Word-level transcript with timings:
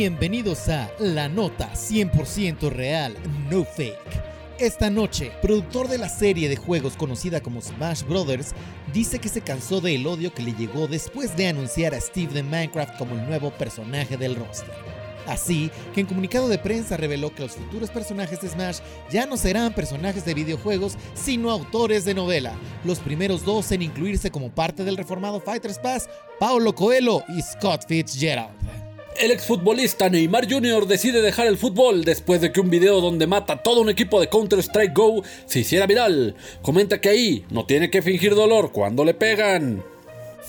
Bienvenidos 0.00 0.68
a 0.68 0.88
La 1.00 1.28
Nota 1.28 1.72
100% 1.72 2.70
Real, 2.70 3.16
No 3.50 3.64
Fake. 3.64 4.22
Esta 4.56 4.90
noche, 4.90 5.32
productor 5.42 5.88
de 5.88 5.98
la 5.98 6.08
serie 6.08 6.48
de 6.48 6.54
juegos 6.54 6.96
conocida 6.96 7.40
como 7.40 7.60
Smash 7.60 8.04
Brothers, 8.04 8.52
dice 8.94 9.18
que 9.18 9.28
se 9.28 9.40
cansó 9.40 9.80
del 9.80 10.06
odio 10.06 10.32
que 10.32 10.44
le 10.44 10.52
llegó 10.52 10.86
después 10.86 11.36
de 11.36 11.48
anunciar 11.48 11.96
a 11.96 12.00
Steve 12.00 12.32
de 12.32 12.44
Minecraft 12.44 12.96
como 12.96 13.16
el 13.16 13.26
nuevo 13.26 13.50
personaje 13.50 14.16
del 14.16 14.36
roster. 14.36 14.72
Así 15.26 15.68
que 15.92 16.02
en 16.02 16.06
comunicado 16.06 16.48
de 16.48 16.58
prensa 16.58 16.96
reveló 16.96 17.34
que 17.34 17.42
los 17.42 17.56
futuros 17.56 17.90
personajes 17.90 18.40
de 18.40 18.50
Smash 18.50 18.78
ya 19.10 19.26
no 19.26 19.36
serán 19.36 19.74
personajes 19.74 20.24
de 20.24 20.34
videojuegos, 20.34 20.96
sino 21.14 21.50
autores 21.50 22.04
de 22.04 22.14
novela. 22.14 22.52
Los 22.84 23.00
primeros 23.00 23.44
dos 23.44 23.72
en 23.72 23.82
incluirse 23.82 24.30
como 24.30 24.50
parte 24.50 24.84
del 24.84 24.96
reformado 24.96 25.40
Fighters 25.40 25.80
Pass, 25.80 26.08
Paulo 26.38 26.72
Coelho 26.72 27.24
y 27.36 27.42
Scott 27.42 27.84
Fitzgerald. 27.88 28.87
El 29.18 29.32
exfutbolista 29.32 30.08
Neymar 30.08 30.48
Jr. 30.48 30.86
decide 30.86 31.20
dejar 31.20 31.48
el 31.48 31.58
fútbol 31.58 32.04
después 32.04 32.40
de 32.40 32.52
que 32.52 32.60
un 32.60 32.70
video 32.70 33.00
donde 33.00 33.26
mata 33.26 33.54
a 33.54 33.62
todo 33.64 33.80
un 33.80 33.88
equipo 33.88 34.20
de 34.20 34.28
Counter-Strike 34.28 34.94
Go 34.94 35.24
se 35.44 35.58
hiciera 35.58 35.88
viral. 35.88 36.36
Comenta 36.62 37.00
que 37.00 37.08
ahí 37.08 37.44
no 37.50 37.66
tiene 37.66 37.90
que 37.90 38.00
fingir 38.00 38.36
dolor 38.36 38.70
cuando 38.70 39.04
le 39.04 39.14
pegan. 39.14 39.82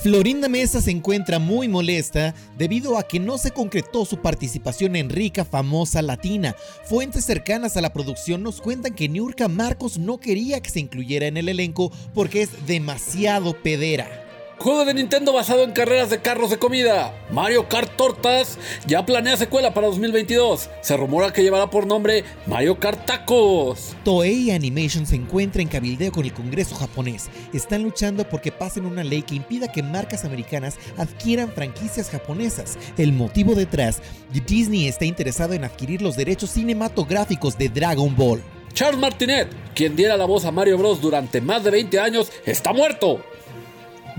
Florinda 0.03 0.47
Mesa 0.47 0.81
se 0.81 0.91
encuentra 0.91 1.39
muy 1.39 1.67
molesta 1.67 2.35
debido 2.59 2.99
a 2.99 3.07
que 3.07 3.19
no 3.19 3.39
se 3.39 3.49
concretó 3.49 4.05
su 4.05 4.17
participación 4.17 4.95
en 4.95 5.09
Rica 5.09 5.45
Famosa 5.45 6.03
Latina. 6.03 6.55
Fuentes 6.85 7.25
cercanas 7.25 7.75
a 7.75 7.81
la 7.81 7.91
producción 7.91 8.43
nos 8.43 8.61
cuentan 8.61 8.93
que 8.93 9.09
Niurka 9.09 9.47
Marcos 9.47 9.97
no 9.97 10.19
quería 10.19 10.61
que 10.61 10.69
se 10.69 10.79
incluyera 10.79 11.25
en 11.25 11.37
el 11.37 11.49
elenco 11.49 11.91
porque 12.13 12.43
es 12.43 12.67
demasiado 12.67 13.53
pedera. 13.63 14.28
Juego 14.59 14.83
de 14.83 14.93
Nintendo 14.93 15.31
basado 15.31 15.63
en 15.63 15.71
carreras 15.71 16.09
de 16.09 16.19
carros 16.19 16.49
de 16.49 16.59
comida. 16.59 17.13
Mario 17.31 17.69
Kart 17.69 17.95
Tortas 17.95 18.57
ya 18.85 19.05
planea 19.05 19.37
secuela 19.37 19.73
para 19.73 19.87
2022. 19.87 20.69
Se 20.81 20.97
rumora 20.97 21.31
que 21.31 21.43
llevará 21.43 21.69
por 21.69 21.87
nombre 21.87 22.25
Mario 22.45 22.77
Kart 22.77 23.05
Tacos. 23.05 23.95
Toei 24.03 24.51
Animation 24.51 25.05
se 25.05 25.15
encuentra 25.15 25.61
en 25.61 25.69
cabildeo 25.69 26.11
con 26.11 26.25
el 26.25 26.33
Congreso 26.33 26.75
japonés. 26.75 27.29
Están 27.53 27.83
luchando 27.83 28.27
porque 28.27 28.51
pasen 28.51 28.85
una 28.85 29.01
ley 29.01 29.21
que 29.21 29.35
impida 29.35 29.71
que 29.71 29.81
marcas 29.81 30.25
americanas 30.25 30.77
adquieran 30.97 31.53
franquicias 31.53 32.09
japonesas. 32.09 32.77
El 32.97 33.13
motivo 33.13 33.55
detrás, 33.55 34.01
Disney 34.45 34.89
está 34.89 35.05
interesado 35.05 35.53
en 35.53 35.63
adquirir 35.63 36.01
los 36.01 36.17
derechos 36.17 36.49
cinematográficos 36.49 37.57
de 37.57 37.69
Dragon 37.69 38.13
Ball. 38.13 38.43
Charles 38.73 38.99
Martinet, 38.99 39.47
quien 39.73 39.95
diera 39.95 40.17
la 40.17 40.25
voz 40.25 40.43
a 40.43 40.51
Mario 40.51 40.77
Bros 40.77 40.99
durante 40.99 41.39
más 41.39 41.63
de 41.63 41.71
20 41.71 41.97
años, 41.97 42.29
está 42.45 42.73
muerto 42.73 43.21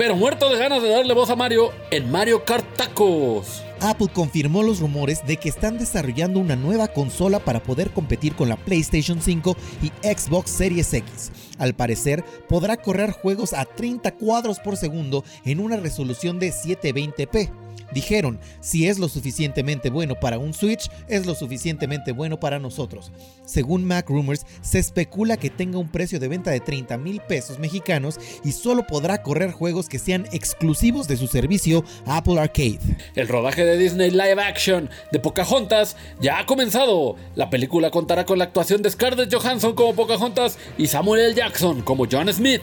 pero 0.00 0.16
muerto 0.16 0.48
de 0.48 0.56
ganas 0.56 0.82
de 0.82 0.88
darle 0.88 1.12
voz 1.12 1.28
a 1.28 1.36
Mario 1.36 1.72
en 1.90 2.10
Mario 2.10 2.42
Kart 2.46 2.64
Tacos. 2.74 3.62
Apple 3.80 4.08
confirmó 4.10 4.62
los 4.62 4.80
rumores 4.80 5.26
de 5.26 5.36
que 5.36 5.50
están 5.50 5.76
desarrollando 5.76 6.40
una 6.40 6.56
nueva 6.56 6.88
consola 6.88 7.38
para 7.38 7.62
poder 7.62 7.90
competir 7.90 8.34
con 8.34 8.48
la 8.48 8.56
PlayStation 8.56 9.20
5 9.20 9.54
y 9.82 9.88
Xbox 10.02 10.52
Series 10.52 10.94
X. 10.94 11.32
Al 11.58 11.74
parecer, 11.74 12.24
podrá 12.48 12.78
correr 12.78 13.10
juegos 13.10 13.52
a 13.52 13.66
30 13.66 14.12
cuadros 14.12 14.58
por 14.58 14.78
segundo 14.78 15.22
en 15.44 15.60
una 15.60 15.76
resolución 15.76 16.38
de 16.38 16.50
720p. 16.50 17.50
Dijeron, 17.92 18.38
si 18.60 18.88
es 18.88 18.98
lo 18.98 19.08
suficientemente 19.08 19.90
bueno 19.90 20.14
para 20.14 20.38
un 20.38 20.54
Switch, 20.54 20.90
es 21.08 21.26
lo 21.26 21.34
suficientemente 21.34 22.12
bueno 22.12 22.38
para 22.38 22.58
nosotros. 22.58 23.12
Según 23.44 23.84
Mac 23.84 24.08
Rumors, 24.08 24.46
se 24.62 24.78
especula 24.78 25.36
que 25.36 25.50
tenga 25.50 25.78
un 25.78 25.88
precio 25.88 26.20
de 26.20 26.28
venta 26.28 26.50
de 26.50 26.60
30 26.60 26.98
mil 26.98 27.20
pesos 27.20 27.58
mexicanos 27.58 28.18
y 28.44 28.52
solo 28.52 28.86
podrá 28.86 29.22
correr 29.22 29.52
juegos 29.52 29.88
que 29.88 29.98
sean 29.98 30.26
exclusivos 30.32 31.08
de 31.08 31.16
su 31.16 31.26
servicio 31.26 31.84
Apple 32.06 32.38
Arcade. 32.38 32.78
El 33.14 33.28
rodaje 33.28 33.64
de 33.64 33.76
Disney 33.76 34.10
Live 34.10 34.42
Action 34.42 34.90
de 35.12 35.18
Pocahontas 35.18 35.96
ya 36.20 36.38
ha 36.38 36.46
comenzado. 36.46 37.16
La 37.34 37.50
película 37.50 37.90
contará 37.90 38.24
con 38.24 38.38
la 38.38 38.44
actuación 38.44 38.82
de 38.82 38.90
Scarlett 38.90 39.34
Johansson 39.34 39.74
como 39.74 39.94
Pocahontas 39.94 40.58
y 40.78 40.86
Samuel 40.86 41.22
L. 41.22 41.34
Jackson 41.34 41.82
como 41.82 42.06
John 42.10 42.32
Smith. 42.32 42.62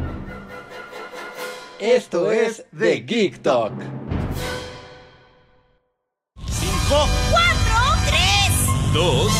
esto 1.81 2.31
es 2.31 2.63
The 2.77 3.01
Geek 3.01 3.41
Talk. 3.41 3.73
5, 6.47 7.09
4, 7.31 7.41
3, 8.07 8.21
2, 8.93 9.03
1. 9.03 9.31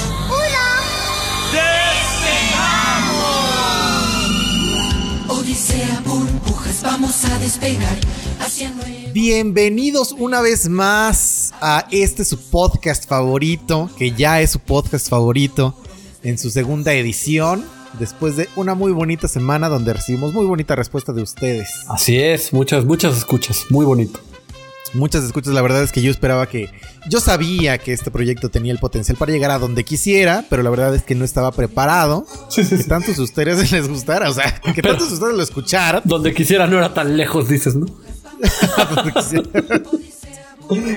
¡Despegamos! 5.28 5.40
Odisea, 5.40 6.02
burbujas, 6.04 6.82
vamos 6.82 7.24
a 7.26 7.38
despegar 7.38 7.98
hacia 8.40 8.72
nuevo. 8.72 9.12
Bienvenidos 9.14 10.12
una 10.18 10.42
vez 10.42 10.68
más 10.68 11.54
a 11.62 11.86
este 11.92 12.26
su 12.26 12.40
podcast 12.50 13.08
favorito, 13.08 13.88
que 14.00 14.14
ya 14.14 14.42
es 14.42 14.50
su 14.50 14.60
podcast 14.60 15.08
favorito 15.10 15.76
en 16.24 16.40
su 16.40 16.50
segunda 16.50 16.92
edición 16.94 17.64
después 18.00 18.36
de 18.38 18.50
una 18.56 18.74
muy 18.76 18.92
bonita 18.92 19.28
semana 19.28 19.70
donde 19.70 19.94
recibimos 19.94 20.34
muy 20.34 20.46
bonita 20.46 20.76
respuesta 20.76 21.14
de 21.14 21.22
ustedes. 21.22 21.70
Así 21.90 22.18
es, 22.20 22.54
muchas, 22.54 22.86
muchas 22.86 23.18
escuchas, 23.18 23.66
muy 23.70 23.86
bonito. 23.86 24.20
Muchas 24.94 25.24
escuchas, 25.24 25.54
la 25.54 25.62
verdad 25.62 25.84
es 25.84 25.92
que 25.94 26.02
yo 26.02 26.12
esperaba 26.12 26.48
que... 26.48 26.70
Yo 27.10 27.22
sabía 27.22 27.78
que 27.78 27.94
este 27.94 28.12
proyecto 28.12 28.50
tenía 28.50 28.74
el 28.74 28.80
potencial 28.80 29.18
para 29.18 29.32
llegar 29.32 29.50
a 29.52 29.58
donde 29.58 29.86
quisiera, 29.86 30.44
pero 30.50 30.64
la 30.64 30.70
verdad 30.70 30.94
es 30.94 31.04
que 31.04 31.16
no 31.16 31.24
estaba 31.24 31.52
preparado. 31.54 32.26
Sí, 32.50 32.64
sí, 32.66 32.76
que 32.78 32.84
tantos 32.84 33.16
de 33.16 33.24
ustedes 33.24 33.72
les 33.72 33.88
gustara, 33.88 34.30
o 34.30 34.34
sea, 34.34 34.60
que 34.76 34.82
tantos 34.82 35.08
de 35.08 35.14
ustedes 35.16 35.34
lo 35.34 35.42
escucharan. 35.44 36.02
Donde 36.04 36.34
quisiera 36.34 36.68
no 36.68 36.78
era 36.78 36.94
tan 36.94 37.16
lejos, 37.16 37.48
dices, 37.48 37.76
¿no? 37.76 37.86
donde 38.96 39.14
quisiera. 39.14 39.44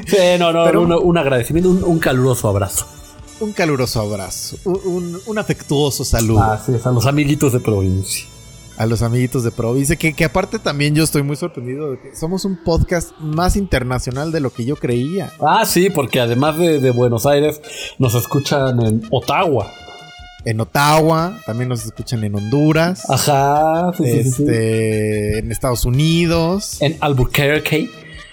Sí, 0.07 0.39
no, 0.41 0.53
no, 0.53 0.65
Pero- 0.65 0.83
un, 0.83 0.93
un 0.93 1.19
agradecimiento, 1.19 1.71
un, 1.71 1.85
un 1.85 1.99
caluroso 2.01 2.49
abrazo. 2.49 2.87
Un 3.41 3.53
caluroso 3.53 4.01
abrazo, 4.01 4.57
un, 4.65 4.81
un- 4.85 5.21
un 5.27 5.39
afectuoso 5.39 6.05
saludo 6.05 6.43
Así 6.43 6.73
es, 6.75 6.87
a 6.87 6.91
los 6.93 7.07
amiguitos 7.07 7.53
de 7.53 7.61
provincia. 7.61 8.25
a 8.77 8.87
los 8.87 9.03
amiguitos 9.03 9.45
de 9.45 9.51
Provincia, 9.53 9.95
que, 9.97 10.15
que 10.15 10.25
aparte 10.25 10.59
también 10.59 10.95
yo 10.97 11.05
estoy 11.05 11.23
muy 11.23 11.37
sorprendido 11.37 11.93
de 11.93 11.99
que 12.01 12.17
somos 12.17 12.45
un 12.45 12.57
podcast 12.65 13.13
más 13.21 13.55
internacional 13.57 14.33
de 14.33 14.41
lo 14.41 14.51
que 14.51 14.65
yo 14.65 14.75
creía. 14.75 15.33
Ah, 15.41 15.65
sí, 15.65 15.91
porque 15.91 16.19
además 16.19 16.59
de, 16.59 16.81
de 16.81 16.91
Buenos 16.91 17.25
Aires, 17.25 17.61
nos 18.01 18.17
escuchan 18.17 18.83
en 18.83 19.03
Ottawa. 19.13 19.71
En 20.45 20.61
Ottawa, 20.61 21.39
también 21.47 21.69
nos 21.69 21.85
escuchan 21.87 22.25
en 22.25 22.35
Honduras, 22.35 23.09
Ajá, 23.09 23.93
sí, 23.97 24.05
sí, 24.05 24.11
sí, 24.25 24.31
sí. 24.31 24.43
este, 24.43 25.39
en 25.39 25.53
Estados 25.53 25.85
Unidos, 25.85 26.77
En 26.81 26.97
Albuquerque. 27.01 27.89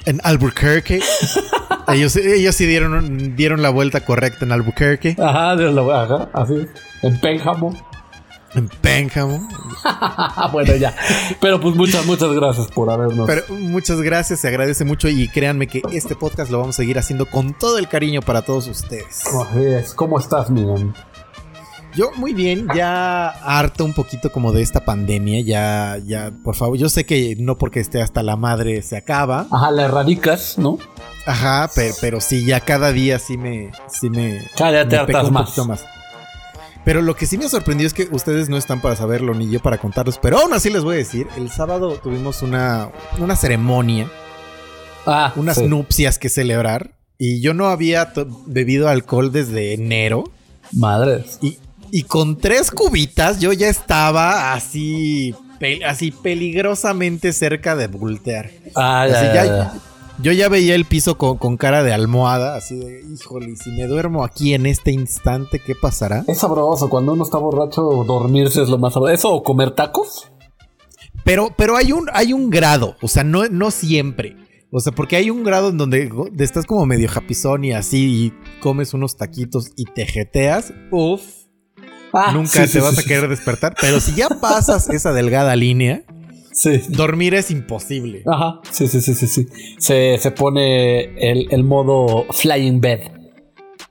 En 0.06 0.20
Albuquerque. 0.24 1.02
ellos, 1.88 2.16
ellos 2.16 2.56
sí 2.56 2.66
dieron, 2.66 3.36
dieron 3.36 3.62
la 3.62 3.70
vuelta 3.70 4.04
correcta 4.06 4.46
en 4.46 4.52
Albuquerque, 4.52 5.16
Ajá, 5.20 5.52
ajá, 5.54 6.30
así. 6.34 6.68
En 7.02 7.20
Pénjamo. 7.20 7.74
en 8.54 8.68
Pénjamo. 8.68 9.48
Bueno, 10.52 10.76
ya. 10.76 10.94
Pero 11.40 11.60
pues 11.60 11.76
muchas, 11.76 12.06
muchas 12.06 12.32
gracias 12.34 12.68
por 12.68 12.90
habernos. 12.90 13.26
Pero 13.26 13.44
muchas 13.50 14.02
gracias, 14.02 14.40
se 14.42 14.48
agradece 14.48 14.84
mucho 14.86 15.08
y 15.08 15.28
créanme 15.30 15.68
que 15.68 15.82
este 15.92 16.16
podcast 16.16 16.52
lo 16.52 16.60
vamos 16.60 16.76
a 16.76 16.78
seguir 16.78 17.00
haciendo 17.00 17.26
con 17.26 17.58
todo 17.58 17.78
el 17.78 17.88
cariño 17.88 18.22
para 18.22 18.42
todos 18.42 18.68
ustedes. 18.68 19.24
Así 19.26 19.64
es. 19.64 19.94
¿Cómo 19.94 20.20
estás, 20.20 20.50
Miguel? 20.50 20.92
Yo 21.96 22.12
muy 22.16 22.34
bien, 22.34 22.68
ya 22.74 23.28
harto 23.30 23.84
un 23.84 23.94
poquito 23.94 24.32
como 24.32 24.54
de 24.54 24.62
esta 24.62 24.86
pandemia, 24.86 25.42
ya, 25.42 25.98
ya, 26.06 26.32
por 26.44 26.56
favor, 26.56 26.78
yo 26.78 26.88
sé 26.88 27.06
que 27.06 27.36
no 27.38 27.58
porque 27.58 27.82
esté 27.82 28.02
hasta 28.02 28.24
la 28.24 28.38
madre 28.38 28.82
se 28.82 28.96
acaba, 28.96 29.46
Ajá, 29.52 29.72
la 29.72 29.84
erradicas, 29.86 30.58
¿no? 30.58 30.78
ajá, 31.26 31.70
pero, 31.76 31.94
pero 32.00 32.22
sí, 32.22 32.46
ya 32.46 32.62
cada 32.62 32.94
día 32.94 33.20
sí 33.20 33.38
me, 33.38 33.72
sí 33.90 34.10
me, 34.10 34.42
Cada 34.58 34.72
día 34.72 34.88
te 34.88 34.96
me 34.96 35.02
hartas 35.02 35.28
un 35.28 35.34
más. 35.34 35.44
poquito 35.46 35.66
más. 35.66 35.86
Pero 36.86 37.02
lo 37.02 37.16
que 37.16 37.26
sí 37.28 37.38
me 37.38 37.48
sorprendió 37.50 37.86
es 37.86 37.94
que 37.94 38.08
ustedes 38.12 38.48
no 38.50 38.58
están 38.58 38.82
para 38.82 38.96
saberlo 38.96 39.34
ni 39.36 39.50
yo 39.52 39.60
para 39.60 39.78
contarlos, 39.78 40.18
pero 40.18 40.40
aún 40.40 40.54
así 40.54 40.70
les 40.70 40.84
voy 40.84 40.96
a 40.96 41.00
decir, 41.00 41.28
el 41.38 41.50
sábado 41.52 42.00
tuvimos 42.02 42.42
una, 42.42 42.90
una 43.20 43.36
ceremonia, 43.36 44.10
Ah, 45.06 45.34
unas 45.36 45.58
sí. 45.58 45.68
nupcias 45.68 46.18
que 46.20 46.30
celebrar 46.30 46.92
y 47.18 47.42
yo 47.42 47.54
no 47.54 47.68
había 47.68 48.14
bebido 48.48 48.88
alcohol 48.88 49.32
desde 49.32 49.74
enero. 49.74 50.24
Madres. 50.72 51.38
Y, 51.42 51.58
y 51.92 52.04
con 52.04 52.38
tres 52.38 52.72
cubitas 52.72 53.40
yo 53.40 53.54
ya 53.54 53.68
estaba 53.70 54.54
así, 54.54 55.36
pe- 55.60 55.84
así 55.86 56.12
peligrosamente 56.12 57.34
cerca 57.34 57.76
de 57.76 57.88
voltear. 57.88 58.50
Ah, 58.76 59.04
Así 59.04 59.12
ya, 59.14 59.34
ya, 59.34 59.46
ya, 59.46 59.46
ya. 59.46 59.74
Yo 60.22 60.32
ya 60.32 60.50
veía 60.50 60.76
el 60.76 60.86
piso 60.86 61.18
con, 61.18 61.38
con 61.38 61.58
cara 61.58 61.82
de 61.84 61.94
almohada, 61.94 62.56
así 62.56 62.76
de, 62.76 63.02
híjole, 63.12 63.56
si 63.56 63.72
me 63.72 63.88
duermo 63.88 64.24
aquí 64.24 64.54
en 64.54 64.68
este 64.68 64.92
instante, 64.92 65.60
¿qué 65.60 65.74
pasará? 65.74 66.24
Es 66.28 66.40
sabroso, 66.40 66.90
cuando 66.90 67.14
uno 67.14 67.24
está 67.24 67.40
borracho, 67.40 67.82
dormirse 68.06 68.62
es 68.62 68.70
lo 68.70 68.78
más 68.78 68.94
sabroso. 68.94 69.14
¿Eso 69.14 69.34
o 69.34 69.42
comer 69.44 69.72
tacos? 69.72 70.28
Pero, 71.24 71.50
pero 71.58 71.76
hay 71.76 71.92
un, 71.92 72.08
hay 72.14 72.34
un 72.34 72.50
grado, 72.52 72.96
o 73.02 73.08
sea, 73.08 73.24
no, 73.24 73.48
no 73.48 73.72
siempre. 73.72 74.36
O 74.72 74.80
sea, 74.80 74.92
porque 74.94 75.16
hay 75.18 75.30
un 75.30 75.44
grado 75.44 75.70
en 75.70 75.78
donde 75.78 76.10
estás 76.40 76.66
como 76.66 76.86
medio 76.86 77.10
japizón 77.10 77.66
y 77.66 77.74
así 77.74 78.26
y 78.28 78.60
comes 78.62 78.94
unos 78.94 79.18
taquitos 79.18 79.72
y 79.76 79.86
te 79.86 80.06
jeteas. 80.06 80.72
Uf, 80.92 81.22
Ah, 82.14 82.32
nunca 82.34 82.50
sí, 82.50 82.60
te 82.60 82.68
sí, 82.68 82.80
vas 82.80 82.94
sí, 82.96 83.00
a 83.00 83.04
sí. 83.04 83.08
querer 83.08 83.30
despertar. 83.30 83.76
Pero 83.80 84.00
si 84.00 84.14
ya 84.16 84.28
pasas 84.30 84.90
esa 84.90 85.14
delgada 85.14 85.56
línea, 85.56 86.04
Sí. 86.54 86.82
dormir 86.90 87.34
es 87.34 87.50
imposible. 87.52 88.24
Ajá, 88.26 88.60
sí, 88.72 88.88
sí, 88.88 89.00
sí, 89.02 89.14
sí, 89.14 89.28
sí. 89.28 89.48
Se, 89.80 90.18
se 90.18 90.32
pone 90.32 91.04
el, 91.32 91.48
el 91.50 91.64
modo 91.64 92.26
flying 92.34 92.82
bed. 92.82 93.00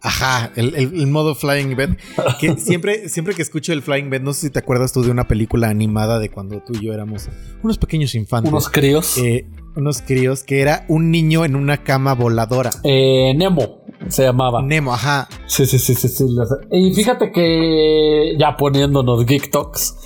Ajá, 0.02 0.50
el, 0.56 0.74
el- 0.76 0.94
el 0.98 1.06
modo 1.08 1.34
Flying 1.34 1.76
Bed. 1.76 1.90
Que 2.38 2.56
siempre, 2.58 3.10
siempre 3.10 3.34
que 3.34 3.42
escucho 3.42 3.74
el 3.74 3.82
Flying 3.82 4.08
Bed, 4.08 4.22
no 4.22 4.32
sé 4.32 4.46
si 4.46 4.50
te 4.50 4.58
acuerdas 4.58 4.92
tú 4.94 5.02
de 5.02 5.10
una 5.10 5.28
película 5.28 5.68
animada 5.68 6.18
de 6.18 6.30
cuando 6.30 6.62
tú 6.62 6.72
y 6.74 6.86
yo 6.86 6.94
éramos 6.94 7.28
unos 7.62 7.76
pequeños 7.76 8.14
infantes. 8.14 8.50
Unos 8.50 8.70
críos. 8.70 9.18
eh, 9.18 9.46
unos 9.76 10.00
críos, 10.00 10.42
que 10.42 10.60
era 10.62 10.86
un 10.88 11.10
niño 11.10 11.44
en 11.44 11.54
una 11.54 11.82
cama 11.84 12.14
voladora. 12.14 12.70
Eh, 12.82 13.34
Nemo 13.36 13.84
se 14.08 14.22
llamaba. 14.22 14.62
Nemo, 14.62 14.94
ajá. 14.94 15.28
Sí, 15.50 15.66
sí, 15.66 15.80
sí, 15.80 15.96
sí, 15.96 16.08
sí. 16.08 16.24
Y 16.70 16.94
fíjate 16.94 17.32
que 17.32 18.36
ya 18.38 18.56
poniéndonos 18.56 19.26
Geek 19.26 19.50
Talks, 19.50 19.96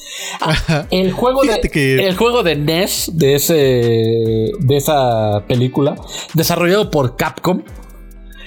ah, 0.40 0.86
el 0.90 1.12
juego 1.12 1.42
de 1.42 1.60
que- 1.68 2.06
el 2.06 2.16
juego 2.16 2.42
de 2.42 2.56
NES 2.56 3.10
de 3.12 3.34
ese 3.34 3.54
de 4.58 4.76
esa 4.76 5.44
película 5.46 5.96
desarrollado 6.32 6.90
por 6.90 7.16
Capcom 7.16 7.62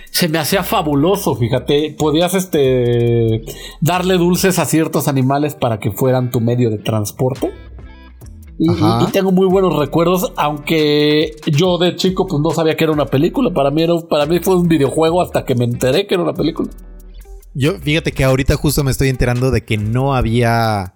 se 0.09 0.27
me 0.27 0.39
hacía 0.39 0.63
fabuloso, 0.63 1.35
fíjate, 1.35 1.95
podías 1.95 2.33
este 2.33 3.44
darle 3.79 4.15
dulces 4.17 4.57
a 4.57 4.65
ciertos 4.65 5.07
animales 5.07 5.53
para 5.53 5.79
que 5.79 5.91
fueran 5.91 6.31
tu 6.31 6.41
medio 6.41 6.71
de 6.71 6.79
transporte. 6.79 7.51
Y, 8.59 9.12
tengo 9.12 9.31
muy 9.31 9.45
buenos 9.48 9.77
recuerdos, 9.77 10.31
aunque 10.36 11.36
yo 11.45 11.77
de 11.77 11.95
chico 11.95 12.25
pues 12.25 12.42
no 12.42 12.50
sabía 12.51 12.75
que 12.75 12.86
era 12.86 12.94
una 12.94 13.06
película. 13.06 13.51
Para 13.51 13.69
mí, 13.69 13.83
era, 13.83 13.94
para 14.09 14.25
mí 14.25 14.39
fue 14.39 14.56
un 14.56 14.68
videojuego 14.68 15.21
hasta 15.21 15.45
que 15.45 15.54
me 15.54 15.65
enteré 15.65 16.07
que 16.07 16.15
era 16.15 16.24
una 16.24 16.33
película. 16.33 16.69
Yo, 17.54 17.74
fíjate 17.80 18.12
que 18.12 18.24
ahorita 18.24 18.56
justo 18.56 18.83
me 18.83 18.92
estoy 18.92 19.09
enterando 19.09 19.51
de 19.51 19.63
que 19.63 19.77
no 19.77 20.15
había. 20.15 20.95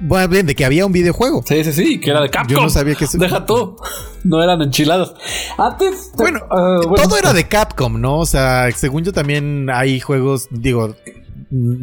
Bueno, 0.00 0.28
bien, 0.28 0.46
de 0.46 0.54
que 0.54 0.64
había 0.64 0.84
un 0.84 0.92
videojuego. 0.92 1.42
Sí, 1.46 1.62
sí, 1.62 1.72
sí, 1.72 2.00
que 2.00 2.10
era 2.10 2.20
de 2.20 2.28
Capcom. 2.28 2.56
Yo 2.56 2.62
no 2.62 2.70
sabía 2.70 2.94
que 2.94 3.04
eso- 3.04 3.18
Deja 3.18 3.46
tú. 3.46 3.76
No 4.24 4.42
eran 4.42 4.60
enchiladas. 4.62 5.14
Antes. 5.58 6.10
te- 6.12 6.22
Bueno, 6.22 6.40
bueno, 6.48 6.94
Todo 7.04 7.16
era 7.16 7.32
de 7.32 7.46
Capcom, 7.46 8.00
¿no? 8.00 8.18
O 8.18 8.26
sea, 8.26 8.70
según 8.72 9.04
yo 9.04 9.12
también 9.12 9.68
hay 9.70 10.00
juegos, 10.00 10.48
digo, 10.50 10.94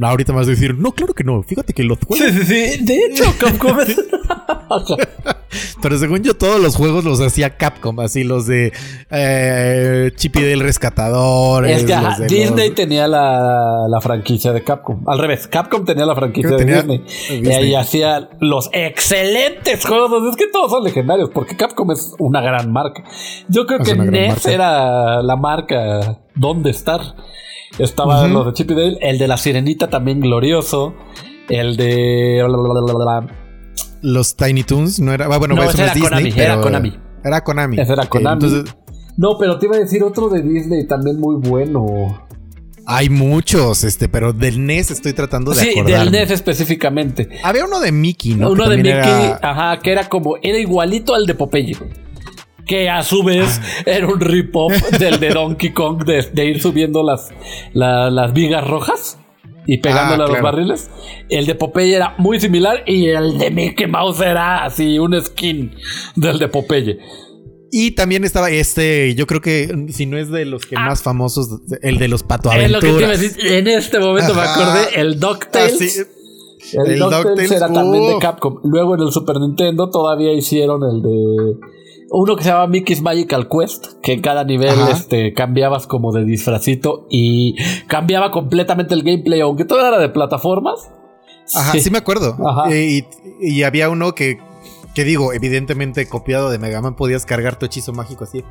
ahorita 0.02 0.32
me 0.34 0.40
vas 0.40 0.48
a 0.48 0.52
decir, 0.52 0.76
no, 0.76 0.92
claro 0.94 1.14
que 1.14 1.24
no, 1.24 1.44
fíjate 1.44 1.74
que 1.74 1.84
los 1.84 1.98
juegos, 2.00 2.28
Sí, 2.28 2.40
sí, 2.46 2.46
sí. 2.78 2.84
De 2.86 3.06
hecho, 3.06 3.24
Capcom 3.40 3.80
es. 3.80 3.96
pero 5.82 5.98
según 5.98 6.22
yo 6.24 6.36
todos 6.36 6.60
los 6.62 6.76
juegos 6.76 7.04
los 7.04 7.20
hacía 7.22 7.58
Capcom, 7.58 8.00
así 8.00 8.24
los 8.24 8.46
de 8.48 8.72
eh, 9.10 10.12
Chippy 10.16 10.42
del 10.42 10.60
Rescatador. 10.60 11.66
es 11.68 11.84
que 11.86 11.94
ajá, 11.94 12.20
de 12.20 12.28
Disney 12.28 12.68
los- 12.70 12.76
tenía 12.76 13.08
la, 13.08 13.86
la 13.90 14.02
franquicia 14.02 14.52
de 14.54 14.64
Capcom. 14.64 15.04
Al 15.08 15.20
revés, 15.20 15.48
Capcom 15.48 15.86
tenía 15.86 16.06
la 16.06 16.16
franquicia 16.16 16.56
que 16.56 16.64
de 16.66 16.74
Disney. 16.76 16.98
Disney. 17.00 17.44
Y 17.44 17.56
ahí 17.56 17.76
hacía 17.76 18.30
los 18.40 18.70
excelentes 18.74 19.86
juegos. 19.86 20.30
Es 20.30 20.36
que 20.36 20.48
todos 20.52 20.72
son 20.72 20.84
legendarios 20.84 21.30
porque 21.34 21.56
Capcom 21.56 21.92
es 21.92 22.14
una 22.20 22.42
gran 22.42 22.72
marca. 22.72 23.04
Yo 23.48 23.66
creo 23.66 23.80
Es 23.82 23.90
que 23.90 23.96
NES 23.96 24.46
era 24.46 25.22
la 25.24 25.36
marca 25.36 26.20
donde 26.36 26.70
estar. 26.72 27.02
Estaba 27.78 28.28
los 28.28 28.46
de 28.48 28.54
Chip 28.54 28.72
y 28.72 28.74
Dale, 28.74 28.98
el 29.02 29.18
de 29.18 29.28
la 29.28 29.38
Sirenita 29.38 29.90
también 29.90 30.20
glorioso. 30.20 30.96
El 31.48 31.78
de. 31.78 32.44
Los 34.02 34.36
Tiny 34.36 34.64
Toons, 34.64 35.00
no 35.00 35.12
era, 35.14 35.26
ah, 35.26 35.38
bueno, 35.38 35.56
No, 35.56 35.64
eso 35.64 35.78
no 35.78 35.84
era 35.84 35.92
es 35.92 35.96
Disney, 35.96 36.10
Konami, 36.10 36.32
pero 36.32 36.54
era 36.54 36.62
Konami. 36.62 36.94
Era 37.24 37.44
Konami. 37.44 37.80
Ese 37.80 37.94
era 37.94 38.04
Ok, 38.04 38.10
Konami. 38.10 38.46
entonces, 38.46 38.76
No, 39.18 39.38
pero 39.38 39.60
te 39.60 39.66
iba 39.66 39.76
a 39.76 39.80
decir 39.80 40.04
otro 40.04 40.30
de 40.30 40.42
Disney 40.42 40.88
también 40.88 41.20
muy 41.20 41.36
bueno. 41.36 42.26
hay 42.86 43.10
muchos, 43.10 43.84
este, 43.84 44.08
pero 44.10 44.34
del 44.34 44.66
NES 44.66 44.90
estoy 44.92 45.14
tratando 45.14 45.52
de 45.52 45.58
Sí, 45.62 45.70
acordarme. 45.80 46.06
del 46.06 46.12
NES 46.12 46.32
específicamente. 46.32 47.30
Había 47.44 47.66
uno 47.66 47.80
de 47.80 47.92
Mickey, 47.92 48.34
¿no? 48.36 48.50
Uno 48.52 48.64
Que 48.64 48.70
de 48.72 48.78
Mickey, 48.78 48.92
era- 48.94 49.40
ajá, 49.44 49.80
que 49.80 49.92
era 49.92 50.10
como, 50.10 50.38
era 50.42 50.58
igualito 50.58 51.14
al 51.14 51.26
de 51.28 51.36
Popeye. 51.36 51.78
Que 52.70 52.88
a 52.90 53.02
su 53.04 53.24
vez 53.24 53.60
Ah. 53.62 53.84
era 53.88 54.08
un 54.08 54.20
rip-off 54.20 54.74
del 55.00 55.20
de 55.20 55.30
Donkey 55.30 55.72
Kong 55.74 56.04
de, 56.06 56.22
de 56.32 56.46
ir 56.46 56.62
subiendo 56.62 57.02
las, 57.04 57.30
la- 57.74 58.10
las 58.12 58.32
vigas 58.34 58.66
rojas 58.68 59.18
y 59.66 59.80
pegándole 59.80 60.22
Ah, 60.22 60.26
a 60.26 60.28
los 60.28 60.30
claro. 60.40 60.44
barriles. 60.44 60.90
El 61.30 61.46
de 61.48 61.56
Popeye 61.56 61.96
era 61.96 62.14
muy 62.18 62.40
similar 62.40 62.84
y 62.86 63.08
el 63.08 63.38
de 63.40 63.50
Mickey 63.52 63.88
Mouse 63.88 64.22
era 64.22 64.64
así, 64.66 65.00
un 65.00 65.20
skin 65.20 65.74
del 66.16 66.38
de 66.40 66.48
Popeye. 66.48 67.00
Y 67.72 67.92
también 67.92 68.24
estaba 68.24 68.50
este, 68.50 69.14
yo 69.14 69.28
creo 69.28 69.42
que 69.42 69.70
si 69.90 70.08
no 70.08 70.18
es 70.18 70.30
de 70.32 70.46
los 70.46 70.66
que 70.66 70.76
más 70.76 71.04
famosos, 71.04 71.50
el 71.84 71.98
de 72.00 72.08
los 72.08 72.24
Pato 72.24 72.50
Ah. 72.52 72.58
Es 72.60 72.72
lo 72.72 72.80
que 72.80 72.88
te 72.88 72.98
iba 73.00 73.08
a 73.08 73.12
decir. 73.18 73.32
En 73.46 73.68
este 73.68 74.00
momento 74.00 74.34
me 74.34 74.42
acordé, 74.42 75.00
el 75.00 75.20
DuckTales. 75.20 75.74
Ah, 75.74 75.78
sí. 75.78 76.78
El, 76.86 76.94
El 76.94 77.00
DuckTales 77.00 77.24
DuckTales, 77.26 77.52
era 77.52 77.72
también 77.72 78.08
de. 78.08 78.20
Capcom. 78.20 78.56
Luego 78.64 78.96
en 78.96 79.02
el 79.02 79.12
Super 79.12 79.40
Nintendo 79.40 79.90
todavía 79.92 80.34
hicieron 80.34 80.82
el 80.84 81.02
de. 81.04 81.58
Uno 82.12 82.36
que 82.36 82.44
se 82.44 82.50
llama 82.50 82.68
Mickey's 82.68 83.02
Magical 83.02 83.48
Quest, 83.48 84.02
que 84.02 84.14
en 84.14 84.22
cada 84.22 84.44
nivel 84.44 84.70
Ajá. 84.70 84.92
este, 84.92 85.34
cambiabas 85.34 85.86
como 85.88 86.12
de 86.12 86.26
disfrazito 86.26 87.06
y 87.10 87.56
cambiaba 87.88 88.32
completamente 88.32 88.94
el 88.96 89.04
gameplay, 89.04 89.42
aunque 89.42 89.66
todo 89.66 89.86
era 89.86 90.00
de 90.00 90.10
plataformas. 90.10 90.90
Ajá, 91.54 91.74
sí, 91.74 91.90
me 91.92 91.98
acuerdo. 92.00 92.36
Ajá. 92.46 92.76
Y, 92.76 93.06
y 93.42 93.64
había 93.64 93.90
uno 93.90 94.16
que, 94.16 94.40
que 94.96 95.04
digo, 95.04 95.34
evidentemente 95.34 96.08
copiado 96.08 96.50
de 96.50 96.58
Mega 96.60 96.82
Man, 96.82 96.96
podías 96.96 97.26
cargar 97.26 97.58
tu 97.58 97.66
hechizo 97.68 97.94
mágico 97.94 98.24
así. 98.24 98.44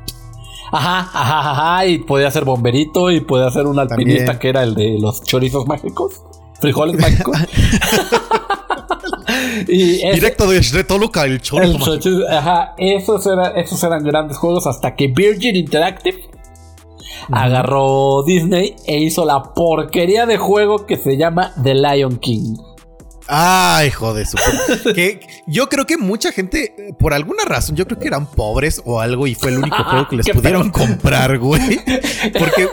Ajá, 0.71 0.99
ajá, 0.99 1.51
ajá, 1.51 1.85
y 1.87 1.99
podía 1.99 2.29
ser 2.29 2.45
bomberito 2.45 3.09
y 3.11 3.21
podía 3.21 3.49
ser 3.49 3.65
un 3.65 3.79
alpinista 3.79 4.17
También. 4.25 4.39
que 4.39 4.49
era 4.49 4.63
el 4.63 4.75
de 4.75 4.97
los 4.99 5.23
chorizos 5.23 5.65
mágicos, 5.65 6.21
frijoles 6.59 6.99
mágicos. 6.99 7.37
y 9.67 9.95
ese- 10.05 10.11
Directo 10.13 10.47
desde 10.47 10.83
Toluca, 10.83 11.25
el. 11.25 11.41
Chochis, 11.41 12.13
ajá, 12.29 12.73
esos, 12.77 13.25
era- 13.25 13.49
esos 13.59 13.83
eran 13.83 14.03
grandes 14.03 14.37
juegos 14.37 14.65
hasta 14.67 14.95
que 14.95 15.07
Virgin 15.07 15.55
Interactive 15.55 16.29
agarró 17.31 18.23
Disney 18.25 18.75
e 18.85 18.99
hizo 18.99 19.25
la 19.25 19.43
porquería 19.53 20.25
de 20.25 20.37
juego 20.37 20.85
que 20.85 20.97
se 20.97 21.17
llama 21.17 21.53
The 21.63 21.75
Lion 21.75 22.17
King. 22.17 22.55
Ay, 23.31 23.91
su 24.25 24.37
pu- 24.37 24.93
que 24.95 25.19
yo 25.45 25.69
creo 25.69 25.85
que 25.85 25.97
mucha 25.97 26.31
gente, 26.31 26.95
por 26.97 27.13
alguna 27.13 27.43
razón, 27.45 27.75
yo 27.75 27.85
creo 27.85 27.99
que 27.99 28.07
eran 28.07 28.25
pobres 28.25 28.81
o 28.85 28.99
algo 28.99 29.27
y 29.27 29.35
fue 29.35 29.51
el 29.51 29.59
único 29.59 29.83
juego 29.83 30.07
que 30.07 30.15
les 30.15 30.29
pudieron 30.29 30.71
comprar, 30.71 31.37
güey. 31.37 31.61
Porque 32.39 32.67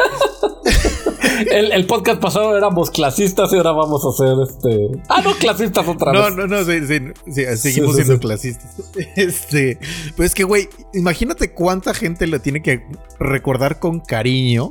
El, 1.50 1.73
el 1.73 1.87
podcast 1.87 2.21
pasado 2.21 2.57
éramos 2.57 2.90
clasistas 2.90 3.52
y 3.52 3.57
ahora 3.57 3.73
vamos 3.73 4.02
a 4.05 4.12
ser 4.16 4.35
este. 4.43 5.00
Ah, 5.09 5.21
no, 5.23 5.33
clasistas 5.35 5.87
otra 5.87 6.12
No, 6.12 6.25
vez. 6.25 6.37
no, 6.37 6.47
no, 6.47 6.64
sí, 6.64 6.87
sí, 6.87 7.00
sí, 7.33 7.57
seguimos 7.57 7.97
siendo 7.97 8.19
clasistas. 8.19 8.75
Este, 9.16 9.78
pues 10.16 10.31
es 10.31 10.35
que, 10.35 10.45
güey, 10.45 10.69
imagínate 10.95 11.52
cuánta 11.52 11.95
gente 11.95 12.26
lo 12.26 12.40
tiene 12.40 12.62
que 12.62 12.83
recordar 13.19 13.78
con 13.78 14.00
cariño 14.00 14.71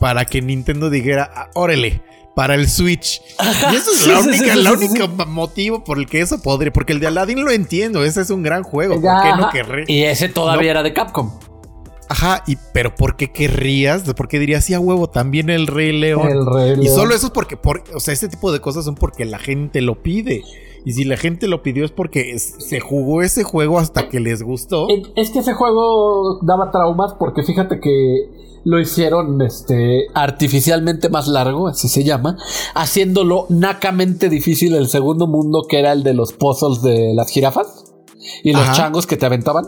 para 0.00 0.24
que 0.24 0.42
Nintendo 0.42 0.90
dijera, 0.90 1.30
"Ah, 1.34 1.50
órale, 1.54 2.02
para 2.34 2.54
el 2.54 2.68
Switch. 2.68 3.22
Y 3.72 3.76
eso 3.76 3.90
es 3.92 3.98
Sí, 4.00 4.08
la 4.10 4.20
única, 4.20 4.54
sí, 4.54 4.60
sí, 4.62 4.68
única 4.68 5.06
motivo 5.24 5.82
por 5.84 5.98
el 5.98 6.06
que 6.06 6.20
eso 6.20 6.38
podría, 6.42 6.70
porque 6.70 6.92
el 6.92 7.00
de 7.00 7.06
Aladdin 7.06 7.42
lo 7.42 7.50
entiendo, 7.50 8.04
ese 8.04 8.20
es 8.20 8.28
un 8.30 8.42
gran 8.42 8.62
juego, 8.62 9.00
¿por 9.00 9.22
qué 9.22 9.30
no 9.38 9.48
querré? 9.50 9.84
Y 9.88 10.02
ese 10.02 10.28
todavía 10.28 10.66
No. 10.74 10.80
era 10.80 10.82
de 10.82 10.92
Capcom. 10.92 11.30
Ajá, 12.08 12.42
y 12.46 12.56
pero 12.72 12.94
¿por 12.94 13.16
qué 13.16 13.32
querrías? 13.32 14.02
¿Por 14.14 14.28
qué 14.28 14.38
dirías 14.38 14.64
sí 14.64 14.74
a 14.74 14.80
huevo 14.80 15.08
también 15.08 15.50
el 15.50 15.66
Rey 15.66 15.92
León? 15.92 16.28
El 16.28 16.46
Rey 16.46 16.72
Y 16.72 16.84
León. 16.84 16.94
solo 16.96 17.14
eso 17.14 17.26
es 17.26 17.32
porque, 17.32 17.56
por, 17.56 17.82
o 17.94 18.00
sea, 18.00 18.14
ese 18.14 18.28
tipo 18.28 18.52
de 18.52 18.60
cosas 18.60 18.84
son 18.84 18.94
porque 18.94 19.24
la 19.24 19.38
gente 19.38 19.80
lo 19.80 20.02
pide. 20.02 20.42
Y 20.84 20.92
si 20.92 21.02
la 21.04 21.16
gente 21.16 21.48
lo 21.48 21.62
pidió 21.64 21.84
es 21.84 21.90
porque 21.90 22.30
es- 22.32 22.54
se 22.58 22.78
jugó 22.78 23.22
ese 23.22 23.42
juego 23.42 23.78
hasta 23.80 24.08
que 24.08 24.20
les 24.20 24.42
gustó. 24.44 24.86
Es 25.16 25.30
que 25.30 25.40
ese 25.40 25.52
juego 25.52 26.38
daba 26.42 26.70
traumas 26.70 27.14
porque 27.18 27.42
fíjate 27.42 27.80
que 27.80 28.30
lo 28.64 28.78
hicieron 28.80 29.42
este 29.42 30.06
artificialmente 30.14 31.08
más 31.08 31.26
largo, 31.28 31.66
así 31.68 31.88
se 31.88 32.04
llama, 32.04 32.36
haciéndolo 32.74 33.46
nacamente 33.48 34.28
difícil 34.28 34.74
el 34.76 34.88
segundo 34.88 35.26
mundo 35.26 35.66
que 35.68 35.78
era 35.80 35.92
el 35.92 36.02
de 36.04 36.14
los 36.14 36.32
puzzles 36.32 36.82
de 36.82 37.12
las 37.14 37.30
jirafas 37.30 37.84
y 38.44 38.52
los 38.52 38.62
Ajá. 38.62 38.72
changos 38.74 39.06
que 39.06 39.16
te 39.16 39.26
aventaban. 39.26 39.64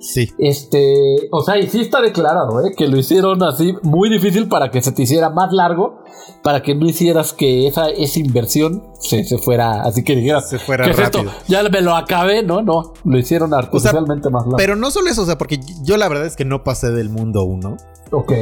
Sí. 0.00 0.32
Este, 0.38 1.28
o 1.30 1.42
sea, 1.42 1.58
y 1.58 1.68
sí 1.68 1.82
está 1.82 2.00
declarado, 2.00 2.66
¿eh? 2.66 2.72
Que 2.76 2.88
lo 2.88 2.96
hicieron 2.96 3.42
así 3.42 3.74
muy 3.82 4.08
difícil 4.08 4.48
para 4.48 4.70
que 4.70 4.80
se 4.80 4.92
te 4.92 5.02
hiciera 5.02 5.28
más 5.28 5.52
largo, 5.52 6.02
para 6.42 6.62
que 6.62 6.74
no 6.74 6.88
hicieras 6.88 7.34
que 7.34 7.66
esa, 7.66 7.90
esa 7.90 8.18
inversión 8.18 8.82
se, 8.98 9.24
se 9.24 9.36
fuera, 9.36 9.82
así 9.82 10.02
que 10.02 10.16
dijeras, 10.16 10.48
Se 10.48 10.58
fuera 10.58 10.86
¿qué 10.86 10.92
es 10.92 10.98
esto? 10.98 11.18
rápido. 11.18 11.34
Ya 11.48 11.62
me 11.62 11.82
lo 11.82 11.94
acabé, 11.94 12.42
no, 12.42 12.62
no, 12.62 12.94
lo 13.04 13.18
hicieron 13.18 13.52
artificialmente 13.52 14.30
más 14.30 14.44
largo. 14.44 14.56
Pero 14.56 14.74
no 14.74 14.90
solo 14.90 15.10
eso, 15.10 15.22
o 15.22 15.26
sea, 15.26 15.36
porque 15.36 15.60
yo 15.82 15.98
la 15.98 16.08
verdad 16.08 16.26
es 16.26 16.34
que 16.34 16.46
no 16.46 16.64
pasé 16.64 16.90
del 16.90 17.10
mundo 17.10 17.44
1. 17.44 17.76
ok. 18.12 18.32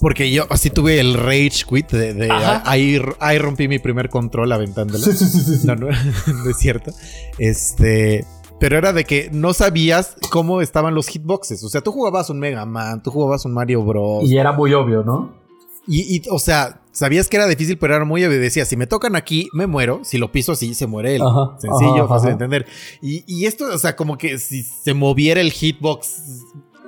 Porque 0.00 0.30
yo 0.30 0.44
así 0.50 0.70
tuve 0.70 1.00
el 1.00 1.14
rage 1.14 1.64
quit 1.68 1.90
de, 1.90 2.28
ahí, 2.64 3.02
ahí 3.18 3.38
rompí 3.38 3.66
mi 3.66 3.80
primer 3.80 4.08
control 4.08 4.52
aventándolo. 4.52 5.02
Sí, 5.02 5.12
sí, 5.12 5.24
sí, 5.26 5.40
sí, 5.40 5.56
sí. 5.58 5.66
No, 5.66 5.74
no, 5.74 5.88
no 6.44 6.50
es 6.50 6.56
cierto. 6.58 6.92
Este. 7.38 8.24
Pero 8.60 8.76
era 8.76 8.92
de 8.92 9.04
que 9.04 9.30
no 9.32 9.54
sabías 9.54 10.16
cómo 10.30 10.60
estaban 10.60 10.94
los 10.94 11.08
hitboxes. 11.08 11.64
O 11.64 11.68
sea, 11.68 11.80
tú 11.80 11.90
jugabas 11.92 12.30
un 12.30 12.38
Mega 12.38 12.66
Man, 12.66 13.02
tú 13.02 13.10
jugabas 13.10 13.44
un 13.46 13.54
Mario 13.54 13.82
Bros. 13.82 14.22
Y 14.24 14.36
era 14.36 14.52
muy 14.52 14.74
obvio, 14.74 15.02
¿no? 15.02 15.40
Y, 15.86 16.16
y, 16.16 16.22
o 16.30 16.38
sea, 16.38 16.82
sabías 16.92 17.28
que 17.28 17.36
era 17.38 17.46
difícil, 17.46 17.78
pero 17.78 17.96
era 17.96 18.04
muy 18.04 18.24
obvio. 18.24 18.38
Decía, 18.38 18.64
si 18.64 18.76
me 18.76 18.86
tocan 18.86 19.16
aquí, 19.16 19.48
me 19.54 19.66
muero. 19.66 20.00
Si 20.04 20.18
lo 20.18 20.30
piso 20.30 20.52
así, 20.52 20.74
se 20.74 20.86
muere 20.86 21.16
él. 21.16 21.22
Ajá, 21.22 21.56
Sencillo, 21.58 22.04
ajá, 22.04 22.08
fácil 22.08 22.26
de 22.26 22.32
entender. 22.32 22.66
Y, 23.00 23.24
y 23.26 23.46
esto, 23.46 23.64
o 23.64 23.78
sea, 23.78 23.96
como 23.96 24.18
que 24.18 24.38
si 24.38 24.62
se 24.62 24.94
moviera 24.94 25.40
el 25.40 25.50
hitbox 25.50 26.22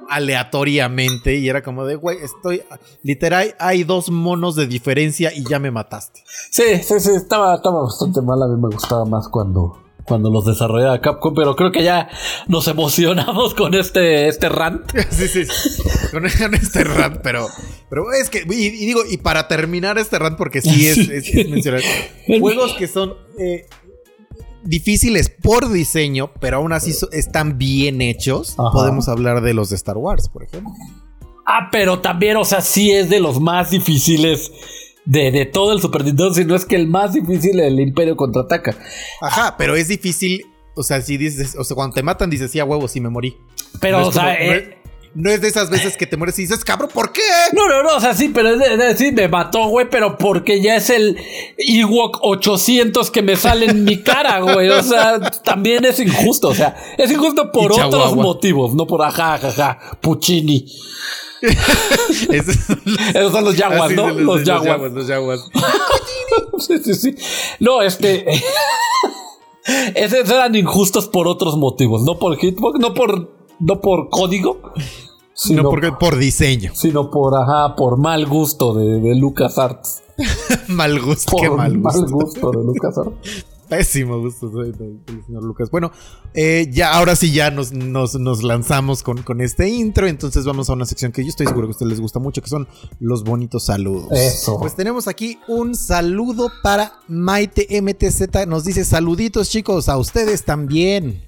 aleatoriamente 0.09 1.37
y 1.37 1.49
era 1.49 1.63
como 1.63 1.87
de, 1.87 1.97
güey, 1.97 2.19
estoy... 2.23 2.63
Literal, 3.03 3.55
hay 3.59 3.83
dos 3.85 4.11
monos 4.11 4.57
de 4.57 4.67
diferencia 4.67 5.33
y 5.35 5.43
ya 5.49 5.59
me 5.59 5.71
mataste. 5.71 6.23
Sí, 6.51 6.83
sí, 6.83 7.01
sí, 7.01 7.11
estaba, 7.17 7.55
estaba 7.55 7.83
bastante 7.83 8.21
mal. 8.21 8.43
A 8.43 8.47
mí 8.47 8.61
me 8.61 8.69
gustaba 8.69 9.07
más 9.07 9.27
cuando, 9.29 9.79
cuando 10.05 10.31
los 10.31 10.45
desarrollaba 10.45 11.01
Capcom, 11.01 11.35
pero 11.35 11.55
creo 11.57 11.71
que 11.73 11.83
ya 11.85 12.09
nos 12.49 12.67
emocionamos 12.69 13.55
con 13.57 13.75
este, 13.75 14.29
este 14.29 14.49
rant. 14.49 14.83
sí, 15.11 15.29
sí, 15.29 15.45
sí. 15.45 15.83
Con, 16.11 16.27
este 16.27 16.85
rant, 16.85 17.19
pero... 17.23 17.47
Pero 17.91 18.11
es 18.13 18.31
que, 18.31 18.45
y, 18.51 18.67
y 18.67 18.87
digo, 18.87 19.01
y 19.11 19.19
para 19.19 19.49
terminar 19.49 19.99
este 19.99 20.19
rant, 20.19 20.37
porque 20.39 20.63
sí 20.63 20.89
es, 20.89 20.99
es- 20.99 21.29
es 21.35 21.49
mencionar, 21.51 21.83
juegos 22.41 22.73
que 22.75 22.89
son... 22.89 23.15
eh, 23.39 23.67
difíciles 24.65 25.29
por 25.29 25.71
diseño, 25.71 26.31
pero 26.41 26.59
aún 26.59 26.73
así 26.73 26.93
so- 26.93 27.11
están 27.11 27.59
bien 27.59 28.01
hechos. 28.01 28.55
Ajá. 28.59 28.71
Podemos 28.73 29.09
hablar 29.09 29.41
de 29.43 29.55
los 29.55 29.71
de 29.71 29.77
Star 29.77 29.97
Wars, 29.97 30.29
por 30.29 30.45
ejemplo. 30.45 30.73
Ah, 31.47 31.69
pero 31.73 31.99
también, 32.01 32.37
o 32.37 32.45
sea, 32.45 32.61
sí 32.61 32.93
es 32.93 33.11
de 33.11 33.19
los 33.19 33.41
más 33.41 33.71
difíciles 33.73 34.53
de, 35.05 35.31
de 35.33 35.47
todo 35.47 35.73
el 35.73 35.81
Super 35.81 36.05
Nintendo, 36.05 36.33
si 36.35 36.45
no 36.45 36.55
es 36.55 36.65
que 36.65 36.77
el 36.77 36.87
más 36.87 37.13
difícil 37.13 37.59
el 37.61 37.79
Imperio 37.81 38.17
contraataca. 38.17 38.77
Ajá, 39.21 39.57
pero 39.57 39.75
es 39.77 39.89
difícil. 39.89 40.47
O 40.75 40.83
sea, 40.83 41.03
si 41.03 41.19
dices, 41.19 41.55
o 41.59 41.65
sea, 41.65 41.75
cuando 41.75 41.95
te 41.95 42.03
matan, 42.03 42.31
dices, 42.31 42.51
sí, 42.51 42.59
a 42.59 42.65
huevo, 42.65 42.89
sí 42.89 43.01
me 43.01 43.11
morí. 43.11 43.37
Pero, 43.81 44.01
no 44.01 44.07
o 44.09 44.13
sea, 44.13 44.23
como- 44.23 44.33
no, 44.35 44.39
eh, 44.41 44.57
es, 44.82 44.82
no 45.15 45.31
es 45.31 45.41
de 45.41 45.49
esas 45.49 45.69
veces 45.71 45.97
que 45.97 46.07
te 46.07 46.17
mueres 46.17 46.39
y 46.39 46.43
dices, 46.43 46.65
cabrón, 46.65 46.91
¿por 46.93 47.13
qué? 47.13 47.21
no, 47.53 47.69
no, 47.69 47.83
no, 47.83 47.97
o 47.97 48.01
sea, 48.01 48.15
sí, 48.15 48.29
pero 48.29 48.51
es 48.51 48.59
de, 48.59 48.77
de 48.77 48.85
decir, 48.87 49.13
me 49.13 49.29
mató, 49.29 49.67
güey, 49.69 49.89
pero 49.91 50.17
porque 50.17 50.61
ya 50.63 50.77
es 50.77 50.91
el 50.91 51.17
Ewok 51.59 52.19
800 52.23 53.11
que 53.11 53.23
me 53.23 53.37
sale 53.37 53.67
en 53.67 53.85
mi 53.85 54.03
cara, 54.03 54.41
güey. 54.41 54.69
O 54.71 54.83
sea, 54.83 55.21
también 55.43 55.85
es 55.85 56.01
injusto, 56.01 56.49
o 56.49 56.55
sea, 56.55 56.75
es 56.97 57.11
injusto 57.11 57.53
por 57.53 57.73
otros 57.73 58.15
motivos, 58.17 58.75
no 58.75 58.87
por 58.87 59.03
ajá, 59.03 59.35
ajá, 59.35 59.79
Puccini. 60.01 60.65
Es- 61.43 62.49
Esos 63.15 63.33
son 63.33 63.45
los 63.45 63.57
Jaguars, 63.57 63.85
así 63.87 63.95
¿no? 63.97 64.11
Los, 64.11 64.45
de 64.45 64.53
Jaguars. 64.53 64.93
Los 64.95 65.07
Jaguars. 65.07 65.43
Sí, 66.59 66.79
sí, 66.79 66.95
sí. 66.95 67.15
No, 67.61 67.83
este. 67.83 68.25
Esos 69.95 70.29
eran 70.31 70.55
injustos 70.55 71.09
por 71.09 71.29
otros 71.29 71.57
motivos, 71.57 72.03
no 72.03 72.19
por 72.19 72.37
hitbox, 72.37 72.81
no 72.81 72.95
por, 72.95 73.32
no 73.63 73.81
por 73.81 74.09
código, 74.11 74.61
sino, 75.35 75.63
No, 75.63 75.71
porque 75.71 75.93
por 75.93 76.17
diseño. 76.19 76.73
sino 76.75 77.11
por, 77.11 77.35
ajá, 77.35 77.75
por 77.77 77.97
mal 77.99 78.27
gusto 78.27 78.75
de, 78.75 79.01
de 79.01 79.15
LucasArts. 79.15 80.03
mal 80.69 81.01
gusto, 81.01 81.33
Por 81.33 81.41
qué 81.41 81.51
mal 81.51 81.79
gusto. 81.79 82.07
gusto 82.11 82.51
de 82.51 82.65
LucasArts. 82.65 83.47
Pésimo 83.69 84.21
gusto 84.21 84.51
soy 84.53 84.71
del- 84.73 85.03
del 85.07 85.25
señor 85.25 85.45
Lucas. 85.45 85.71
Bueno, 85.71 85.93
eh, 86.35 86.69
ya 86.71 86.93
ahora 86.93 87.17
sí 87.17 87.33
ya 87.33 87.51
nos, 87.51 87.73
nos, 87.73 88.17
nos 88.21 88.43
lanzamos 88.43 89.03
con, 89.03 89.23
con 89.23 89.41
este 89.41 89.71
intro. 89.71 90.07
Entonces 90.07 90.45
vamos 90.45 90.69
a 90.69 90.75
una 90.75 90.85
sección 90.85 91.11
que 91.11 91.23
yo 91.23 91.31
estoy 91.31 91.47
seguro 91.47 91.69
que 91.69 91.71
a 91.71 91.77
ustedes 91.77 91.89
les 91.89 92.01
gusta 92.03 92.19
mucho, 92.19 92.43
que 92.43 92.51
son 92.51 92.69
los 93.01 93.25
bonitos 93.25 93.65
saludos. 93.65 94.09
Eso. 94.13 94.59
Pues 94.61 94.77
tenemos 94.77 95.09
aquí 95.09 95.39
un 95.49 95.75
saludo 95.75 96.51
para 96.63 96.93
Maite 97.09 97.67
MTZ. 97.81 98.47
Nos 98.47 98.65
dice 98.65 98.85
saluditos 98.85 99.49
chicos, 99.49 99.89
a 99.89 99.97
ustedes 99.97 100.45
también. 100.45 101.23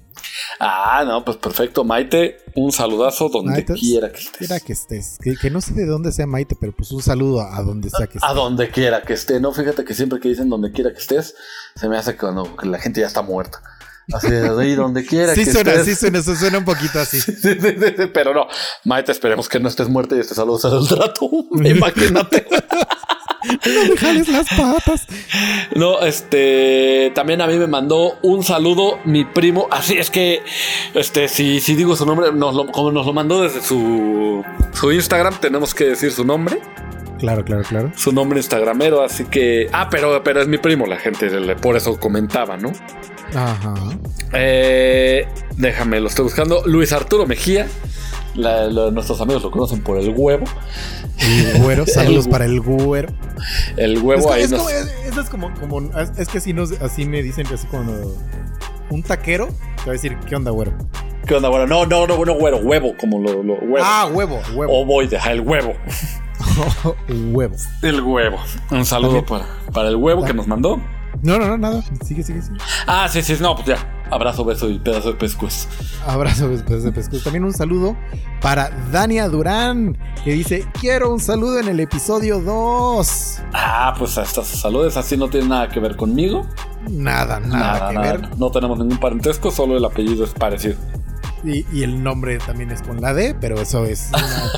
Ah, 0.59 1.03
no, 1.05 1.23
pues 1.25 1.37
perfecto, 1.37 1.83
Maite. 1.83 2.37
Un 2.55 2.71
saludazo 2.71 3.29
donde 3.29 3.51
Maite, 3.51 3.73
quiera 3.73 4.11
que 4.11 4.19
estés. 4.19 4.37
Quiera 4.37 4.59
que 4.59 4.73
estés. 4.73 5.17
Que, 5.21 5.35
que 5.35 5.49
no 5.49 5.61
sé 5.61 5.73
de 5.73 5.85
dónde 5.85 6.11
sea 6.11 6.25
Maite, 6.27 6.55
pero 6.59 6.71
pues 6.71 6.91
un 6.91 7.01
saludo 7.01 7.41
a, 7.41 7.61
donde 7.61 7.89
sea 7.89 8.07
que 8.07 8.17
estés. 8.17 8.29
A 8.29 8.33
donde 8.33 8.69
quiera 8.69 9.01
que 9.01 9.13
esté, 9.13 9.39
no, 9.39 9.51
fíjate 9.51 9.83
que 9.83 9.93
siempre 9.93 10.19
que 10.19 10.29
dicen 10.29 10.49
donde 10.49 10.71
quiera 10.71 10.91
que 10.91 10.99
estés, 10.99 11.35
se 11.75 11.89
me 11.89 11.97
hace 11.97 12.13
que 12.13 12.19
cuando 12.19 12.55
que 12.55 12.67
la 12.67 12.79
gente 12.79 13.01
ya 13.01 13.07
está 13.07 13.21
muerta. 13.21 13.61
Así 14.13 14.29
de 14.29 14.49
ahí 14.61 14.75
donde 14.75 15.05
quiera 15.05 15.33
Sí 15.33 15.45
que 15.45 15.51
suena, 15.51 15.71
estés. 15.71 15.85
sí 15.85 15.95
suena, 15.95 16.19
eso 16.19 16.35
suena 16.35 16.57
un 16.59 16.65
poquito 16.65 16.99
así. 16.99 17.19
Sí, 17.21 17.33
sí, 17.33 17.59
sí, 17.61 17.93
sí, 17.97 18.05
pero 18.13 18.33
no, 18.33 18.47
Maite, 18.83 19.11
esperemos 19.11 19.49
que 19.49 19.59
no 19.59 19.67
estés 19.67 19.89
muerta 19.89 20.15
y 20.15 20.19
este 20.19 20.35
saludo 20.35 20.59
será 20.59 20.77
el 20.77 20.87
trato. 20.87 21.29
Imagínate. 21.63 22.45
Déjales 23.89 24.27
las 24.29 24.47
patas. 24.49 25.07
No, 25.75 25.99
este 26.01 27.11
también 27.15 27.41
a 27.41 27.47
mí 27.47 27.57
me 27.57 27.67
mandó 27.67 28.17
un 28.21 28.43
saludo 28.43 28.99
mi 29.05 29.25
primo. 29.25 29.67
Así 29.71 29.97
es 29.97 30.09
que, 30.09 30.41
este, 30.93 31.27
si, 31.27 31.59
si 31.59 31.75
digo 31.75 31.95
su 31.95 32.05
nombre, 32.05 32.31
nos 32.31 32.55
lo- 32.55 32.67
como 32.67 32.91
nos 32.91 33.05
lo 33.05 33.13
mandó 33.13 33.41
desde 33.41 33.61
su, 33.61 34.43
su 34.73 34.91
Instagram, 34.91 35.35
tenemos 35.39 35.73
que 35.73 35.85
decir 35.85 36.11
su 36.11 36.23
nombre, 36.25 36.59
Claro, 37.19 37.45
claro, 37.45 37.63
claro. 37.63 37.91
su 37.95 38.11
nombre 38.11 38.39
instagramero. 38.39 39.01
Así 39.01 39.25
que, 39.25 39.69
ah, 39.71 39.87
pero, 39.89 40.21
pero 40.23 40.41
es 40.41 40.47
mi 40.47 40.57
primo, 40.57 40.85
la 40.85 40.97
gente 40.97 41.29
por 41.55 41.75
eso 41.77 41.97
comentaba, 41.99 42.57
¿no? 42.57 42.71
Ajá. 43.33 43.73
Eh, 44.33 45.25
déjame, 45.57 45.99
lo 46.01 46.07
estoy 46.09 46.23
buscando. 46.23 46.61
Luis 46.65 46.91
Arturo 46.91 47.25
Mejía. 47.25 47.67
La- 48.35 48.65
la- 48.67 48.91
nuestros 48.91 49.19
amigos 49.21 49.43
lo 49.43 49.51
conocen 49.51 49.81
por 49.81 49.97
el 49.97 50.13
huevo. 50.15 50.45
El 51.19 51.61
güero, 51.61 51.85
saludos 51.87 52.25
El- 52.25 52.31
para 52.31 52.45
el 52.45 52.59
güero. 52.61 53.09
El 53.77 53.93
Es, 53.97 54.01
huevo 54.01 54.21
como- 54.23 54.33
ahí 54.33 54.43
es 54.43 54.51
nos- 54.51 54.59
como- 54.59 54.69
es- 54.69 54.93
eso 55.07 55.21
es 55.21 55.29
como, 55.29 55.53
como- 55.59 55.81
es- 55.99 56.11
es 56.17 56.27
que 56.27 56.37
así, 56.39 56.53
nos, 56.53 56.71
así 56.81 57.05
me 57.05 57.21
dicen 57.23 57.45
que 57.47 57.53
así 57.55 57.67
como 57.67 57.91
un 58.89 59.03
taquero 59.03 59.47
te 59.77 59.83
va 59.85 59.89
a 59.89 59.91
decir, 59.93 60.17
¿qué 60.27 60.35
onda, 60.35 60.51
güero? 60.51 60.73
¿Qué 61.25 61.33
onda, 61.35 61.49
güero? 61.49 61.65
No, 61.65 61.85
no, 61.85 62.05
no, 62.05 62.23
no, 62.25 62.33
güero, 62.35 62.57
huevo, 62.57 62.93
como 62.99 63.19
lo, 63.19 63.41
lo 63.41 63.53
huevo. 63.55 63.77
Ah, 63.81 64.07
huevo, 64.11 64.39
huevo. 64.53 64.81
O 64.81 64.85
voy, 64.85 65.07
deja 65.07 65.31
el 65.31 65.41
huevo. 65.41 65.73
huevo. 67.33 67.55
El 67.81 68.01
huevo. 68.01 68.37
Un 68.71 68.85
saludo 68.85 69.25
para, 69.25 69.45
para 69.73 69.89
el 69.89 69.95
huevo 69.95 70.23
que 70.23 70.33
nos 70.33 70.47
mandó. 70.47 70.79
No, 71.23 71.39
no, 71.39 71.47
no, 71.47 71.57
nada. 71.57 71.81
Sigue, 72.05 72.21
sigue, 72.23 72.41
sigue. 72.41 72.57
Ah, 72.85 73.07
sí, 73.09 73.21
sí, 73.23 73.35
no, 73.39 73.55
pues 73.55 73.67
ya. 73.67 73.77
Abrazo, 74.11 74.45
beso 74.45 74.69
y 74.69 74.79
pedazo 74.79 75.09
de 75.09 75.15
pescuez. 75.15 75.67
Abrazo 76.05 76.47
después 76.49 76.83
de 76.83 76.91
pescuezo. 76.91 77.23
También 77.23 77.43
un 77.43 77.53
saludo 77.53 77.95
para 78.41 78.69
Dania 78.91 79.27
Durán, 79.27 79.97
que 80.23 80.33
dice, 80.33 80.65
quiero 80.79 81.11
un 81.11 81.19
saludo 81.19 81.59
en 81.59 81.67
el 81.67 81.79
episodio 81.79 82.39
2. 82.39 83.39
Ah, 83.53 83.93
pues 83.97 84.17
estas 84.17 84.47
saludos 84.47 84.95
así 84.97 85.17
no 85.17 85.27
tienen 85.29 85.49
nada 85.49 85.69
que 85.69 85.79
ver 85.79 85.95
conmigo. 85.95 86.45
Nada, 86.89 87.39
nada, 87.39 87.89
que 87.89 87.97
ver. 87.97 88.37
No 88.37 88.51
tenemos 88.51 88.77
ningún 88.77 88.97
parentesco, 88.99 89.49
solo 89.51 89.75
el 89.77 89.83
apellido 89.85 90.23
es 90.23 90.31
parecido. 90.31 90.75
Y, 91.43 91.65
y 91.73 91.83
el 91.83 92.01
nombre 92.03 92.37
también 92.39 92.71
es 92.71 92.81
con 92.81 93.01
la 93.01 93.13
D, 93.13 93.35
pero 93.39 93.59
eso 93.59 93.85
es 93.85 94.09
una- 94.13 94.51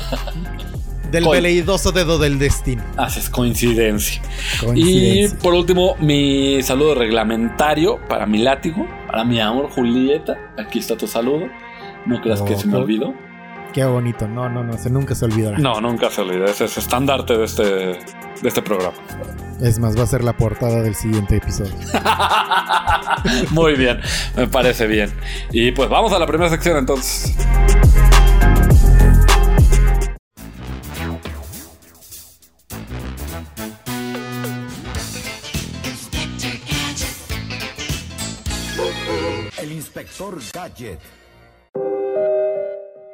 del 1.10 1.26
veleidoso 1.26 1.90
dedo 1.90 2.18
del 2.18 2.38
destino. 2.38 2.82
Así 2.98 3.20
es 3.20 3.30
coincidencia. 3.30 4.20
Y 4.62 4.64
Coincidencia. 4.66 5.38
por 5.38 5.54
último, 5.54 5.96
mi 6.00 6.62
saludo 6.62 6.94
reglamentario 6.94 7.98
para 8.08 8.26
mi 8.26 8.38
látigo, 8.38 8.86
para 9.08 9.24
mi 9.24 9.40
amor 9.40 9.70
Julieta. 9.70 10.36
Aquí 10.56 10.78
está 10.78 10.96
tu 10.96 11.08
saludo. 11.08 11.48
No 12.06 12.20
creas 12.20 12.42
que 12.42 12.56
se 12.56 12.68
me 12.68 12.76
olvidó. 12.76 13.14
Qué 13.72 13.84
bonito. 13.84 14.28
No, 14.28 14.48
no, 14.48 14.62
no, 14.62 14.74
se 14.74 14.90
nunca 14.90 15.14
se 15.14 15.24
olvidará. 15.24 15.58
No, 15.58 15.80
nunca 15.80 16.10
se 16.10 16.20
olvida. 16.20 16.44
Ese 16.44 16.66
es 16.66 16.78
estandarte 16.78 17.36
de 17.36 17.44
este, 17.44 17.64
de 17.64 17.98
este 18.42 18.62
programa. 18.62 18.96
Es 19.60 19.78
más, 19.78 19.98
va 19.98 20.04
a 20.04 20.06
ser 20.06 20.22
la 20.22 20.36
portada 20.36 20.82
del 20.82 20.94
siguiente 20.94 21.36
episodio. 21.36 21.72
Muy 23.50 23.74
bien, 23.74 23.98
me 24.36 24.46
parece 24.46 24.86
bien. 24.86 25.10
Y 25.52 25.72
pues 25.72 25.88
vamos 25.88 26.12
a 26.12 26.18
la 26.18 26.26
primera 26.26 26.48
sección 26.48 26.76
entonces. 26.76 27.34
El 39.68 39.74
inspector 39.74 40.34
Gadget. 40.54 40.98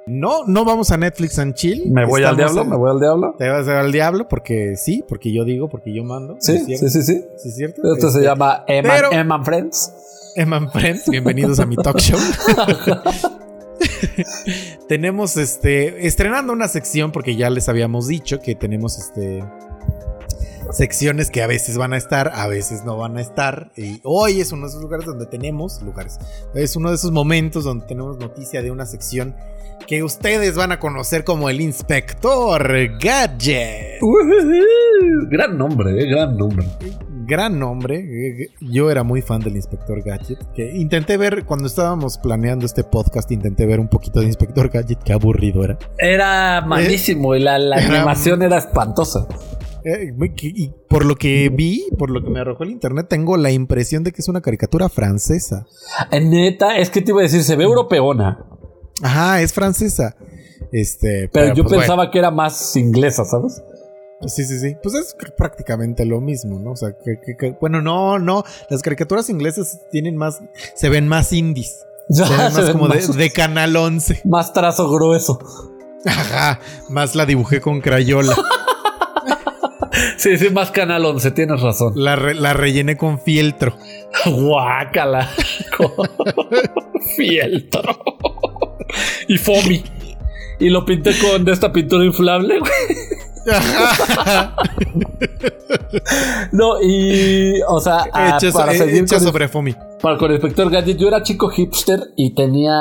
No, 0.06 0.44
no 0.46 0.64
vamos 0.64 0.92
a 0.92 0.96
Netflix 0.96 1.36
and 1.40 1.54
Chill. 1.54 1.90
Me 1.90 2.06
voy 2.06 2.22
al 2.22 2.36
diablo, 2.36 2.62
en- 2.62 2.70
me 2.70 2.76
voy 2.76 2.90
al 2.92 3.00
diablo. 3.00 3.34
Te 3.36 3.48
vas 3.48 3.66
al 3.66 3.90
diablo 3.90 4.28
porque 4.28 4.76
sí, 4.76 5.02
porque 5.08 5.32
yo 5.32 5.44
digo, 5.44 5.68
porque 5.68 5.92
yo 5.92 6.04
mando. 6.04 6.36
Sí, 6.38 6.58
sí, 6.58 6.76
sí, 6.76 6.90
sí. 7.02 7.24
¿Sí 7.38 7.48
es 7.48 7.56
cierto? 7.56 7.82
Esto 7.92 8.08
se 8.08 8.18
Este, 8.18 8.28
llama 8.30 8.62
Emma, 8.68 8.92
pero- 8.94 9.10
Emma 9.12 9.42
Friends. 9.42 9.92
Eman 10.36 10.70
Friends, 10.70 11.08
bienvenidos 11.08 11.58
a 11.58 11.66
mi 11.66 11.74
talk 11.74 11.98
show. 11.98 12.20
tenemos 14.88 15.36
este 15.36 16.06
estrenando 16.06 16.52
una 16.52 16.68
sección 16.68 17.10
porque 17.10 17.34
ya 17.34 17.50
les 17.50 17.68
habíamos 17.68 18.06
dicho 18.06 18.38
que 18.38 18.54
tenemos 18.54 18.96
este 18.98 19.42
secciones 20.72 21.30
que 21.30 21.42
a 21.42 21.46
veces 21.46 21.76
van 21.78 21.92
a 21.92 21.96
estar, 21.96 22.32
a 22.34 22.46
veces 22.48 22.84
no 22.84 22.96
van 22.96 23.16
a 23.16 23.20
estar. 23.20 23.70
Y 23.76 24.00
hoy 24.04 24.40
es 24.40 24.52
uno 24.52 24.62
de 24.62 24.68
esos 24.70 24.82
lugares 24.82 25.06
donde 25.06 25.26
tenemos 25.26 25.82
lugares. 25.82 26.18
Es 26.54 26.76
uno 26.76 26.90
de 26.90 26.96
esos 26.96 27.10
momentos 27.12 27.64
donde 27.64 27.86
tenemos 27.86 28.18
noticia 28.18 28.62
de 28.62 28.70
una 28.70 28.86
sección 28.86 29.34
que 29.86 30.02
ustedes 30.02 30.54
van 30.56 30.72
a 30.72 30.78
conocer 30.78 31.24
como 31.24 31.50
el 31.50 31.60
Inspector 31.60 32.88
Gadget. 32.98 34.00
Gran 35.30 35.58
nombre, 35.58 35.90
eh, 36.02 36.06
gran 36.08 36.36
nombre. 36.36 36.66
Gran 37.26 37.58
nombre. 37.58 38.50
Yo 38.60 38.90
era 38.90 39.02
muy 39.02 39.22
fan 39.22 39.40
del 39.40 39.56
Inspector 39.56 40.02
Gadget. 40.02 40.38
Que 40.54 40.72
intenté 40.76 41.16
ver 41.16 41.44
cuando 41.46 41.66
estábamos 41.66 42.18
planeando 42.18 42.66
este 42.66 42.84
podcast, 42.84 43.30
intenté 43.32 43.64
ver 43.66 43.80
un 43.80 43.88
poquito 43.88 44.20
de 44.20 44.26
Inspector 44.26 44.68
Gadget. 44.68 45.02
Qué 45.02 45.12
aburrido 45.14 45.64
era. 45.64 45.78
Era 45.98 46.60
malísimo 46.66 47.34
y 47.34 47.40
la, 47.40 47.58
la 47.58 47.76
Era- 47.78 47.96
animación 47.96 48.42
era 48.42 48.58
espantosa. 48.58 49.26
Eh, 49.84 50.14
y 50.42 50.72
por 50.88 51.04
lo 51.04 51.16
que 51.16 51.50
vi, 51.50 51.88
por 51.98 52.10
lo 52.10 52.22
que 52.22 52.30
me 52.30 52.40
arrojó 52.40 52.64
el 52.64 52.70
internet, 52.70 53.06
tengo 53.08 53.36
la 53.36 53.50
impresión 53.50 54.02
de 54.02 54.12
que 54.12 54.22
es 54.22 54.28
una 54.28 54.40
caricatura 54.40 54.88
francesa. 54.88 55.66
Neta, 56.10 56.78
es 56.78 56.88
que 56.90 57.02
te 57.02 57.10
iba 57.10 57.20
a 57.20 57.24
decir, 57.24 57.42
se 57.42 57.56
ve 57.56 57.64
europeona, 57.64 58.44
Ajá, 59.02 59.40
es 59.42 59.52
francesa. 59.52 60.16
Este, 60.72 61.28
pero, 61.32 61.54
yo 61.54 61.64
pues, 61.64 61.78
pensaba 61.80 62.10
que 62.10 62.18
era 62.18 62.30
más 62.30 62.74
inglesa, 62.76 63.24
¿sabes? 63.24 63.62
sí, 64.26 64.44
sí, 64.44 64.58
sí. 64.58 64.74
Pues 64.82 64.94
es 64.94 65.14
prácticamente 65.36 66.04
lo 66.06 66.20
mismo, 66.20 66.58
¿no? 66.58 66.70
O 66.72 66.76
sea, 66.76 66.90
que, 67.04 67.20
que- 67.24 67.36
que- 67.36 67.56
bueno, 67.60 67.82
no, 67.82 68.18
no. 68.18 68.42
Las 68.70 68.80
caricaturas 68.82 69.28
inglesas 69.28 69.80
tienen 69.90 70.16
más, 70.16 70.40
se 70.74 70.88
ven 70.88 71.06
más 71.08 71.32
indies. 71.32 71.84
Ya, 72.08 72.26
Se 72.26 72.32
ven 72.36 72.38
se 72.38 72.44
más 72.60 72.66
ven 72.66 72.72
como 72.72 72.88
de, 72.88 73.06
de 73.24 73.30
Canal 73.30 73.76
11. 73.76 74.22
más 74.24 74.52
trazo 74.52 74.90
grueso. 74.90 75.38
Ajá, 76.06 76.60
más 76.90 77.14
la 77.14 77.24
dibujé 77.26 77.60
con 77.62 77.80
crayola. 77.80 78.34
Sí, 80.16 80.36
sí, 80.38 80.50
más 80.50 80.70
Canal 80.70 81.04
11, 81.04 81.30
tienes 81.32 81.60
razón. 81.60 81.92
La, 81.96 82.16
re- 82.16 82.34
la 82.34 82.52
rellené 82.52 82.96
con 82.96 83.18
fieltro. 83.20 83.76
Guácala. 84.26 85.28
Fieltro. 87.16 87.82
y 89.28 89.36
foamy. 89.38 89.84
Y 90.60 90.70
lo 90.70 90.84
pinté 90.84 91.12
con 91.18 91.44
de 91.44 91.52
esta 91.52 91.72
pintura 91.72 92.04
inflable, 92.04 92.58
güey. 92.60 92.72
No, 96.52 96.80
y. 96.82 97.60
O 97.68 97.80
sea, 97.80 98.04
ah, 98.12 98.38
hecha 98.40 98.52
para 98.56 98.72
so- 98.72 98.84
seguir 98.84 99.06
con, 99.06 99.20
sobre 99.20 99.48
Fomi. 99.48 99.74
para 100.00 100.16
con 100.16 100.30
el 100.30 100.36
Inspector 100.36 100.70
Gadget, 100.70 100.96
yo 100.96 101.08
era 101.08 101.22
chico 101.22 101.48
hipster 101.48 102.00
y 102.16 102.34
tenía 102.34 102.72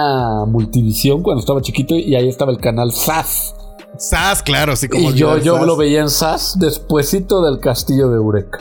multivisión 0.48 1.22
cuando 1.24 1.42
estaba 1.42 1.62
chiquito 1.62 1.96
y 1.96 2.16
ahí 2.16 2.30
estaba 2.30 2.52
el 2.52 2.60
canal 2.60 2.92
SAS. 2.92 3.56
Sas, 3.98 4.42
claro, 4.44 4.76
sí, 4.76 4.88
como 4.88 5.12
y 5.12 5.14
yo, 5.14 5.38
yo 5.38 5.58
Sas. 5.58 5.66
lo 5.68 5.76
veía 5.78 6.02
en 6.02 6.10
SAS 6.10 6.58
despuesito 6.60 7.44
del 7.44 7.60
castillo 7.60 8.10
de 8.10 8.16
Eureka. 8.18 8.60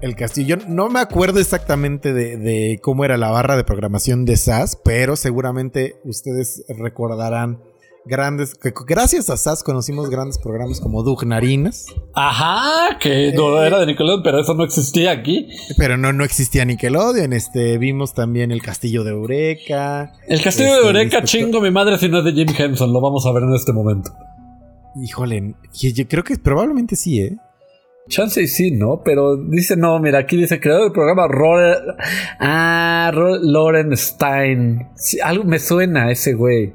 El 0.00 0.14
castillo. 0.16 0.56
No 0.68 0.90
me 0.90 1.00
acuerdo 1.00 1.40
exactamente 1.40 2.12
de, 2.12 2.36
de 2.36 2.78
cómo 2.82 3.04
era 3.06 3.16
la 3.16 3.30
barra 3.30 3.56
de 3.56 3.64
programación 3.64 4.26
de 4.26 4.36
SAS, 4.36 4.78
pero 4.84 5.16
seguramente 5.16 5.96
ustedes 6.04 6.62
recordarán 6.68 7.62
grandes. 8.04 8.54
que 8.54 8.74
gracias 8.86 9.30
a 9.30 9.38
SAS 9.38 9.62
conocimos 9.62 10.10
grandes 10.10 10.36
programas 10.38 10.78
como 10.80 11.02
Dugnarinas, 11.02 11.86
Ajá, 12.12 12.98
que 13.00 13.32
no 13.34 13.62
era 13.62 13.78
de 13.80 13.86
Nickelodeon, 13.86 14.22
pero 14.22 14.38
eso 14.40 14.52
no 14.52 14.64
existía 14.64 15.10
aquí. 15.12 15.48
pero 15.78 15.96
no, 15.96 16.12
no 16.12 16.22
existía 16.24 16.66
Nickelodeon. 16.66 17.32
Este, 17.32 17.78
vimos 17.78 18.12
también 18.12 18.52
el 18.52 18.60
castillo 18.60 19.04
de 19.04 19.12
Eureka. 19.12 20.12
El 20.28 20.42
castillo 20.42 20.68
Este, 20.74 20.80
de 20.82 20.86
Eureka, 20.86 21.18
Inspector- 21.20 21.24
chingo 21.24 21.60
mi 21.62 21.70
madre 21.70 21.96
si 21.96 22.10
no 22.10 22.18
es 22.18 22.24
de 22.26 22.32
Jim 22.32 22.48
Henson, 22.56 22.92
lo 22.92 23.00
vamos 23.00 23.24
a 23.24 23.32
ver 23.32 23.44
en 23.44 23.54
este 23.54 23.72
momento. 23.72 24.10
Híjole, 24.96 25.54
yo 25.72 26.08
creo 26.08 26.22
que 26.24 26.36
probablemente 26.36 26.96
sí, 26.96 27.20
¿eh? 27.20 27.36
Chance 28.08 28.42
y 28.42 28.46
sí, 28.48 28.70
¿no? 28.70 29.00
Pero 29.02 29.36
dice, 29.36 29.76
no, 29.76 29.98
mira, 29.98 30.18
aquí 30.18 30.36
dice 30.36 30.60
creador 30.60 30.84
del 30.84 30.92
programa 30.92 31.26
Ro- 31.26 31.94
Ah, 32.38 33.10
Loren 33.14 33.96
Stein. 33.96 34.88
Sí, 34.94 35.18
algo 35.20 35.44
me 35.44 35.58
suena 35.58 36.04
a 36.04 36.10
ese 36.12 36.34
güey. 36.34 36.74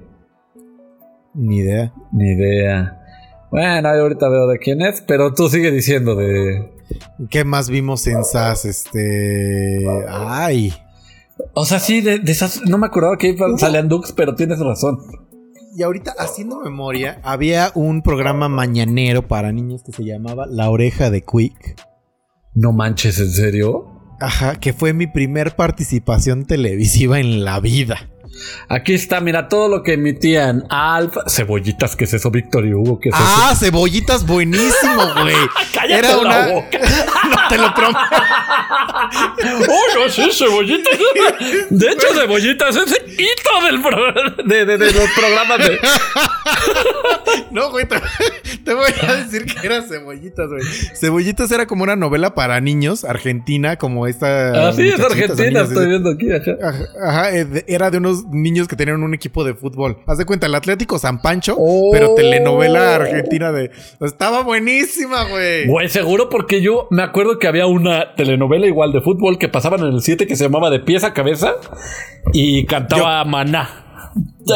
Ni 1.35 1.57
idea. 1.59 1.93
Ni 2.11 2.31
idea. 2.31 2.95
Bueno, 3.51 3.89
ahí 3.89 3.99
ahorita 3.99 4.27
veo 4.27 4.47
de 4.47 4.57
quién 4.57 4.81
es, 4.81 5.01
pero 5.01 5.33
tú 5.33 5.49
sigue 5.49 5.71
diciendo 5.71 6.15
de. 6.15 6.71
¿Qué 7.29 7.43
más 7.43 7.69
vimos 7.69 8.05
en 8.07 8.23
SAS? 8.23 8.65
Este. 8.65 9.85
Ay. 10.09 10.73
O 11.53 11.63
sea, 11.65 11.79
sí, 11.79 12.01
de, 12.01 12.19
de 12.19 12.31
esas. 12.31 12.63
No 12.65 12.77
me 12.79 12.87
acordaba 12.87 13.17
que 13.17 13.35
salían 13.57 13.87
Dux, 13.87 14.11
pero 14.13 14.33
tienes 14.35 14.59
razón. 14.59 14.97
Y 15.75 15.83
ahorita, 15.83 16.13
haciendo 16.17 16.59
memoria, 16.61 17.19
había 17.23 17.71
un 17.75 18.01
programa 18.01 18.49
mañanero 18.49 19.27
para 19.27 19.51
niños 19.51 19.83
que 19.83 19.91
se 19.91 20.03
llamaba 20.03 20.45
La 20.49 20.69
Oreja 20.69 21.09
de 21.09 21.21
Quick. 21.23 21.75
No 22.55 22.71
manches, 22.71 23.19
¿en 23.19 23.31
serio? 23.31 23.85
Ajá, 24.19 24.55
que 24.59 24.73
fue 24.73 24.93
mi 24.93 25.07
primer 25.07 25.55
participación 25.55 26.45
televisiva 26.45 27.19
en 27.19 27.45
la 27.45 27.59
vida. 27.59 28.09
Aquí 28.69 28.93
está, 28.93 29.21
mira, 29.21 29.47
todo 29.47 29.67
lo 29.69 29.83
que 29.83 29.93
emitían. 29.93 30.63
Alf, 30.69 31.15
cebollitas, 31.27 31.95
¿qué 31.95 32.03
es 32.05 32.13
eso? 32.13 32.29
Víctor 32.31 32.65
y 32.65 32.73
Hugo, 32.73 32.99
¿qué 32.99 33.09
es 33.09 33.15
Ah, 33.17 33.53
cebollitas 33.57 34.25
buenísimo, 34.25 35.01
güey. 35.21 35.35
Cállate 35.73 35.99
Era 35.99 36.15
la 36.15 36.17
una. 36.19 36.47
boca. 36.53 36.79
no 37.29 37.37
te 37.49 37.57
lo 37.57 37.73
prometo. 37.73 37.99
¡Oh, 39.69 39.99
no, 39.99 40.09
sí, 40.09 40.29
cebollitas! 40.31 40.97
De 41.69 41.87
hecho, 41.87 42.07
cebollitas 42.13 42.75
es 42.75 43.01
hito 43.17 43.65
del 43.65 43.81
pro- 43.81 44.43
de, 44.45 44.65
de- 44.65 44.77
de 44.77 44.91
los 44.91 45.09
programas 45.17 45.57
de. 45.59 45.79
No, 47.51 47.71
güey, 47.71 47.87
te, 47.87 47.95
te 48.63 48.73
voy 48.73 48.85
a 49.07 49.15
decir 49.15 49.45
que 49.45 49.65
era 49.65 49.81
cebollitas, 49.81 50.47
güey. 50.49 50.61
Cebollitas 50.95 51.51
era 51.51 51.65
como 51.67 51.83
una 51.83 51.95
novela 51.95 52.33
para 52.35 52.59
niños, 52.61 53.03
argentina, 53.03 53.77
como 53.77 54.07
esta. 54.07 54.69
Ah, 54.69 54.73
sí, 54.73 54.87
es 54.87 54.99
Argentina, 54.99 55.61
estoy 55.61 55.87
viendo 55.87 56.11
aquí. 56.11 56.27
ajá. 56.31 57.35
Eh, 57.35 57.65
era 57.67 57.89
de 57.91 57.97
unos 57.97 58.25
niños 58.27 58.67
que 58.67 58.75
tenían 58.75 59.01
un 59.03 59.13
equipo 59.13 59.43
de 59.43 59.53
fútbol. 59.55 59.97
Haz 60.07 60.17
de 60.17 60.25
cuenta, 60.25 60.47
el 60.47 60.55
Atlético 60.55 60.99
San 60.99 61.21
Pancho, 61.21 61.55
Oh. 61.57 61.89
pero 61.91 62.13
telenovela 62.15 62.95
argentina 62.95 63.51
de. 63.51 63.71
Estaba 64.01 64.43
buenísima, 64.43 65.23
güey. 65.25 65.67
Güey, 65.67 65.89
seguro 65.89 66.29
porque 66.29 66.61
yo 66.61 66.87
me 66.91 67.03
acuerdo 67.03 67.39
que 67.39 67.47
había 67.47 67.65
una 67.67 68.15
telenovela 68.15 68.67
igual 68.67 68.88
de 68.91 69.01
fútbol 69.01 69.37
que 69.37 69.49
pasaban 69.49 69.81
en 69.81 69.93
el 69.93 70.01
7 70.01 70.27
que 70.27 70.35
se 70.35 70.45
llamaba 70.45 70.69
De 70.69 70.79
pies 70.79 71.03
a 71.03 71.13
cabeza 71.13 71.55
y 72.33 72.65
cantaba 72.65 73.23
Maná. 73.25 73.85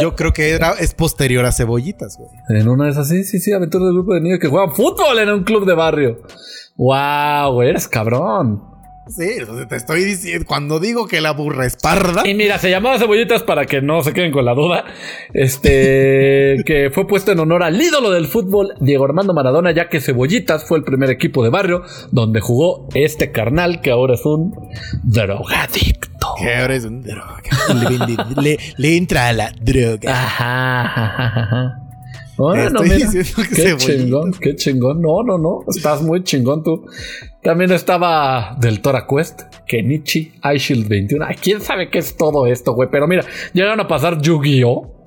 Yo 0.01 0.15
creo 0.15 0.33
que 0.33 0.49
era, 0.49 0.71
es 0.71 0.93
posterior 0.93 1.45
a 1.45 1.51
Cebollitas, 1.51 2.17
güey. 2.17 2.29
En 2.59 2.67
una 2.67 2.85
de 2.85 2.91
esas, 2.91 3.07
sí, 3.07 3.23
sí, 3.23 3.39
sí, 3.39 3.51
aventura 3.51 3.85
del 3.85 3.93
grupo 3.93 4.13
de 4.13 4.21
niños 4.21 4.39
que 4.39 4.47
juegan 4.47 4.73
fútbol 4.73 5.19
en 5.19 5.29
un 5.29 5.43
club 5.43 5.65
de 5.65 5.75
barrio. 5.75 6.21
¡Wow! 6.75 7.53
güey, 7.53 7.69
Eres 7.69 7.87
cabrón. 7.87 8.72
Sí, 9.09 9.27
te 9.67 9.75
estoy 9.75 10.05
diciendo, 10.05 10.45
cuando 10.47 10.79
digo 10.79 11.07
que 11.07 11.19
la 11.19 11.31
burra 11.31 11.65
es 11.65 11.75
parda, 11.75 12.25
Y 12.27 12.33
mira, 12.35 12.57
se 12.57 12.69
llamaba 12.69 12.97
Cebollitas 12.97 13.43
para 13.43 13.65
que 13.65 13.81
no 13.81 14.01
se 14.01 14.13
queden 14.13 14.31
con 14.31 14.45
la 14.45 14.53
duda. 14.53 14.85
Este, 15.33 16.57
que 16.65 16.89
fue 16.91 17.05
puesto 17.05 17.31
en 17.33 17.39
honor 17.39 17.63
al 17.63 17.79
ídolo 17.81 18.11
del 18.11 18.27
fútbol, 18.27 18.73
Diego 18.79 19.03
Armando 19.05 19.33
Maradona, 19.33 19.71
ya 19.73 19.89
que 19.89 19.99
Cebollitas 19.99 20.65
fue 20.65 20.77
el 20.77 20.83
primer 20.85 21.09
equipo 21.09 21.43
de 21.43 21.49
barrio 21.49 21.83
donde 22.11 22.39
jugó 22.39 22.87
este 22.93 23.31
carnal 23.31 23.81
que 23.81 23.91
ahora 23.91 24.13
es 24.13 24.25
un 24.25 24.53
drogadicto. 25.03 26.27
que 26.39 26.55
ahora 26.55 26.75
es 26.75 26.85
un 26.85 27.01
droga. 27.01 27.41
Le, 28.37 28.41
le- 28.41 28.59
le 28.77 28.97
entra 28.97 29.27
a 29.27 29.33
la 29.33 29.51
droga. 29.61 30.11
Ajá, 30.11 30.81
ajá, 30.81 31.43
ajá. 31.43 31.79
Bueno, 32.37 32.81
mira, 32.81 32.97
qué 33.55 33.75
chingón, 33.77 34.31
qué 34.39 34.55
chingón. 34.55 35.01
No, 35.01 35.21
no, 35.23 35.37
no, 35.37 35.59
estás 35.67 36.01
muy 36.01 36.23
chingón 36.23 36.63
tú. 36.63 36.85
También 37.43 37.71
estaba 37.73 38.55
del 38.57 38.81
Tora 38.81 39.05
Quest, 39.05 39.41
Kenichi, 39.67 40.31
iShield 40.55 40.87
21. 40.87 41.25
Ay, 41.25 41.35
quién 41.35 41.59
sabe 41.59 41.89
qué 41.89 41.99
es 41.99 42.15
todo 42.15 42.47
esto, 42.47 42.73
güey. 42.73 42.87
Pero 42.89 43.05
mira, 43.05 43.25
llegaron 43.51 43.81
a 43.81 43.87
pasar 43.87 44.21
Yu-Gi-Oh! 44.21 45.03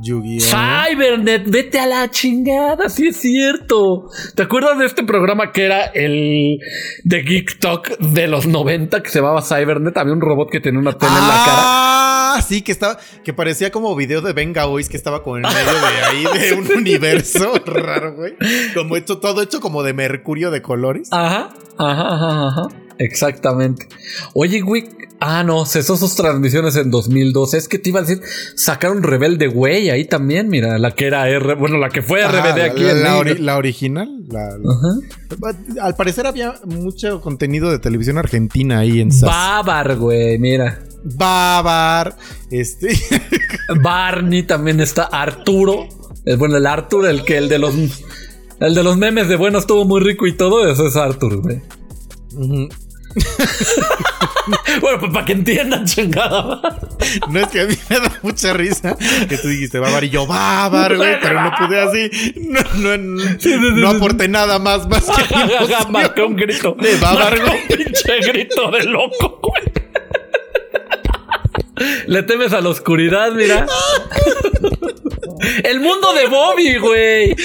Yu-Gi-Oh! 0.00 0.40
Cybernet, 0.40 1.48
vete 1.50 1.78
a 1.78 1.86
la 1.86 2.10
chingada, 2.10 2.88
sí 2.88 3.08
es 3.08 3.16
cierto. 3.16 4.08
¿Te 4.34 4.42
acuerdas 4.42 4.78
de 4.78 4.86
este 4.86 5.04
programa 5.04 5.52
que 5.52 5.64
era 5.64 5.84
el 5.84 6.58
de 7.04 7.22
Geek 7.22 7.58
Talk 7.58 7.98
de 7.98 8.26
los 8.26 8.46
90 8.46 9.02
que 9.02 9.10
se 9.10 9.18
llamaba 9.18 9.42
Cybernet? 9.42 9.96
Había 9.96 10.14
un 10.14 10.20
robot 10.20 10.50
que 10.50 10.60
tenía 10.60 10.80
una 10.80 10.92
tele 10.92 11.12
en 11.12 11.28
la 11.28 11.44
cara. 11.44 11.62
Ah, 12.34 12.40
sí, 12.40 12.62
que 12.62 12.72
estaba, 12.72 12.96
que 13.24 13.34
parecía 13.34 13.70
como 13.70 13.94
video 13.94 14.22
de 14.22 14.32
Venga 14.32 14.64
Boys 14.64 14.88
que 14.88 14.96
estaba 14.96 15.22
como 15.22 15.36
en 15.36 15.42
medio 15.42 15.54
de 15.54 16.02
ahí 16.06 16.40
de 16.40 16.54
un 16.54 16.72
universo 16.78 17.52
raro, 17.66 18.14
güey. 18.14 18.34
Como 18.74 18.96
hecho, 18.96 19.18
todo 19.18 19.42
hecho 19.42 19.60
como 19.60 19.82
de 19.82 19.92
mercurio 19.92 20.50
de 20.50 20.62
colores. 20.62 21.08
Ajá, 21.12 21.50
ajá, 21.76 22.14
ajá, 22.14 22.46
ajá. 22.48 22.62
Exactamente. 23.04 23.88
Oye, 24.34 24.60
güey. 24.60 24.88
Ah, 25.24 25.44
no, 25.44 25.64
cesó 25.66 25.96
sus 25.96 26.16
transmisiones 26.16 26.74
en 26.74 26.90
2012. 26.90 27.56
Es 27.56 27.68
que 27.68 27.78
te 27.78 27.90
iba 27.90 28.00
a 28.00 28.02
decir, 28.02 28.20
sacaron 28.56 29.04
Rebelde 29.04 29.46
Güey 29.46 29.88
ahí 29.90 30.04
también, 30.04 30.48
mira, 30.48 30.78
la 30.78 30.96
que 30.96 31.06
era 31.06 31.28
R, 31.28 31.54
bueno, 31.54 31.78
la 31.78 31.90
que 31.90 32.02
fue 32.02 32.24
Ajá, 32.24 32.40
RBD 32.40 32.58
la, 32.58 32.64
aquí 32.64 32.82
la- 32.82 32.90
en 32.90 33.02
la 33.04 33.16
ori- 33.18 33.38
la 33.38 33.56
original. 33.56 34.08
la- 34.28 34.48
Ajá. 34.48 35.80
Al 35.86 35.94
parecer 35.94 36.26
había 36.26 36.54
mucho 36.64 37.20
contenido 37.20 37.70
de 37.70 37.78
televisión 37.78 38.18
argentina 38.18 38.80
ahí 38.80 39.00
en 39.00 39.12
SAS. 39.12 39.28
Bávar, 39.28 39.94
güey, 39.96 40.38
mira. 40.40 40.82
Babar, 41.04 42.16
este, 42.50 42.88
Barney 43.80 44.42
también 44.42 44.80
está. 44.80 45.04
Arturo. 45.04 45.86
El, 46.24 46.36
bueno, 46.36 46.56
el 46.56 46.66
Arthur, 46.66 47.06
el 47.06 47.22
que 47.22 47.36
el 47.38 47.48
de 47.48 47.58
los. 47.60 47.74
El 48.58 48.74
de 48.74 48.82
los 48.82 48.96
memes 48.96 49.28
de 49.28 49.36
bueno 49.36 49.58
estuvo 49.58 49.84
muy 49.84 50.00
rico 50.00 50.26
y 50.26 50.32
todo, 50.36 50.68
eso 50.68 50.86
es 50.88 50.96
Arthur, 50.96 51.36
güey. 51.42 51.60
Bueno, 54.80 54.98
pues 54.98 55.12
para 55.12 55.24
que 55.24 55.32
entiendan, 55.32 55.84
chingada. 55.84 56.60
no 57.30 57.40
es 57.40 57.46
que 57.48 57.60
a 57.60 57.64
mí 57.66 57.76
me 57.88 58.00
da 58.00 58.12
mucha 58.22 58.52
risa 58.52 58.96
que 59.28 59.38
tú 59.38 59.48
dijiste 59.48 59.78
Babar 59.78 60.02
y 60.02 60.10
yo 60.10 60.26
Babar, 60.26 60.96
güey, 60.96 61.20
pero 61.20 61.40
no 61.42 61.52
pude 61.58 61.80
así, 61.80 62.10
no, 62.48 62.60
no, 62.76 62.96
no, 62.98 63.70
no 63.76 63.88
aporté 63.88 64.26
nada 64.28 64.58
más, 64.58 64.88
más 64.88 65.04
que 66.14 66.22
un 66.22 66.34
grito. 66.36 66.76
De 66.80 66.96
güey. 66.96 67.40
un 67.40 67.68
pinche 67.68 68.18
grito 68.20 68.70
de 68.70 68.84
loco, 68.84 69.40
güey. 69.42 69.62
Le 72.06 72.22
temes 72.22 72.52
a 72.52 72.60
la 72.60 72.68
oscuridad, 72.68 73.32
mira. 73.32 73.66
El 75.64 75.80
mundo 75.80 76.12
de 76.14 76.26
Bobby, 76.26 76.78
güey. 76.78 77.36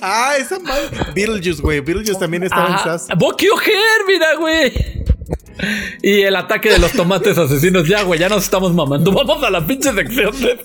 Ah, 0.00 0.34
esa 0.38 0.58
madre. 0.58 0.88
Beetlejuice, 1.14 1.62
güey. 1.62 1.80
Beetlejuice 1.80 2.18
también 2.18 2.42
estaba 2.42 2.66
en 2.68 2.74
Ajá. 2.74 2.98
SAS. 2.98 3.16
Bucky 3.16 3.48
O'Hare, 3.48 4.04
mira, 4.08 4.34
güey. 4.34 4.72
Y 6.02 6.22
el 6.22 6.36
ataque 6.36 6.70
de 6.70 6.78
los 6.78 6.92
tomates 6.92 7.36
asesinos. 7.38 7.88
Ya, 7.88 8.02
güey, 8.02 8.20
ya 8.20 8.28
nos 8.28 8.44
estamos 8.44 8.72
mamando. 8.74 9.12
Vamos 9.12 9.42
a 9.42 9.50
la 9.50 9.66
pinche 9.66 9.92
sección 9.92 10.32
de 10.40 10.56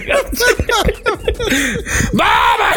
Gadget. 0.00 0.38
¡Vamos! 2.12 2.76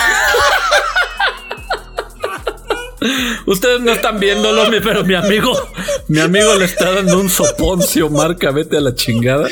Ustedes 3.45 3.81
no 3.81 3.91
están 3.91 4.19
viéndolo, 4.19 4.69
pero 4.83 5.03
mi 5.03 5.15
amigo, 5.15 5.57
mi 6.07 6.19
amigo 6.19 6.53
le 6.55 6.65
está 6.65 6.91
dando 6.91 7.19
un 7.19 7.29
soponcio, 7.29 8.09
marca, 8.09 8.51
vete 8.51 8.77
a 8.77 8.81
la 8.81 8.93
chingada. 8.93 9.47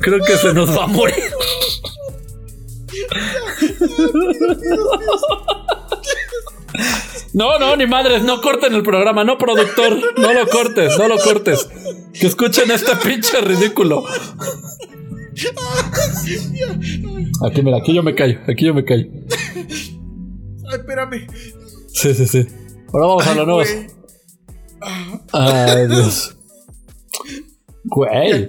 Creo 0.00 0.20
que 0.24 0.36
se 0.36 0.54
nos 0.54 0.70
va 0.76 0.84
a 0.84 0.86
morir. 0.86 1.16
No, 7.32 7.58
no, 7.58 7.76
ni 7.76 7.86
madres, 7.86 8.22
no 8.24 8.40
corten 8.40 8.74
el 8.74 8.82
programa, 8.82 9.22
no 9.24 9.38
productor, 9.38 10.18
no 10.18 10.32
lo 10.32 10.46
cortes, 10.48 10.98
no 10.98 11.08
lo 11.08 11.18
cortes. 11.18 11.68
Que 12.12 12.26
escuchen 12.26 12.70
este 12.70 12.96
pinche 12.96 13.40
ridículo. 13.40 14.04
Aquí, 17.46 17.62
mira, 17.62 17.78
aquí 17.78 17.94
yo 17.94 18.02
me 18.02 18.14
callo, 18.14 18.40
aquí 18.48 18.66
yo 18.66 18.74
me 18.74 18.84
callo. 18.84 19.06
Ay, 20.70 20.78
espérame. 20.78 21.26
Sí, 21.92 22.14
sí, 22.14 22.26
sí. 22.26 22.46
Ahora 22.92 23.06
vamos 23.06 23.26
a 23.26 23.34
lo 23.34 23.46
nuevo. 23.46 23.62
Ay, 25.32 25.86
Dios. 25.86 26.36
Güey, 27.84 28.48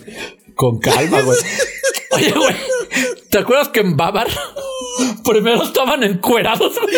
con 0.56 0.80
calma, 0.80 1.22
güey. 1.22 1.38
Oye, 2.12 2.32
güey, 2.32 2.56
¿te 3.30 3.38
acuerdas 3.38 3.70
que 3.70 3.80
en 3.80 3.96
Babar 3.96 4.28
primero 5.24 5.64
estaban 5.64 6.04
encuerados, 6.04 6.74
güey? 6.82 6.96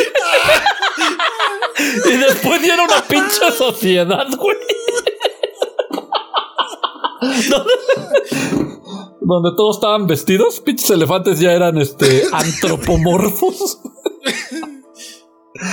Y 2.05 2.17
después 2.17 2.61
dieron 2.61 2.85
una 2.85 3.01
pinche 3.07 3.51
sociedad, 3.57 4.25
güey. 4.37 4.57
Donde, 7.49 7.71
donde 9.21 9.49
todos 9.55 9.77
estaban 9.77 10.07
vestidos, 10.07 10.59
pinches 10.59 10.89
elefantes 10.89 11.39
ya 11.39 11.53
eran 11.53 11.77
este 11.77 12.23
antropomorfos. 12.31 13.79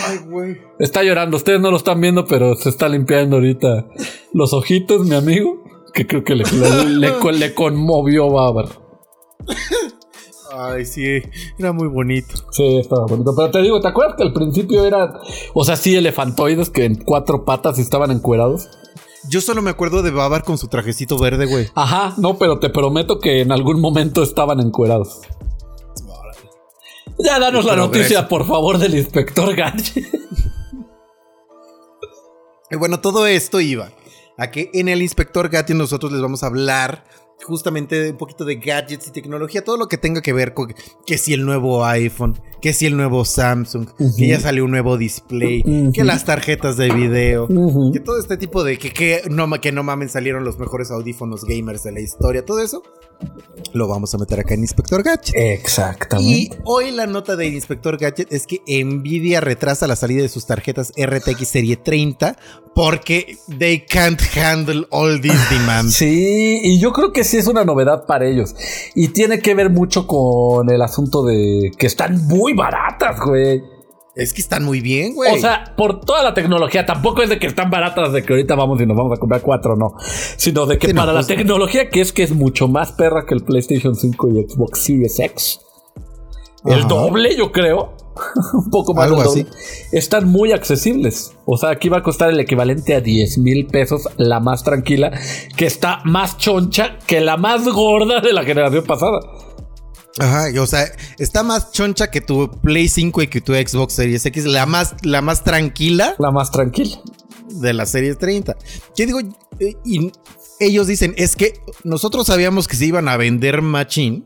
Ay, 0.06 0.18
güey. 0.26 0.56
Está 0.78 1.02
llorando, 1.02 1.36
ustedes 1.36 1.60
no 1.60 1.70
lo 1.70 1.76
están 1.76 2.00
viendo, 2.00 2.24
pero 2.26 2.54
se 2.54 2.68
está 2.68 2.88
limpiando 2.88 3.36
ahorita 3.36 3.86
los 4.32 4.52
ojitos, 4.52 5.06
mi 5.06 5.14
amigo. 5.14 5.64
Que 5.92 6.06
creo 6.06 6.22
que 6.22 6.36
le, 6.36 6.44
le, 6.44 6.84
le- 7.10 7.32
le 7.32 7.54
conmovió 7.54 8.30
Babar. 8.30 8.66
Ay, 10.52 10.84
sí. 10.84 11.22
Era 11.58 11.72
muy 11.72 11.88
bonito. 11.88 12.34
Sí, 12.50 12.78
estaba 12.78 13.06
bonito. 13.06 13.34
Pero 13.36 13.50
te 13.50 13.62
digo, 13.62 13.80
¿te 13.80 13.88
acuerdas 13.88 14.16
que 14.16 14.22
al 14.22 14.32
principio 14.32 14.84
era, 14.84 15.20
o 15.54 15.64
sea, 15.64 15.76
sí, 15.76 15.96
elefantoides 15.96 16.70
que 16.70 16.84
en 16.84 16.96
cuatro 16.96 17.44
patas 17.44 17.78
estaban 17.78 18.10
encuerados? 18.10 18.68
Yo 19.28 19.40
solo 19.40 19.62
me 19.62 19.70
acuerdo 19.70 20.02
de 20.02 20.10
Babar 20.10 20.44
con 20.44 20.58
su 20.58 20.68
trajecito 20.68 21.18
verde, 21.18 21.46
güey. 21.46 21.68
Ajá, 21.74 22.14
no, 22.16 22.38
pero 22.38 22.58
te 22.58 22.70
prometo 22.70 23.18
que 23.18 23.42
en 23.42 23.52
algún 23.52 23.80
momento 23.80 24.22
estaban 24.22 24.60
encuerados. 24.60 25.20
Ya 27.18 27.38
danos 27.38 27.66
la 27.66 27.76
noticia, 27.76 28.28
por 28.28 28.46
favor, 28.46 28.78
del 28.78 28.94
inspector 28.94 29.54
Gadget. 29.54 30.06
Y 32.70 32.76
bueno, 32.76 33.00
todo 33.00 33.26
esto 33.26 33.60
iba 33.60 33.90
a 34.38 34.50
que 34.50 34.70
en 34.72 34.88
el 34.88 35.02
Inspector 35.02 35.48
Gadget 35.48 35.76
nosotros 35.76 36.12
les 36.12 36.22
vamos 36.22 36.42
a 36.42 36.46
hablar 36.46 37.04
justamente 37.44 38.10
un 38.10 38.16
poquito 38.16 38.44
de 38.44 38.56
gadgets 38.56 39.08
y 39.08 39.10
tecnología, 39.10 39.64
todo 39.64 39.76
lo 39.76 39.88
que 39.88 39.98
tenga 39.98 40.22
que 40.22 40.32
ver 40.32 40.54
con 40.54 40.74
que 41.06 41.18
si 41.18 41.32
el 41.32 41.44
nuevo 41.44 41.84
iPhone, 41.84 42.38
que 42.60 42.72
si 42.72 42.86
el 42.86 42.96
nuevo 42.96 43.24
Samsung, 43.24 43.88
que 44.16 44.28
ya 44.28 44.40
salió 44.40 44.64
un 44.64 44.70
nuevo 44.70 44.96
display, 44.96 45.62
que 45.92 46.04
las 46.04 46.24
tarjetas 46.24 46.76
de 46.76 46.92
video, 46.92 47.48
que 47.92 48.00
todo 48.00 48.18
este 48.18 48.36
tipo 48.36 48.64
de 48.64 48.78
que, 48.78 48.90
que 48.90 49.22
no, 49.30 49.50
que 49.60 49.72
no 49.72 49.82
mamen 49.82 50.08
salieron 50.08 50.44
los 50.44 50.58
mejores 50.58 50.90
audífonos 50.90 51.44
gamers 51.44 51.82
de 51.82 51.92
la 51.92 52.00
historia, 52.00 52.44
todo 52.44 52.60
eso 52.60 52.82
lo 53.72 53.88
vamos 53.88 54.14
a 54.14 54.18
meter 54.18 54.40
acá 54.40 54.54
en 54.54 54.60
Inspector 54.60 55.02
Gadget. 55.02 55.34
Exactamente. 55.34 56.30
Y 56.30 56.50
hoy 56.64 56.90
la 56.90 57.06
nota 57.06 57.36
del 57.36 57.54
Inspector 57.54 57.98
Gadget 57.98 58.32
es 58.32 58.46
que 58.46 58.60
Nvidia 58.84 59.40
retrasa 59.40 59.86
la 59.86 59.96
salida 59.96 60.22
de 60.22 60.28
sus 60.28 60.46
tarjetas 60.46 60.92
RTX 60.96 61.48
Serie 61.48 61.76
30 61.76 62.36
porque 62.74 63.36
they 63.58 63.80
can't 63.80 64.20
handle 64.36 64.86
all 64.90 65.20
this 65.20 65.38
demand. 65.50 65.90
Sí, 65.90 66.60
y 66.62 66.80
yo 66.80 66.92
creo 66.92 67.12
que 67.12 67.24
sí 67.24 67.36
es 67.36 67.46
una 67.46 67.64
novedad 67.64 68.06
para 68.06 68.26
ellos. 68.26 68.54
Y 68.94 69.08
tiene 69.08 69.40
que 69.40 69.54
ver 69.54 69.70
mucho 69.70 70.06
con 70.06 70.70
el 70.70 70.82
asunto 70.82 71.24
de 71.24 71.70
que 71.76 71.86
están 71.86 72.26
muy 72.26 72.54
baratas, 72.54 73.20
güey. 73.20 73.62
Es 74.16 74.32
que 74.32 74.42
están 74.42 74.64
muy 74.64 74.80
bien, 74.80 75.14
güey. 75.14 75.36
O 75.36 75.38
sea, 75.38 75.72
por 75.76 76.00
toda 76.00 76.22
la 76.22 76.34
tecnología, 76.34 76.84
tampoco 76.84 77.22
es 77.22 77.28
de 77.28 77.38
que 77.38 77.46
están 77.46 77.70
baratas, 77.70 78.12
de 78.12 78.22
que 78.24 78.32
ahorita 78.32 78.54
vamos 78.56 78.80
y 78.80 78.86
nos 78.86 78.96
vamos 78.96 79.16
a 79.16 79.20
comprar 79.20 79.40
cuatro, 79.40 79.76
no. 79.76 79.94
Sino 80.36 80.66
de 80.66 80.78
que 80.78 80.88
Sí, 80.88 80.92
no, 80.92 81.00
para 81.02 81.12
la 81.12 81.18
pues- 81.20 81.28
tecnología, 81.28 81.88
que 81.88 82.00
es 82.00 82.12
que 82.12 82.24
es 82.24 82.32
mucho 82.34 82.66
más 82.68 82.92
perra 82.92 83.24
que 83.26 83.34
el 83.34 83.42
PlayStation 83.42 83.94
5 83.94 84.28
y 84.28 84.42
Xbox 84.48 84.82
Series 84.82 85.18
X. 85.20 85.60
El 86.64 86.86
doble, 86.88 87.36
yo 87.36 87.52
creo. 87.52 87.94
Un 88.52 88.68
poco 88.70 88.92
más 88.92 89.06
Algo 89.06 89.22
así. 89.22 89.46
Están 89.92 90.28
muy 90.28 90.52
accesibles. 90.52 91.32
O 91.46 91.56
sea, 91.56 91.70
aquí 91.70 91.88
va 91.88 91.98
a 91.98 92.02
costar 92.02 92.28
el 92.30 92.40
equivalente 92.40 92.94
a 92.94 93.00
10 93.00 93.38
mil 93.38 93.66
pesos 93.66 94.08
la 94.18 94.40
más 94.40 94.62
tranquila, 94.62 95.10
que 95.56 95.64
está 95.64 96.00
más 96.04 96.36
choncha 96.36 96.98
que 97.06 97.20
la 97.20 97.36
más 97.38 97.66
gorda 97.66 98.20
de 98.20 98.32
la 98.32 98.42
generación 98.42 98.84
pasada. 98.84 99.20
Ajá, 100.18 100.48
o 100.60 100.66
sea, 100.66 100.90
está 101.18 101.42
más 101.42 101.72
choncha 101.72 102.10
que 102.10 102.20
tu 102.20 102.50
Play 102.60 102.88
5 102.88 103.22
y 103.22 103.28
que 103.28 103.40
tu 103.40 103.54
Xbox 103.54 103.94
Series 103.94 104.26
X, 104.26 104.44
la 104.44 104.66
más, 104.66 104.94
la 105.02 105.22
más 105.22 105.44
tranquila 105.44 106.14
La 106.18 106.30
más 106.30 106.50
tranquila. 106.50 106.98
de 107.48 107.72
la 107.72 107.86
Serie 107.86 108.14
30. 108.16 108.56
Yo 108.96 109.06
digo, 109.06 109.20
eh, 109.60 109.74
y 109.84 110.10
ellos 110.58 110.86
dicen, 110.88 111.14
es 111.16 111.36
que 111.36 111.54
nosotros 111.84 112.26
sabíamos 112.26 112.66
que 112.68 112.76
se 112.76 112.86
iban 112.86 113.08
a 113.08 113.16
vender 113.16 113.62
machine, 113.62 114.24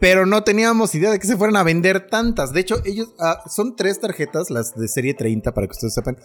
pero 0.00 0.24
no 0.24 0.44
teníamos 0.44 0.94
idea 0.94 1.10
de 1.10 1.18
que 1.18 1.26
se 1.26 1.36
fueran 1.36 1.56
a 1.56 1.64
vender 1.64 2.06
tantas. 2.08 2.52
De 2.52 2.60
hecho, 2.60 2.76
ellos 2.84 3.08
ah, 3.18 3.42
son 3.50 3.74
tres 3.74 4.00
tarjetas, 4.00 4.50
las 4.50 4.76
de 4.76 4.86
serie 4.86 5.14
30, 5.14 5.52
para 5.52 5.66
que 5.66 5.72
ustedes 5.72 5.94
sepan. 5.94 6.16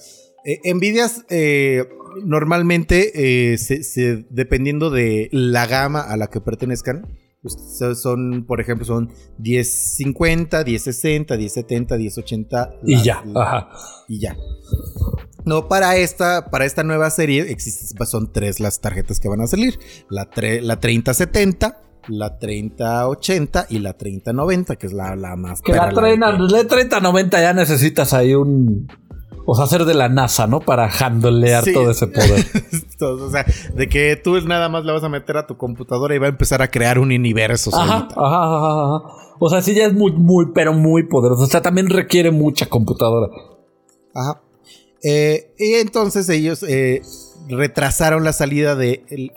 Eh, 0.45 0.71
Nvidias 0.73 1.25
eh, 1.29 1.83
normalmente, 2.23 3.51
eh, 3.53 3.57
se- 3.57 3.83
se- 3.83 4.25
dependiendo 4.29 4.91
de 4.91 5.29
la 5.31 5.65
gama 5.65 6.01
a 6.01 6.15
la 6.17 6.27
que 6.27 6.39
pertenezcan, 6.41 7.07
son, 7.45 8.45
por 8.47 8.61
ejemplo, 8.61 8.85
son 8.85 9.11
1050, 9.39 10.63
1060, 10.63 11.37
1070, 11.37 11.97
1080. 11.97 12.69
Y 12.85 12.95
las- 12.95 13.03
ya. 13.03 13.23
Ajá. 13.35 13.69
y 14.07 14.19
ya. 14.19 14.35
No, 15.45 15.67
para 15.67 15.97
esta, 15.97 16.49
para 16.49 16.65
esta 16.65 16.83
nueva 16.83 17.09
serie 17.09 17.51
existen, 17.51 17.97
son 18.07 18.31
tres 18.31 18.59
las 18.59 18.79
tarjetas 18.79 19.19
que 19.19 19.27
van 19.27 19.41
a 19.41 19.47
salir. 19.47 19.77
La, 20.09 20.29
tre- 20.29 20.61
la 20.61 20.79
3070, 20.79 21.81
la 22.07 22.37
3080 22.39 23.67
y 23.69 23.79
la 23.79 23.93
3090, 23.97 24.75
que 24.77 24.87
es 24.87 24.93
la, 24.93 25.15
la 25.17 25.35
más... 25.35 25.61
Que 25.61 25.73
la 25.73 25.91
la 26.47 26.65
3090 26.67 27.41
ya 27.41 27.53
necesitas 27.53 28.13
ahí 28.13 28.35
un. 28.35 28.87
O 29.45 29.55
sea, 29.55 29.65
hacer 29.65 29.85
de 29.85 29.93
la 29.93 30.07
NASA, 30.09 30.47
¿no? 30.47 30.59
Para 30.61 30.87
handlear 30.89 31.63
Sí. 31.65 31.73
todo 31.73 31.91
ese 31.91 32.07
poder. 32.07 32.45
o 33.01 33.29
sea, 33.29 33.45
de 33.75 33.89
que 33.89 34.15
tú 34.15 34.39
nada 34.41 34.69
más 34.69 34.85
la 34.85 34.93
vas 34.93 35.03
a 35.03 35.09
meter 35.09 35.35
a 35.37 35.47
tu 35.47 35.57
computadora 35.57 36.15
y 36.15 36.17
va 36.19 36.27
a 36.27 36.29
empezar 36.29 36.61
a 36.61 36.69
crear 36.69 36.97
un 36.99 37.11
universo. 37.11 37.69
Ajá, 37.73 37.97
solita. 37.99 38.15
ajá, 38.17 38.43
ajá, 38.43 38.95
ajá. 38.95 39.03
O 39.39 39.49
sea, 39.49 39.61
sí 39.61 39.73
ya 39.75 39.85
es 39.85 39.93
muy, 39.93 40.11
muy, 40.13 40.47
pero 40.53 40.73
muy 40.73 41.03
poderoso. 41.03 41.43
O 41.43 41.47
sea, 41.47 41.61
también 41.61 41.89
requiere 41.89 42.31
mucha 42.31 42.67
computadora. 42.67 43.27
Ajá. 44.13 44.41
Eh, 45.03 45.53
y 45.59 45.73
entonces 45.73 46.29
ellos 46.29 46.63
eh, 46.63 47.01
retrasaron 47.49 48.23
la 48.23 48.31
salida 48.31 48.75
de. 48.75 49.03
el- 49.09 49.31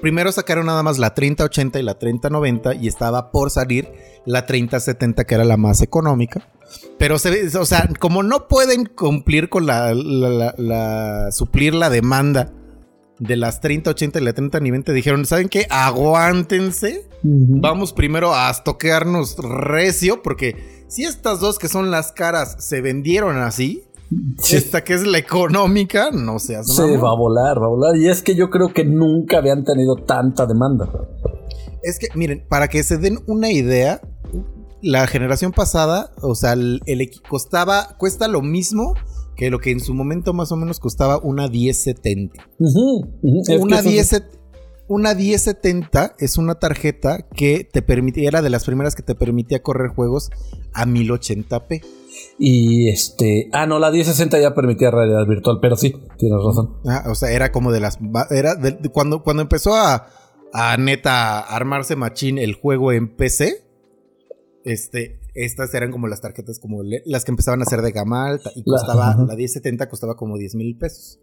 primero 0.00 0.30
sacaron 0.32 0.66
nada 0.66 0.82
más 0.82 0.98
la 0.98 1.14
3080 1.14 1.78
y 1.78 1.82
la 1.82 1.98
3090 1.98 2.74
y 2.74 2.88
estaba 2.88 3.30
por 3.30 3.50
salir 3.50 3.88
la 4.26 4.46
3070 4.46 5.24
que 5.24 5.34
era 5.34 5.44
la 5.44 5.56
más 5.56 5.82
económica. 5.82 6.48
Pero 6.98 7.18
se 7.18 7.56
o 7.58 7.64
sea, 7.64 7.88
como 7.98 8.22
no 8.22 8.46
pueden 8.46 8.84
cumplir 8.86 9.48
con 9.48 9.66
la, 9.66 9.92
la- 9.94 10.28
la- 10.28 10.54
la- 10.56 11.32
suplir 11.32 11.74
la 11.74 11.90
demanda 11.90 12.52
de 13.18 13.36
las 13.36 13.60
30, 13.60 13.90
80 13.90 14.18
y 14.20 14.22
la 14.24 14.32
30 14.32 14.60
ni 14.60 14.70
20 14.70 14.92
dijeron, 14.92 15.26
¿saben 15.26 15.48
qué? 15.48 15.66
Aguántense. 15.68 17.06
Vamos 17.22 17.92
primero 17.92 18.34
a 18.34 18.50
estoquearnos 18.50 19.36
recio, 19.38 20.22
porque 20.22 20.84
si 20.88 21.04
estas 21.04 21.38
dos 21.40 21.58
que 21.58 21.68
son 21.68 21.90
las 21.90 22.12
caras 22.12 22.56
se 22.60 22.80
vendieron 22.80 23.36
así, 23.36 23.82
Sí. 24.38 24.56
esta 24.56 24.82
que 24.82 24.94
es 24.94 25.06
la 25.06 25.18
económica, 25.18 26.10
no 26.10 26.38
seas 26.38 26.66
Sí, 26.74 26.80
mamón. 26.82 27.04
va 27.04 27.10
a 27.10 27.16
volar, 27.16 27.62
va 27.62 27.66
a 27.66 27.68
volar. 27.68 27.96
Y 27.96 28.08
es 28.08 28.22
que 28.22 28.34
yo 28.34 28.50
creo 28.50 28.72
que 28.72 28.84
nunca 28.84 29.38
habían 29.38 29.64
tenido 29.64 29.94
tanta 29.96 30.46
demanda. 30.46 30.88
Es 31.82 31.98
que, 31.98 32.08
miren, 32.14 32.44
para 32.48 32.68
que 32.68 32.82
se 32.82 32.98
den 32.98 33.20
una 33.26 33.50
idea, 33.52 34.00
la 34.82 35.06
generación 35.06 35.52
pasada, 35.52 36.10
o 36.22 36.34
sea, 36.34 36.54
el, 36.54 36.80
el 36.86 37.08
costaba, 37.28 37.96
cuesta 37.98 38.26
lo 38.28 38.42
mismo 38.42 38.94
que 39.36 39.48
lo 39.50 39.58
que 39.60 39.70
en 39.70 39.80
su 39.80 39.94
momento 39.94 40.32
más 40.34 40.52
o 40.52 40.56
menos 40.56 40.80
costaba 40.80 41.18
una 41.18 41.48
1070. 41.48 42.34
Ujú, 42.58 43.06
ujú. 43.22 43.40
Es 43.42 43.48
que 43.48 43.56
Una, 43.58 43.78
eso- 43.80 43.88
10, 43.90 44.22
una 44.88 45.14
1070 45.14 46.14
es 46.18 46.36
una 46.36 46.56
tarjeta 46.56 47.26
que 47.34 47.66
te 47.70 47.80
permitía, 47.80 48.28
era 48.28 48.42
de 48.42 48.50
las 48.50 48.64
primeras 48.64 48.94
que 48.96 49.02
te 49.02 49.14
permitía 49.14 49.62
correr 49.62 49.90
juegos 49.94 50.30
a 50.74 50.84
1080p. 50.84 51.82
Y 52.42 52.88
este. 52.88 53.50
Ah, 53.52 53.66
no, 53.66 53.78
la 53.78 53.90
1060 53.90 54.40
ya 54.40 54.54
permitía 54.54 54.90
realidad 54.90 55.26
virtual, 55.26 55.58
pero 55.60 55.76
sí, 55.76 55.92
tienes 56.16 56.38
razón. 56.42 56.78
Ah, 56.86 57.04
o 57.10 57.14
sea, 57.14 57.30
era 57.32 57.52
como 57.52 57.70
de 57.70 57.80
las. 57.80 57.98
Era 58.30 58.54
de- 58.54 58.72
de 58.72 58.88
cuando, 58.88 59.22
cuando 59.22 59.42
empezó 59.42 59.74
a, 59.74 60.06
a 60.54 60.76
neta 60.78 61.40
armarse 61.40 61.96
machín 61.96 62.38
el 62.38 62.54
juego 62.54 62.92
en 62.92 63.14
PC. 63.14 63.62
Este, 64.64 65.20
estas 65.34 65.72
eran 65.74 65.90
como 65.90 66.06
las 66.08 66.22
tarjetas 66.22 66.58
como 66.58 66.82
le- 66.82 67.02
las 67.04 67.26
que 67.26 67.30
empezaban 67.32 67.60
a 67.60 67.66
ser 67.66 67.82
de 67.82 67.92
gama 67.92 68.26
alta. 68.28 68.50
Y 68.54 68.62
La- 68.64 68.78
costaba, 68.78 69.16
la 69.26 69.36
1070 69.36 69.88
costaba 69.90 70.16
como 70.16 70.38
10 70.38 70.54
mil 70.54 70.78
pesos. 70.78 71.18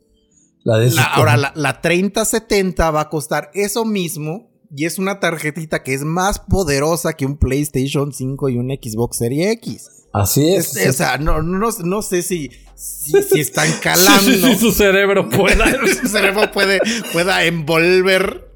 La 0.96 1.04
ahora, 1.16 1.36
la, 1.38 1.52
la 1.56 1.82
3070 1.82 2.92
va 2.92 3.02
a 3.02 3.10
costar 3.10 3.50
eso 3.56 3.86
mismo. 3.86 4.52
Y 4.76 4.86
es 4.86 5.00
una 5.00 5.20
tarjetita 5.20 5.82
que 5.82 5.94
es 5.94 6.04
más 6.04 6.40
poderosa 6.40 7.14
que 7.14 7.26
un 7.26 7.38
PlayStation 7.38 8.12
5 8.12 8.50
y 8.50 8.58
un 8.58 8.68
Xbox 8.70 9.18
Series 9.18 9.54
X. 9.54 9.90
Así 10.22 10.54
es. 10.54 10.76
Este, 10.76 10.90
o 10.90 10.94
sea, 10.94 11.18
no, 11.18 11.42
no, 11.42 11.70
no 11.84 12.02
sé 12.02 12.22
si, 12.22 12.50
si, 12.76 13.22
si 13.24 13.40
están 13.40 13.70
calando. 13.82 14.22
Sí, 14.22 14.42
sí, 14.42 14.54
sí, 14.54 14.56
su 14.60 14.72
cerebro 14.72 15.30
pueda. 15.30 15.66
su 16.02 16.08
cerebro 16.08 16.52
puede, 16.52 16.80
pueda 17.14 17.44
envolver 17.46 18.54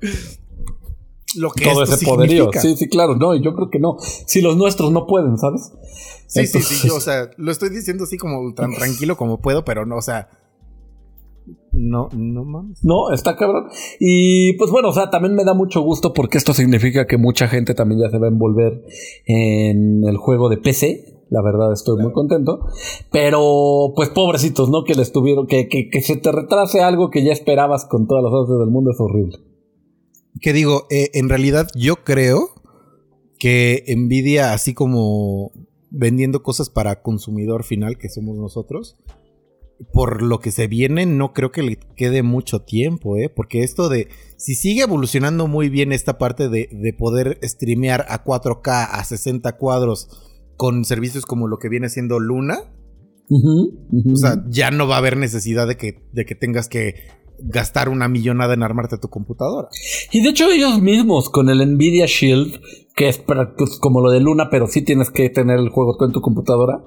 lo 1.36 1.52
que 1.52 1.66
todo 1.66 1.84
esto 1.84 1.96
ese 1.96 2.06
poderío. 2.06 2.46
significa. 2.46 2.62
Sí, 2.62 2.76
sí, 2.76 2.90
claro. 2.90 3.16
No, 3.16 3.36
y 3.36 3.44
yo 3.44 3.54
creo 3.54 3.70
que 3.70 3.80
no. 3.80 3.98
Si 4.00 4.42
los 4.42 4.58
nuestros 4.58 4.92
no 4.92 5.06
pueden, 5.06 5.38
¿sabes? 5.38 5.72
Sí, 6.28 6.48
sí, 6.48 6.62
sí, 6.62 6.88
yo, 6.88 6.96
o 6.96 7.02
sea, 7.02 7.30
lo 7.38 7.52
estoy 7.52 7.70
diciendo 7.70 8.06
así 8.06 8.18
como 8.18 8.54
tan 8.54 8.74
tranquilo 8.76 9.18
como 9.18 9.42
puedo, 9.42 9.66
pero 9.66 9.86
no, 9.86 9.98
o 9.98 10.02
sea, 10.02 10.30
no, 11.74 12.10
no 12.14 12.44
mames. 12.44 12.84
No, 12.84 13.12
está 13.12 13.36
cabrón. 13.36 13.68
Y 14.00 14.54
pues 14.54 14.72
bueno, 14.72 14.90
o 14.90 14.94
sea, 14.94 15.10
también 15.10 15.36
me 15.36 15.44
da 15.44 15.54
mucho 15.54 15.82
gusto 15.82 16.14
porque 16.14 16.38
esto 16.38 16.54
significa 16.54 17.08
que 17.08 17.18
mucha 17.18 17.48
gente 17.48 17.74
también 17.74 18.02
ya 18.02 18.10
se 18.10 18.18
va 18.18 18.28
a 18.28 18.30
envolver 18.30 18.84
en 19.26 20.04
el 20.08 20.18
juego 20.18 20.50
de 20.50 20.58
PC. 20.58 21.21
La 21.32 21.42
verdad 21.42 21.72
estoy 21.72 21.98
muy 22.00 22.12
contento. 22.12 22.68
Pero, 23.10 23.94
pues 23.96 24.10
pobrecitos, 24.10 24.70
¿no? 24.70 24.84
Que 24.84 24.96
les 24.96 25.14
tuvieron, 25.14 25.48
que, 25.48 25.70
que, 25.70 25.90
que 25.90 26.02
se 26.02 26.18
te 26.18 26.30
retrase 26.30 26.82
algo 26.82 27.10
que 27.10 27.24
ya 27.24 27.32
esperabas 27.32 27.86
con 27.86 28.06
todas 28.06 28.22
las 28.22 28.32
cosas 28.32 28.60
del 28.60 28.70
mundo 28.70 28.92
es 28.92 29.00
horrible. 29.00 29.38
Que 30.42 30.52
digo, 30.52 30.88
eh, 30.90 31.10
en 31.14 31.30
realidad 31.30 31.70
yo 31.74 32.04
creo 32.04 32.50
que 33.40 33.86
Nvidia, 33.96 34.52
así 34.52 34.74
como 34.74 35.54
vendiendo 35.90 36.44
cosas 36.44 36.70
para 36.70 37.02
consumidor 37.02 37.64
final, 37.64 37.98
que 37.98 38.10
somos 38.10 38.38
nosotros, 38.38 38.98
por 39.94 40.22
lo 40.22 40.40
que 40.40 40.52
se 40.52 40.68
viene, 40.68 41.06
no 41.06 41.32
creo 41.32 41.54
que 41.54 41.64
le 41.64 41.80
quede 41.96 42.24
mucho 42.24 42.64
tiempo, 42.64 43.16
¿eh? 43.16 43.30
Porque 43.30 43.64
esto 43.64 43.88
de, 43.88 44.10
si 44.36 44.54
sigue 44.54 44.82
evolucionando 44.82 45.48
muy 45.48 45.70
bien 45.70 45.94
esta 45.94 46.18
parte 46.18 46.50
de, 46.50 46.68
de 46.74 46.92
poder 46.92 47.40
streamear 47.42 48.06
a 48.10 48.26
4K, 48.26 48.90
a 48.92 49.04
60 49.06 49.58
cuadros, 49.58 50.10
con 50.62 50.86
servicios 50.86 51.26
como 51.26 51.48
lo 51.48 51.58
que 51.58 51.70
viene 51.70 51.90
siendo 51.90 52.20
Luna, 52.20 52.60
o 53.32 54.16
sea, 54.16 54.44
ya 54.48 54.70
no 54.70 54.88
va 54.88 54.94
a 54.94 54.98
haber 55.00 55.18
necesidad 55.18 55.68
de 55.68 55.76
que, 55.76 56.08
de 56.14 56.24
que 56.24 56.36
tengas 56.36 56.70
que 56.70 56.94
gastar 57.40 57.90
una 57.90 58.08
millonada 58.08 58.54
en 58.54 58.62
armarte 58.62 59.00
tu 59.00 59.08
computadora. 59.10 59.70
Y 60.12 60.22
de 60.22 60.30
hecho 60.30 60.52
ellos 60.52 60.80
mismos 60.80 61.32
con 61.32 61.50
el 61.50 61.66
Nvidia 61.74 62.06
Shield, 62.06 62.62
que 62.96 63.10
es 63.10 63.18
para- 63.18 63.56
pues, 63.56 63.80
como 63.80 64.02
lo 64.02 64.12
de 64.12 64.20
Luna, 64.20 64.50
pero 64.52 64.68
sí 64.68 64.84
tienes 64.84 65.10
que 65.10 65.32
tener 65.32 65.58
el 65.58 65.70
juego 65.70 65.98
tú 65.98 66.06
en 66.06 66.12
tu 66.12 66.22
computadora. 66.22 66.84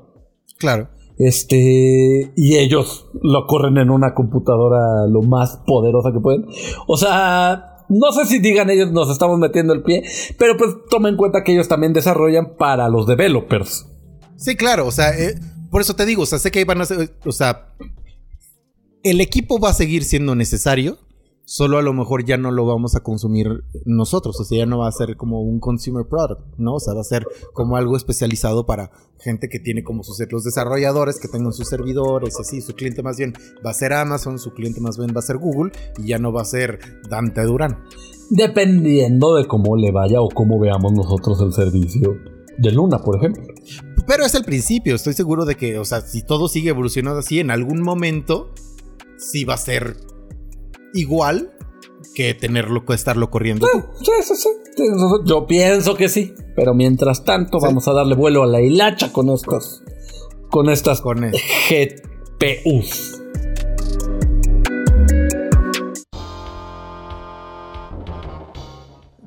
Claro. 0.60 0.90
Este, 1.18 2.32
y 2.36 2.56
ellos 2.58 3.06
lo 3.22 3.48
corren 3.48 3.78
en 3.78 3.90
una 3.90 4.14
computadora 4.14 5.08
lo 5.08 5.22
más 5.22 5.60
poderosa 5.66 6.12
que 6.12 6.20
pueden. 6.20 6.46
O 6.86 6.96
sea, 6.96 7.73
no 7.88 8.12
sé 8.12 8.26
si 8.26 8.38
digan 8.38 8.70
ellos 8.70 8.92
nos 8.92 9.10
estamos 9.10 9.38
metiendo 9.38 9.72
el 9.72 9.82
pie, 9.82 10.04
pero 10.38 10.56
pues 10.56 10.70
toma 10.90 11.08
en 11.08 11.16
cuenta 11.16 11.44
que 11.44 11.52
ellos 11.52 11.68
también 11.68 11.92
desarrollan 11.92 12.56
para 12.56 12.88
los 12.88 13.06
developers. 13.06 13.86
Sí, 14.36 14.56
claro, 14.56 14.86
o 14.86 14.92
sea, 14.92 15.10
eh, 15.18 15.38
por 15.70 15.80
eso 15.80 15.94
te 15.94 16.06
digo, 16.06 16.22
o 16.22 16.26
sea, 16.26 16.38
sé 16.38 16.50
que 16.50 16.64
van 16.64 16.80
a 16.80 16.86
ser, 16.86 17.14
o 17.24 17.32
sea, 17.32 17.74
el 19.02 19.20
equipo 19.20 19.58
va 19.58 19.70
a 19.70 19.74
seguir 19.74 20.04
siendo 20.04 20.34
necesario, 20.34 20.98
solo 21.44 21.78
a 21.78 21.82
lo 21.82 21.92
mejor 21.92 22.24
ya 22.24 22.36
no 22.36 22.50
lo 22.50 22.66
vamos 22.66 22.94
a 22.94 23.00
consumir 23.00 23.64
nosotros, 23.84 24.40
o 24.40 24.44
sea, 24.44 24.58
ya 24.58 24.66
no 24.66 24.78
va 24.78 24.88
a 24.88 24.92
ser 24.92 25.16
como 25.16 25.42
un 25.42 25.60
consumer 25.60 26.06
product, 26.08 26.40
¿no? 26.58 26.74
O 26.74 26.80
sea, 26.80 26.94
va 26.94 27.00
a 27.00 27.04
ser 27.04 27.26
como 27.52 27.76
algo 27.76 27.96
especializado 27.96 28.66
para 28.66 28.90
gente 29.18 29.48
que 29.48 29.58
tiene 29.58 29.82
como 29.82 30.02
sus 30.02 30.18
los 30.30 30.44
desarrolladores 30.44 31.18
que 31.18 31.28
tengan 31.28 31.52
sus 31.52 31.68
servidores, 31.68 32.38
así, 32.40 32.60
su 32.60 32.74
cliente 32.74 33.02
más 33.02 33.16
bien 33.16 33.34
va 33.64 33.70
a 33.70 33.74
ser 33.74 33.92
Amazon, 33.92 34.38
su 34.38 34.52
cliente 34.52 34.80
más 34.80 34.98
bien 34.98 35.10
va 35.14 35.20
a 35.20 35.22
ser 35.22 35.38
Google 35.38 35.72
y 35.98 36.08
ya 36.08 36.18
no 36.18 36.32
va 36.32 36.42
a 36.42 36.46
ser 36.46 36.78
Dante 37.08 37.42
Durán. 37.42 37.84
Dependiendo 38.30 39.34
de 39.34 39.46
cómo 39.46 39.76
le 39.76 39.92
vaya 39.92 40.20
o 40.20 40.28
cómo 40.28 40.58
veamos 40.58 40.92
nosotros 40.92 41.40
el 41.42 41.52
servicio 41.52 42.16
de 42.58 42.72
Luna, 42.72 42.98
por 42.98 43.16
ejemplo. 43.16 43.42
Pero 44.06 44.24
es 44.24 44.34
el 44.34 44.44
principio, 44.44 44.94
estoy 44.94 45.14
seguro 45.14 45.44
de 45.44 45.56
que, 45.56 45.78
o 45.78 45.84
sea, 45.84 46.00
si 46.00 46.22
todo 46.22 46.48
sigue 46.48 46.70
evolucionando 46.70 47.20
así, 47.20 47.40
en 47.40 47.50
algún 47.50 47.82
momento 47.82 48.50
sí 49.16 49.44
va 49.44 49.54
a 49.54 49.58
ser 49.58 49.96
igual 50.94 51.52
que 52.14 52.32
tenerlo, 52.34 52.84
que 52.84 52.94
estarlo 52.94 53.30
corriendo. 53.30 53.66
Sí, 54.02 54.10
sí, 54.22 54.34
sí. 54.36 54.48
Yo 55.24 55.46
pienso 55.46 55.94
que 55.96 56.08
sí. 56.08 56.32
Pero 56.56 56.74
mientras 56.74 57.24
tanto, 57.24 57.58
Sí. 57.60 57.66
vamos 57.66 57.86
a 57.88 57.92
darle 57.92 58.14
vuelo 58.14 58.42
a 58.42 58.46
la 58.46 58.60
hilacha 58.60 59.12
con 59.12 59.28
estas. 59.30 59.82
Con 60.50 60.68
estas 60.70 61.00
Con 61.00 61.24
el- 61.24 61.32
GPUs. 61.68 63.20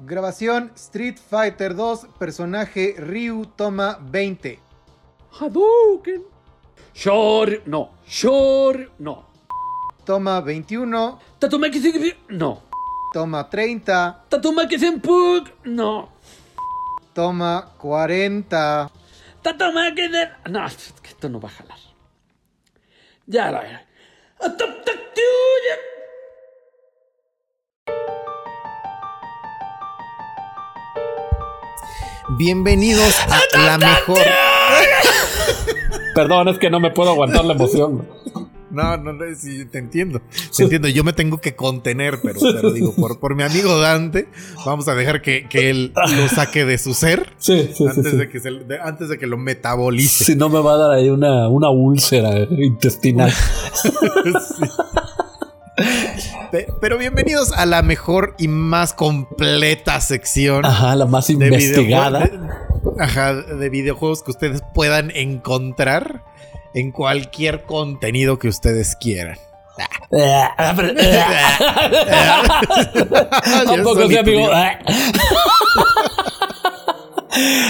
Grabación 0.05 0.71
Street 0.75 1.17
Fighter 1.17 1.75
2, 1.75 2.07
personaje 2.17 2.95
Ryu 2.97 3.45
toma 3.55 3.99
20. 4.09 4.59
Hadouken. 5.39 6.23
Shor, 6.93 7.61
no. 7.65 7.91
Shor, 8.07 8.91
no. 8.99 9.26
Toma 10.07 10.39
21, 10.39 11.19
Tatumaki 11.37 12.15
no. 12.29 12.63
toma 13.11 13.49
30, 13.49 14.23
Tatumaki 14.29 14.79
Senpuk, 14.79 15.65
no. 15.65 16.07
toma 17.13 17.73
40. 17.77 18.89
Tatumaki 19.41 20.07
de... 20.07 20.29
No, 20.49 20.65
esto 20.65 21.27
no 21.27 21.41
va 21.41 21.49
a 21.49 21.51
jalar. 21.51 21.77
Ya 23.25 23.51
la 23.51 23.59
veré. 23.59 23.85
Bienvenidos 32.37 33.13
a 33.19 33.59
la 33.59 33.77
mejor. 33.77 34.21
Perdón, 36.15 36.47
es 36.47 36.57
que 36.59 36.69
no 36.69 36.79
me 36.79 36.91
puedo 36.91 37.09
aguantar 37.11 37.43
la 37.43 37.53
emoción. 37.53 38.07
No, 38.77 38.95
no, 38.97 39.13
no, 39.13 39.23
sí, 39.35 39.65
te 39.65 39.79
entiendo. 39.79 40.21
Te 40.55 40.63
entiendo, 40.63 40.87
yo 40.87 41.03
me 41.03 41.13
tengo 41.13 41.39
que 41.39 41.55
contener, 41.55 42.19
pero, 42.21 42.39
pero 42.41 42.71
digo, 42.71 42.93
por, 42.95 43.19
por 43.19 43.35
mi 43.35 43.43
amigo 43.43 43.79
Dante, 43.79 44.27
vamos 44.65 44.87
a 44.87 44.95
dejar 44.95 45.21
que, 45.21 45.47
que 45.49 45.69
él 45.69 45.93
lo 45.95 46.27
saque 46.29 46.63
de 46.65 46.77
su 46.77 46.93
ser 46.93 47.33
Sí, 47.39 47.69
sí, 47.69 47.73
sí. 47.75 47.85
antes. 47.87 48.17
De 48.17 48.29
que 48.29 48.39
se- 48.39 48.51
de- 48.51 48.79
antes 48.79 49.09
de 49.09 49.17
que 49.17 49.25
lo 49.27 49.37
metabolice. 49.37 50.25
Si 50.25 50.35
no 50.35 50.49
me 50.49 50.59
va 50.61 50.73
a 50.73 50.77
dar 50.77 50.91
ahí 50.91 51.09
una, 51.09 51.47
una 51.47 51.69
úlcera 51.69 52.37
intestinal. 52.57 53.33
Pero 56.81 56.97
bienvenidos 56.97 57.51
a 57.51 57.65
la 57.65 57.81
mejor 57.81 58.33
y 58.39 58.47
más 58.47 58.93
completa 58.93 59.99
sección 60.01 60.65
Ajá, 60.65 60.95
la 60.95 61.05
más 61.05 61.29
investigada. 61.29 62.19
de- 62.21 62.39
ajá, 62.99 63.33
de 63.35 63.69
videojuegos 63.69 64.23
que 64.23 64.31
ustedes 64.31 64.61
puedan 64.73 65.11
encontrar 65.11 66.23
en 66.77 66.91
cualquier 66.91 67.63
contenido 67.63 68.37
que 68.37 68.49
ustedes 68.49 68.95
quieran. 68.95 69.39
Tampoco 73.65 74.01
Ya 74.01 74.07
sí, 74.07 74.17
amigo. 74.17 74.49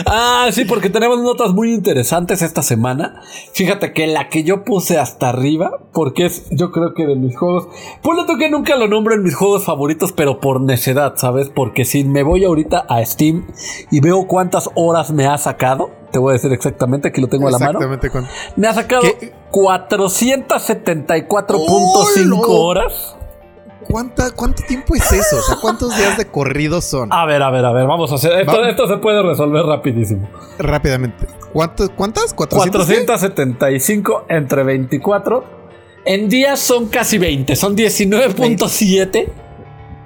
Ah, 0.05 0.47
sí, 0.51 0.65
porque 0.65 0.89
tenemos 0.89 1.19
notas 1.19 1.53
muy 1.53 1.73
interesantes 1.73 2.41
esta 2.41 2.63
semana. 2.63 3.21
Fíjate 3.53 3.93
que 3.93 4.07
la 4.07 4.29
que 4.29 4.43
yo 4.43 4.63
puse 4.63 4.97
hasta 4.97 5.29
arriba, 5.29 5.79
porque 5.93 6.25
es, 6.25 6.45
yo 6.51 6.71
creo 6.71 6.93
que 6.93 7.05
de 7.05 7.15
mis 7.15 7.37
juegos. 7.37 7.67
Ponle 8.01 8.23
tú 8.25 8.37
que 8.37 8.49
nunca 8.49 8.75
lo 8.75 8.87
nombro 8.87 9.13
en 9.15 9.23
mis 9.23 9.35
juegos 9.35 9.65
favoritos, 9.65 10.11
pero 10.13 10.39
por 10.39 10.61
necedad, 10.61 11.13
¿sabes? 11.17 11.49
Porque 11.53 11.85
si 11.85 12.03
me 12.03 12.23
voy 12.23 12.45
ahorita 12.45 12.85
a 12.87 13.03
Steam 13.05 13.47
y 13.91 13.99
veo 13.99 14.27
cuántas 14.27 14.69
horas 14.75 15.11
me 15.11 15.27
ha 15.27 15.37
sacado, 15.37 15.89
te 16.11 16.19
voy 16.19 16.31
a 16.31 16.33
decir 16.33 16.51
exactamente, 16.53 17.09
aquí 17.09 17.21
lo 17.21 17.27
tengo 17.27 17.47
a 17.47 17.51
la 17.51 17.59
mano. 17.59 17.79
Exactamente. 17.79 18.09
cuánto. 18.09 18.29
Me 18.55 18.67
ha 18.67 18.73
sacado 18.73 19.03
¿Qué? 19.19 19.33
474.5 19.51 21.55
¡Oh, 21.57 22.05
no! 22.25 22.41
horas. 22.41 23.16
¿Cuánta, 23.85 24.31
¿Cuánto 24.31 24.63
tiempo 24.63 24.95
es 24.95 25.11
eso? 25.11 25.37
O 25.37 25.41
sea, 25.41 25.57
¿cuántos 25.61 25.95
días 25.95 26.17
de 26.17 26.25
corrido 26.25 26.81
son? 26.81 27.11
A 27.11 27.25
ver, 27.25 27.41
a 27.41 27.49
ver, 27.49 27.65
a 27.65 27.71
ver, 27.71 27.85
vamos 27.87 28.11
a 28.11 28.15
hacer. 28.15 28.39
Esto, 28.41 28.65
esto 28.65 28.87
se 28.87 28.97
puede 28.97 29.21
resolver 29.23 29.63
rapidísimo. 29.65 30.29
Rápidamente. 30.57 31.27
¿Cuántos, 31.53 31.89
¿Cuántas? 31.91 32.35
¿400? 32.35 32.63
qué? 32.63 33.05
475 33.05 34.25
entre 34.29 34.63
24. 34.63 35.43
En 36.05 36.29
días 36.29 36.59
son 36.59 36.87
casi 36.87 37.17
20, 37.17 37.55
son 37.55 37.75
19.7. 37.75 39.27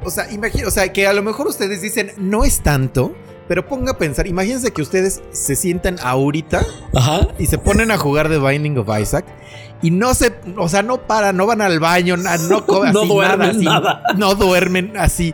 O 0.03 0.09
sea, 0.09 0.31
imagina, 0.31 0.67
o 0.67 0.71
sea, 0.71 0.91
que 0.91 1.05
a 1.05 1.13
lo 1.13 1.21
mejor 1.21 1.47
ustedes 1.47 1.81
dicen, 1.81 2.11
no 2.17 2.43
es 2.43 2.61
tanto, 2.61 3.13
pero 3.51 3.67
ponga 3.67 3.91
a 3.91 3.97
pensar, 3.97 4.27
imagínense 4.27 4.71
que 4.71 4.81
ustedes 4.81 5.21
se 5.33 5.57
sientan 5.57 5.97
ahorita 6.01 6.65
Ajá. 6.95 7.27
y 7.37 7.47
se 7.47 7.57
ponen 7.57 7.91
a 7.91 7.97
jugar 7.97 8.29
The 8.29 8.37
Binding 8.37 8.77
of 8.77 8.87
Isaac 8.97 9.25
y 9.81 9.91
no 9.91 10.13
se, 10.13 10.33
o 10.55 10.69
sea, 10.69 10.83
no 10.83 11.05
paran, 11.05 11.35
no 11.35 11.47
van 11.47 11.59
al 11.59 11.81
baño, 11.81 12.15
no, 12.15 12.23
No 12.93 13.01
así, 13.01 13.07
duermen 13.09 13.49
así, 13.49 13.65
nada. 13.65 14.03
no 14.15 14.35
duermen 14.35 14.93
así 14.95 15.33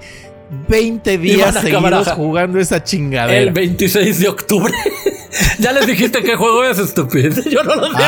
20 0.67 1.13
Y 1.13 1.17
días 1.17 1.61
seguidos 1.61 2.07
jugando 2.13 2.57
esa 2.59 2.83
chingadera. 2.83 3.37
El 3.37 3.51
26 3.51 4.19
de 4.19 4.27
octubre. 4.29 4.73
ya 5.59 5.71
les 5.71 5.85
dijiste 5.85 6.23
qué 6.23 6.35
juego 6.35 6.63
es, 6.63 6.79
estúpido. 6.79 7.39
Yo 7.51 7.61
no 7.61 7.75
lo 7.75 7.85
sé. 7.85 8.03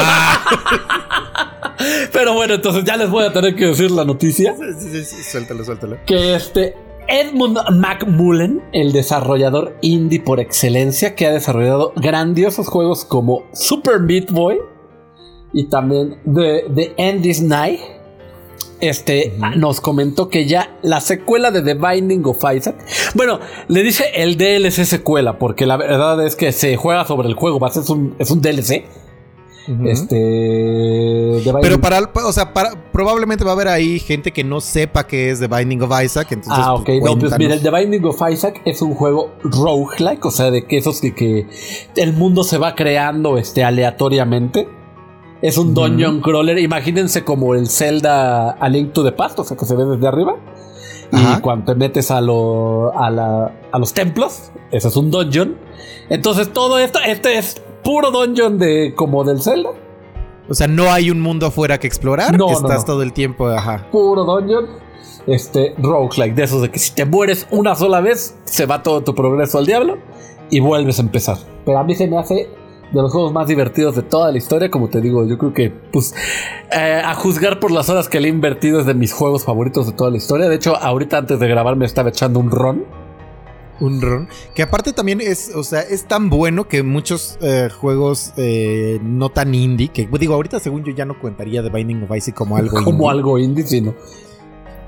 Pero 2.12 2.34
bueno, 2.34 2.56
entonces 2.56 2.84
ya 2.84 2.98
les 2.98 3.12
voy 3.12 3.26
a 3.26 3.32
tener 3.32 3.56
que 3.56 3.65
decir 3.67 3.91
la 3.91 4.06
noticia. 4.06 4.56
Sí, 4.58 4.89
sí, 4.91 5.06
sí, 5.06 5.24
suéltalo, 5.24 5.63
suéltalo. 5.63 6.00
que 6.08 6.34
este 6.34 6.88
Edmund 7.10 7.58
McMullen, 7.72 8.62
el 8.72 8.93
desarrollador 8.93 9.76
indie 9.82 10.19
por 10.19 10.39
excelencia, 10.39 11.15
que 11.15 11.26
ha 11.26 11.32
desarrollado 11.32 11.93
grandiosos 11.95 12.67
juegos 12.67 13.04
como 13.04 13.43
Super 13.54 14.00
Meat 14.00 14.32
Boy 14.32 14.58
y 15.52 15.65
también 15.65 16.19
The, 16.24 16.65
The 16.74 16.93
Endless 16.98 17.41
Night, 17.41 17.80
este 18.80 19.34
nos 19.58 19.82
comentó 19.82 20.30
que 20.30 20.45
ya 20.45 20.78
la 20.82 21.02
secuela 21.02 21.52
de 21.52 21.62
The 21.62 21.74
Binding 21.74 22.26
of 22.26 22.43
Isaac, 22.56 22.76
bueno, 23.15 23.39
le 23.67 23.84
dice 23.84 24.06
el 24.15 24.38
DLC 24.38 24.86
secuela, 24.86 25.38
porque 25.38 25.65
la 25.65 25.78
verdad 25.78 26.26
es 26.26 26.36
que 26.36 26.52
se 26.52 26.78
juega 26.78 27.06
sobre 27.06 27.28
el 27.28 27.34
juego, 27.34 27.60
va 27.60 27.67
a 27.67 27.72
ser 27.72 27.84
un, 27.89 28.15
es 28.19 28.32
un 28.32 28.41
DLC. 28.41 28.86
Este. 29.67 31.41
The 31.43 31.54
Pero 31.62 31.80
para, 31.82 32.00
o 32.26 32.32
sea, 32.34 32.54
para, 32.54 32.72
probablemente 32.91 33.43
va 33.43 33.52
a 33.52 33.54
haber 33.54 33.67
ahí 33.67 34.00
gente 34.00 34.32
que 34.32 34.43
no 34.43 34.62
sepa 34.62 35.06
qué 35.06 35.30
es 35.30 35.39
The 35.39 35.48
Binding 35.48 35.82
of 35.84 35.91
Isaac, 36.04 36.32
entonces 36.32 36.63
Ah, 36.65 36.76
pues, 36.84 37.00
ok. 37.00 37.06
No, 37.06 37.17
pues 37.19 37.38
mira, 37.38 37.54
el 37.54 37.62
The 37.62 37.69
Binding 37.72 38.06
of 38.06 38.19
Isaac 38.32 38.62
es 38.65 38.82
un 38.82 38.95
juego 38.95 39.32
roguelike, 39.43 40.26
o 40.26 40.32
sea, 40.32 40.52
de 40.52 40.65
que 40.65 40.78
esos 40.78 41.02
que, 41.02 41.13
que 41.13 41.48
el 41.95 42.13
mundo 42.13 42.43
se 42.43 42.58
va 42.58 42.76
creando 42.76 43.38
este, 43.38 43.63
aleatoriamente. 43.63 44.67
Es 45.41 45.58
un 45.58 45.74
dungeon 45.74 46.19
crawler. 46.22 46.58
Imagínense 46.58 47.24
como 47.24 47.56
el 47.56 47.69
Zelda 47.69 48.52
A 48.52 48.67
Link 48.67 48.91
to 48.91 49.04
the 49.06 49.13
Past, 49.13 49.39
o 49.39 49.43
sea, 49.45 49.56
que 49.56 49.65
se 49.65 49.74
ve 49.76 49.86
desde 49.86 50.06
arriba. 50.06 50.36
Ajá. 51.13 51.38
Y 51.38 51.41
cuando 51.41 51.72
te 51.72 51.76
metes 51.80 52.12
a, 52.12 52.19
lo, 52.22 52.91
a, 53.00 53.10
la- 53.10 53.52
a 53.72 53.80
los 53.80 53.93
templos, 53.93 54.52
ese 54.72 54.89
es 54.89 54.95
un 54.98 55.10
dungeon. 55.12 55.56
Entonces, 56.10 56.52
todo 56.52 56.78
esto, 56.78 57.00
este 57.08 57.38
es 57.38 57.62
puro 57.84 58.12
dungeon 58.12 58.58
de 58.58 58.94
como 58.96 59.24
del 59.24 59.42
Zelda. 59.42 59.70
O 60.50 60.54
sea, 60.54 60.68
no 60.68 60.92
hay 60.92 61.12
un 61.12 61.20
mundo 61.22 61.46
afuera 61.48 61.78
que 61.80 61.88
explorar. 61.88 62.38
No, 62.38 62.48
no, 62.48 62.52
Estás 62.54 62.80
no. 62.80 62.86
todo 62.86 63.04
el 63.04 63.13
tiempo, 63.13 63.48
ajá. 63.48 63.88
puro 63.92 64.24
dungeon. 64.24 64.65
Este, 65.28 65.76
roguelike, 65.78 66.34
de 66.34 66.44
esos 66.44 66.62
de 66.63 66.72
que 66.72 66.80
si 66.80 66.94
te 66.94 67.06
mueres 67.06 67.46
una 67.52 67.76
sola 67.76 68.02
vez, 68.02 68.36
se 68.46 68.65
va 68.65 68.82
todo 68.82 69.02
tu 69.04 69.13
progreso 69.13 69.60
al 69.60 69.65
diablo 69.68 69.98
y 70.50 70.60
vuelves 70.60 70.98
a 70.98 71.04
empezar. 71.04 71.38
Pero 71.65 71.78
a 71.78 71.84
mí 71.84 71.94
se 71.94 72.08
me 72.08 72.18
hace 72.18 72.34
de 72.92 73.02
los 73.02 73.12
juegos 73.12 73.32
más 73.32 73.48
divertidos 73.48 73.96
de 73.96 74.02
toda 74.02 74.32
la 74.32 74.39
historia. 74.39 74.72
Como 74.72 74.88
te 74.89 75.02
digo, 75.02 75.28
yo 75.28 75.38
creo 75.38 75.54
que, 75.54 75.70
pues, 75.70 76.15
eh, 76.76 77.00
a 77.06 77.13
juzgar 77.13 77.60
por 77.60 77.70
las 77.70 77.89
horas 77.89 78.10
que 78.10 78.20
le 78.20 78.28
he 78.28 78.32
invertido, 78.32 78.80
es 78.80 78.88
de 78.88 78.96
mis 78.96 79.13
juegos 79.13 79.44
favoritos 79.44 79.86
de 79.86 79.94
toda 79.94 80.10
la 80.10 80.18
historia. 80.18 80.50
De 80.50 80.56
hecho, 80.56 80.76
ahorita 80.76 81.20
antes 81.20 81.39
de 81.39 81.48
grabar 81.48 81.76
me 81.76 81.86
estaba 81.86 82.10
echando 82.10 82.39
un 82.39 82.50
ron. 82.50 82.86
Un 83.80 84.02
ron. 84.02 84.28
Que 84.54 84.63
aparte 84.63 84.94
también 84.94 85.22
es, 85.22 85.52
o 85.56 85.63
sea, 85.63 85.82
es 85.82 86.06
tan 86.06 86.30
bueno 86.30 86.68
que 86.68 86.84
muchos 86.84 87.38
eh, 87.42 87.70
juegos 87.70 88.34
eh, 88.38 89.00
no 89.02 89.30
tan 89.30 89.56
indie, 89.56 89.89
que 89.89 90.08
digo, 90.20 90.34
ahorita 90.34 90.60
según 90.60 90.84
yo 90.84 90.94
ya 90.94 91.06
no 91.06 91.20
contaría 91.20 91.63
The 91.63 91.70
Binding 91.70 92.04
of 92.04 92.15
Isaac 92.15 92.36
como 92.36 92.58
algo 92.58 92.76
como 92.84 92.92
indie. 92.92 93.10
algo 93.10 93.39
indie, 93.39 93.65
sino 93.65 93.96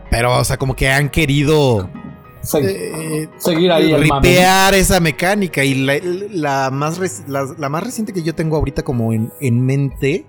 Pero, 0.09 0.39
o 0.39 0.43
sea, 0.43 0.57
como 0.57 0.75
que 0.75 0.89
han 0.89 1.09
querido 1.09 1.89
eh, 2.61 3.29
seguir 3.37 3.71
ahí 3.71 3.93
ripear 3.95 4.73
esa 4.73 4.99
mecánica. 4.99 5.63
Y 5.63 5.75
la, 5.75 5.99
la 6.31 6.71
más 6.71 7.23
la 7.27 7.69
más 7.69 7.83
reciente 7.83 8.13
que 8.13 8.23
yo 8.23 8.35
tengo 8.35 8.57
ahorita 8.57 8.83
como 8.83 9.13
en, 9.13 9.31
en 9.39 9.65
mente 9.65 10.25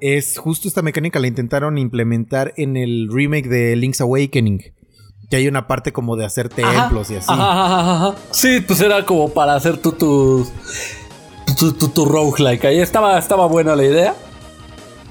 es 0.00 0.38
justo 0.38 0.68
esta 0.68 0.82
mecánica. 0.82 1.18
La 1.20 1.28
intentaron 1.28 1.78
implementar 1.78 2.52
en 2.56 2.76
el 2.76 3.08
remake 3.10 3.48
de 3.48 3.76
Link's 3.76 4.00
Awakening. 4.00 4.73
Que 5.34 5.38
hay 5.38 5.48
una 5.48 5.66
parte 5.66 5.92
como 5.92 6.14
de 6.14 6.24
hacer 6.24 6.48
Ajá, 6.62 6.82
templos 6.84 7.10
y 7.10 7.16
así. 7.16 7.26
ajá, 7.28 7.80
ajá. 7.80 8.14
Sí, 8.30 8.60
pues 8.60 8.80
era 8.80 9.04
como 9.04 9.30
para 9.30 9.56
hacer 9.56 9.78
tu 9.78 9.90
tu, 9.90 10.46
tu, 11.58 11.72
tu, 11.72 11.88
tu 11.88 12.04
roguelike. 12.04 12.64
Ahí 12.66 12.78
estaba, 12.78 13.18
estaba 13.18 13.46
buena 13.46 13.74
la 13.74 13.82
idea. 13.82 14.14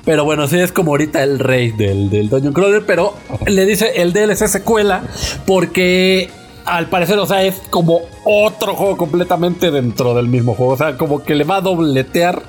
Pero 0.06 0.24
bueno, 0.24 0.48
sí 0.48 0.58
es 0.58 0.72
como 0.72 0.92
ahorita 0.92 1.22
el 1.24 1.40
rey 1.40 1.72
del, 1.72 2.10
del 2.10 2.30
Dungeon 2.30 2.54
Crawler. 2.54 2.86
Pero 2.86 3.16
le 3.48 3.66
dice 3.66 4.02
el 4.02 4.14
DLC 4.14 4.48
secuela 4.48 5.04
porque 5.46 6.30
al 6.64 6.88
parecer, 6.88 7.20
o 7.20 7.26
sea, 7.26 7.44
es 7.44 7.56
como 7.70 8.00
otro 8.24 8.76
juego 8.76 8.96
completamente 8.96 9.72
dentro 9.72 10.14
del 10.14 10.30
mismo 10.30 10.56
juego. 10.56 10.72
O 10.72 10.78
sea, 10.78 10.98
como 10.98 11.22
que 11.22 11.36
le 11.36 11.44
va 11.44 11.58
a 11.58 11.62
dobletear 11.62 12.44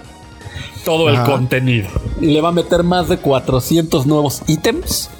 todo 0.84 1.08
el 1.08 1.20
contenido. 1.22 1.88
Y 2.20 2.26
le 2.26 2.40
va 2.40 2.50
a 2.50 2.52
meter 2.52 2.84
más 2.84 3.08
de 3.08 3.16
400 3.16 4.06
nuevos 4.06 4.42
ítems. 4.46 5.10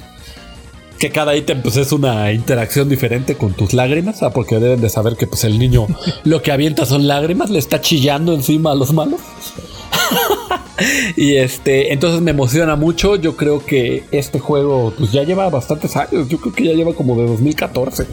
Que 0.99 1.09
cada 1.09 1.35
ítem 1.35 1.61
pues 1.61 1.75
es 1.77 1.91
una 1.91 2.31
interacción 2.31 2.87
diferente 2.87 3.35
con 3.35 3.53
tus 3.53 3.73
lágrimas, 3.73 4.23
ah, 4.23 4.31
porque 4.31 4.59
deben 4.59 4.79
de 4.81 4.89
saber 4.89 5.17
que 5.17 5.27
pues 5.27 5.43
el 5.43 5.59
niño 5.59 5.87
lo 6.23 6.41
que 6.41 6.51
avienta 6.51 6.85
son 6.85 7.07
lágrimas, 7.07 7.49
le 7.49 7.59
está 7.59 7.81
chillando 7.81 8.33
encima 8.33 8.71
a 8.71 8.75
los 8.75 8.93
malos. 8.93 9.19
y 11.15 11.35
este, 11.35 11.93
entonces 11.93 12.21
me 12.21 12.31
emociona 12.31 12.75
mucho. 12.75 13.15
Yo 13.15 13.35
creo 13.35 13.63
que 13.65 14.03
este 14.11 14.39
juego 14.39 14.93
pues 14.97 15.11
ya 15.11 15.23
lleva 15.23 15.49
bastantes 15.49 15.95
años. 15.95 16.27
Yo 16.29 16.39
creo 16.39 16.53
que 16.53 16.63
ya 16.65 16.73
lleva 16.73 16.93
como 16.93 17.15
de 17.15 17.27
2014. 17.27 18.05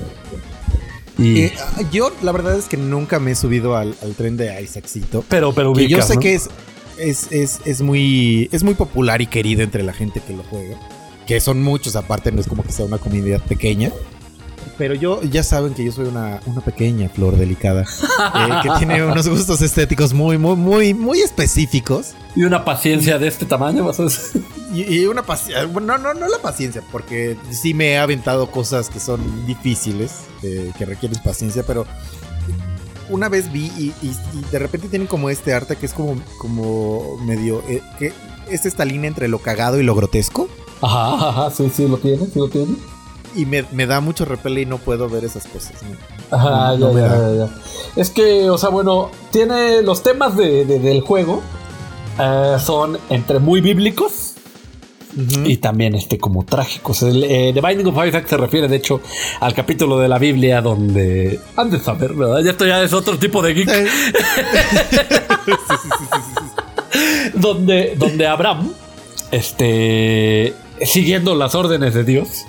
Y, 1.19 1.41
Eh, 1.41 1.53
yo 1.93 2.11
la 2.23 2.33
verdad 2.33 2.57
es 2.59 2.67
que 2.67 2.77
nunca 2.77 3.19
me 3.21 3.33
he 3.33 3.35
subido 3.35 3.77
al, 3.77 3.95
al 4.03 4.15
tren 4.15 4.37
de 4.37 4.61
Isaaccito. 4.63 5.25
pero, 5.29 5.53
pero 5.53 5.73
Que 5.73 5.83
yo 5.89 5.97
ubicas, 5.99 6.09
sé 6.09 6.15
¿no? 6.15 6.21
que 6.21 6.35
es, 6.35 6.49
es, 6.99 7.31
es, 7.31 7.61
es 7.65 7.81
muy, 7.83 8.49
es 8.53 8.63
muy 8.65 8.75
popular 8.75 9.21
y 9.21 9.27
querido 9.27 9.63
entre 9.63 9.83
la 9.83 9.93
gente 9.93 10.21
que 10.27 10.33
lo 10.35 10.43
juega. 10.45 10.79
Que 11.27 11.41
son 11.41 11.63
muchos, 11.63 11.97
aparte, 11.97 12.33
no 12.33 12.41
es 12.41 12.47
como 12.47 12.63
que 12.63 12.73
sea 12.73 12.85
una 12.85 12.99
comunidad 12.99 13.41
pequeña. 13.43 13.91
Pero 14.79 14.95
yo, 14.95 15.23
ya 15.23 15.43
saben 15.43 15.75
que 15.75 15.85
yo 15.85 15.93
soy 15.93 16.07
una, 16.09 16.41
una 16.47 16.61
pequeña 16.63 17.09
flor 17.09 17.37
delicada. 17.37 17.83
eh, 17.83 18.49
que 18.63 18.71
tiene 18.79 19.05
unos 19.05 19.29
gustos 19.29 19.61
estéticos 19.63 20.13
muy, 20.13 20.39
muy, 20.39 20.57
muy, 20.57 20.95
muy 20.95 21.21
específicos. 21.21 22.13
Y 22.35 22.43
una 22.45 22.65
paciencia 22.65 23.19
de 23.19 23.29
este 23.29 23.45
tamaño, 23.45 23.85
vas 23.85 24.01
a 24.01 24.05
decir. 24.05 24.43
Y, 24.75 24.83
y 25.01 25.05
una 25.07 25.23
paciencia. 25.23 25.67
Bueno, 25.67 25.99
no, 25.99 26.15
no, 26.15 26.15
no 26.21 26.29
la 26.29 26.39
paciencia, 26.39 26.83
porque 26.91 27.37
sí 27.51 27.75
me 27.75 27.91
he 27.93 27.99
aventado 27.99 28.51
cosas 28.51 28.89
que 28.89 28.99
son 28.99 29.47
difíciles, 29.47 30.13
eh, 30.43 30.73
que 30.79 30.87
requieren 30.87 31.21
paciencia, 31.23 31.63
pero 31.65 31.87
una 33.11 33.29
vez 33.29 33.53
vi 33.53 33.67
y, 33.77 33.93
y- 34.03 34.17
y 34.33 34.45
de 34.51 34.59
repente 34.59 34.89
tienen 34.89 35.07
como 35.07 35.29
este 35.29 35.53
arte 35.53 35.77
que 35.77 35.87
es 35.87 35.93
como, 35.93 36.21
como 36.39 37.19
medio. 37.19 37.63
eh, 37.69 37.83
que 37.99 38.13
es 38.49 38.65
esta 38.67 38.85
línea 38.85 39.09
entre 39.09 39.29
lo 39.29 39.39
cagado 39.39 39.79
y 39.79 39.83
lo 39.83 39.95
grotesco. 39.95 40.49
Ajá, 40.83 41.29
ajá, 41.29 41.51
sí, 41.51 41.71
sí 41.75 41.87
lo 41.89 41.97
tiene, 41.97 42.27
sí 42.27 42.39
lo 42.39 42.49
tiene. 42.49 42.75
Y 43.35 43.47
me, 43.47 43.65
me 43.73 43.87
da 43.87 44.01
mucho 44.01 44.25
repele 44.27 44.61
y 44.63 44.67
no 44.67 44.77
puedo 44.79 45.09
ver 45.09 45.25
esas 45.25 45.47
cosas. 45.47 45.73
¿no? 45.83 45.97
Ajá, 46.37 46.77
No 46.77 46.89
ya, 46.91 46.95
me 46.95 47.01
ya, 47.01 47.09
da. 47.09 47.33
ya, 47.33 47.47
ya. 47.47 47.51
Es 47.97 48.11
que, 48.11 48.51
o 48.51 48.59
sea, 48.59 48.69
bueno, 48.69 49.11
tiene 49.31 49.81
los 49.83 50.03
temas 50.03 50.37
de- 50.37 50.65
de- 50.67 50.79
del 50.81 51.01
juego 51.01 51.41
eh, 52.21 52.57
son 52.63 52.99
entre 53.09 53.39
muy 53.39 53.61
bíblicos 53.63 54.35
y 55.45 55.59
también 55.59 55.95
este 55.95 56.19
como 56.19 56.43
trágicos. 56.45 57.03
El, 57.03 57.25
eh, 57.25 57.53
The 57.55 57.61
Binding 57.61 57.87
of 57.87 58.07
Isaac 58.07 58.27
se 58.27 58.37
refiere, 58.39 58.67
de 58.69 58.77
hecho, 58.77 59.01
al 59.41 59.55
capítulo 59.55 59.99
de 59.99 60.09
la 60.09 60.19
Biblia 60.19 60.61
donde 60.63 61.39
han 61.57 61.71
de 61.71 61.79
saber, 61.81 62.15
¿verdad? 62.15 62.41
Ya 62.43 62.51
esto 62.53 62.67
ya 62.67 62.83
es 62.83 62.93
otro 62.95 63.19
tipo 63.19 63.41
de 63.43 63.55
geek. 63.55 63.69
Eh, 63.69 63.87
donde, 67.35 67.95
donde 67.97 68.27
Abraham, 68.27 68.73
este, 69.31 70.55
siguiendo 70.87 71.35
las 71.35 71.55
órdenes 71.55 71.95
de 71.95 72.05
Dios, 72.05 72.45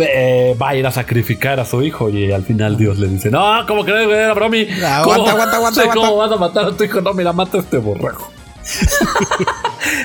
eh, 0.00 0.56
va 0.60 0.70
a 0.70 0.76
ir 0.76 0.86
a 0.86 0.90
sacrificar 0.90 1.60
a 1.60 1.64
su 1.64 1.82
hijo 1.82 2.08
y 2.10 2.32
al 2.32 2.42
final 2.44 2.76
Dios 2.76 2.98
le 2.98 3.08
dice, 3.08 3.30
no, 3.30 3.64
¿cómo 3.66 3.84
crees, 3.84 4.06
güey? 4.06 4.18
Era 4.18 4.34
bromi. 4.34 4.66
Aguanta, 4.84 5.04
¿Cómo- 5.04 5.30
aguanta, 5.30 5.56
aguanta, 5.56 5.88
¿Cómo 5.94 6.16
vas 6.16 6.32
a 6.32 6.36
matar 6.36 6.64
a 6.66 6.76
tu 6.76 6.84
hijo? 6.84 7.00
No, 7.00 7.12
mira, 7.14 7.32
mata 7.32 7.58
a 7.58 7.60
este 7.60 7.78
borrego. 7.78 8.30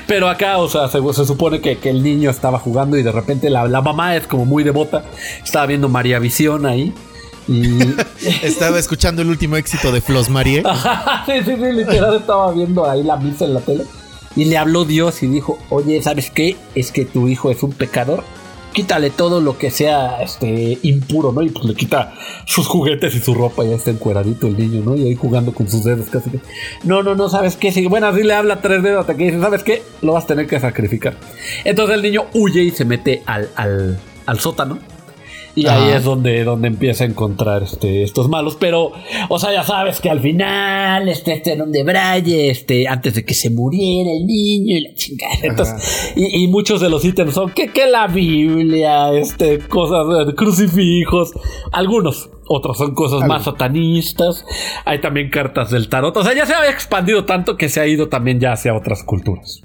Pero 0.08 0.28
acá, 0.28 0.58
o 0.58 0.68
sea, 0.68 0.88
se, 0.90 1.00
se 1.14 1.26
supone 1.26 1.62
que, 1.62 1.78
que 1.78 1.90
el 1.90 2.04
niño 2.04 2.30
estaba 2.30 2.60
jugando 2.60 2.98
y 2.98 3.04
de 3.04 3.12
repente 3.12 3.50
la, 3.50 3.68
la 3.68 3.82
mamá 3.82 4.16
es 4.16 4.28
como 4.28 4.46
muy 4.46 4.64
devota. 4.64 5.04
Estaba 5.44 5.66
viendo 5.66 5.88
María 5.90 6.20
Visión 6.20 6.66
ahí. 6.66 6.94
Y 7.48 7.80
Estaba 8.44 8.78
escuchando 8.80 9.22
el 9.22 9.30
último 9.30 9.56
éxito 9.56 9.92
de 9.92 10.02
Flos 10.02 10.30
Marie. 10.30 10.62
sí, 11.26 11.32
sí, 11.46 11.56
sí, 11.56 11.72
literal 11.72 12.16
estaba 12.16 12.52
viendo 12.52 12.90
ahí 12.90 13.04
la 13.04 13.16
misa 13.18 13.46
en 13.46 13.54
la 13.54 13.62
tele. 13.62 13.86
Y 14.36 14.46
le 14.46 14.58
habló 14.58 14.86
Dios 14.86 15.24
y 15.24 15.28
dijo, 15.28 15.60
oye, 15.70 16.02
¿sabes 16.02 16.32
qué? 16.32 16.56
Es 16.76 16.92
que 16.92 17.06
tu 17.06 17.28
hijo 17.28 17.52
es 17.52 17.64
un 17.64 17.72
pecador. 17.72 18.24
Quítale 18.74 19.10
todo 19.10 19.42
lo 19.42 19.58
que 19.58 19.72
sea 19.72 20.22
este 20.22 20.78
impuro, 20.84 21.32
¿no? 21.32 21.42
Y 21.42 21.50
pues 21.50 21.66
le 21.66 21.74
quita 21.74 22.14
sus 22.46 22.68
juguetes 22.68 23.16
y 23.16 23.20
su 23.20 23.34
ropa, 23.34 23.64
ya 23.66 23.76
está 23.76 23.90
encueradito 23.90 24.46
el 24.46 24.58
niño, 24.58 24.84
¿no? 24.86 24.96
Y 24.96 25.08
ahí 25.08 25.16
jugando 25.16 25.54
con 25.54 25.68
sus 25.68 25.84
dedos 25.84 26.08
casi 26.10 26.30
que. 26.30 26.40
No, 26.84 27.02
no, 27.02 27.16
no, 27.16 27.30
¿sabes 27.30 27.56
qué? 27.56 27.72
Sí, 27.72 27.88
bueno, 27.88 28.08
así 28.08 28.22
le 28.22 28.36
habla 28.36 28.62
tres 28.62 28.84
dedos 28.84 29.02
hasta 29.02 29.18
que 29.18 29.26
dice, 29.26 29.42
¿sabes 29.42 29.64
qué? 29.64 29.82
Lo 30.04 30.14
vas 30.14 30.26
a 30.26 30.28
tener 30.28 30.46
que 30.46 30.60
sacrificar. 30.60 31.18
Entonces 31.66 31.96
el 31.96 32.04
niño 32.04 32.26
huye 32.36 32.62
y 32.62 32.70
se 32.70 32.86
mete 32.86 33.24
al, 33.26 33.50
al, 33.56 34.00
al 34.28 34.40
sótano. 34.40 34.78
Y 35.64 35.68
ahí 35.68 35.90
es 35.90 36.04
donde, 36.04 36.44
donde 36.44 36.68
empieza 36.68 37.04
a 37.04 37.08
encontrar 37.08 37.64
este, 37.64 38.04
estos 38.04 38.30
malos. 38.30 38.58
Pero, 38.60 38.92
o 39.28 39.40
sea, 39.40 39.52
ya 39.52 39.64
sabes 39.64 40.00
que 40.00 40.10
al 40.10 40.20
final, 40.20 41.08
este, 41.10 41.34
este 41.34 41.54
era 41.54 41.64
un 41.64 41.72
debraye, 41.72 42.50
este, 42.50 42.88
antes 42.88 43.16
de 43.16 43.26
que 43.26 43.34
se 43.34 43.50
muriera 43.50 44.12
el 44.12 44.26
niño 44.26 44.78
y 44.78 44.82
la 44.82 44.94
chingada. 44.94 45.36
Entonces, 45.44 46.14
y, 46.16 46.44
y 46.44 46.48
muchos 46.48 46.82
de 46.82 46.90
los 46.90 47.04
ítems 47.06 47.34
son 47.34 47.52
que, 47.52 47.68
que 47.70 47.88
la 47.88 48.08
Biblia, 48.08 49.14
este, 49.14 49.60
cosas, 49.60 50.30
eh, 50.30 50.36
crucifijos, 50.36 51.32
algunos. 51.72 52.30
Otros 52.52 52.80
son 52.80 52.96
cosas 52.96 53.28
más 53.28 53.44
satanistas. 53.44 54.44
Hay 54.84 55.00
también 55.02 55.30
cartas 55.30 55.70
del 55.70 55.88
tarot. 55.88 56.18
O 56.18 56.24
sea, 56.24 56.34
ya 56.34 56.48
se 56.48 56.56
había 56.56 56.72
expandido 56.72 57.24
tanto 57.26 57.58
que 57.58 57.70
se 57.70 57.80
ha 57.80 57.86
ido 57.86 58.10
también 58.10 58.40
ya 58.40 58.54
hacia 58.54 58.74
otras 58.76 59.04
culturas. 59.04 59.62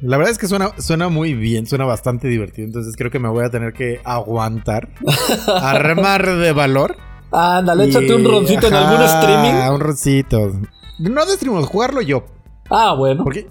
La 0.00 0.16
verdad 0.16 0.32
es 0.32 0.38
que 0.38 0.46
suena, 0.48 0.70
suena 0.78 1.08
muy 1.08 1.34
bien, 1.34 1.66
suena 1.66 1.84
bastante 1.84 2.28
divertido. 2.28 2.66
Entonces 2.66 2.94
creo 2.96 3.10
que 3.10 3.18
me 3.18 3.28
voy 3.28 3.44
a 3.44 3.50
tener 3.50 3.72
que 3.72 4.00
aguantar. 4.04 4.88
armar 5.60 6.26
de 6.36 6.52
valor. 6.52 6.96
Ándale, 7.32 7.84
échate 7.84 8.06
Y- 8.06 8.12
un 8.12 8.24
roncito 8.24 8.68
en 8.68 8.74
algún 8.74 9.02
streaming. 9.02 9.70
Un 9.74 9.80
roncito. 9.80 10.52
No 10.98 11.26
de 11.26 11.32
streaming, 11.34 11.62
jugarlo 11.62 12.00
yo. 12.02 12.24
Ah, 12.70 12.94
bueno. 12.96 13.24
Porque. 13.24 13.48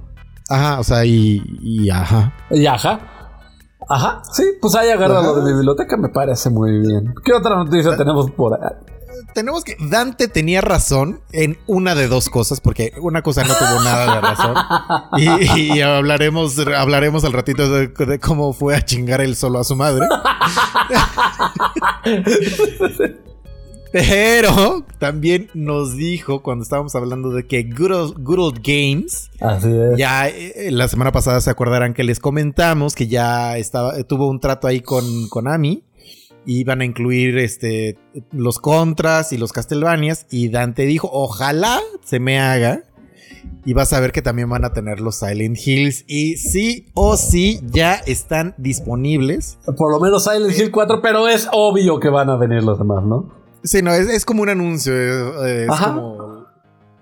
Ajá, 0.50 0.80
o 0.80 0.84
sea, 0.84 1.06
y. 1.06 1.42
y 1.62 1.90
ajá. 1.90 2.34
Y 2.52 2.66
ajá. 2.66 3.00
Ajá, 3.88 4.22
sí, 4.32 4.44
pues 4.60 4.74
ahí 4.76 4.90
agarra 4.90 5.22
lo 5.22 5.36
de 5.36 5.44
mi 5.44 5.54
biblioteca, 5.58 5.96
me 5.96 6.10
parece 6.10 6.50
muy 6.50 6.80
bien. 6.80 7.14
¿Qué 7.24 7.34
otra 7.34 7.56
noticia 7.56 7.96
tenemos 7.96 8.32
por 8.32 8.54
ahí? 8.56 8.95
Tenemos 9.34 9.64
que. 9.64 9.76
Dante 9.80 10.28
tenía 10.28 10.62
razón 10.62 11.22
en 11.32 11.58
una 11.68 11.96
de 11.96 12.08
dos 12.08 12.30
cosas, 12.30 12.62
porque 12.62 12.94
una 13.02 13.22
cosa 13.22 13.44
no 13.44 13.54
tuvo 13.54 13.84
nada 13.84 14.16
de 14.16 14.22
razón. 14.22 14.56
Y, 15.18 15.74
y 15.78 15.82
hablaremos, 15.82 16.58
hablaremos 16.60 17.24
al 17.26 17.34
ratito 17.34 17.70
de, 17.70 17.88
de 17.88 18.20
cómo 18.20 18.54
fue 18.54 18.76
a 18.76 18.84
chingar 18.84 19.22
él 19.22 19.36
solo 19.36 19.60
a 19.60 19.64
su 19.64 19.76
madre. 19.76 20.06
Pero 23.92 24.86
también 25.00 25.50
nos 25.54 25.96
dijo 25.96 26.42
cuando 26.44 26.64
estábamos 26.64 26.94
hablando 26.96 27.30
de 27.30 27.48
que 27.48 27.64
Good 27.64 27.92
Old, 27.92 28.24
Good 28.24 28.40
Old 28.40 28.62
Games 28.62 29.32
Así 29.40 29.70
es. 29.70 29.98
Ya 29.98 30.28
eh, 30.28 30.70
la 30.70 30.90
semana 30.90 31.14
pasada 31.14 31.40
se 31.40 31.50
acordarán 31.50 31.94
que 31.94 32.04
les 32.04 32.20
comentamos 32.20 32.94
que 32.94 33.08
ya 33.08 33.58
estaba, 33.58 34.04
tuvo 34.04 34.28
un 34.28 34.42
trato 34.42 34.68
ahí 34.68 34.82
con 34.82 35.30
Iban 36.46 36.82
a 36.82 36.86
incluir 36.86 37.38
este 37.38 37.98
los 38.32 38.60
contras 38.60 39.34
y 39.34 39.38
los 39.38 39.52
Castlevanias. 39.52 40.26
Y 40.30 40.50
Dante 40.50 40.84
dijo: 40.86 41.10
Ojalá 41.12 41.80
se 42.04 42.20
me 42.20 42.40
haga. 42.40 42.84
Y 43.64 43.74
vas 43.74 43.94
a 43.94 44.00
ver 44.00 44.12
que 44.12 44.22
también 44.22 44.50
van 44.50 44.64
a 44.66 44.74
tener 44.74 45.00
los 45.00 45.18
Silent 45.18 45.58
Hills. 45.66 46.04
Y 46.08 46.38
sí 46.38 46.88
o 46.94 47.18
sí 47.18 47.60
ya 47.72 47.96
están 47.96 48.54
disponibles. 48.58 49.58
Por 49.78 49.92
lo 49.92 50.00
menos 50.00 50.24
Silent 50.24 50.58
Hill 50.58 50.72
4, 50.72 51.02
pero 51.02 51.28
es 51.28 51.48
obvio 51.52 52.00
que 52.00 52.10
van 52.10 52.30
a 52.30 52.38
venir 52.38 52.64
los 52.64 52.78
demás, 52.78 53.04
¿no? 53.04 53.32
Sí, 53.64 53.82
no, 53.82 53.92
es, 53.94 54.08
es 54.08 54.26
como 54.26 54.44
un 54.44 54.50
anuncio. 54.50 54.94
eh, 55.46 55.64
Es 55.64 55.70
Ajá. 55.70 55.94
como 55.96 56.45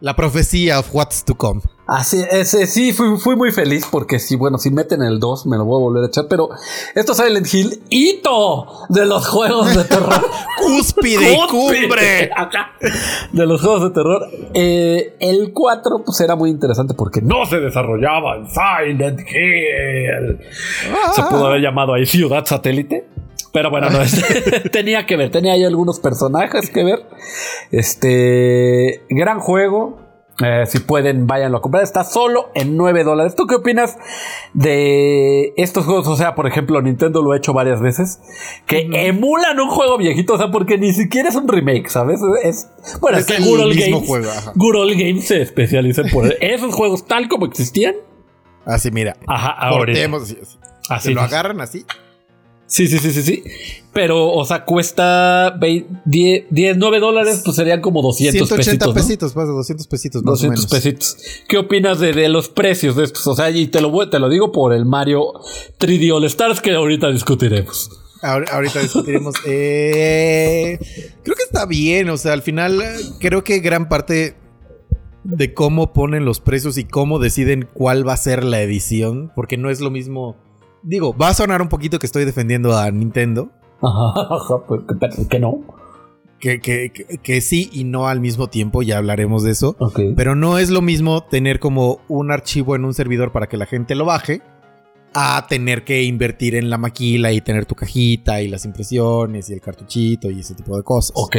la 0.03 0.17
profecía 0.17 0.79
of 0.79 0.93
what's 0.93 1.23
to 1.23 1.33
come. 1.33 1.61
Así 1.87 2.21
es, 2.29 2.49
sí, 2.49 2.91
fui, 2.91 3.17
fui 3.17 3.37
muy 3.37 3.53
feliz 3.53 3.87
porque 3.89 4.19
sí, 4.19 4.35
bueno, 4.35 4.57
si 4.57 4.69
meten 4.69 5.01
el 5.01 5.17
2 5.17 5.45
me 5.45 5.55
lo 5.55 5.63
voy 5.63 5.79
a 5.79 5.83
volver 5.83 6.03
a 6.03 6.07
echar, 6.07 6.25
pero 6.29 6.49
esto 6.93 7.13
es 7.13 7.17
Silent 7.17 7.53
Hill, 7.53 7.83
hito 7.89 8.67
de 8.89 9.05
los 9.05 9.25
juegos 9.25 9.73
de 9.73 9.85
terror. 9.85 10.13
Cúspide 10.57 11.33
y 11.33 11.47
cumbre. 11.47 12.29
Acá. 12.35 12.73
De 13.31 13.45
los 13.45 13.61
juegos 13.61 13.83
de 13.83 13.89
terror. 13.91 14.27
Eh, 14.53 15.15
el 15.21 15.53
4 15.53 16.03
pues 16.05 16.19
era 16.19 16.35
muy 16.35 16.49
interesante 16.49 16.93
porque 16.95 17.21
no 17.21 17.45
se 17.45 17.61
desarrollaba 17.61 18.35
en 18.35 18.47
Silent 18.49 19.21
Hill. 19.21 20.39
Se 21.15 21.23
pudo 21.23 21.47
haber 21.47 21.61
llamado 21.61 21.93
ahí 21.93 22.05
Ciudad 22.05 22.45
Satélite. 22.45 23.07
Pero 23.53 23.69
bueno, 23.69 23.89
no, 23.91 24.01
este, 24.01 24.69
tenía 24.71 25.05
que 25.05 25.15
ver, 25.15 25.29
tenía 25.29 25.53
ahí 25.53 25.63
algunos 25.63 25.99
personajes 25.99 26.71
que 26.71 26.83
ver. 26.83 27.05
Este, 27.71 29.05
gran 29.09 29.39
juego. 29.39 30.01
Eh, 30.43 30.65
si 30.65 30.79
pueden, 30.79 31.27
váyanlo 31.27 31.59
a 31.59 31.61
comprar. 31.61 31.83
Está 31.83 32.03
solo 32.03 32.49
en 32.55 32.75
9 32.75 33.03
dólares. 33.03 33.35
¿Tú 33.35 33.45
qué 33.45 33.53
opinas 33.53 33.97
de 34.55 35.53
estos 35.57 35.85
juegos? 35.85 36.07
O 36.07 36.17
sea, 36.17 36.33
por 36.33 36.47
ejemplo, 36.47 36.81
Nintendo 36.81 37.21
lo 37.21 37.33
ha 37.33 37.37
hecho 37.37 37.53
varias 37.53 37.79
veces. 37.79 38.19
Que 38.65 38.89
emulan 38.91 39.59
un 39.59 39.69
juego 39.69 39.99
viejito. 39.99 40.33
O 40.33 40.37
sea, 40.39 40.49
porque 40.49 40.79
ni 40.79 40.91
siquiera 40.91 41.29
es 41.29 41.35
un 41.35 41.47
remake, 41.47 41.87
¿sabes? 41.89 42.19
Es, 42.41 42.71
bueno, 42.99 43.19
Es 43.19 43.27
que 43.27 43.37
Good 43.37 43.59
Old 43.59 43.79
Games, 43.79 44.07
juego, 44.07 44.31
ajá. 44.31 44.53
Good 44.55 44.75
Old 44.75 44.99
Games 44.99 45.27
se 45.27 45.43
especializa 45.43 46.01
en 46.01 46.09
poner 46.09 46.37
esos 46.41 46.73
juegos 46.73 47.05
tal 47.05 47.29
como 47.29 47.45
existían. 47.45 47.93
Así, 48.65 48.89
mira. 48.89 49.15
Ajá. 49.27 49.69
Cortemos 49.69 50.23
así. 50.23 50.39
así. 50.41 50.57
Así, 50.89 51.07
Se 51.09 51.13
lo 51.13 51.21
agarran 51.21 51.61
así. 51.61 51.85
Sí, 52.65 52.87
sí, 52.87 52.97
sí, 52.97 53.11
sí, 53.11 53.21
sí. 53.21 53.43
Pero, 53.93 54.31
o 54.31 54.43
sea, 54.45 54.65
cuesta 54.65 55.55
20 55.59 56.01
10, 56.05 56.45
10, 56.49 56.77
9 56.77 56.99
dólares, 56.99 57.41
pues 57.45 57.55
serían 57.55 57.81
como 57.81 58.01
200 58.01 58.47
180 58.47 58.55
pesitos. 58.57 58.87
¿no? 58.87 58.93
pesitos, 58.95 59.35
más 59.35 59.47
de 59.47 59.53
200 59.53 59.87
pesitos, 59.87 60.23
más 60.23 60.31
200 60.41 60.59
o 60.65 60.67
menos. 60.67 60.71
pesitos. 60.71 61.17
¿Qué 61.47 61.57
opinas 61.57 61.99
de, 61.99 62.13
de 62.13 62.29
los 62.29 62.49
precios 62.49 62.95
de 62.95 63.03
estos? 63.03 63.27
O 63.27 63.35
sea, 63.35 63.51
y 63.51 63.67
te 63.67 63.79
lo, 63.81 63.89
voy- 63.91 64.09
te 64.09 64.17
lo 64.17 64.29
digo 64.29 64.51
por 64.51 64.73
el 64.73 64.85
Mario 64.85 65.33
3D 65.79 66.11
All 66.15 66.23
Stars 66.25 66.61
que 66.61 66.71
ahorita 66.71 67.11
discutiremos. 67.11 67.91
Ahor- 68.23 68.49
ahorita 68.49 68.79
discutiremos. 68.79 69.35
Eh, 69.45 70.79
creo 71.23 71.35
que 71.35 71.43
está 71.43 71.65
bien, 71.65 72.09
o 72.09 72.17
sea, 72.17 72.33
al 72.33 72.41
final 72.41 72.81
creo 73.19 73.43
que 73.43 73.59
gran 73.59 73.87
parte 73.89 74.35
de 75.23 75.53
cómo 75.53 75.93
ponen 75.93 76.25
los 76.25 76.39
precios 76.39 76.77
y 76.77 76.83
cómo 76.85 77.19
deciden 77.19 77.67
cuál 77.73 78.07
va 78.07 78.13
a 78.13 78.17
ser 78.17 78.43
la 78.43 78.61
edición, 78.61 79.31
porque 79.35 79.57
no 79.57 79.69
es 79.69 79.79
lo 79.79 79.91
mismo. 79.91 80.35
Digo, 80.83 81.15
va 81.15 81.29
a 81.29 81.33
sonar 81.33 81.61
un 81.61 81.69
poquito 81.69 81.97
que 81.99 82.05
estoy 82.05 82.25
defendiendo 82.25 82.77
a 82.77 82.91
Nintendo, 82.91 83.49
Ajá, 83.81 84.13
ajá, 84.35 84.65
pues, 84.67 84.81
que, 84.87 84.95
pero 84.95 85.27
que 85.29 85.39
no. 85.39 85.59
que, 86.39 86.59
que- 86.59 86.91
que- 86.91 87.17
que 87.17 87.41
sí 87.41 87.69
y 87.73 87.83
no 87.85 88.07
al 88.07 88.19
mismo 88.19 88.47
tiempo, 88.47 88.81
ya 88.81 88.97
hablaremos 88.97 89.43
de 89.43 89.51
eso. 89.51 89.75
Pero 90.15 90.35
no 90.35 90.57
es 90.57 90.69
lo 90.69 90.81
mismo 90.81 91.23
tener 91.23 91.59
como 91.59 91.99
un 92.09 92.31
archivo 92.31 92.75
en 92.75 92.83
un 92.85 92.93
servidor 92.93 93.31
para 93.31 93.47
que 93.47 93.57
la 93.57 93.65
gente 93.65 93.95
lo 93.95 94.05
baje 94.05 94.41
a 95.13 95.45
tener 95.47 95.83
que 95.85 96.03
invertir 96.03 96.55
en 96.55 96.69
la 96.69 96.77
maquila 96.77 97.31
y 97.31 97.39
tener 97.41 97.65
tu 97.65 97.75
cajita 97.75 98.41
y 98.41 98.47
las 98.47 98.65
impresiones 98.65 99.49
y 99.49 99.53
el 99.53 99.61
cartuchito 99.61 100.29
y 100.31 100.39
ese 100.39 100.55
tipo 100.55 100.75
de 100.75 100.83
cosas. 100.83 101.11
Ok. 101.15 101.35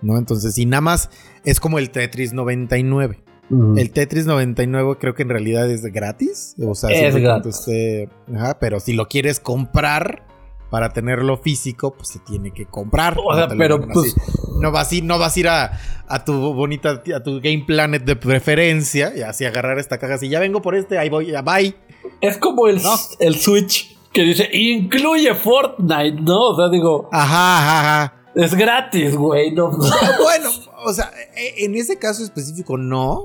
¿No? 0.00 0.16
Entonces, 0.16 0.56
y 0.58 0.64
nada 0.64 0.80
más 0.80 1.10
es 1.44 1.58
como 1.60 1.78
el 1.78 1.90
Tetris 1.90 2.32
99. 2.32 3.24
Mm. 3.50 3.78
El 3.78 3.90
Tetris 3.92 4.26
99 4.26 4.96
creo 5.00 5.14
que 5.14 5.22
en 5.22 5.30
realidad 5.30 5.70
es 5.70 5.82
gratis. 5.84 6.54
O 6.62 6.74
sea, 6.74 6.90
Es 6.90 7.14
gratis. 7.16 7.56
esté- 7.66 8.08
ajá, 8.34 8.58
pero 8.58 8.80
si 8.80 8.92
lo 8.92 9.06
quieres 9.08 9.40
comprar 9.40 10.26
para 10.70 10.90
tenerlo 10.92 11.38
físico, 11.38 11.94
pues 11.94 12.08
se 12.08 12.18
tiene 12.18 12.50
que 12.52 12.66
comprar. 12.66 13.16
O 13.24 13.34
sea, 13.34 13.46
No 13.46 13.56
pero, 13.56 13.80
pues- 13.88 14.14
no 14.60 14.70
vas 14.70 14.92
a 14.92 14.94
ir, 14.94 15.04
no 15.04 15.18
vas 15.18 15.34
a 15.36 15.40
ir 15.40 15.48
a, 15.48 15.78
a 16.08 16.24
tu 16.24 16.52
bonita, 16.52 17.02
a 17.14 17.22
tu 17.22 17.40
Game 17.40 17.64
Planet 17.66 18.04
de 18.04 18.16
preferencia 18.16 19.12
y 19.16 19.22
así 19.22 19.44
agarrar 19.46 19.78
esta 19.78 19.98
caja. 19.98 20.18
Si 20.18 20.28
ya 20.28 20.40
vengo 20.40 20.60
por 20.60 20.74
este, 20.74 20.98
ahí 20.98 21.08
voy, 21.08 21.26
ya 21.28 21.42
bye. 21.42 21.74
Es 22.20 22.36
como 22.36 22.66
el, 22.68 22.80
el 23.20 23.36
Switch 23.36 23.96
que 24.12 24.22
dice, 24.22 24.48
incluye 24.52 25.34
Fortnite, 25.34 26.20
¿no? 26.20 26.38
O 26.48 26.56
sea, 26.56 26.68
digo, 26.70 27.08
Ajá, 27.12 27.58
ajá, 27.58 27.80
ajá. 28.04 28.14
es 28.34 28.54
gratis, 28.54 29.16
güey. 29.16 29.52
No, 29.52 29.70
Bueno, 29.70 30.50
o 30.84 30.92
sea, 30.92 31.10
e- 31.36 31.64
en 31.64 31.74
ese 31.76 31.98
caso 31.98 32.22
específico 32.24 32.76
no. 32.76 33.24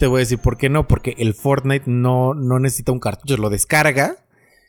Te 0.00 0.06
voy 0.08 0.18
a 0.18 0.20
decir 0.20 0.38
por 0.38 0.56
qué 0.56 0.68
no. 0.68 0.88
Porque 0.88 1.14
el 1.18 1.34
Fortnite 1.34 1.84
no, 1.88 2.34
no 2.34 2.58
necesita 2.58 2.90
un 2.90 2.98
cartucho, 2.98 3.36
lo 3.36 3.50
descarga 3.50 4.16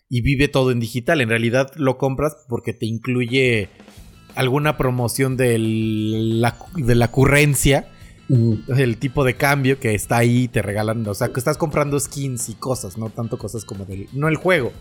y 0.10 0.22
vive 0.22 0.48
todo 0.48 0.70
en 0.72 0.80
digital. 0.80 1.22
En 1.22 1.30
realidad 1.30 1.72
lo 1.76 1.98
compras 1.98 2.36
porque 2.48 2.74
te 2.74 2.86
incluye 2.86 3.70
alguna 4.36 4.78
promoción 4.78 5.38
del- 5.38 6.40
la, 6.42 6.56
de 6.76 6.96
la 6.96 7.06
ocurrencia, 7.08 7.88
Mm. 8.30 8.54
el 8.78 8.98
tipo 8.98 9.26
de 9.26 9.34
cambio 9.36 9.78
que 9.80 9.94
está 9.94 10.18
ahí 10.18 10.48
te 10.48 10.62
regalan. 10.62 11.06
O 11.08 11.14
sea, 11.14 11.30
que 11.34 11.40
estás 11.40 11.58
comprando 11.58 12.00
skins 12.00 12.48
y 12.50 12.54
cosas, 12.54 12.98
no 12.98 13.10
tanto 13.10 13.38
cosas 13.38 13.66
como 13.66 13.84
del. 13.86 14.08
No 14.14 14.28
el 14.30 14.36
juego, 14.38 14.72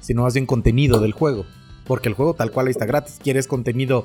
sino 0.00 0.22
más 0.22 0.34
bien 0.34 0.46
contenido 0.46 0.98
del 1.00 1.12
juego. 1.12 1.44
porque 1.86 2.08
el 2.08 2.14
juego 2.16 2.34
tal 2.34 2.50
cual 2.50 2.66
ahí 2.66 2.72
está 2.72 2.84
gratis. 2.84 3.18
¿Quieres 3.22 3.46
contenido 3.46 4.02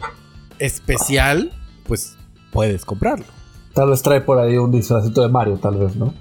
especial? 0.60 1.52
Pues 1.88 2.16
puedes 2.52 2.86
comprarlo. 2.86 3.26
Tal 3.74 3.90
vez 3.90 4.02
trae 4.02 4.22
por 4.22 4.38
ahí 4.40 4.58
un 4.58 4.72
disfrazito 4.72 5.22
de 5.22 5.30
Mario, 5.30 5.58
tal 5.62 5.78
vez, 5.78 5.96
¿no? 5.96 6.14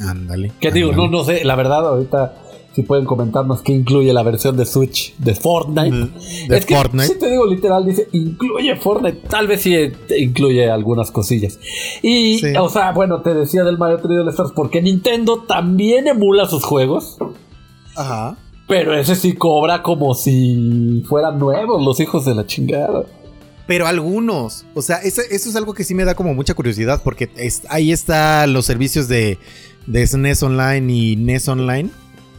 Ándale. 0.00 0.52
¿Qué 0.60 0.70
digo? 0.70 0.92
No, 0.92 1.08
no 1.08 1.24
sé, 1.24 1.44
la 1.44 1.54
verdad, 1.56 1.86
ahorita 1.88 2.42
si 2.74 2.82
pueden 2.82 3.06
comentarnos 3.06 3.62
qué 3.62 3.72
incluye 3.72 4.12
la 4.12 4.22
versión 4.22 4.54
de 4.58 4.66
Switch 4.66 5.16
de 5.16 5.34
Fortnite. 5.34 5.96
De- 5.96 6.48
de 6.48 6.56
es 6.58 6.66
que, 6.66 6.76
Fortnite. 6.76 7.06
Si 7.06 7.18
te 7.18 7.30
digo 7.30 7.46
literal, 7.46 7.86
dice 7.86 8.06
incluye 8.12 8.76
Fortnite. 8.76 9.22
Tal 9.28 9.46
vez 9.46 9.62
sí 9.62 9.74
eh, 9.74 9.94
incluye 10.18 10.70
algunas 10.70 11.10
cosillas. 11.10 11.58
Y, 12.02 12.38
Sí. 12.38 12.52
o 12.60 12.68
sea, 12.68 12.92
bueno, 12.92 13.22
te 13.22 13.32
decía 13.32 13.64
del 13.64 13.78
Mario 13.78 13.98
3D 14.02 14.20
All 14.20 14.28
Stars 14.28 14.52
porque 14.54 14.82
Nintendo 14.82 15.42
también 15.48 16.06
emula 16.06 16.44
sus 16.46 16.64
juegos. 16.64 17.16
Ajá. 17.96 18.36
Pero 18.68 18.94
ese 18.94 19.14
sí 19.14 19.32
cobra 19.34 19.82
como 19.82 20.14
si 20.14 21.02
fueran 21.08 21.38
nuevos 21.38 21.82
los 21.82 21.98
hijos 22.00 22.26
de 22.26 22.34
la 22.34 22.44
chingada. 22.46 23.04
Pero 23.66 23.86
algunos. 23.86 24.64
O 24.74 24.82
sea, 24.82 24.96
eso 24.98 25.22
es 25.30 25.56
algo 25.56 25.74
que 25.74 25.82
sí 25.84 25.94
me 25.94 26.04
da 26.04 26.14
como 26.14 26.34
mucha 26.34 26.54
curiosidad. 26.54 27.00
Porque 27.02 27.30
es- 27.36 27.62
ahí 27.68 27.90
están 27.92 28.52
los 28.52 28.64
servicios 28.66 29.08
de, 29.08 29.38
de 29.86 30.06
SNES 30.06 30.42
Online 30.44 30.92
y 30.92 31.16
NES 31.16 31.48
Online. 31.48 31.90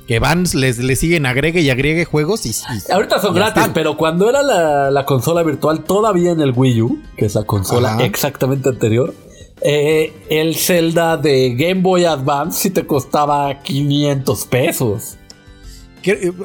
Que 0.07 0.19
van, 0.19 0.45
les, 0.53 0.77
les 0.77 0.99
siguen, 0.99 1.25
agregue 1.25 1.59
y 1.59 1.69
agregue 1.69 2.05
juegos 2.05 2.45
y. 2.45 2.51
y- 2.51 2.91
Ahorita 2.93 3.19
son 3.19 3.33
ya 3.33 3.41
gratis, 3.41 3.57
están. 3.63 3.73
pero 3.73 3.97
cuando 3.97 4.29
era 4.29 4.41
la, 4.41 4.89
la 4.89 5.05
consola 5.05 5.43
virtual, 5.43 5.83
todavía 5.83 6.31
en 6.31 6.39
el 6.39 6.53
Wii 6.55 6.81
U, 6.81 7.01
que 7.17 7.25
es 7.25 7.35
la 7.35 7.43
consola 7.43 7.95
Ajá. 7.95 8.05
exactamente 8.05 8.69
anterior, 8.69 9.13
eh, 9.61 10.13
el 10.29 10.55
Zelda 10.55 11.17
de 11.17 11.55
Game 11.55 11.81
Boy 11.81 12.05
Advance 12.05 12.57
sí 12.61 12.69
te 12.69 12.85
costaba 12.87 13.59
500 13.63 14.45
pesos. 14.45 15.17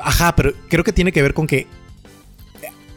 Ajá, 0.00 0.34
pero 0.34 0.52
creo 0.68 0.82
que 0.82 0.92
tiene 0.92 1.12
que 1.12 1.22
ver 1.22 1.32
con 1.34 1.46
que 1.46 1.68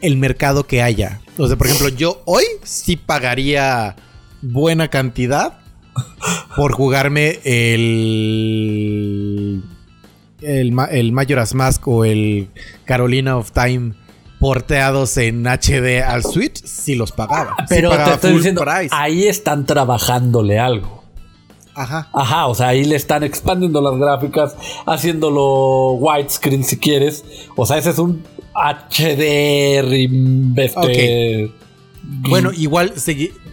el 0.06 0.16
mercado 0.16 0.66
que 0.66 0.82
haya. 0.82 1.20
O 1.36 1.48
sea, 1.48 1.56
por 1.56 1.66
ejemplo, 1.66 1.88
yo 1.88 2.22
hoy 2.26 2.44
sí 2.62 2.96
pagaría 2.96 3.96
buena 4.40 4.88
cantidad 4.88 5.58
por 6.56 6.72
jugarme 6.72 7.40
el 7.44 8.84
el, 10.42 10.76
el 10.90 11.12
Majora's 11.12 11.54
Mask 11.54 11.88
o 11.88 12.04
el 12.04 12.48
Carolina 12.84 13.36
of 13.36 13.50
Time 13.50 13.94
porteados 14.38 15.16
en 15.16 15.44
HD 15.44 16.02
al 16.06 16.22
Switch, 16.22 16.62
sí 16.64 16.94
los 16.94 17.10
pagaba. 17.10 17.56
Sí 17.60 17.64
Pero 17.68 17.90
te 17.90 18.10
estoy 18.12 18.34
diciendo, 18.34 18.62
price. 18.62 18.90
ahí 18.92 19.26
están 19.26 19.66
trabajándole 19.66 20.60
algo. 20.60 21.02
Ajá. 21.74 22.08
Ajá, 22.12 22.46
o 22.46 22.54
sea, 22.54 22.68
ahí 22.68 22.84
le 22.84 22.94
están 22.96 23.24
expandiendo 23.24 23.80
las 23.82 23.98
gráficas, 23.98 24.56
haciéndolo 24.86 25.92
widescreen 25.94 26.62
si 26.64 26.78
quieres. 26.78 27.24
O 27.56 27.66
sea, 27.66 27.76
ese 27.78 27.90
es 27.90 27.98
un 27.98 28.22
HD 28.56 29.82
rim- 29.82 30.54
este, 30.58 31.50
Bueno, 32.02 32.52
igual 32.52 32.94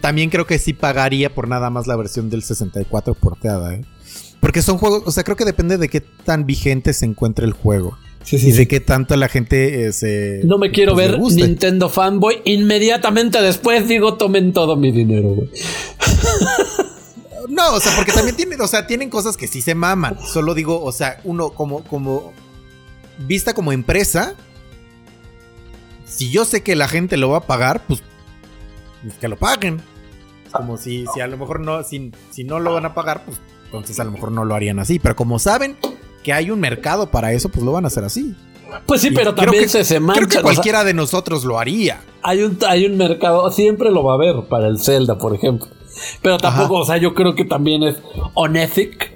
también 0.00 0.30
creo 0.30 0.46
que 0.46 0.58
sí 0.58 0.72
pagaría 0.72 1.34
por 1.34 1.48
nada 1.48 1.70
más 1.70 1.86
la 1.86 1.96
versión 1.96 2.30
del 2.30 2.42
64 2.42 3.14
porteada, 3.14 3.74
¿eh? 3.74 3.80
Porque 4.40 4.62
son 4.62 4.78
juegos, 4.78 5.02
o 5.06 5.10
sea, 5.10 5.24
creo 5.24 5.36
que 5.36 5.44
depende 5.44 5.78
de 5.78 5.88
qué 5.88 6.00
tan 6.00 6.44
vigente 6.46 6.92
se 6.92 7.06
encuentre 7.06 7.46
el 7.46 7.52
juego. 7.52 7.96
Sí, 8.22 8.36
y 8.36 8.38
sí, 8.38 8.52
de 8.52 8.58
sí. 8.58 8.66
qué 8.66 8.80
tanto 8.80 9.16
la 9.16 9.28
gente 9.28 9.86
eh, 9.86 9.92
se. 9.92 10.40
No 10.44 10.58
me 10.58 10.70
quiero 10.70 10.94
pues, 10.94 11.10
ver. 11.10 11.20
Nintendo 11.20 11.90
fanboy. 11.90 12.40
Inmediatamente 12.44 13.40
después 13.42 13.86
digo, 13.86 14.14
tomen 14.14 14.52
todo 14.52 14.76
mi 14.76 14.92
dinero, 14.92 15.30
güey. 15.30 15.48
No, 17.48 17.74
o 17.74 17.80
sea, 17.80 17.94
porque 17.94 18.12
también 18.12 18.36
tienen, 18.36 18.60
o 18.60 18.66
sea, 18.66 18.86
tienen 18.86 19.10
cosas 19.10 19.36
que 19.36 19.46
sí 19.46 19.60
se 19.60 19.74
maman. 19.74 20.18
Solo 20.26 20.54
digo, 20.54 20.82
o 20.82 20.92
sea, 20.92 21.20
uno 21.24 21.50
como, 21.50 21.84
como 21.84 22.32
vista 23.26 23.54
como 23.54 23.72
empresa, 23.72 24.34
si 26.14 26.30
yo 26.30 26.44
sé 26.44 26.62
que 26.62 26.76
la 26.76 26.88
gente 26.88 27.16
lo 27.16 27.30
va 27.30 27.38
a 27.38 27.46
pagar, 27.46 27.82
pues, 27.86 28.02
pues 29.02 29.14
que 29.16 29.28
lo 29.28 29.36
paguen. 29.36 29.80
Como 30.52 30.76
si, 30.76 31.04
si 31.12 31.20
a 31.20 31.26
lo 31.26 31.36
mejor 31.36 31.60
no, 31.60 31.82
si, 31.82 32.12
si 32.30 32.44
no 32.44 32.60
lo 32.60 32.72
van 32.74 32.84
a 32.86 32.94
pagar, 32.94 33.24
pues 33.24 33.38
entonces 33.64 33.98
a 33.98 34.04
lo 34.04 34.12
mejor 34.12 34.30
no 34.30 34.44
lo 34.44 34.54
harían 34.54 34.78
así. 34.78 34.98
Pero 35.00 35.16
como 35.16 35.38
saben 35.40 35.76
que 36.22 36.32
hay 36.32 36.50
un 36.50 36.60
mercado 36.60 37.10
para 37.10 37.32
eso, 37.32 37.48
pues 37.48 37.64
lo 37.64 37.72
van 37.72 37.84
a 37.84 37.88
hacer 37.88 38.04
así. 38.04 38.34
Pues 38.86 39.00
sí, 39.00 39.08
Y 39.08 39.10
pero 39.14 39.34
también 39.34 39.64
que- 39.64 39.68
se, 39.68 39.84
se 39.84 39.98
Creo 40.00 40.14
que 40.14 40.24
o 40.24 40.30
sea, 40.30 40.42
cualquiera 40.42 40.84
de 40.84 40.94
nosotros 40.94 41.44
lo 41.44 41.58
haría. 41.58 42.00
hay, 42.22 42.42
un, 42.44 42.56
hay 42.68 42.86
un 42.86 42.96
mercado, 42.96 43.50
siempre 43.50 43.90
lo 43.90 44.02
va 44.04 44.12
a 44.12 44.14
haber 44.14 44.48
para 44.48 44.68
el 44.68 44.78
Zelda, 44.80 45.18
por 45.18 45.34
ejemplo. 45.34 45.66
Pero 46.22 46.38
tampoco, 46.38 46.74
Ajá. 46.76 46.82
o 46.82 46.86
sea, 46.86 46.96
yo 46.96 47.14
creo 47.14 47.34
que 47.34 47.44
también 47.44 47.82
es 47.82 47.96
unethic. 48.34 49.12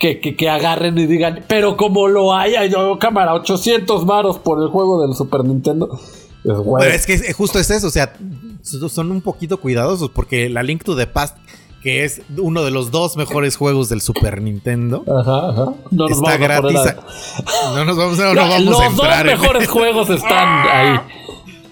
Que, 0.00 0.18
que, 0.18 0.34
que 0.34 0.48
agarren 0.48 0.96
y 0.98 1.04
digan, 1.06 1.44
pero 1.46 1.76
como 1.76 2.08
lo 2.08 2.34
hay, 2.34 2.54
hay 2.54 2.70
yo, 2.70 2.98
cámara, 2.98 3.34
800 3.34 4.06
varos 4.06 4.38
por 4.38 4.60
el 4.62 4.68
juego 4.68 5.02
del 5.06 5.14
Super 5.14 5.44
Nintendo. 5.44 6.00
Es 6.42 6.56
güey. 6.56 6.82
Pero 6.82 6.94
es 6.96 7.04
que 7.06 7.32
justo 7.34 7.58
es 7.58 7.70
eso, 7.70 7.86
o 7.88 7.90
sea, 7.90 8.14
so- 8.62 8.88
son 8.88 9.10
un 9.12 9.20
poquito 9.20 9.60
cuidadosos 9.60 10.08
porque 10.08 10.48
la 10.48 10.62
Link 10.62 10.84
to 10.84 10.96
the 10.96 11.06
Past, 11.06 11.36
que 11.82 12.04
es 12.04 12.22
uno 12.38 12.62
de 12.64 12.70
los 12.70 12.90
dos 12.90 13.18
mejores 13.18 13.56
juegos 13.56 13.90
del 13.90 14.00
Super 14.00 14.40
Nintendo, 14.40 15.04
Ajá, 15.06 15.50
ajá. 15.50 15.64
No 15.90 16.08
nos 16.08 16.12
está 16.12 16.22
vamos 16.22 16.32
a 16.32 16.36
gratis. 16.38 16.78
a- 16.78 17.74
No 17.74 17.84
nos 17.84 17.96
vamos, 17.98 18.18
no, 18.18 18.24
no 18.24 18.34
No, 18.34 18.48
vamos 18.48 18.64
los 18.64 18.80
a 18.80 18.86
entrar. 18.86 19.10
dos 19.26 19.34
en- 19.34 19.40
mejores 19.40 19.68
juegos 19.68 20.08
están 20.10 20.66
ahí. 20.66 21.00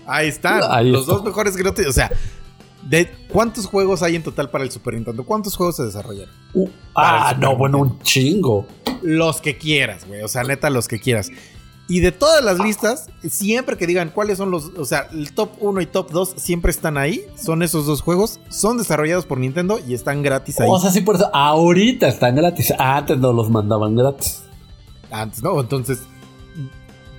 Ahí 0.07 0.29
están, 0.29 0.61
Ahí 0.71 0.91
los 0.91 1.01
está. 1.03 1.13
dos 1.15 1.25
mejores 1.25 1.57
gratis. 1.57 1.87
O 1.87 1.93
sea, 1.93 2.11
¿de 2.89 3.11
cuántos 3.29 3.67
juegos 3.67 4.03
hay 4.03 4.17
en 4.17 4.23
total 4.23 4.51
para 4.51 4.65
el 4.65 4.71
Super 4.71 4.95
Nintendo? 4.95 5.25
¿Cuántos 5.25 5.57
juegos 5.57 5.77
se 5.77 5.85
desarrollaron? 5.85 6.33
Uh, 6.55 6.69
ah, 6.95 7.37
no, 7.39 7.57
bueno, 7.57 7.79
un 7.79 8.01
chingo. 8.01 8.67
Los 9.03 9.41
que 9.41 9.57
quieras, 9.59 10.07
güey. 10.07 10.23
O 10.23 10.29
sea, 10.29 10.43
neta, 10.45 10.71
los 10.71 10.89
que 10.89 10.99
quieras. 10.99 11.31
Y 11.91 12.01
de 12.01 12.13
todas 12.13 12.45
las 12.45 12.59
listas, 12.59 13.09
siempre 13.29 13.79
que 13.79 13.87
digan 13.87 14.11
cuáles 14.11 14.37
son 14.39 14.51
los. 14.51 14.73
O 14.77 14.85
sea, 14.85 15.09
el 15.13 15.33
top 15.33 15.51
1 15.61 15.81
y 15.81 15.87
top 15.87 16.11
2 16.11 16.35
siempre 16.37 16.71
están 16.71 16.99
ahí. 16.99 17.25
Son 17.43 17.63
esos 17.63 17.87
dos 17.87 18.03
juegos. 18.03 18.41
Son 18.51 18.77
desarrollados 18.77 19.25
por 19.25 19.39
Nintendo 19.39 19.79
y 19.87 19.95
están 19.95 20.23
gratis 20.23 20.61
ahí. 20.61 20.69
O 20.71 20.79
sea, 20.79 20.91
sí, 20.91 21.01
por 21.01 21.17
eso. 21.17 21.31
Ahorita 21.33 22.09
están 22.09 22.37
gratis. 22.37 22.75
Antes 22.79 23.19
no 23.19 23.33
los 23.33 23.49
mandaban 23.49 23.97
gratis. 23.97 24.43
Antes, 25.11 25.43
¿no? 25.43 25.59
Entonces. 25.61 26.01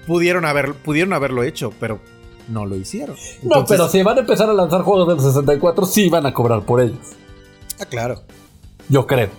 Pudieron, 0.05 0.43
haber, 0.43 0.73
pudieron 0.73 1.13
haberlo 1.13 1.43
hecho, 1.43 1.71
pero 1.79 1.99
no 2.49 2.65
lo 2.65 2.75
hicieron. 2.75 3.15
No, 3.43 3.65
pero 3.65 3.87
si 3.87 4.01
van 4.03 4.17
a 4.17 4.21
empezar 4.21 4.49
a 4.49 4.53
lanzar 4.53 4.81
juegos 4.81 5.07
del 5.07 5.19
64, 5.19 5.85
sí 5.85 6.09
van 6.09 6.25
a 6.25 6.33
cobrar 6.33 6.63
por 6.63 6.81
ellos. 6.81 6.97
Ah, 7.79 7.85
claro. 7.85 8.21
Yo 8.89 9.05
creo. 9.07 9.29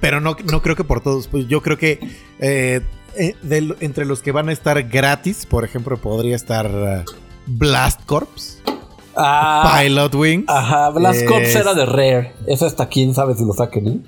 Pero 0.00 0.20
no, 0.20 0.36
no 0.50 0.62
creo 0.62 0.76
que 0.76 0.84
por 0.84 1.02
todos. 1.02 1.28
Pues 1.28 1.46
yo 1.46 1.60
creo 1.62 1.76
que 1.78 2.00
eh, 2.38 2.80
eh, 3.16 3.34
entre 3.80 4.04
los 4.06 4.22
que 4.22 4.32
van 4.32 4.48
a 4.48 4.52
estar 4.52 4.82
gratis, 4.88 5.46
por 5.46 5.64
ejemplo, 5.64 5.96
podría 5.98 6.34
estar 6.36 6.66
eh, 6.66 7.04
Blast 7.46 8.00
Corps, 8.06 8.56
Ah, 9.16 9.78
Pilot 9.82 10.14
Wings. 10.14 10.44
ajá. 10.48 10.88
Blast 10.90 11.24
Corps 11.26 11.54
era 11.54 11.74
de 11.74 11.84
Rare. 11.84 12.32
Eso 12.46 12.64
hasta 12.64 12.88
quién 12.88 13.12
sabe 13.14 13.34
si 13.34 13.44
lo 13.44 13.52
saquen, 13.52 13.88
¿eh? 13.88 14.00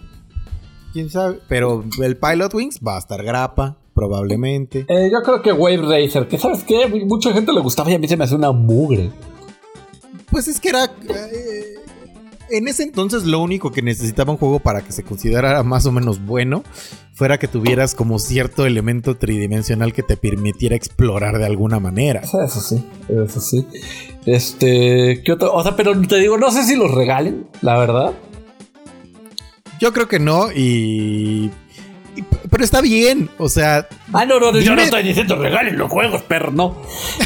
¿Quién 0.93 1.11
sabe? 1.11 1.41
Pero 1.49 1.85
el 2.03 2.17
Pilot 2.17 2.55
Wings 2.55 2.81
va 2.87 2.97
a 2.97 2.99
estar 2.99 3.23
grapa, 3.23 3.77
probablemente. 3.95 4.85
Eh, 4.89 5.11
Yo 5.13 5.23
creo 5.23 5.43
que 5.43 5.53
Wave 5.53 5.79
Racer, 6.05 6.29
que 6.29 6.39
sabes 6.39 6.65
qué, 6.65 6.87
mucha 7.07 7.33
gente 7.33 7.53
le 7.53 7.61
gustaba 7.61 7.91
y 7.91 7.95
a 7.95 7.99
mí 7.99 8.09
se 8.09 8.17
me 8.17 8.25
hace 8.25 8.35
una 8.35 8.53
mugre. 8.53 9.11
Pues 10.31 10.49
es 10.49 10.59
que 10.61 10.71
era. 10.71 10.85
eh, 10.85 11.75
en 12.51 12.69
ese 12.69 12.83
entonces 12.83 13.25
lo 13.25 13.41
único 13.41 13.71
que 13.73 13.81
necesitaba 13.83 14.31
un 14.33 14.37
juego 14.39 14.59
para 14.59 14.83
que 14.83 14.93
se 14.93 15.03
considerara 15.03 15.63
más 15.63 15.87
o 15.87 15.93
menos 15.93 16.23
bueno 16.25 16.63
fuera 17.15 17.39
que 17.39 17.49
tuvieras 17.49 17.95
como 17.95 18.19
cierto 18.19 18.67
elemento 18.67 19.17
tridimensional 19.17 19.93
que 19.95 20.03
te 20.03 20.17
permitiera 20.19 20.77
explorar 20.77 21.39
de 21.39 21.47
alguna 21.47 21.81
manera. 21.81 22.21
Eso 22.21 22.61
sí, 22.61 22.85
eso 23.09 23.41
sí. 23.41 23.67
Este, 24.27 25.23
¿qué 25.25 25.33
otro? 25.33 25.53
O 25.55 25.63
sea, 25.63 25.77
pero 25.77 25.99
te 26.03 26.17
digo, 26.17 26.37
no 26.37 26.51
sé 26.51 26.65
si 26.65 26.77
los 26.77 26.91
regalen, 26.91 27.47
la 27.63 27.79
verdad. 27.79 28.13
Yo 29.81 29.93
creo 29.93 30.09
que 30.09 30.19
no 30.19 30.53
y... 30.53 31.51
pero 32.51 32.63
está 32.65 32.81
bien, 32.81 33.31
o 33.39 33.49
sea, 33.49 33.89
Ah, 34.13 34.25
no, 34.27 34.39
no, 34.39 34.59
yo 34.59 34.75
no 34.75 34.83
estoy 34.83 35.03
diciendo 35.03 35.37
regalen 35.37 35.79
los 35.79 35.91
juegos, 35.91 36.23
perro, 36.23 36.51
no. 36.53 36.77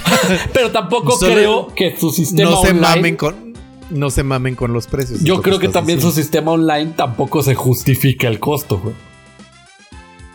pero 0.52 0.70
tampoco 0.70 1.16
Solo 1.18 1.32
creo 1.34 1.66
que 1.74 1.96
su 1.96 2.10
sistema 2.10 2.50
no 2.50 2.60
se 2.62 2.68
online. 2.68 2.80
mamen 2.86 3.16
con 3.16 3.46
no 3.90 4.10
se 4.10 4.22
mamen 4.24 4.54
con 4.56 4.72
los 4.72 4.86
precios. 4.88 5.22
yo 5.22 5.40
creo 5.42 5.58
que 5.60 5.68
también 5.68 6.00
su 6.00 6.10
sistema 6.12 6.50
online 6.52 6.92
tampoco 6.96 7.42
se 7.42 7.54
justifica 7.54 8.26
el 8.28 8.40
costo, 8.40 8.78
güey. 8.80 8.94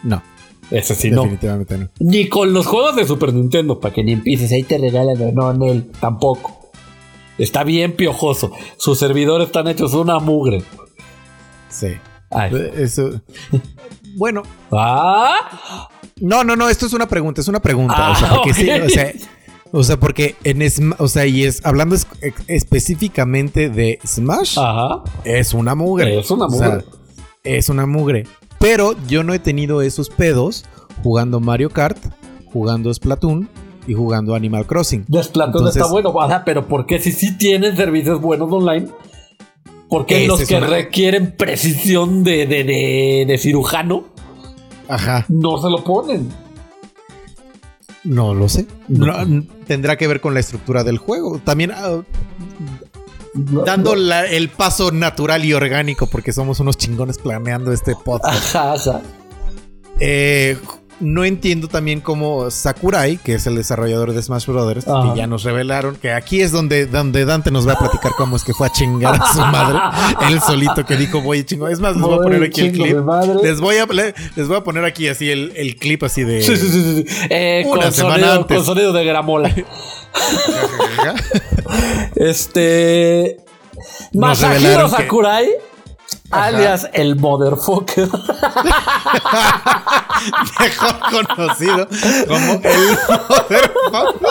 No, 0.04 0.24
Ese 0.72 0.96
sí, 0.96 1.12
no. 1.12 1.24
definitivamente 1.24 1.78
no. 1.78 1.90
Ni 2.00 2.28
con 2.30 2.54
los 2.54 2.66
juegos 2.66 2.96
de 2.96 3.06
Super 3.06 3.34
Nintendo, 3.34 3.80
para 3.80 3.94
que 3.94 4.04
ni 4.04 4.14
empieces, 4.14 4.52
ahí 4.54 4.64
te 4.64 4.78
regalan. 4.78 5.34
No, 5.36 5.52
en 5.52 5.62
él, 5.64 5.92
tampoco. 6.00 6.72
Está 7.38 7.64
bien 7.64 7.94
piojoso. 7.96 8.52
Sus 8.78 8.98
servidores 9.00 9.48
están 9.48 9.68
hechos 9.68 9.94
una 9.94 10.20
mugre. 10.20 10.64
Sí. 11.70 11.88
Ay. 12.30 12.52
Eso. 12.76 13.22
Bueno, 14.18 14.44
Ah, 14.72 15.88
no, 16.20 16.44
no, 16.44 16.56
no, 16.56 16.70
esto 16.70 16.86
es 16.86 16.94
una 16.94 17.08
pregunta, 17.08 17.42
es 17.42 17.48
una 17.48 17.60
pregunta, 17.60 17.96
Ah, 17.98 18.12
o 18.12 18.16
sea, 18.16 18.30
porque 18.30 18.54
sí, 18.54 18.70
ok. 18.70 18.84
o 18.86 18.90
sea, 18.90 19.12
o 19.74 19.84
sea, 19.84 19.98
porque 20.00 20.36
en 20.44 20.62
Sm- 20.62 20.96
o 21.00 21.08
sea, 21.08 21.26
y 21.26 21.44
es 21.44 21.66
hablando 21.66 21.96
es- 21.96 22.08
ex- 22.22 22.44
específicamente 22.48 23.70
de 23.70 24.00
Smash, 24.06 24.58
ajá. 24.60 25.04
es 25.24 25.54
una 25.54 25.76
mugre. 25.76 26.20
Es 26.20 26.30
una 26.32 26.46
O 26.46 26.50
sea, 26.52 26.70
mugre. 26.70 26.86
es 27.44 27.70
una 27.70 27.86
mugre. 27.86 28.28
Pero 28.60 28.96
yo 29.08 29.24
no 29.24 29.34
he 29.34 29.40
tenido 29.40 29.82
esos 29.82 30.10
pedos 30.10 30.66
jugando 31.04 31.40
Mario 31.40 31.70
Kart, 31.70 31.98
jugando 32.52 32.94
Splatoon 32.94 33.50
y 33.88 33.94
jugando 33.94 34.36
Animal 34.36 34.68
Crossing. 34.68 35.06
Splatoon 35.06 35.56
Entonces- 35.64 35.82
está 35.82 35.92
bueno, 35.92 36.14
pero 36.46 36.68
¿por 36.68 36.86
qué 36.86 37.00
si 37.00 37.12
sí 37.12 37.38
tienen 37.38 37.76
servicios 37.76 38.22
buenos 38.22 38.52
online? 38.52 38.90
Porque 39.92 40.26
los 40.26 40.42
que 40.48 40.56
una- 40.56 40.66
requieren 40.68 41.36
precisión 41.38 42.24
de, 42.24 42.48
de, 42.48 42.64
de, 42.64 43.26
de 43.28 43.38
cirujano 43.38 44.06
Ajá. 44.88 45.26
no 45.30 45.62
se 45.62 45.70
lo 45.70 45.84
ponen. 45.84 46.30
No 48.04 48.34
lo 48.34 48.50
sé. 48.50 48.66
No, 48.88 49.14
tendrá 49.68 49.98
que 49.98 50.08
ver 50.08 50.20
con 50.22 50.34
la 50.34 50.40
estructura 50.40 50.84
del 50.84 50.98
juego. 50.98 51.40
También 51.44 51.72
ah, 51.72 52.02
dando 53.34 53.96
la- 53.96 54.26
el 54.26 54.50
paso 54.50 54.92
natural 54.92 55.46
y 55.46 55.54
orgánico, 55.54 56.08
porque 56.08 56.34
somos 56.34 56.60
unos 56.60 56.78
chingones 56.78 57.18
planeando 57.20 57.72
este 57.72 57.94
podcast. 57.96 58.56
Ajá, 58.56 58.74
ajá. 58.74 59.02
Eh, 60.00 60.58
no 61.02 61.26
entiendo 61.26 61.68
también 61.68 62.00
cómo 62.00 62.50
Sakurai, 62.50 63.18
que 63.18 63.34
es 63.34 63.48
el 63.48 63.56
desarrollador 63.56 64.14
de 64.14 64.22
Smash 64.22 64.46
Brothers, 64.46 64.86
que 64.86 65.18
ya 65.18 65.28
nos 65.28 65.44
revelaron 65.44 65.96
que 65.96 66.14
aquí 66.14 66.42
es 66.42 66.52
donde, 66.52 66.86
donde 66.86 67.26
Dante 67.26 67.52
nos 67.52 67.68
va 67.68 67.74
a 67.74 67.80
platicar 67.80 68.14
cómo 68.18 68.36
es 68.38 68.44
que 68.44 68.54
fue 68.54 68.68
a 68.68 68.72
chingar 68.72 69.20
a 69.22 69.34
su 69.34 69.40
madre. 69.40 69.80
Él 70.30 70.40
solito 70.42 70.86
que 70.86 70.96
dijo, 70.96 71.22
voy 71.22 71.40
a 71.40 71.46
chingar. 71.46 71.72
Es 71.72 71.80
más, 71.80 71.96
les 71.96 72.04
voy 72.04 72.16
a 72.16 72.22
poner 72.22 72.44
aquí 72.44 72.62
el 72.62 72.72
clip. 72.72 72.98
Les 73.44 73.60
voy 73.60 73.78
a, 73.78 73.86
le- 73.88 74.14
les 74.36 74.48
voy 74.48 74.58
a 74.58 74.64
poner 74.64 74.86
aquí 74.86 75.08
así 75.08 75.30
el, 75.30 75.54
el 75.56 75.76
clip 75.76 76.04
así 76.04 76.24
de. 76.24 76.42
Sí, 76.42 76.56
sí, 76.56 76.70
sí. 76.70 77.06
Eh, 77.30 77.64
Una 77.68 77.84
con, 77.84 77.92
semana 77.94 78.16
sonido, 78.18 78.34
antes. 78.42 78.58
con 78.58 78.66
sonido 78.66 78.94
de 78.94 79.06
gramola. 79.06 79.54
este. 82.16 83.38
Masahiro 84.14 84.90
que- 84.96 85.08
Alias 86.32 86.90
el 86.94 87.16
motherfucker. 87.18 88.08
Mejor 90.60 91.28
conocido 91.36 91.88
como 92.28 92.54
el 92.64 92.98
Motherfucker. 93.30 94.30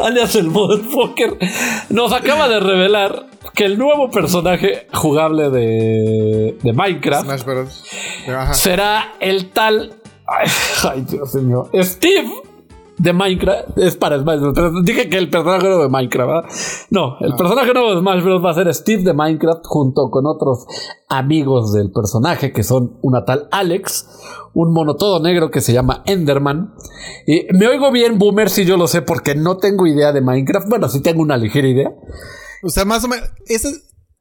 alias 0.00 0.34
el 0.36 0.48
motherfucker, 0.50 1.38
nos 1.90 2.12
acaba 2.12 2.48
de 2.48 2.60
revelar 2.60 3.26
que 3.54 3.64
el 3.64 3.78
nuevo 3.78 4.10
personaje 4.10 4.86
jugable 4.92 5.50
de, 5.50 6.56
de 6.62 6.72
Minecraft 6.72 7.24
Smash 7.24 7.44
Bros. 7.44 7.84
Ajá. 8.28 8.54
será 8.54 9.12
el 9.20 9.50
tal. 9.50 9.94
Ay, 10.26 10.48
ay, 10.90 11.00
Dios 11.02 11.34
mío. 11.34 11.68
Steve 11.82 12.30
de 12.98 13.12
Minecraft. 13.12 13.78
Es 13.78 13.96
para 13.96 14.18
Smash 14.18 14.40
Bros. 14.40 14.84
Dije 14.84 15.08
que 15.08 15.18
el 15.18 15.30
personaje 15.30 15.66
nuevo 15.66 15.82
de 15.82 15.88
Minecraft, 15.88 16.28
¿verdad? 16.28 16.50
No, 16.90 17.16
el 17.20 17.34
personaje 17.34 17.72
nuevo 17.72 17.94
de 17.94 18.00
Smash 18.00 18.22
Bros. 18.22 18.44
va 18.44 18.50
a 18.50 18.54
ser 18.54 18.74
Steve 18.74 19.02
de 19.02 19.12
Minecraft 19.12 19.62
junto 19.64 20.10
con 20.10 20.26
otros 20.26 20.66
amigos 21.08 21.72
del 21.72 21.90
personaje 21.90 22.52
que 22.52 22.62
son 22.62 22.98
una 23.02 23.24
tal 23.24 23.48
Alex, 23.50 24.08
un 24.54 24.72
mono 24.72 24.96
todo 24.96 25.20
negro 25.20 25.50
que 25.50 25.60
se 25.60 25.72
llama 25.72 26.02
Enderman. 26.06 26.74
Y 27.26 27.46
me 27.52 27.68
oigo 27.68 27.90
bien, 27.90 28.18
Boomer, 28.18 28.50
si 28.50 28.64
yo 28.64 28.76
lo 28.76 28.86
sé, 28.86 29.02
porque 29.02 29.34
no 29.34 29.56
tengo 29.56 29.86
idea 29.86 30.12
de 30.12 30.20
Minecraft. 30.20 30.68
Bueno, 30.68 30.88
sí 30.88 31.00
tengo 31.02 31.22
una 31.22 31.36
ligera 31.36 31.68
idea. 31.68 31.92
O 32.62 32.68
sea, 32.68 32.84
más 32.84 33.04
o 33.04 33.08
menos. 33.08 33.28
Ese, 33.46 33.70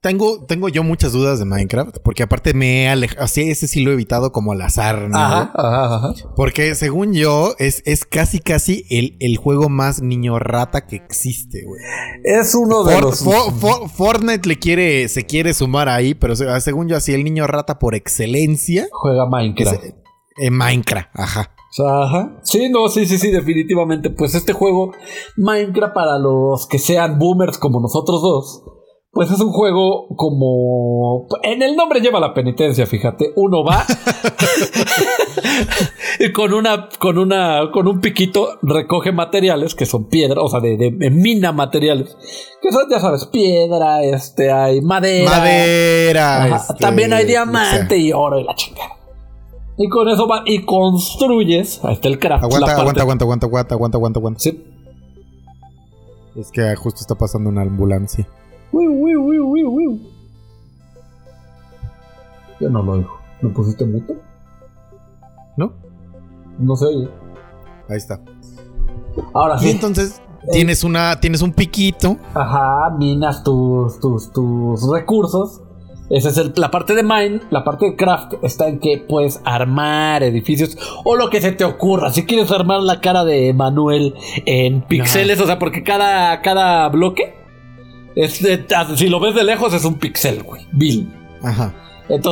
tengo, 0.01 0.43
tengo 0.45 0.67
yo 0.69 0.83
muchas 0.83 1.13
dudas 1.13 1.39
de 1.39 1.45
Minecraft. 1.45 1.97
Porque 2.03 2.23
aparte 2.23 2.53
me 2.53 2.83
he 2.83 2.89
alejado. 2.89 3.23
Así, 3.23 3.41
ese 3.49 3.67
sí 3.67 3.81
lo 3.83 3.91
he 3.91 3.93
evitado 3.93 4.31
como 4.31 4.51
al 4.51 4.61
azar. 4.61 5.09
¿no? 5.09 5.17
Ajá, 5.17 5.51
ajá, 5.55 5.95
ajá. 5.95 6.13
Porque 6.35 6.75
según 6.75 7.13
yo, 7.13 7.53
es, 7.59 7.83
es 7.85 8.05
casi, 8.05 8.39
casi 8.39 8.85
el, 8.89 9.15
el 9.19 9.37
juego 9.37 9.69
más 9.69 10.01
niño 10.01 10.39
rata 10.39 10.87
que 10.87 10.95
existe, 10.97 11.63
güey. 11.65 11.81
Es 12.23 12.55
uno 12.55 12.83
de 12.83 12.93
For- 12.93 13.03
los. 13.03 13.23
For- 13.23 13.53
For- 13.53 13.89
Fortnite 13.89 14.49
le 14.49 14.57
quiere, 14.59 15.07
se 15.07 15.25
quiere 15.25 15.53
sumar 15.53 15.87
ahí, 15.87 16.13
pero 16.15 16.35
se- 16.35 16.59
según 16.61 16.87
yo, 16.89 16.97
así 16.97 17.13
el 17.13 17.23
niño 17.23 17.45
rata 17.47 17.77
por 17.79 17.95
excelencia 17.95 18.87
Juega 18.91 19.25
Minecraft. 19.27 19.83
es 19.83 19.93
en 20.37 20.57
Minecraft. 20.57 21.09
Ajá. 21.13 21.51
Ajá. 21.87 22.39
Sí, 22.43 22.69
no, 22.69 22.89
sí, 22.89 23.05
sí, 23.05 23.17
sí, 23.17 23.31
definitivamente. 23.31 24.09
Pues 24.09 24.35
este 24.35 24.51
juego, 24.51 24.91
Minecraft, 25.37 25.93
para 25.93 26.17
los 26.17 26.67
que 26.67 26.79
sean 26.79 27.17
boomers 27.19 27.57
como 27.57 27.79
nosotros 27.79 28.21
dos, 28.21 28.63
pues 29.11 29.29
es 29.31 29.39
un 29.41 29.51
juego 29.51 30.07
como... 30.15 31.27
En 31.43 31.61
el 31.61 31.75
nombre 31.75 31.99
lleva 31.99 32.19
la 32.19 32.33
penitencia, 32.33 32.85
fíjate. 32.85 33.31
Uno 33.35 33.63
va 33.63 33.85
y 36.19 36.31
con 36.31 36.53
una, 36.53 36.87
con 36.99 37.17
una, 37.17 37.71
con 37.73 37.87
un 37.87 37.99
piquito 37.99 38.59
recoge 38.61 39.11
materiales 39.11 39.75
que 39.75 39.85
son 39.85 40.07
piedra, 40.07 40.41
o 40.41 40.47
sea, 40.47 40.59
de, 40.59 40.77
de- 40.77 40.91
de 40.91 41.09
mina 41.09 41.51
materiales. 41.51 42.15
Que 42.61 42.71
son, 42.71 42.83
ya 42.89 42.99
sabes, 42.99 43.25
piedra, 43.25 44.03
este, 44.03 44.51
hay 44.51 44.81
madera. 44.81 45.29
Madera. 45.29 46.55
Este, 46.55 46.73
También 46.75 47.11
hay 47.13 47.25
o 47.25 47.27
diamante 47.27 47.87
sea, 47.95 47.97
y 47.97 48.13
oro 48.13 48.39
y 48.39 48.43
la 48.43 48.55
chingada. 48.55 48.97
Y 49.77 49.89
con 49.89 50.07
eso 50.09 50.27
va 50.27 50.43
y 50.45 50.63
construyes. 50.63 51.83
Ahí 51.83 51.93
está 51.95 52.07
el 52.07 52.19
craft. 52.19 52.43
aguanta, 52.43 52.71
aguanta, 52.77 53.01
aguanta, 53.01 53.25
aguanta, 53.25 53.45
aguanta, 53.45 53.75
aguanta, 53.97 54.19
aguanta. 54.19 54.39
Sí. 54.39 54.63
Es 56.35 56.51
que 56.51 56.75
justo 56.75 57.01
está 57.01 57.15
pasando 57.15 57.49
una 57.49 57.63
ambulancia. 57.63 58.27
Yo 62.61 62.69
no 62.69 62.83
lo 62.83 62.91
oigo. 62.93 63.17
¿Me 63.41 63.49
pusiste 63.49 63.85
mute? 63.85 64.15
¿No? 65.57 65.73
No 66.59 66.75
se 66.75 66.85
oye. 66.85 67.09
Ahí 67.89 67.97
está. 67.97 68.21
Ahora 69.33 69.55
Y 69.57 69.59
sí. 69.65 69.69
entonces 69.71 70.21
tienes 70.51 70.83
una, 70.83 71.19
tienes 71.19 71.41
un 71.41 71.51
piquito. 71.51 72.17
Ajá, 72.33 72.91
minas 72.97 73.43
tus, 73.43 73.99
tus, 73.99 74.31
tus 74.31 74.89
recursos. 74.91 75.61
Esa 76.09 76.27
es 76.29 76.37
el- 76.37 76.53
la 76.57 76.69
parte 76.69 76.93
de 76.93 77.03
mine. 77.03 77.39
La 77.51 77.63
parte 77.63 77.85
de 77.85 77.95
craft 77.95 78.33
está 78.43 78.67
en 78.67 78.79
que 78.79 78.97
puedes 79.07 79.41
armar 79.45 80.23
edificios 80.23 80.77
o 81.05 81.15
lo 81.15 81.29
que 81.29 81.41
se 81.41 81.53
te 81.53 81.63
ocurra. 81.63 82.11
Si 82.11 82.25
quieres 82.25 82.51
armar 82.51 82.81
la 82.81 82.99
cara 83.01 83.23
de 83.23 83.53
Manuel 83.53 84.13
en 84.45 84.81
píxeles, 84.83 85.39
o 85.41 85.45
sea, 85.45 85.57
porque 85.57 85.83
cada, 85.83 86.41
cada 86.41 86.89
bloque, 86.89 87.33
es 88.15 88.41
de- 88.43 88.65
si 88.95 89.07
lo 89.07 89.19
ves 89.21 89.35
de 89.35 89.43
lejos, 89.45 89.73
es 89.73 89.85
un 89.85 89.95
píxel, 89.95 90.43
güey. 90.43 90.67
Bill. 90.73 91.13
Ajá. 91.43 91.73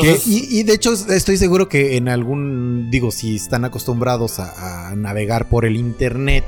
Que- 0.02 0.20
y, 0.26 0.60
y 0.60 0.64
de 0.64 0.74
hecho 0.74 0.94
estoy 0.94 1.38
seguro 1.38 1.70
que 1.70 1.98
en 1.98 2.10
algún, 2.10 2.90
digo, 2.92 3.12
si 3.12 3.36
están 3.36 3.66
acostumbrados 3.66 4.40
a, 4.40 4.90
a 4.90 4.96
navegar 4.96 5.48
por 5.50 5.66
el 5.66 5.76
internet, 5.78 6.44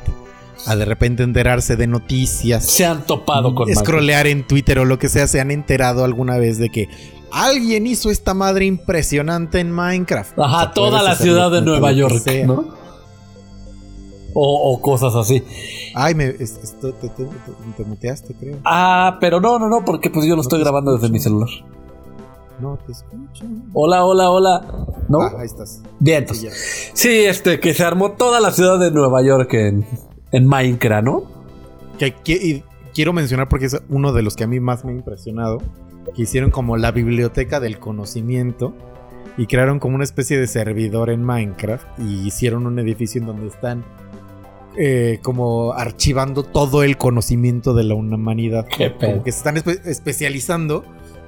a 0.67 0.75
de 0.75 0.85
repente 0.85 1.23
enterarse 1.23 1.75
de 1.75 1.87
noticias, 1.87 2.65
se 2.65 2.85
han 2.85 3.05
topado 3.05 3.55
con 3.55 3.73
scrollear 3.73 4.27
en 4.27 4.45
Twitter 4.45 4.79
o 4.79 4.85
lo 4.85 4.99
que 4.99 5.09
sea, 5.09 5.27
se 5.27 5.39
han 5.39 5.49
enterado 5.51 6.03
alguna 6.03 6.37
vez 6.37 6.57
de 6.59 6.69
que 6.69 6.87
alguien 7.31 7.87
hizo 7.87 8.11
esta 8.11 8.33
madre 8.33 8.65
impresionante 8.65 9.59
en 9.59 9.71
Minecraft. 9.71 10.37
Ajá, 10.37 10.55
O 10.57 10.59
sea, 10.61 10.71
toda 10.73 11.01
la 11.01 11.15
ciudad 11.15 11.49
de 11.51 11.61
Nueva 11.61 11.91
York, 11.93 12.19
sea. 12.19 12.45
¿no? 12.45 12.79
O, 14.33 14.73
o 14.73 14.81
cosas 14.81 15.13
así. 15.15 15.43
Ay, 15.93 16.15
me, 16.15 16.27
es- 16.27 16.57
esto- 16.63 16.93
te, 16.93 17.09
te- 17.09 17.25
te- 17.25 17.73
te 17.77 17.83
muteaste, 17.83 18.33
creo. 18.33 18.57
Ah, 18.63 19.17
pero 19.19 19.41
no, 19.41 19.59
no, 19.59 19.67
no, 19.67 19.83
porque 19.83 20.09
pues 20.09 20.25
yo 20.25 20.35
lo 20.35 20.41
estoy 20.41 20.59
te 20.59 20.63
grabando 20.63 20.93
desde 20.95 21.09
mi 21.09 21.19
celular. 21.19 21.49
No 22.61 22.77
te 22.85 22.91
escucho. 22.91 23.45
Hola, 23.73 24.05
hola, 24.05 24.29
hola. 24.29 24.85
¿No? 25.09 25.21
Ah, 25.21 25.33
ahí 25.39 25.45
estás. 25.45 25.81
Bien, 25.99 26.25
Sí, 26.27 26.45
entonces. 26.47 26.91
Sí, 26.93 27.09
este, 27.25 27.59
que 27.59 27.73
se 27.73 27.83
armó 27.83 28.11
toda 28.11 28.39
la 28.39 28.51
ciudad 28.51 28.79
de 28.79 28.91
Nueva 28.91 29.21
York 29.23 29.53
en, 29.53 29.85
en 30.31 30.45
Minecraft, 30.45 31.03
¿no? 31.05 31.23
Que, 31.97 32.13
que- 32.13 32.33
y 32.33 32.63
quiero 32.93 33.13
mencionar 33.13 33.49
porque 33.49 33.65
es 33.65 33.81
uno 33.89 34.13
de 34.13 34.21
los 34.21 34.35
que 34.35 34.43
a 34.43 34.47
mí 34.47 34.59
más 34.59 34.85
me 34.85 34.91
ha 34.91 34.95
impresionado. 34.95 35.57
Que 36.15 36.23
hicieron 36.23 36.51
como 36.51 36.77
la 36.77 36.91
biblioteca 36.91 37.59
del 37.59 37.79
conocimiento. 37.79 38.73
Y 39.37 39.47
crearon 39.47 39.79
como 39.79 39.95
una 39.95 40.03
especie 40.03 40.37
de 40.39 40.45
servidor 40.47 41.09
en 41.09 41.23
Minecraft. 41.23 41.87
Y 41.99 42.27
hicieron 42.27 42.67
un 42.67 42.77
edificio 42.79 43.21
en 43.21 43.27
donde 43.27 43.47
están 43.47 43.83
eh, 44.77 45.19
como 45.23 45.73
archivando 45.73 46.43
todo 46.43 46.83
el 46.83 46.97
conocimiento 46.97 47.73
de 47.73 47.83
la 47.85 47.95
humanidad. 47.95 48.65
Qué. 48.67 48.93
Como 48.93 49.23
que 49.23 49.31
se 49.31 49.37
están 49.39 49.55
espe- 49.55 49.81
especializando 49.85 50.83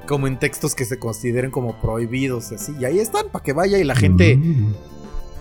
como 0.08 0.28
en 0.28 0.38
textos 0.40 0.76
que 0.76 0.86
se 0.86 1.00
consideren 1.00 1.52
como 1.52 1.80
prohibidos 1.82 2.52
y 2.52 2.56
así. 2.56 2.74
Y 2.80 2.86
ahí 2.86 3.00
están, 3.00 3.30
para 3.32 3.44
que 3.44 3.54
vaya 3.54 3.78
y 3.78 3.84
la 3.84 3.96
gente 3.96 4.36
Mm. 4.36 4.74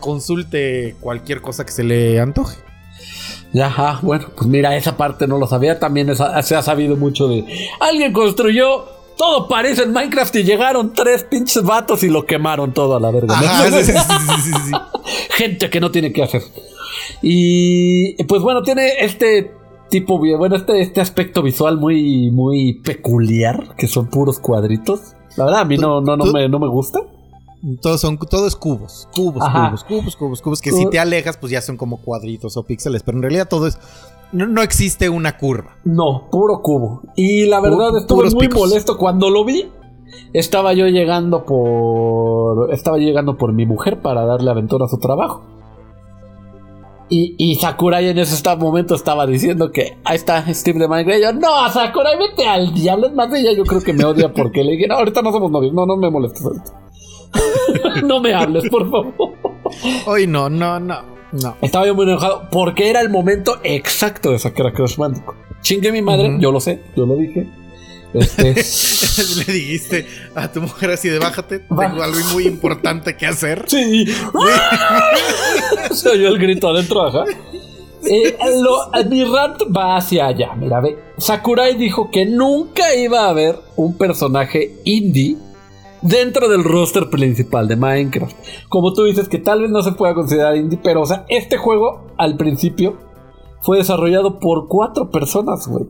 consulte 0.01 0.97
cualquier 1.01 1.41
cosa 1.41 1.65
que 1.65 1.73
se 1.73 1.85
le 1.85 2.21
antoje. 2.21 2.57
Ya, 3.53 3.67
Ajá, 3.67 3.99
bueno, 4.03 4.29
pues 4.37 4.49
mira, 4.49 4.75
esa 4.77 4.97
parte 4.97 5.27
no 5.27 5.39
lo 5.39 5.47
sabía. 5.47 5.79
También 5.79 6.09
se 6.17 6.55
ha 6.57 6.63
sabido 6.63 6.97
mucho 6.97 7.29
de. 7.29 7.45
Alguien 7.81 8.13
construyó. 8.13 8.85
Todo 9.15 9.47
parece 9.47 9.83
en 9.83 9.93
Minecraft 9.93 10.35
y 10.37 10.43
llegaron 10.43 10.95
tres 10.95 11.23
pinches 11.25 11.63
vatos 11.63 12.03
y 12.03 12.09
lo 12.09 12.25
quemaron 12.25 12.73
todo 12.73 12.97
a 12.97 13.01
la 13.01 13.11
verga. 13.11 13.39
¿no? 13.39 13.47
Ajá, 13.47 13.71
sí, 13.71 13.85
sí, 13.85 13.93
sí, 13.93 14.53
sí. 14.53 14.71
gente 15.37 15.69
que 15.69 15.81
no 15.81 15.91
tiene 15.91 16.13
que 16.15 16.23
hacer. 16.23 16.43
Y 17.21 18.23
pues 18.25 18.41
bueno, 18.43 18.63
tiene 18.63 18.91
este 19.01 19.53
tipo, 19.93 20.19
bueno, 20.19 20.57
este, 20.57 20.81
este 20.81 21.03
aspecto 21.03 21.43
visual 21.43 21.77
muy, 21.77 22.31
muy 22.31 22.81
peculiar, 22.81 23.77
que 23.77 23.87
son 23.87 24.09
puros 24.09 24.39
cuadritos. 24.39 25.15
La 25.37 25.45
verdad, 25.45 25.61
a 25.61 25.65
mí 25.67 25.77
no, 25.77 26.01
no, 26.01 26.17
no, 26.17 26.25
me, 26.33 26.49
no 26.49 26.59
me 26.59 26.67
gusta. 26.67 27.01
Todos 27.81 28.01
son, 28.01 28.19
todo 28.19 28.47
es 28.47 28.57
cubos, 28.57 29.07
cubos, 29.15 29.43
Ajá. 29.43 29.69
cubos, 29.69 29.85
cubos, 29.85 30.17
cubos, 30.17 30.43
cubos, 30.43 30.61
que 30.63 30.73
si 30.73 30.89
te 30.89 30.99
alejas, 30.99 31.37
pues 31.37 31.53
ya 31.53 31.61
son 31.61 31.77
como 31.77 31.99
cuadritos 31.99 32.57
o 32.57 32.65
píxeles, 32.65 33.03
pero 33.03 33.19
en 33.19 33.23
realidad 33.23 33.47
todo 33.49 33.67
es, 33.67 33.79
no, 34.33 34.47
no 34.47 34.63
existe 34.63 35.11
una 35.11 35.37
curva. 35.37 35.77
No, 35.85 36.29
puro 36.31 36.63
cubo. 36.63 37.03
Y 37.15 37.45
la 37.47 37.61
verdad, 37.61 37.97
estuve 37.99 38.31
muy 38.31 38.49
picos. 38.49 38.69
molesto 38.69 38.97
cuando 38.97 39.29
lo 39.31 39.45
vi. 39.45 39.71
Estaba 40.33 40.73
yo 40.73 40.87
llegando 40.89 41.45
por. 41.45 42.73
Estaba 42.73 42.97
llegando 42.99 43.37
por 43.37 43.53
mi 43.53 43.67
mujer 43.67 44.01
para 44.01 44.25
darle 44.25 44.51
aventura 44.51 44.87
a 44.87 44.89
su 44.89 44.99
trabajo. 44.99 45.43
Y, 47.15 47.35
y 47.37 47.57
Sakurai 47.57 48.09
en 48.09 48.17
ese 48.17 48.57
momento 48.57 48.95
estaba 48.95 49.27
diciendo 49.27 49.71
que 49.71 49.99
ahí 50.03 50.17
está 50.17 50.43
Steve 50.55 50.79
de 50.79 50.89
Minecraft. 50.89 51.19
Y 51.19 51.23
yo, 51.23 51.33
no, 51.35 51.69
Sakurai, 51.69 52.17
vete 52.17 52.47
al 52.47 52.73
diablo. 52.73 53.09
Es 53.09 53.13
más 53.13 53.31
de 53.31 53.41
ella, 53.41 53.53
yo 53.53 53.65
creo 53.65 53.83
que 53.83 53.93
me 53.93 54.03
odia 54.03 54.33
porque 54.33 54.65
le 54.65 54.73
dije, 54.73 54.89
no, 54.89 54.95
ahorita 54.95 55.21
no 55.21 55.31
somos 55.31 55.51
novios. 55.51 55.75
No, 55.75 55.85
no 55.85 55.99
me 55.99 56.09
molestes 56.09 56.43
ahorita. 56.43 56.73
no 58.07 58.19
me 58.19 58.33
hables, 58.33 58.67
por 58.71 58.91
favor. 58.91 59.13
Hoy 60.07 60.27
no, 60.27 60.49
no, 60.49 60.81
no, 60.81 61.03
no. 61.33 61.57
Estaba 61.61 61.87
yo 61.87 61.95
muy 61.95 62.07
enojado 62.07 62.49
porque 62.51 62.89
era 62.89 63.03
el 63.03 63.11
momento 63.11 63.59
exacto 63.63 64.31
de 64.31 64.39
sacar 64.39 64.69
a 64.69 64.73
Crash 64.73 64.97
Bandicoot. 64.97 65.37
Chingue 65.61 65.93
mi 65.93 66.01
madre, 66.01 66.39
yo 66.41 66.51
lo 66.51 66.61
sé, 66.61 66.83
yo 66.97 67.05
lo 67.05 67.17
dije. 67.17 67.47
Este, 68.15 68.55
Le 69.47 69.53
dijiste 69.53 70.07
a 70.35 70.51
tu 70.53 70.61
mujer 70.61 70.91
así 70.91 71.09
de 71.09 71.19
bájate, 71.19 71.61
tengo 71.61 72.03
algo 72.03 72.19
muy 72.33 72.47
importante 72.47 73.17
que 73.17 73.27
hacer. 73.27 73.65
sí. 73.69 74.07
Se 75.93 76.09
oyó 76.11 76.29
el 76.29 76.39
grito 76.39 76.69
adentro, 76.69 77.07
ajá. 77.07 77.25
Eh, 78.05 78.37
lo- 78.61 78.91
mi 79.09 79.25
rant 79.25 79.63
va 79.75 79.97
hacia 79.97 80.27
allá. 80.27 80.55
Mira, 80.57 80.81
ve. 80.81 80.99
Sakurai 81.19 81.77
dijo 81.77 82.11
que 82.11 82.27
nunca 82.27 82.95
iba 82.95 83.27
a 83.27 83.29
haber 83.31 83.57
un 83.77 83.97
personaje 83.97 84.75
indie 84.85 85.37
dentro 86.01 86.49
del 86.49 86.65
roster 86.65 87.11
principal 87.11 87.69
de 87.69 87.77
Minecraft. 87.77 88.37
Como 88.69 88.93
tú 88.93 89.05
dices, 89.05 89.29
que 89.29 89.39
tal 89.39 89.61
vez 89.63 89.71
no 89.71 89.83
se 89.83 89.93
pueda 89.93 90.15
considerar 90.15 90.57
indie, 90.57 90.81
pero, 90.83 91.03
o 91.03 91.07
sea, 91.07 91.25
este 91.29 91.59
juego 91.59 92.13
al 92.19 92.37
principio 92.37 92.99
fue 93.61 93.79
desarrollado 93.79 94.41
por 94.41 94.67
cuatro 94.67 95.11
personas, 95.11 95.69
güey. 95.69 95.85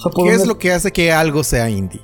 O 0.00 0.02
sea, 0.02 0.12
por 0.12 0.26
¿Qué 0.26 0.34
es 0.34 0.46
lo 0.46 0.56
que 0.56 0.72
hace 0.72 0.90
que 0.92 1.12
algo 1.12 1.44
sea 1.44 1.68
indie? 1.68 2.00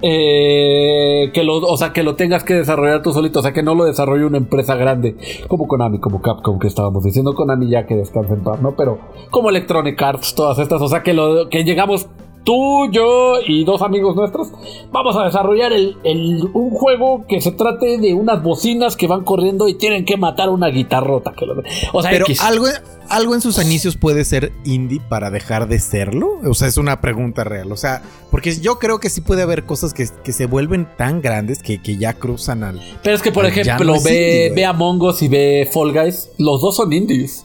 eh, 0.00 1.30
que 1.32 1.42
lo, 1.42 1.56
o 1.56 1.76
sea, 1.76 1.92
que 1.92 2.02
lo 2.02 2.14
tengas 2.14 2.44
que 2.44 2.54
desarrollar 2.54 3.02
tú 3.02 3.12
solito, 3.12 3.40
o 3.40 3.42
sea, 3.42 3.52
que 3.52 3.62
no 3.62 3.74
lo 3.74 3.84
desarrolle 3.84 4.24
una 4.26 4.38
empresa 4.38 4.76
grande, 4.76 5.16
como 5.48 5.66
Konami, 5.66 5.98
como 5.98 6.22
Capcom, 6.22 6.58
que 6.58 6.68
estábamos 6.68 7.02
diciendo 7.02 7.34
Konami 7.34 7.68
ya 7.68 7.86
que 7.86 7.96
descansa 7.96 8.34
en 8.34 8.44
paz, 8.44 8.60
¿no? 8.62 8.76
Pero 8.76 8.98
como 9.30 9.50
Electronic 9.50 10.00
Arts, 10.00 10.34
todas 10.34 10.58
estas, 10.58 10.80
o 10.80 10.88
sea, 10.88 11.02
que 11.02 11.14
lo 11.14 11.48
que 11.48 11.64
llegamos 11.64 12.08
tú, 12.48 12.90
yo 12.92 13.34
y 13.46 13.62
dos 13.64 13.82
amigos 13.82 14.16
nuestros, 14.16 14.48
vamos 14.90 15.14
a 15.16 15.24
desarrollar 15.24 15.70
el, 15.74 15.98
el- 16.02 16.48
un 16.54 16.70
juego 16.70 17.26
que 17.28 17.42
se 17.42 17.52
trate 17.52 17.98
de 17.98 18.14
unas 18.14 18.42
bocinas 18.42 18.96
que 18.96 19.06
van 19.06 19.22
corriendo 19.22 19.68
y 19.68 19.74
tienen 19.74 20.06
que 20.06 20.16
matar 20.16 20.48
una 20.48 20.68
guitarrota, 20.68 21.34
que 21.38 21.44
lo- 21.44 21.62
o 21.92 22.00
sea, 22.00 22.10
Pero 22.10 22.24
X. 22.24 22.40
algo, 22.40 22.64
algo 23.10 23.34
en 23.34 23.42
sus 23.42 23.62
inicios 23.62 23.98
puede 23.98 24.24
ser 24.24 24.52
indie 24.64 24.98
para 25.10 25.30
dejar 25.30 25.68
de 25.68 25.78
serlo. 25.78 26.38
O 26.48 26.54
sea, 26.54 26.68
es 26.68 26.78
una 26.78 27.02
pregunta 27.02 27.44
real. 27.44 27.70
O 27.70 27.76
sea, 27.76 28.00
porque 28.30 28.58
yo 28.58 28.78
creo 28.78 28.98
que 28.98 29.10
sí 29.10 29.20
puede 29.20 29.42
haber 29.42 29.64
cosas 29.66 29.92
que, 29.92 30.08
que 30.24 30.32
se 30.32 30.46
vuelven 30.46 30.88
tan 30.96 31.20
grandes 31.20 31.62
que, 31.62 31.82
que 31.82 31.98
ya 31.98 32.14
cruzan 32.14 32.64
al. 32.64 32.80
Pero 33.02 33.14
es 33.14 33.20
que, 33.20 33.30
por 33.30 33.42
no 33.44 33.50
ejemplo, 33.50 33.92
ve, 34.02 34.46
indie, 34.46 34.52
ve 34.54 34.64
Among 34.64 35.02
Us 35.02 35.20
y 35.20 35.28
ve 35.28 35.68
Fall 35.70 35.92
Guys, 35.92 36.30
los 36.38 36.62
dos 36.62 36.76
son 36.76 36.92
indies. 36.94 37.44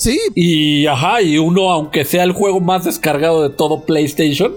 Sí, 0.00 0.18
Y 0.34 0.86
ajá, 0.86 1.20
y 1.20 1.36
uno, 1.36 1.70
aunque 1.70 2.06
sea 2.06 2.24
el 2.24 2.32
juego 2.32 2.60
más 2.60 2.86
descargado 2.86 3.42
de 3.46 3.54
todo 3.54 3.84
PlayStation, 3.84 4.54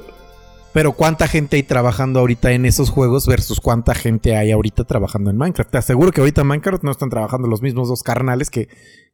pero 0.74 0.94
¿cuánta 0.94 1.28
gente 1.28 1.58
hay 1.58 1.64
trabajando 1.64 2.20
ahorita 2.20 2.52
en 2.54 2.66
esos 2.66 2.90
juegos 2.90 3.28
versus 3.28 3.60
cuánta 3.60 3.94
gente 3.94 4.36
hay 4.36 4.52
ahorita 4.52 4.86
trabajando 4.86 5.30
en 5.30 5.38
Minecraft? 5.38 5.70
Te 5.70 5.78
aseguro 5.78 6.12
que 6.12 6.22
ahorita 6.22 6.42
en 6.42 6.48
Minecraft 6.48 6.84
no 6.84 6.92
están 6.92 7.10
trabajando 7.10 7.48
los 7.48 7.62
mismos 7.62 7.90
dos 7.90 8.02
carnales 8.02 8.50
que, 8.50 8.70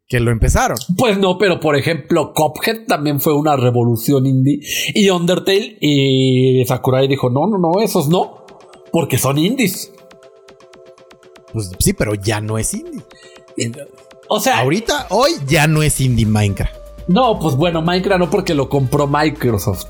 que 0.08 0.20
lo 0.20 0.32
empezaron. 0.32 0.78
pues 0.98 1.18
no, 1.18 1.38
pero 1.38 1.60
por 1.60 1.76
ejemplo, 1.76 2.32
Cuphead 2.34 2.86
también 2.88 3.20
fue 3.20 3.34
una 3.34 3.58
revolución 3.58 4.26
indie. 4.26 4.62
Y 4.94 5.10
Undertale 5.10 5.78
y 5.82 6.64
Sakurai 6.66 7.10
dijo: 7.10 7.30
No, 7.30 7.46
no, 7.48 7.58
no, 7.58 7.82
esos 7.82 8.08
no, 8.08 8.46
porque 8.94 9.18
son 9.18 9.38
indies. 9.38 9.92
Pues 11.52 11.72
sí, 11.80 11.92
pero 11.92 12.14
ya 12.14 12.40
no 12.40 12.58
es 12.58 12.74
indie. 12.74 13.02
O 14.30 14.40
sea, 14.40 14.60
Ahorita, 14.60 15.08
hoy 15.10 15.32
ya 15.48 15.68
no 15.68 15.82
es 15.84 16.00
indie 16.00 16.26
Minecraft. 16.26 16.74
no, 17.08 17.40
pues 17.40 17.56
bueno, 17.56 17.82
Minecraft 17.82 18.20
no 18.20 18.30
porque 18.30 18.54
lo 18.54 18.70
compró 18.70 19.08
Microsoft. 19.08 19.88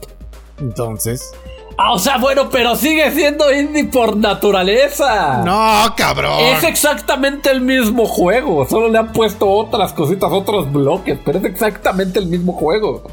Entonces. 0.60 1.32
Ah, 1.78 1.94
o 1.94 2.00
sea, 2.00 2.18
bueno, 2.18 2.50
pero 2.50 2.76
sigue 2.76 3.10
siendo 3.12 3.54
indie 3.54 3.86
por 3.86 4.18
naturaleza. 4.18 5.44
No, 5.46 5.94
cabrón. 5.96 6.40
Es 6.40 6.64
exactamente 6.64 7.50
el 7.52 7.62
mismo 7.62 8.06
juego, 8.06 8.66
solo 8.68 8.90
le 8.90 8.98
han 8.98 9.14
puesto 9.14 9.50
otras 9.50 9.94
cositas, 9.94 10.30
otros 10.32 10.72
bloques, 10.72 11.18
pero 11.24 11.40
es 11.40 11.46
exactamente 11.46 12.20
el 12.20 12.28
mismo 12.28 12.52
juego. 12.54 13.04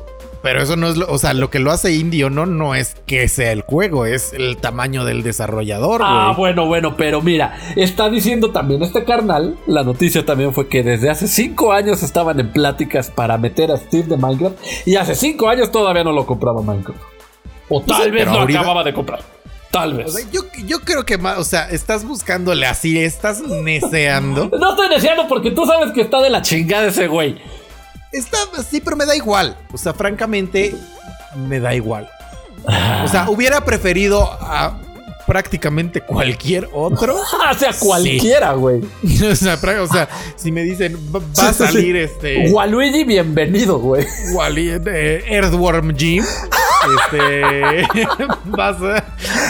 Pero 0.46 0.62
eso 0.62 0.76
no 0.76 0.86
es 0.86 0.96
lo, 0.96 1.10
o 1.10 1.18
sea, 1.18 1.34
lo 1.34 1.50
que 1.50 1.58
lo 1.58 1.72
hace 1.72 1.92
indie 1.92 2.22
o 2.22 2.30
no, 2.30 2.46
no 2.46 2.76
es 2.76 2.94
que 3.04 3.26
sea 3.26 3.50
el 3.50 3.62
juego, 3.62 4.06
es 4.06 4.32
el 4.32 4.58
tamaño 4.58 5.04
del 5.04 5.24
desarrollador. 5.24 6.02
Ah, 6.04 6.34
bueno, 6.38 6.66
bueno, 6.66 6.94
pero 6.96 7.20
mira, 7.20 7.58
está 7.74 8.08
diciendo 8.08 8.52
también 8.52 8.80
este 8.84 9.02
carnal, 9.02 9.58
la 9.66 9.82
noticia 9.82 10.24
también 10.24 10.54
fue 10.54 10.68
que 10.68 10.84
desde 10.84 11.10
hace 11.10 11.26
cinco 11.26 11.72
años 11.72 12.04
estaban 12.04 12.38
en 12.38 12.52
pláticas 12.52 13.10
para 13.10 13.36
meter 13.38 13.72
a 13.72 13.76
Steve 13.76 14.04
de 14.04 14.16
Minecraft 14.16 14.56
y 14.86 14.94
hace 14.94 15.16
cinco 15.16 15.48
años 15.48 15.72
todavía 15.72 16.04
no 16.04 16.12
lo 16.12 16.24
compraba 16.26 16.62
Minecraft. 16.62 17.00
O 17.68 17.82
tal 17.82 18.04
sí, 18.04 18.10
vez 18.12 18.26
lo 18.26 18.30
ahorita- 18.38 18.60
acababa 18.60 18.84
de 18.84 18.94
comprar. 18.94 19.18
Tal 19.72 19.94
vez. 19.94 20.06
O 20.06 20.10
sea, 20.16 20.26
yo, 20.30 20.42
yo 20.64 20.78
creo 20.82 21.04
que 21.04 21.18
más, 21.18 21.38
o 21.38 21.44
sea, 21.44 21.68
estás 21.70 22.04
buscándole 22.04 22.66
así, 22.66 22.98
estás 23.02 23.40
neceando. 23.42 24.48
no 24.58 24.70
estoy 24.70 24.88
deseando 24.88 25.26
porque 25.28 25.50
tú 25.50 25.66
sabes 25.66 25.90
que 25.92 26.02
está 26.02 26.20
de 26.22 26.30
la 26.30 26.40
chingada 26.40 26.86
ese 26.86 27.08
güey. 27.08 27.36
Está, 28.12 28.38
sí, 28.68 28.80
pero 28.80 28.96
me 28.96 29.04
da 29.06 29.16
igual. 29.16 29.56
O 29.72 29.78
sea, 29.78 29.92
francamente, 29.92 30.74
me 31.36 31.60
da 31.60 31.74
igual. 31.74 32.08
O 33.04 33.08
sea, 33.08 33.28
hubiera 33.28 33.64
preferido 33.64 34.24
a 34.40 34.78
prácticamente 35.26 36.00
cualquier 36.00 36.68
otro. 36.72 37.16
o 37.50 37.54
sea, 37.58 37.72
cualquiera, 37.78 38.52
güey. 38.52 38.82
o, 39.30 39.36
sea, 39.36 39.60
pra- 39.60 39.80
o 39.82 39.86
sea, 39.86 40.08
si 40.36 40.52
me 40.52 40.62
dicen, 40.62 40.96
va 41.14 41.20
a 41.48 41.52
sí, 41.52 41.64
salir 41.64 41.96
este. 41.96 42.50
Waluigi, 42.50 43.04
bienvenido, 43.04 43.78
güey. 43.78 44.06
Wally, 44.32 44.70
eh, 44.70 45.24
Earthworm 45.26 45.96
Jim. 45.96 46.24
Este. 47.04 47.42
va, 48.58 48.68
a, 48.68 49.04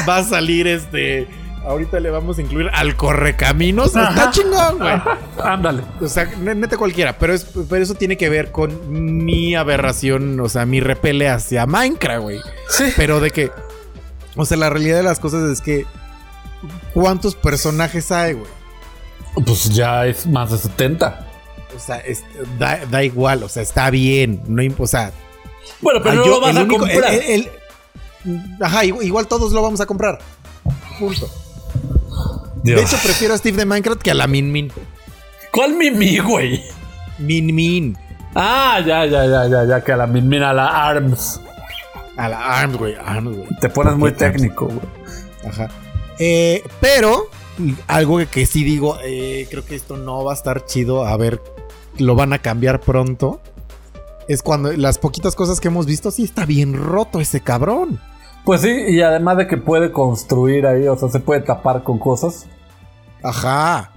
va 0.09 0.17
a 0.17 0.25
salir 0.25 0.67
este. 0.67 1.29
Ahorita 1.67 1.99
le 1.99 2.11
vamos 2.11 2.39
a 2.39 2.43
incluir 2.43 2.71
al 2.73 2.95
correcaminos. 2.97 3.89
Está 3.89 4.31
chingón, 4.31 4.79
güey. 4.79 4.95
Ándale. 5.43 5.83
O 6.01 6.07
sea, 6.09 6.25
ne- 6.41 6.55
neta 6.55 6.77
cualquiera. 6.77 7.19
Pero, 7.19 7.35
es, 7.35 7.45
pero 7.69 7.83
eso 7.83 7.95
tiene 7.95 8.17
que 8.17 8.29
ver 8.29 8.53
con 8.53 9.25
mi 9.25 9.55
aberración, 9.57 10.39
o 10.39 10.49
sea, 10.49 10.64
mi 10.64 10.79
repele 10.81 11.29
hacia 11.29 11.67
Minecraft, 11.67 12.23
güey. 12.23 12.41
Sí. 12.69 12.85
Pero 12.97 13.19
de 13.21 13.31
que. 13.33 13.51
O 14.37 14.45
sea, 14.47 14.57
la 14.59 14.71
realidad 14.71 14.99
de 14.99 15.03
las 15.03 15.19
cosas 15.19 15.43
es 15.51 15.61
que. 15.61 15.87
¿Cuántos 16.95 17.35
personajes 17.35 18.11
hay, 18.12 18.35
güey? 18.35 18.51
Pues 19.45 19.69
ya 19.71 20.07
es 20.07 20.27
más 20.27 20.51
de 20.53 20.59
70. 20.59 21.27
O 21.77 21.79
sea, 21.81 21.97
es- 21.99 22.25
da, 22.59 22.81
da 22.91 23.03
igual, 23.03 23.43
o 23.43 23.49
sea, 23.49 23.62
está 23.62 23.91
bien. 23.91 24.41
No, 24.47 24.62
o 24.79 24.87
sea, 24.87 25.11
Bueno, 25.81 25.99
pero 26.01 26.12
Ah, 26.12 26.14
no 26.14 26.25
yo- 26.25 26.31
lo 26.31 26.41
vas 26.41 26.57
a 26.57 26.61
único- 26.62 26.79
comprar. 26.79 27.12
el- 27.12 27.23
el- 28.25 28.57
ajá, 28.62 28.85
igual, 28.85 29.05
igual 29.05 29.27
todos 29.27 29.53
lo 29.53 29.62
vamos 29.62 29.81
a 29.81 29.87
comprar. 29.87 30.19
Punto. 30.99 31.29
Dios. 32.67 32.81
De 32.81 32.87
hecho, 32.87 32.97
prefiero 33.03 33.35
a 33.35 33.39
Steve 33.39 33.57
de 33.57 33.64
Minecraft 33.64 34.01
que 34.01 34.11
a 34.11 34.14
la 34.14 34.27
Min 34.27 34.53
Min. 34.53 34.73
¿Cuál 35.53 35.75
Mimi, 35.75 36.19
güey? 36.19 36.62
Min 37.19 37.55
Min. 37.55 37.97
Ah, 38.35 38.81
ya, 38.85 39.07
ya, 39.07 39.25
ya, 39.25 39.49
ya, 39.49 39.64
ya, 39.64 39.83
que 39.83 39.93
a 39.93 39.97
la 39.97 40.07
mira 40.07 40.53
la 40.53 40.67
ARMS. 40.67 41.41
A 42.19 42.29
la 42.29 42.61
ARMS, 42.61 42.77
güey. 42.77 42.95
ARMS, 42.95 43.37
güey. 43.37 43.49
Te 43.62 43.71
pones 43.71 43.97
muy 43.97 44.12
técnico, 44.12 44.67
güey. 44.67 44.81
Ajá. 45.49 45.69
Eh, 46.19 46.62
pero, 46.79 47.31
algo 47.87 48.19
que, 48.19 48.27
que 48.27 48.45
sí 48.45 48.62
digo, 48.62 48.99
eh, 49.03 49.47
creo 49.51 49.64
que 49.64 49.75
esto 49.75 49.97
no 49.97 50.23
va 50.23 50.33
a 50.33 50.35
estar 50.35 50.67
chido. 50.67 51.07
A 51.07 51.17
ver, 51.17 51.41
lo 51.97 52.14
van 52.14 52.35
a 52.35 52.41
cambiar 52.41 52.81
pronto. 52.81 53.41
Es 54.29 54.43
cuando 54.43 54.73
las 54.73 54.99
poquitas 54.99 55.35
cosas 55.35 55.59
que 55.59 55.69
hemos 55.69 55.87
visto, 55.87 56.11
sí 56.11 56.25
está 56.25 56.45
bien 56.45 56.75
roto 56.75 57.21
ese 57.21 57.41
cabrón. 57.41 57.99
Pues 58.45 58.61
sí, 58.61 58.71
y 58.89 59.01
además 59.01 59.39
de 59.39 59.47
que 59.47 59.57
puede 59.57 59.91
construir 59.91 60.67
ahí, 60.67 60.87
o 60.87 60.97
sea, 60.97 61.09
se 61.09 61.21
puede 61.21 61.41
tapar 61.41 61.83
con 61.83 61.99
cosas. 61.99 62.47
Ajá. 63.29 63.93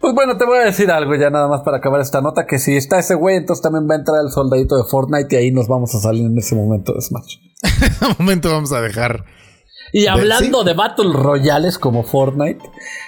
Pues 0.00 0.14
bueno, 0.14 0.36
te 0.36 0.44
voy 0.44 0.58
a 0.58 0.62
decir 0.62 0.90
algo 0.90 1.14
ya 1.14 1.30
nada 1.30 1.46
más 1.46 1.60
para 1.60 1.76
acabar 1.76 2.00
esta 2.00 2.20
nota, 2.20 2.44
que 2.44 2.58
si 2.58 2.76
está 2.76 2.98
ese 2.98 3.14
güey, 3.14 3.36
entonces 3.36 3.62
también 3.62 3.88
va 3.88 3.94
a 3.94 3.98
entrar 3.98 4.18
el 4.24 4.32
soldadito 4.32 4.76
de 4.76 4.82
Fortnite 4.82 5.36
y 5.36 5.38
ahí 5.38 5.50
nos 5.52 5.68
vamos 5.68 5.94
a 5.94 6.00
salir 6.00 6.26
en 6.26 6.36
ese 6.36 6.56
momento 6.56 6.92
de 6.92 7.00
Smash. 7.00 7.36
Un 8.02 8.16
momento 8.18 8.50
vamos 8.50 8.72
a 8.72 8.80
dejar. 8.80 9.24
Y 9.92 10.06
hablando 10.06 10.62
sí. 10.62 10.66
de 10.66 10.74
Battle 10.74 11.12
Royales 11.12 11.78
como 11.78 12.02
Fortnite, 12.02 12.60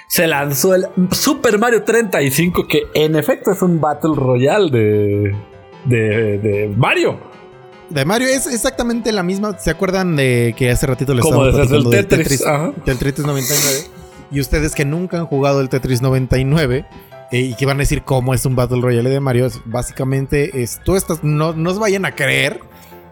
se 0.07 0.27
lanzó 0.27 0.75
el 0.75 0.87
Super 1.11 1.57
Mario 1.57 1.83
35, 1.83 2.67
que 2.67 2.83
en 2.93 3.15
efecto 3.15 3.51
es 3.51 3.61
un 3.61 3.81
Battle 3.81 4.13
Royale 4.15 4.69
de, 4.69 5.35
de, 5.85 6.37
de 6.37 6.73
Mario. 6.77 7.19
De 7.89 8.05
Mario 8.05 8.27
es 8.27 8.47
exactamente 8.47 9.11
la 9.11 9.23
misma. 9.23 9.57
¿Se 9.57 9.71
acuerdan 9.71 10.15
de 10.15 10.53
que 10.57 10.71
hace 10.71 10.87
ratito 10.87 11.13
les 11.13 11.23
Como 11.23 11.45
desde 11.45 11.75
el 11.75 11.83
del 11.83 12.07
Tetris, 12.07 12.43
del 12.85 12.97
Tetris 12.97 13.25
99? 13.25 13.94
Y 14.31 14.39
ustedes 14.39 14.73
que 14.75 14.85
nunca 14.85 15.17
han 15.19 15.25
jugado 15.27 15.61
el 15.61 15.69
Tetris 15.69 16.01
99 16.01 16.85
eh, 17.31 17.39
y 17.39 17.55
que 17.55 17.65
van 17.65 17.77
a 17.77 17.79
decir 17.79 18.03
cómo 18.03 18.33
es 18.33 18.45
un 18.45 18.55
Battle 18.55 18.81
Royale 18.81 19.09
de 19.09 19.19
Mario, 19.19 19.45
es- 19.45 19.61
básicamente 19.65 20.61
es, 20.63 20.79
tú 20.83 20.95
estás, 20.95 21.23
no, 21.23 21.53
no 21.53 21.69
os 21.71 21.79
vayan 21.79 22.05
a 22.05 22.13
creer 22.15 22.59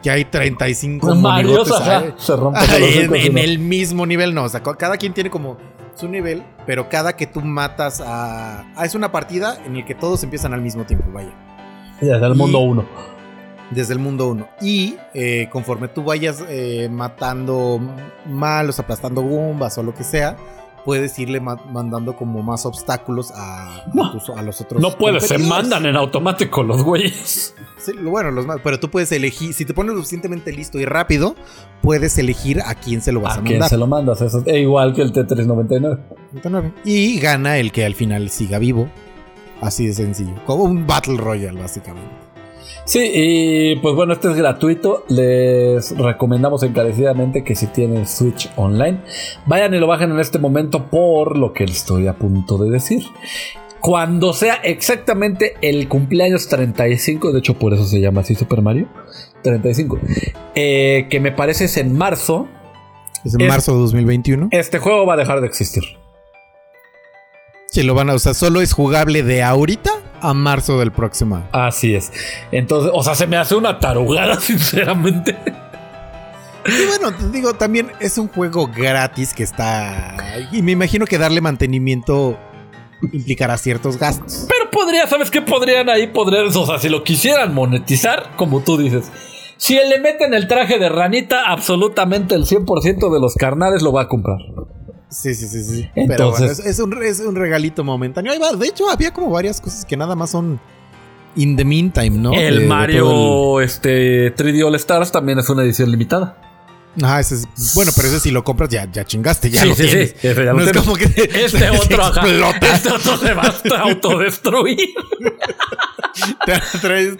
que 0.01 0.09
hay 0.11 0.26
35 0.26 1.16
Mario 1.16 1.61
ajá, 1.64 2.03
se 2.18 2.36
rompe 2.36 2.59
ahí 2.59 2.68
todos 3.05 3.07
los 3.09 3.26
en, 3.26 3.38
el 3.38 3.59
mismo 3.59 4.05
nivel. 4.05 4.34
No, 4.36 4.43
o 4.43 4.49
sea, 4.49 4.61
ca- 4.61 4.76
cada 4.76 4.97
quien 4.97 5.14
tiene 5.14 5.30
como 5.30 5.57
su 5.95 6.07
nivel, 6.09 6.43
pero 6.66 6.89
cada 6.89 7.16
que 7.16 7.26
tú 7.28 7.39
matas 7.41 8.01
a... 8.01 8.66
ah, 8.76 8.86
es 8.86 8.95
una 8.95 9.11
partida 9.11 9.57
en 9.66 9.78
la 9.78 9.86
que 9.86 9.95
todos 9.95 10.24
empiezan 10.24 10.53
al 10.53 10.61
mismo 10.61 10.84
tiempo, 10.86 11.05
vaya. 11.14 11.32
Desde 12.01 12.26
el 12.26 12.34
Y- 12.34 12.38
mundo 12.38 12.59
1. 12.59 12.86
desde 13.72 13.93
el 13.93 13.99
mundo 13.99 14.28
1. 14.30 14.47
Y 14.61 14.97
eh, 15.14 15.47
conforme 15.51 15.88
tú 15.88 16.03
vayas 16.03 16.43
eh, 16.49 16.89
matando 16.91 17.80
malos, 18.26 18.80
aplastando 18.80 19.22
bombas 19.22 19.78
o 19.78 19.84
lo 19.84 19.93
que 19.93 20.03
sea, 20.03 20.36
puedes 20.86 21.18
irle 21.20 21.40
ma- 21.40 21.56
mandando 21.72 22.16
como 22.16 22.42
más 22.44 22.66
obstáculos 22.66 23.32
a, 23.36 23.86
No. 23.94 24.08
a 24.08 24.12
tus- 24.12 24.30
a 24.30 24.42
los 24.42 24.60
otros. 24.62 24.82
No 24.82 24.92
puede, 24.92 25.20
se 25.22 25.38
mandan 25.38 25.86
en 25.86 25.96
automático 25.96 26.64
los 26.64 26.84
güeyes. 26.84 27.56
Sí, 27.78 27.92
bueno, 28.02 28.32
los 28.32 28.46
más, 28.46 28.58
pero 28.64 28.80
tú 28.80 28.90
puedes 28.90 29.12
elegir, 29.12 29.54
si 29.54 29.66
te 29.66 29.74
pones 29.74 29.92
lo 29.94 29.98
suficientemente 30.00 30.52
listo 30.54 30.80
y 30.80 30.86
rápido, 30.86 31.36
puedes 31.82 32.18
elegir 32.18 32.62
a 32.66 32.76
quién 32.76 33.02
se 33.02 33.12
lo 33.12 33.22
vas 33.22 33.38
a, 33.38 33.40
¿A 33.40 33.44
quién 33.44 33.56
mandar. 33.56 33.70
se 33.70 33.78
lo 33.78 33.88
mandas? 33.88 34.22
Eso 34.22 34.42
es 34.46 34.56
igual 34.58 34.94
que 34.94 35.02
el 35.02 35.12
T399. 35.12 36.00
99. 36.32 36.74
Y 36.86 37.20
gana 37.20 37.58
el 37.58 37.72
que 37.72 37.86
al 37.86 37.96
final 37.96 38.30
siga 38.30 38.58
vivo. 38.60 38.90
Así 39.62 39.86
de 39.88 39.94
sencillo. 39.94 40.34
Como 40.46 40.64
un 40.66 40.86
Battle 40.88 41.18
Royale, 41.18 41.60
básicamente. 41.62 42.22
Sí, 42.86 43.10
y 43.14 43.76
pues 43.78 43.96
bueno, 43.96 44.12
este 44.14 44.30
es 44.30 44.36
gratuito. 44.36 45.06
Les 45.08 45.98
recomendamos 45.98 46.64
encarecidamente 46.64 47.44
que 47.44 47.56
si 47.56 47.68
tienen 47.68 48.06
Switch 48.08 48.50
Online, 48.58 49.00
vayan 49.46 49.74
y 49.74 49.80
lo 49.80 49.88
bajen 49.88 50.12
en 50.12 50.20
este 50.20 50.38
momento 50.38 50.88
por 50.90 51.38
lo 51.38 51.54
que 51.54 51.66
les 51.66 51.78
estoy 51.78 52.08
a 52.08 52.14
punto 52.18 52.58
de 52.58 52.70
decir. 52.72 53.04
Cuando 53.80 54.34
sea 54.34 54.56
exactamente 54.56 55.56
el 55.62 55.88
cumpleaños 55.88 56.48
35, 56.50 57.32
de 57.32 57.40
hecho 57.40 57.58
por 57.58 57.74
eso 57.74 57.86
se 57.86 58.00
llama 58.02 58.22
así 58.22 58.36
Super 58.36 58.62
Mario, 58.62 58.88
35, 59.44 60.00
eh, 60.56 61.08
que 61.10 61.20
me 61.20 61.32
parece 61.32 61.66
es 61.66 61.78
en 61.78 61.98
marzo, 61.98 62.48
Es 63.26 63.34
en 63.36 63.42
Es- 63.42 63.48
marzo 63.48 63.74
de 63.74 63.80
2021. 63.80 64.50
este 64.52 64.80
juego 64.80 65.06
va 65.06 65.14
a 65.14 65.18
dejar 65.18 65.40
de 65.42 65.48
existir. 65.48 65.84
Sí, 67.72 67.84
lo 67.84 67.94
van 67.94 68.10
a 68.10 68.16
usar. 68.16 68.36
Solo 68.36 68.62
es 68.62 68.72
jugable 68.74 69.24
de 69.24 69.42
ahorita 69.44 69.90
a 70.24 70.34
marzo 70.34 70.80
del 70.80 70.91
próximo 70.91 71.36
año. 71.36 71.47
Así 71.51 71.93
es. 71.93 72.11
Entonces, 72.51 72.91
o 72.93 73.03
sea, 73.03 73.13
se 73.13 73.28
me 73.28 73.38
hace 73.38 73.55
una 73.55 73.80
tarugada, 73.80 74.36
sinceramente. 74.39 75.38
Y 76.65 76.86
bueno, 76.88 77.15
te 77.15 77.30
digo, 77.30 77.53
también 77.53 77.91
es 77.99 78.17
un 78.17 78.30
juego 78.30 78.67
gratis 78.67 79.34
que 79.34 79.43
está. 79.43 80.15
Y 80.51 80.61
me 80.61 80.71
imagino 80.71 81.05
que 81.05 81.17
darle 81.17 81.41
mantenimiento 81.41 82.39
implicará 83.11 83.57
ciertos 83.57 83.97
gastos. 83.97 84.47
Pero 84.47 84.71
podría, 84.71 85.05
¿sabes 85.07 85.30
qué? 85.30 85.41
Podrían 85.41 85.89
ahí, 85.89 86.07
podrían, 86.07 86.47
o 86.47 86.65
sea, 86.65 86.80
si 86.80 86.88
lo 86.88 87.03
quisieran 87.03 87.53
monetizar, 87.53 88.32
como 88.38 88.61
tú 88.61 88.78
dices. 88.78 89.11
Si 89.57 89.76
le 89.76 89.99
meten 89.99 90.34
el 90.34 90.47
traje 90.47 90.80
de 90.80 90.89
ranita, 90.89 91.43
absolutamente 91.47 92.36
el 92.36 92.45
100% 92.45 93.13
de 93.13 93.19
los 93.19 93.36
carnales 93.36 93.82
lo 93.82 93.91
va 93.91 94.03
a 94.03 94.07
comprar. 94.07 94.38
Sí, 95.14 95.34
sí, 95.36 95.47
sí, 95.47 95.64
sí. 95.64 95.89
Entonces- 95.95 96.07
Pero 96.18 96.32
bueno, 96.32 96.45
es, 96.47 96.59
es 96.59 96.80
un, 96.80 97.03
es 97.03 97.20
un 97.20 97.36
regalito 97.36 97.84
momentáneo. 97.84 98.32
Ahí 98.34 98.39
va. 98.39 98.51
De 98.53 98.68
hecho, 98.68 98.89
había 98.89 99.14
como 99.14 99.30
varias 99.30 99.61
cosas 99.61 99.86
que 99.86 99.95
nada 99.95 100.16
más 100.16 100.32
son 100.32 100.59
in 101.36 101.55
the 101.55 101.66
meantime, 101.66 102.11
¿no? 102.11 102.34
El 102.34 102.59
de 102.61 102.66
Mario 102.68 103.61
este 103.61 104.36
3D 104.36 104.64
All 104.66 104.76
Stars 104.76 105.11
también 105.11 105.39
es 105.39 105.49
una 105.49 105.64
edición 105.64 105.89
limitada. 105.91 106.38
Ajá, 107.02 107.20
ese 107.22 107.36
es- 107.36 107.74
bueno, 107.76 107.91
pero 107.96 108.08
ese 108.08 108.20
si 108.20 108.30
lo 108.32 108.44
compras 108.44 108.70
ya, 108.70 108.88
ya 108.91 109.04
chingaste, 109.04 109.50
ya 109.50 109.62
Sí, 109.62 109.70
lo 109.70 109.76
sí, 109.76 109.84
sí, 109.84 110.14
tienes. 110.22 110.38
lo 110.46 110.54
no 110.54 110.62
es 110.64 110.72
como 110.78 110.96
que 110.96 111.06
Este 111.46 111.70
otro, 111.72 112.04
ajá, 112.04 112.22
este 112.74 112.89
otro 112.91 113.18
se 113.18 113.34
va 113.34 113.44
a 113.44 113.82
autodestruir. 113.82 114.78
Te 116.46 116.54
traes- 116.80 117.18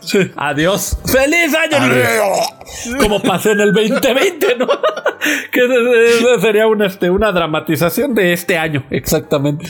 Sí. 0.00 0.30
Adiós. 0.36 0.96
¡Feliz 1.04 1.54
año! 1.54 1.78
Como 3.00 3.20
pasé 3.22 3.50
en 3.52 3.60
el 3.60 3.72
2020, 3.74 4.56
¿no? 4.56 4.66
que 5.52 5.60
sería 6.40 6.66
una, 6.66 6.86
este, 6.86 7.10
una 7.10 7.32
dramatización 7.32 8.14
de 8.14 8.32
este 8.32 8.56
año, 8.56 8.86
exactamente. 8.90 9.66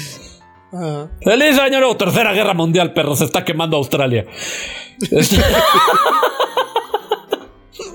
Ajá. 0.73 1.09
¡Feliz 1.25 1.59
año 1.59 1.79
nuevo! 1.81 1.97
Tercera 1.97 2.33
guerra 2.33 2.55
mundial, 2.55 2.93
perro. 2.93 3.17
Se 3.17 3.25
está 3.25 3.45
quemando 3.45 3.77
Australia. 3.79 4.27
Este- 5.11 5.43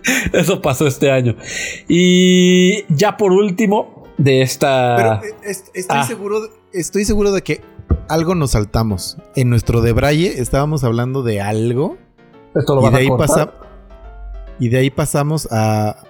Eso 0.34 0.62
pasó 0.62 0.88
este 0.88 1.12
año. 1.12 1.36
Y 1.88 2.84
ya 2.93 3.18
por 3.18 3.32
último, 3.32 4.04
de 4.18 4.41
esta. 4.41 4.95
Pero 4.97 5.14
eh, 5.24 5.36
est- 5.49 5.70
estoy 5.74 5.97
Ah. 5.99 6.04
seguro, 6.04 6.41
de- 6.41 6.49
estoy 6.74 7.06
seguro 7.06 7.32
de 7.32 7.41
que 7.41 7.62
algo 8.08 8.36
nos 8.36 8.52
saltamos. 8.52 9.18
En 9.36 9.49
nuestro 9.49 9.82
de 9.82 9.93
Braille 9.93 10.39
estábamos 10.39 10.84
hablando 10.84 11.24
de 11.24 11.41
algo 11.41 11.97
Esto 12.56 12.76
lo 12.76 12.88
y 12.88 12.89
de 12.91 12.95
a 12.95 12.99
ahí 12.99 13.08
pasa 13.18 13.54
y 14.60 14.70
de 14.70 14.78
ahí 14.78 14.89
pasamos 14.89 15.47
a 15.52 16.04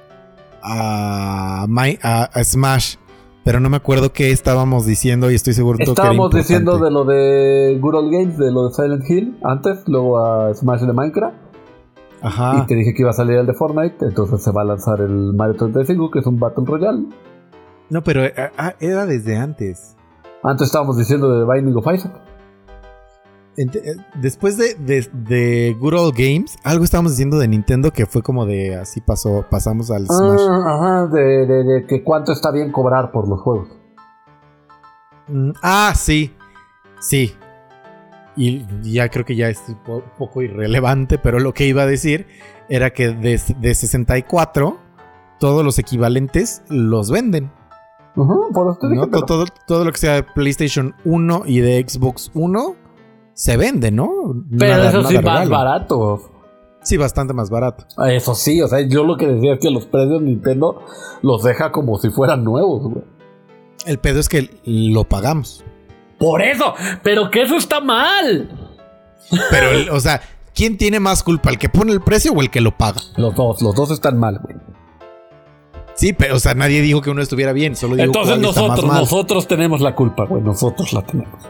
a, 0.63 1.65
My- 1.67 1.97
a- 2.01 2.25
a 2.33 2.43
Smash. 2.43 2.95
Pero 3.43 3.59
no 3.59 3.69
me 3.71 3.77
acuerdo 3.77 4.13
qué 4.13 4.29
estábamos 4.31 4.85
diciendo 4.85 5.31
y 5.31 5.35
estoy 5.35 5.53
seguro 5.53 5.77
que 5.79 5.83
era 5.85 5.93
Estábamos 5.93 6.31
diciendo 6.31 6.77
de 6.77 6.91
lo 6.91 7.03
de 7.05 7.75
Good 7.81 7.95
Old 7.95 8.11
Games, 8.13 8.37
de 8.37 8.51
lo 8.51 8.67
de 8.67 8.73
Silent 8.75 9.09
Hill, 9.09 9.39
antes, 9.43 9.79
luego 9.87 10.23
a 10.23 10.53
Smash 10.53 10.81
de 10.81 10.93
Minecraft. 10.93 11.35
Ajá. 12.21 12.61
Y 12.63 12.67
te 12.67 12.75
dije 12.75 12.93
que 12.93 13.01
iba 13.01 13.09
a 13.09 13.13
salir 13.13 13.37
el 13.37 13.45
de 13.47 13.53
Fortnite, 13.53 14.05
entonces 14.05 14.43
se 14.43 14.51
va 14.51 14.61
a 14.61 14.65
lanzar 14.65 15.01
el 15.01 15.33
Mario 15.33 15.55
35, 15.55 16.11
que 16.11 16.19
es 16.19 16.25
un 16.27 16.39
Battle 16.39 16.63
Royale. 16.67 17.05
No, 17.89 18.03
pero 18.03 18.23
eh, 18.23 18.33
ah, 18.57 18.73
era 18.79 19.05
desde 19.05 19.35
antes. 19.37 19.95
Antes 20.43 20.67
estábamos 20.67 20.97
diciendo 20.97 21.29
de 21.37 21.45
Binding 21.51 21.75
of 21.75 21.85
Isaac. 21.93 22.13
Eh, 23.57 23.65
Después 24.21 24.57
de, 24.57 24.75
de, 24.75 25.07
de 25.13 25.75
Good 25.79 25.93
Old 25.93 26.13
Games, 26.15 26.57
algo 26.63 26.83
estábamos 26.85 27.11
diciendo 27.13 27.37
de 27.37 27.47
Nintendo 27.47 27.91
que 27.91 28.05
fue 28.05 28.21
como 28.21 28.45
de 28.45 28.75
así 28.75 29.01
pasó, 29.01 29.45
pasamos 29.49 29.91
al 29.91 30.05
Smash. 30.07 30.39
Ah, 30.49 30.63
ajá, 30.75 31.07
de, 31.07 31.45
de- 31.45 31.63
de 31.63 31.85
que 31.87 32.03
cuánto 32.03 32.31
está 32.31 32.51
bien 32.51 32.71
cobrar 32.71 33.11
por 33.11 33.27
los 33.27 33.41
juegos. 33.41 33.67
Mm, 35.27 35.51
Ah, 35.61 35.93
sí. 35.95 36.33
Sí. 36.99 37.35
Y 38.43 38.65
ya 38.93 39.09
creo 39.09 39.23
que 39.25 39.35
ya 39.35 39.49
es 39.49 39.61
un 39.67 39.75
po- 39.83 40.03
poco 40.17 40.41
irrelevante, 40.41 41.17
pero 41.19 41.39
lo 41.39 41.53
que 41.53 41.67
iba 41.67 41.83
a 41.83 41.85
decir 41.85 42.25
era 42.69 42.91
que 42.91 43.09
de, 43.09 43.39
de 43.59 43.75
64 43.75 44.79
todos 45.39 45.63
los 45.63 45.77
equivalentes 45.79 46.63
los 46.69 47.11
venden. 47.11 47.51
Por 48.15 48.25
eso 48.71 48.77
te 48.81 48.87
dije, 48.87 49.01
¿no? 49.01 49.09
pero- 49.11 49.25
Todo, 49.25 49.45
todo 49.67 49.85
lo 49.85 49.91
que 49.91 49.97
sea 49.99 50.13
de 50.15 50.23
PlayStation 50.23 50.95
1 51.05 51.43
y 51.45 51.59
de 51.59 51.85
Xbox 51.87 52.31
1 52.33 52.75
se 53.33 53.57
vende, 53.57 53.91
¿no? 53.91 54.09
Pero 54.57 54.71
Nada- 54.73 54.89
eso 54.89 55.03
sí, 55.03 55.13
más 55.15 55.23
regalo. 55.23 55.49
barato. 55.51 56.21
Sí, 56.83 56.97
bastante 56.97 57.33
más 57.33 57.49
barato. 57.51 57.85
Eso 58.07 58.33
sí, 58.33 58.59
o 58.61 58.67
sea, 58.67 58.81
yo 58.81 59.03
lo 59.03 59.15
que 59.17 59.27
decía 59.27 59.53
es 59.53 59.59
que 59.59 59.69
los 59.69 59.85
precios 59.85 60.19
Nintendo 60.21 60.81
los 61.21 61.43
deja 61.43 61.71
como 61.71 61.99
si 61.99 62.09
fueran 62.09 62.43
nuevos, 62.43 62.81
güey. 62.91 63.03
El 63.85 63.99
pedo 63.99 64.19
es 64.19 64.29
que 64.29 64.49
lo 64.65 65.03
pagamos. 65.03 65.63
Por 66.21 66.41
eso, 66.41 66.73
pero 67.03 67.29
que 67.31 67.41
eso 67.41 67.57
está 67.57 67.81
mal. 67.81 68.49
Pero, 69.49 69.71
el- 69.71 69.89
o 69.89 69.99
sea, 69.99 70.21
¿quién 70.53 70.77
tiene 70.77 70.99
más 70.99 71.23
culpa? 71.23 71.49
¿El 71.49 71.57
que 71.57 71.67
pone 71.67 71.91
el 71.91 71.99
precio 72.01 72.31
o 72.31 72.41
el 72.41 72.49
que 72.51 72.61
lo 72.61 72.77
paga? 72.77 73.01
Los 73.17 73.33
dos, 73.35 73.61
los 73.61 73.73
dos 73.75 73.91
están 73.91 74.17
mal, 74.19 74.39
güey. 74.41 74.55
Sí, 75.95 76.13
pero, 76.13 76.35
o 76.35 76.39
sea, 76.39 76.53
nadie 76.53 76.81
dijo 76.81 77.01
que 77.01 77.09
uno 77.09 77.21
estuviera 77.21 77.53
bien. 77.53 77.75
Solo 77.75 77.95
digo 77.95 78.05
Entonces 78.05 78.35
cuál 78.37 78.45
está 78.45 78.61
más 78.61 78.69
nosotros, 78.69 78.85
mal. 78.91 79.01
nosotros 79.01 79.47
tenemos 79.47 79.81
la 79.81 79.95
culpa, 79.95 80.25
güey. 80.25 80.41
Nosotros 80.41 80.93
la 80.93 81.01
tenemos. 81.01 81.41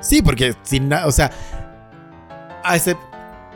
Sí, 0.00 0.22
porque 0.22 0.54
sin 0.62 0.88
na- 0.88 1.06
o 1.06 1.10
sea, 1.10 1.30
a 2.64 2.76
ese, 2.76 2.96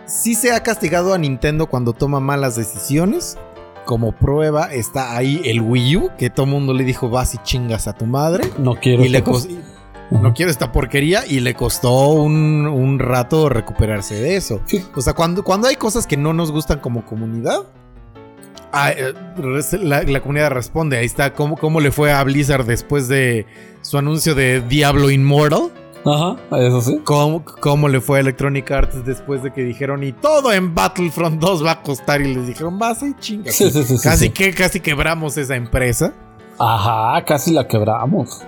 sí 0.06 0.34
se 0.34 0.52
ha 0.52 0.62
castigado 0.62 1.14
a 1.14 1.18
Nintendo 1.18 1.66
cuando 1.66 1.92
toma 1.92 2.20
malas 2.20 2.56
decisiones. 2.56 3.38
Como 3.84 4.12
prueba 4.12 4.72
está 4.72 5.16
ahí 5.16 5.40
el 5.44 5.60
Wii 5.60 5.96
U, 5.96 6.10
que 6.16 6.30
todo 6.30 6.46
el 6.46 6.52
mundo 6.52 6.72
le 6.72 6.84
dijo 6.84 7.08
vas 7.10 7.34
y 7.34 7.38
chingas 7.38 7.88
a 7.88 7.92
tu 7.92 8.06
madre. 8.06 8.44
No 8.58 8.76
quiero. 8.76 9.04
Y 9.04 9.08
le 9.08 9.24
cos- 9.24 9.44
cosa. 9.46 9.48
No 10.20 10.34
quiero 10.34 10.50
esta 10.50 10.72
porquería 10.72 11.24
y 11.26 11.40
le 11.40 11.54
costó 11.54 12.10
un, 12.10 12.66
un 12.66 12.98
rato 12.98 13.48
recuperarse 13.48 14.14
de 14.14 14.36
eso. 14.36 14.60
O 14.94 15.00
sea, 15.00 15.14
cuando, 15.14 15.42
cuando 15.42 15.68
hay 15.68 15.76
cosas 15.76 16.06
que 16.06 16.16
no 16.16 16.32
nos 16.32 16.50
gustan 16.52 16.80
como 16.80 17.04
comunidad, 17.04 17.60
ah, 18.72 18.90
eh, 18.92 19.14
la, 19.82 20.02
la 20.02 20.20
comunidad 20.20 20.50
responde. 20.50 20.98
Ahí 20.98 21.06
está 21.06 21.32
cómo, 21.32 21.56
cómo 21.56 21.80
le 21.80 21.90
fue 21.90 22.12
a 22.12 22.22
Blizzard 22.24 22.66
después 22.66 23.08
de 23.08 23.46
su 23.82 23.98
anuncio 23.98 24.34
de 24.34 24.60
Diablo 24.60 25.10
Immortal. 25.10 25.70
Ajá, 26.04 26.36
eso 26.58 26.80
sí. 26.80 27.00
¿Cómo, 27.04 27.44
cómo 27.44 27.88
le 27.88 28.00
fue 28.00 28.18
a 28.18 28.20
Electronic 28.22 28.68
Arts 28.72 29.04
después 29.04 29.42
de 29.44 29.52
que 29.52 29.62
dijeron 29.62 30.02
y 30.02 30.12
todo 30.12 30.52
en 30.52 30.74
Battlefront 30.74 31.40
2 31.40 31.64
va 31.64 31.70
a 31.72 31.82
costar? 31.82 32.20
Y 32.20 32.34
les 32.34 32.48
dijeron, 32.48 32.76
vas 32.78 33.02
y 33.04 33.14
chingas. 33.20 33.54
Sí, 33.54 33.70
sí, 33.70 33.84
sí, 33.84 33.96
casi. 34.02 34.30
Que, 34.30 34.52
casi 34.52 34.80
quebramos 34.80 35.36
esa 35.36 35.54
empresa. 35.54 36.12
Ajá, 36.58 37.24
casi 37.24 37.52
la 37.52 37.68
quebramos. 37.68 38.42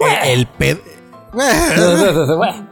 Eh, 0.00 0.32
El 0.32 0.46
ped... 0.46 0.78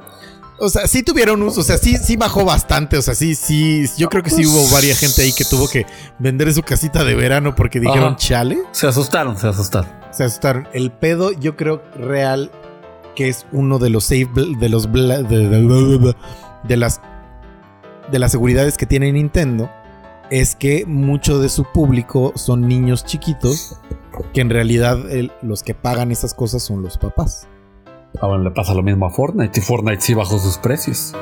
O 0.57 0.69
sea, 0.69 0.87
sí 0.87 1.03
tuvieron 1.03 1.43
uso, 1.43 1.61
o 1.63 1.65
sea, 1.65 1.77
sí, 1.79 1.97
sí 1.97 2.17
bajó 2.17 2.45
bastante, 2.45 2.97
o 2.97 3.03
sea, 3.03 3.17
sí, 3.17 3.35
sí, 3.35 3.85
yo 3.99 4.09
creo 4.09 4.23
que 4.23 4.31
sí 4.31 4.47
hubo 4.47 4.73
varias 4.73 5.01
gente 5.01 5.23
ahí 5.23 5.33
que 5.33 5.45
tuvo 5.45 5.69
que 5.69 5.85
vender 6.21 6.55
su 6.55 6.63
casita 6.63 7.03
de 7.03 7.17
verano 7.17 7.57
porque 7.57 7.81
dijeron 7.81 8.11
Ajá. 8.11 8.17
chale, 8.17 8.59
se 8.71 8.87
asustaron, 8.87 9.37
se 9.37 9.49
asustaron. 9.49 9.91
se 10.13 10.23
asustaron. 10.23 10.69
El 10.73 10.93
pedo, 10.93 11.33
yo 11.33 11.57
creo 11.57 11.83
real 11.99 12.53
que 13.17 13.29
es 13.29 13.47
uno 13.51 13.81
de 13.81 13.91
los 13.91 14.05
safe, 14.05 14.29
de 14.59 14.69
los, 14.69 14.89
bla- 14.89 15.27
de, 15.27 15.49
de- 15.49 16.15
de 16.63 16.77
las, 16.77 17.01
de 18.13 18.19
las 18.21 18.31
seguridades 18.31 18.77
que 18.77 18.87
tiene 18.87 19.11
Nintendo, 19.11 19.69
es 20.31 20.55
que 20.55 20.87
mucho 20.87 21.41
de 21.41 21.49
su 21.49 21.65
público 21.65 22.33
son 22.37 22.69
niños 22.69 23.05
chiquitos, 23.05 23.81
que 24.33 24.41
en 24.41 24.51
realidad 24.51 25.11
el- 25.11 25.33
los 25.43 25.65
que 25.65 25.75
pagan 25.75 26.13
esas 26.13 26.33
cosas 26.33 26.63
son 26.63 26.81
los 26.81 26.97
papás. 26.97 27.49
Ahora 28.21 28.39
le 28.39 28.51
pasa 28.53 28.75
lo 28.75 28.83
mismo 28.83 29.07
a 29.07 29.11
Fortnite 29.11 29.59
y 29.59 29.63
Fortnite 29.63 30.01
sí 30.01 30.15
bajó 30.15 30.39
sus 30.39 30.57
precios. 30.59 31.13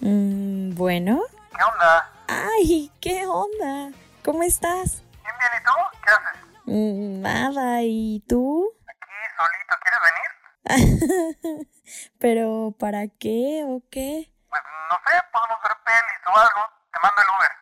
Mm, 0.00 0.74
bueno. 0.74 1.22
¿Qué 1.56 1.64
onda? 1.64 2.12
Ay, 2.28 2.90
¿qué 3.00 3.26
onda? 3.26 3.90
¿Cómo 4.24 4.42
estás? 4.44 5.02
Bien, 5.22 5.34
bien, 5.40 5.52
¿y 5.58 5.64
tú? 5.64 5.98
¿Qué 6.04 6.10
haces? 6.10 6.40
Mm, 6.66 7.20
nada, 7.20 7.82
¿y 7.82 8.22
tú? 8.28 8.70
Aquí 8.86 9.08
solito, 9.36 9.74
¿quieres 9.82 10.00
venir? 11.50 11.66
¿Pero 12.18 12.74
para 12.78 13.08
qué 13.08 13.64
o 13.66 13.82
qué? 13.90 14.30
Pues 14.48 14.62
no 14.90 14.96
sé, 15.04 15.12
podemos 15.32 15.58
ver 15.62 15.72
pelis 15.84 16.20
o 16.26 16.30
algo. 16.38 16.62
Te 16.92 16.98
mando 17.02 17.20
el 17.22 17.28
Uber. 17.36 17.52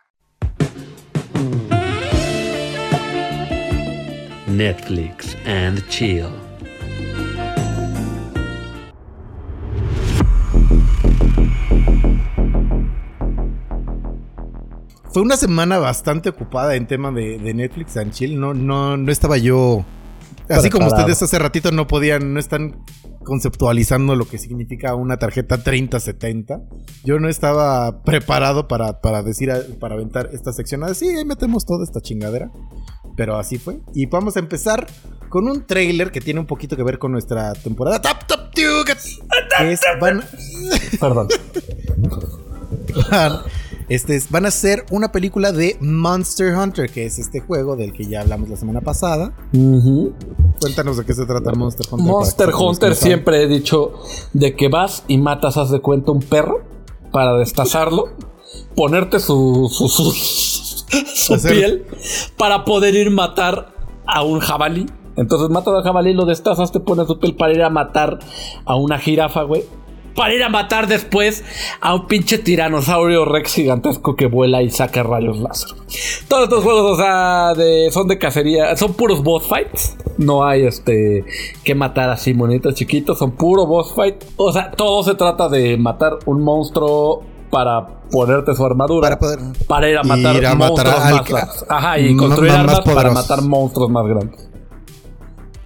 Netflix 4.47 5.37
and 5.47 5.87
chill. 5.89 6.53
Fue 15.13 15.21
una 15.21 15.37
semana 15.37 15.79
bastante 15.79 16.31
ocupada 16.31 16.75
en 16.75 16.87
tema 16.87 17.11
de, 17.13 17.39
de 17.39 17.53
Netflix 17.53 17.99
and 17.99 18.13
Chill. 18.13 18.41
No, 18.41 18.55
no, 18.55 18.97
no 18.97 19.13
estaba 19.13 19.37
yo. 19.37 19.85
Así 20.49 20.71
como 20.71 20.87
ustedes 20.87 21.23
hace 21.23 21.39
ratito 21.39 21.71
no 21.71 21.87
podían, 21.87 22.33
no 22.33 22.41
están 22.41 22.83
conceptualizando 23.25 24.15
lo 24.17 24.27
que 24.27 24.39
significa 24.39 24.95
una 24.95 25.17
tarjeta 25.19 25.63
3070. 25.63 26.61
Yo 27.05 27.19
no 27.19 27.29
estaba 27.29 28.03
preparado 28.03 28.69
para, 28.69 29.01
para 29.01 29.23
decir, 29.23 29.51
para 29.81 29.95
aventar 29.95 30.31
esta 30.33 30.53
sección. 30.53 30.85
Así 30.85 31.09
ahí 31.09 31.25
metemos 31.25 31.65
toda 31.65 31.85
esta 31.85 32.01
chingadera. 32.01 32.51
Pero 33.17 33.37
así 33.37 33.59
fue. 33.59 33.81
Y 33.95 34.07
vamos 34.07 34.37
a 34.37 34.41
empezar 34.41 34.87
con 35.29 35.47
un 35.49 35.67
trailer 35.67 36.11
que 36.11 36.21
tiene 36.21 36.41
un 36.41 36.47
poquito 36.47 36.77
que 36.77 36.83
ver 36.83 36.99
con 36.99 37.13
nuestra 37.13 37.53
temporada. 37.53 38.01
Tap, 38.01 38.27
tap, 38.27 38.53
es- 39.71 39.81
van, 40.01 40.23
Perdón. 41.01 41.29
van- 43.83 43.87
este 43.89 44.17
es- 44.17 44.31
van 44.31 44.47
a 44.47 44.51
ser 44.51 44.85
una 44.91 45.13
película 45.13 45.53
de 45.53 45.77
Monster 45.81 46.55
Hunter, 46.57 46.91
que 46.91 47.07
es 47.07 47.19
este 47.19 47.41
juego 47.41 47.77
del 47.77 47.93
que 47.93 48.05
ya 48.07 48.21
hablamos 48.23 48.49
la 48.49 48.57
semana 48.57 48.81
pasada. 48.81 49.33
Cuéntanos 50.61 50.97
de 50.97 51.05
qué 51.05 51.15
se 51.15 51.27
trata 51.27 51.53
Monster 51.53 51.87
Hunter. 51.91 52.07
Monster 52.07 52.51
Hunter 52.55 52.95
siempre 52.95 53.43
he 53.43 53.47
dicho 53.49 53.93
de 54.33 54.55
que 54.55 54.69
vas 54.69 55.05
y 55.09 55.19
matas, 55.19 55.57
haz 55.57 55.71
de 55.71 55.81
cuenta, 55.81 56.13
un 56.13 56.21
perro 56.21 56.63
para 57.11 57.35
destazarlo, 57.35 58.09
ponerte 58.75 59.21
su, 59.21 59.69
su, 59.73 59.89
su, 59.89 60.13
su 60.13 61.35
Hacer- 61.35 61.53
piel 61.53 61.85
para 62.39 62.65
poder 62.65 62.95
ir 62.95 63.11
matar 63.11 63.75
a 64.07 64.23
un 64.23 64.41
jabalí. 64.41 64.87
Entonces 65.17 65.51
matas 65.51 65.75
al 65.75 65.83
jabalí, 65.83 66.15
lo 66.15 66.25
destazas, 66.25 66.73
te 66.73 66.81
pones 66.81 67.07
su 67.07 67.19
piel 67.19 67.37
para 67.37 67.53
ir 67.53 67.63
a 67.63 67.69
matar 67.71 68.19
a 68.65 68.77
una 68.77 68.99
jirafa, 68.99 69.43
güey. 69.43 69.65
Para 70.15 70.35
ir 70.35 70.43
a 70.43 70.49
matar 70.49 70.87
después 70.89 71.43
a 71.81 71.95
un 71.95 72.07
pinche 72.07 72.39
tiranosaurio 72.39 73.25
rex 73.25 73.55
gigantesco 73.55 74.15
que 74.15 74.27
vuela 74.27 74.63
y 74.63 74.71
saca 74.71 75.03
rayos 75.03 75.39
láser. 75.39 75.71
Todos 76.29 76.45
estos 76.45 76.63
juegos, 76.65 76.93
o 76.93 76.97
sea, 77.03 77.55
de- 77.55 77.91
son 77.91 78.09
de 78.09 78.19
cacería, 78.19 78.77
son 78.77 78.93
puros 78.95 79.23
boss 79.23 79.49
fights. 79.49 79.97
No 80.19 80.45
hay 80.45 80.67
este 80.67 81.25
que 81.65 81.75
matar 81.75 82.11
así 82.11 82.35
monitos 82.35 82.75
chiquitos, 82.75 83.19
son 83.19 83.33
puro 83.33 83.67
boss 83.67 83.95
fight. 83.95 84.17
O 84.37 84.53
sea, 84.53 84.71
todo 84.73 85.03
se 85.03 85.15
trata 85.15 85.49
de 85.49 85.77
matar 85.79 86.19
un 86.27 86.43
monstruo 86.43 87.23
para 87.51 87.87
ponerte 88.11 88.55
su 88.55 88.65
armadura. 88.65 89.09
Para 89.09 89.19
poder. 89.19 89.39
Para 89.67 89.89
ir 89.91 89.97
a 89.99 90.03
matar 90.03 90.37
Ir 90.37 90.47
a 90.47 90.55
matar 90.55 90.69
monstruos 90.87 91.05
al 91.05 91.33
más. 91.33 91.65
Ajá, 91.69 91.99
y 91.99 92.17
construir 92.17 92.51
más 92.53 92.61
armas 92.61 92.81
para 92.81 92.95
poderosos. 92.95 93.15
matar 93.31 93.43
monstruos 93.45 93.91
más 93.91 94.07
grandes. 94.07 94.49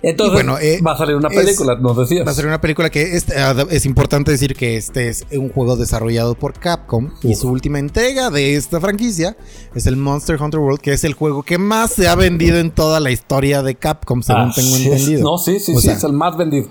Entonces, 0.02 0.34
bueno, 0.34 0.58
eh, 0.58 0.80
va 0.86 0.92
a 0.92 0.98
salir 0.98 1.16
una 1.16 1.28
es- 1.28 1.34
película, 1.34 1.74
nos 1.80 1.96
decías. 1.96 2.26
Va 2.26 2.30
a 2.30 2.34
ser 2.34 2.46
una 2.46 2.60
película 2.60 2.90
que 2.90 3.16
es, 3.16 3.26
es 3.70 3.86
importante 3.86 4.30
decir 4.30 4.54
que 4.54 4.76
este 4.76 5.08
es 5.08 5.24
un 5.32 5.48
juego 5.48 5.76
desarrollado 5.76 6.34
por 6.34 6.52
Capcom 6.52 7.10
y 7.22 7.34
su 7.34 7.48
última 7.48 7.78
entrega 7.78 8.30
de 8.30 8.56
esta 8.56 8.80
franquicia 8.80 9.36
es 9.74 9.86
el 9.86 9.96
Monster 9.96 10.40
Hunter 10.40 10.60
World, 10.60 10.80
que 10.80 10.92
es 10.92 11.02
el 11.04 11.14
juego 11.14 11.42
que 11.42 11.58
más 11.58 11.92
se 11.92 12.08
ha 12.08 12.14
vendido 12.14 12.58
en 12.58 12.70
toda 12.70 13.00
la 13.00 13.10
historia 13.10 13.62
de 13.62 13.74
Capcom, 13.74 14.22
según 14.22 14.52
tengo 14.52 14.76
entendido. 14.76 15.22
No, 15.22 15.38
sí, 15.38 15.58
sí, 15.58 15.72
O 15.74 15.80
sí, 15.80 15.86
sea, 15.88 15.96
es 15.96 16.04
el 16.04 16.12
más 16.12 16.36
vendido. 16.36 16.68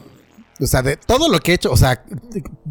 O 0.62 0.68
sea, 0.68 0.82
de 0.82 0.96
todo 0.96 1.28
lo 1.28 1.40
que 1.40 1.52
ha 1.52 1.56
hecho, 1.56 1.72
o 1.72 1.76
sea, 1.78 2.06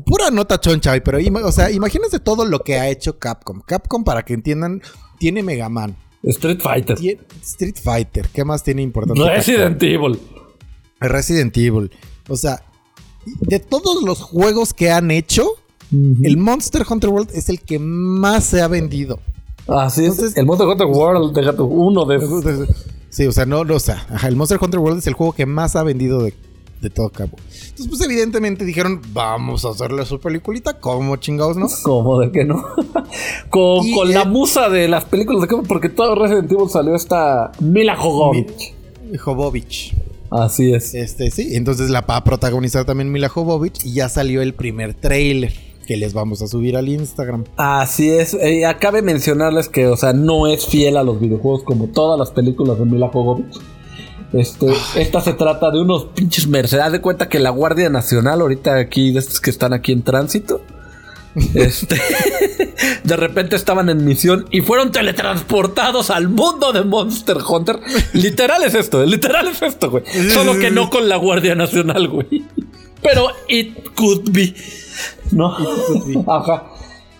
pura 0.06 0.30
nota 0.30 0.58
choncha, 0.58 0.92
hoy, 0.92 1.00
pero 1.00 1.18
o 1.46 1.52
sea, 1.52 1.70
imagínense 1.70 2.18
todo 2.20 2.46
lo 2.46 2.60
que 2.60 2.78
ha 2.78 2.88
hecho 2.88 3.18
Capcom. 3.18 3.60
Capcom, 3.60 4.04
para 4.04 4.22
que 4.24 4.32
entiendan, 4.32 4.80
tiene 5.18 5.42
Mega 5.42 5.68
Man, 5.68 5.94
Street 6.22 6.60
Fighter. 6.62 6.96
Street 7.42 7.76
Fighter, 7.82 8.28
¿qué 8.32 8.42
más 8.44 8.62
tiene 8.62 8.80
importante? 8.80 9.22
Resident 9.28 9.82
Evil. 9.82 10.18
Resident 11.08 11.56
Evil. 11.56 11.90
O 12.28 12.36
sea, 12.36 12.62
de 13.40 13.58
todos 13.58 14.02
los 14.02 14.20
juegos 14.20 14.74
que 14.74 14.90
han 14.90 15.10
hecho, 15.10 15.46
el 16.22 16.36
Monster 16.36 16.84
Hunter 16.88 17.10
World 17.10 17.30
es 17.34 17.48
el 17.48 17.60
que 17.60 17.78
más 17.78 18.44
se 18.44 18.62
ha 18.62 18.68
vendido. 18.68 19.20
Así 19.66 20.04
es. 20.04 20.36
El 20.36 20.46
Monster 20.46 20.66
Hunter 20.66 20.86
World, 20.86 21.34
déjate, 21.34 21.62
uno 21.62 22.04
de 22.04 22.16
esos. 22.16 22.44
Sí, 23.10 23.26
o 23.26 23.32
sea, 23.32 23.46
no, 23.46 23.64
no, 23.64 23.76
o 23.76 23.80
sea, 23.80 24.06
ajá, 24.10 24.28
el 24.28 24.36
Monster 24.36 24.58
Hunter 24.60 24.80
World 24.80 24.98
es 24.98 25.06
el 25.06 25.14
juego 25.14 25.32
que 25.32 25.46
más 25.46 25.76
ha 25.76 25.84
vendido 25.84 26.22
de, 26.22 26.34
de 26.80 26.90
todo 26.90 27.10
cabo. 27.10 27.36
Entonces, 27.38 27.86
pues 27.88 28.00
evidentemente 28.02 28.64
dijeron, 28.64 29.00
vamos 29.12 29.64
a 29.64 29.70
hacerle 29.70 30.04
su 30.04 30.18
peliculita, 30.18 30.80
como 30.80 31.16
chingados, 31.16 31.56
¿no? 31.56 31.68
¿Cómo 31.84 32.18
de 32.18 32.32
que 32.32 32.44
no? 32.44 32.62
con 33.50 33.90
con 33.92 34.12
la 34.12 34.24
musa 34.24 34.68
de 34.68 34.88
las 34.88 35.04
películas 35.04 35.42
de 35.42 35.48
Capcom, 35.48 35.66
porque 35.66 35.88
todo 35.88 36.14
Resident 36.16 36.50
Evil 36.50 36.68
salió 36.68 36.94
esta 36.94 37.52
Mila 37.60 37.96
Jovovich. 37.96 38.74
Jovovich. 39.18 39.94
Así 40.34 40.74
es. 40.74 40.94
Este, 40.94 41.30
sí, 41.30 41.54
entonces 41.54 41.90
la 41.90 42.00
va 42.00 42.16
a 42.16 42.24
protagonizar 42.24 42.84
también 42.84 43.12
Mila 43.12 43.28
Jovovich 43.28 43.84
y 43.86 43.92
ya 43.92 44.08
salió 44.08 44.42
el 44.42 44.52
primer 44.52 44.92
trailer 44.92 45.52
que 45.86 45.96
les 45.96 46.12
vamos 46.12 46.42
a 46.42 46.48
subir 46.48 46.76
al 46.76 46.88
Instagram. 46.88 47.44
Así 47.56 48.10
es. 48.10 48.34
Eh, 48.34 48.66
acabe 48.66 49.00
mencionarles 49.00 49.68
que, 49.68 49.86
o 49.86 49.96
sea, 49.96 50.12
no 50.12 50.48
es 50.48 50.66
fiel 50.66 50.96
a 50.96 51.04
los 51.04 51.20
videojuegos 51.20 51.62
como 51.62 51.86
todas 51.86 52.18
las 52.18 52.32
películas 52.32 52.80
de 52.80 52.84
Mila 52.84 53.10
Jovovich. 53.12 53.60
Este, 54.32 54.66
esta 54.96 55.20
se 55.20 55.34
trata 55.34 55.70
de 55.70 55.80
unos 55.80 56.06
pinches 56.06 56.48
mercenarios. 56.48 56.94
De 56.94 57.00
cuenta 57.00 57.28
que 57.28 57.38
la 57.38 57.50
Guardia 57.50 57.88
Nacional, 57.88 58.40
ahorita 58.40 58.76
aquí, 58.76 59.12
de 59.12 59.20
estos 59.20 59.40
que 59.40 59.50
están 59.50 59.72
aquí 59.72 59.92
en 59.92 60.02
tránsito, 60.02 60.60
este, 61.54 62.00
de 63.04 63.16
repente 63.16 63.56
estaban 63.56 63.88
en 63.88 64.04
misión 64.04 64.46
y 64.50 64.60
fueron 64.60 64.92
teletransportados 64.92 66.10
al 66.10 66.28
mundo 66.28 66.72
de 66.72 66.82
Monster 66.84 67.38
Hunter. 67.48 67.80
Literal 68.12 68.62
es 68.62 68.74
esto, 68.74 69.04
literal 69.04 69.48
es 69.48 69.62
esto, 69.62 69.90
güey. 69.90 70.04
Solo 70.30 70.58
que 70.58 70.70
no 70.70 70.90
con 70.90 71.08
la 71.08 71.16
Guardia 71.16 71.54
Nacional, 71.54 72.08
güey. 72.08 72.44
Pero 73.02 73.28
it 73.48 73.90
could 73.94 74.30
be. 74.30 74.54
¿No? 75.32 75.54
Ajá. 76.26 76.64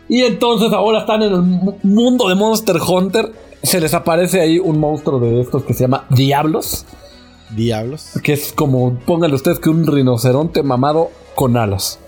Y 0.09 0.23
entonces 0.23 0.73
ahora 0.73 1.01
están 1.01 1.23
en 1.23 1.33
el 1.33 1.43
mu- 1.43 1.77
mundo 1.83 2.29
de 2.29 2.35
Monster 2.35 2.77
Hunter. 2.87 3.33
Se 3.63 3.81
les 3.81 3.95
aparece 3.95 4.41
ahí 4.41 4.59
un 4.59 4.79
monstruo 4.79 5.19
de 5.19 5.41
estos 5.41 5.65
que 5.65 5.73
se 5.75 5.81
llama 5.85 6.05
Diablos. 6.11 6.85
Diablos. 7.51 8.11
Que 8.23 8.33
es 8.35 8.53
como, 8.53 8.99
pónganle 9.07 9.37
ustedes 9.37 9.59
que 9.59 9.71
un 9.71 9.87
rinoceronte 9.87 10.63
mamado 10.63 11.11
con 11.35 11.57
alas. 11.57 11.99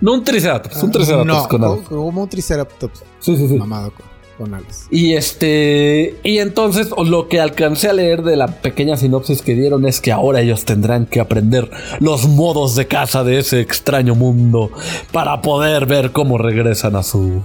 No 0.00 0.12
un 0.14 0.24
triceratops, 0.24 0.82
un 0.82 0.90
triceratops 0.90 1.26
No, 1.26 1.48
con 1.48 1.64
alas. 1.64 1.78
como 1.88 2.22
un 2.22 2.28
triceratops 2.28 3.02
Sí, 3.20 3.36
sí, 3.36 3.48
sí. 3.48 3.54
mamado 3.54 3.92
con, 3.92 4.04
con 4.46 4.54
alas. 4.54 4.86
Y 4.90 5.14
este. 5.14 6.16
Y 6.22 6.38
entonces 6.38 6.90
lo 7.04 7.28
que 7.28 7.40
alcancé 7.40 7.88
a 7.88 7.92
leer 7.94 8.22
de 8.22 8.36
la 8.36 8.46
pequeña 8.48 8.96
sinopsis 8.96 9.40
que 9.42 9.54
dieron 9.54 9.86
es 9.86 10.00
que 10.00 10.12
ahora 10.12 10.40
ellos 10.42 10.64
tendrán 10.64 11.06
que 11.06 11.20
aprender 11.20 11.70
los 12.00 12.28
modos 12.28 12.74
de 12.76 12.86
caza 12.86 13.24
de 13.24 13.38
ese 13.38 13.60
extraño 13.60 14.14
mundo 14.14 14.70
para 15.12 15.40
poder 15.40 15.86
ver 15.86 16.12
cómo 16.12 16.36
regresan 16.38 16.94
a 16.96 17.02
su. 17.02 17.42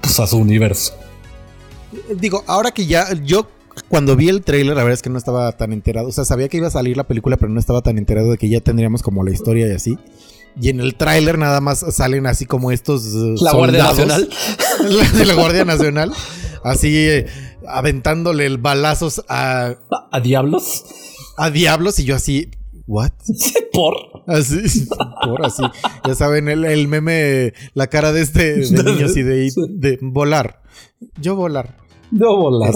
Pues 0.00 0.18
a 0.20 0.26
su 0.26 0.36
universo. 0.38 0.94
Digo, 2.20 2.42
ahora 2.46 2.72
que 2.72 2.86
ya 2.86 3.06
yo 3.24 3.46
cuando 3.88 4.16
vi 4.16 4.28
el 4.28 4.42
trailer, 4.42 4.76
la 4.76 4.82
verdad 4.82 4.94
es 4.94 5.02
que 5.02 5.10
no 5.10 5.18
estaba 5.18 5.52
tan 5.52 5.72
enterado. 5.72 6.08
O 6.08 6.12
sea, 6.12 6.24
sabía 6.24 6.48
que 6.48 6.56
iba 6.56 6.66
a 6.66 6.70
salir 6.70 6.96
la 6.96 7.04
película, 7.04 7.36
pero 7.36 7.50
no 7.52 7.60
estaba 7.60 7.82
tan 7.82 7.98
enterado 7.98 8.30
de 8.32 8.38
que 8.38 8.48
ya 8.48 8.60
tendríamos 8.60 9.02
como 9.02 9.22
la 9.24 9.30
historia 9.30 9.66
y 9.68 9.72
así. 9.72 9.98
Y 10.60 10.70
en 10.70 10.80
el 10.80 10.94
tráiler 10.94 11.38
nada 11.38 11.60
más 11.60 11.84
salen 11.94 12.26
así 12.26 12.46
como 12.46 12.70
estos 12.70 13.04
eh, 13.14 13.34
La 13.42 13.52
Guardia 13.52 13.86
soldados. 13.88 14.28
Nacional. 14.28 14.28
La 15.12 15.18
de 15.18 15.26
la 15.26 15.34
Guardia 15.34 15.64
Nacional. 15.64 16.12
Así 16.64 16.96
eh, 16.96 17.26
aventándole 17.68 18.46
el 18.46 18.58
balazos 18.58 19.22
a, 19.28 19.74
¿A, 20.10 20.20
diablos? 20.20 20.84
a 21.36 21.50
diablos 21.50 21.98
y 21.98 22.04
yo 22.04 22.16
así, 22.16 22.50
¿what? 22.86 23.12
Por. 23.72 23.94
Así, 24.26 24.88
por 25.22 25.44
así. 25.44 25.62
Ya 26.04 26.14
saben, 26.14 26.48
el, 26.48 26.64
el 26.64 26.88
meme, 26.88 27.52
la 27.74 27.86
cara 27.88 28.10
de 28.12 28.22
este 28.22 28.56
de 28.56 28.82
niños 28.82 29.16
y 29.16 29.22
de, 29.22 29.52
de 29.68 29.98
volar. 30.00 30.62
Yo 31.20 31.36
volar. 31.36 31.76
No 32.10 32.36
volar. 32.36 32.74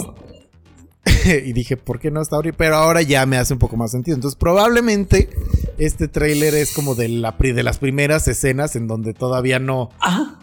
y 1.25 1.53
dije, 1.53 1.77
¿por 1.77 1.99
qué 1.99 2.11
no 2.11 2.21
está 2.21 2.35
ahorita? 2.35 2.57
Pero 2.57 2.75
ahora 2.75 3.01
ya 3.01 3.25
me 3.25 3.37
hace 3.37 3.53
un 3.53 3.59
poco 3.59 3.77
más 3.77 3.91
sentido. 3.91 4.15
Entonces, 4.15 4.37
probablemente 4.37 5.29
este 5.77 6.07
tráiler 6.07 6.53
es 6.53 6.73
como 6.73 6.95
de, 6.95 7.09
la, 7.09 7.35
de 7.39 7.63
las 7.63 7.79
primeras 7.79 8.27
escenas 8.27 8.75
en 8.75 8.87
donde 8.87 9.13
todavía 9.13 9.59
no 9.59 9.89
Ah. 9.99 10.37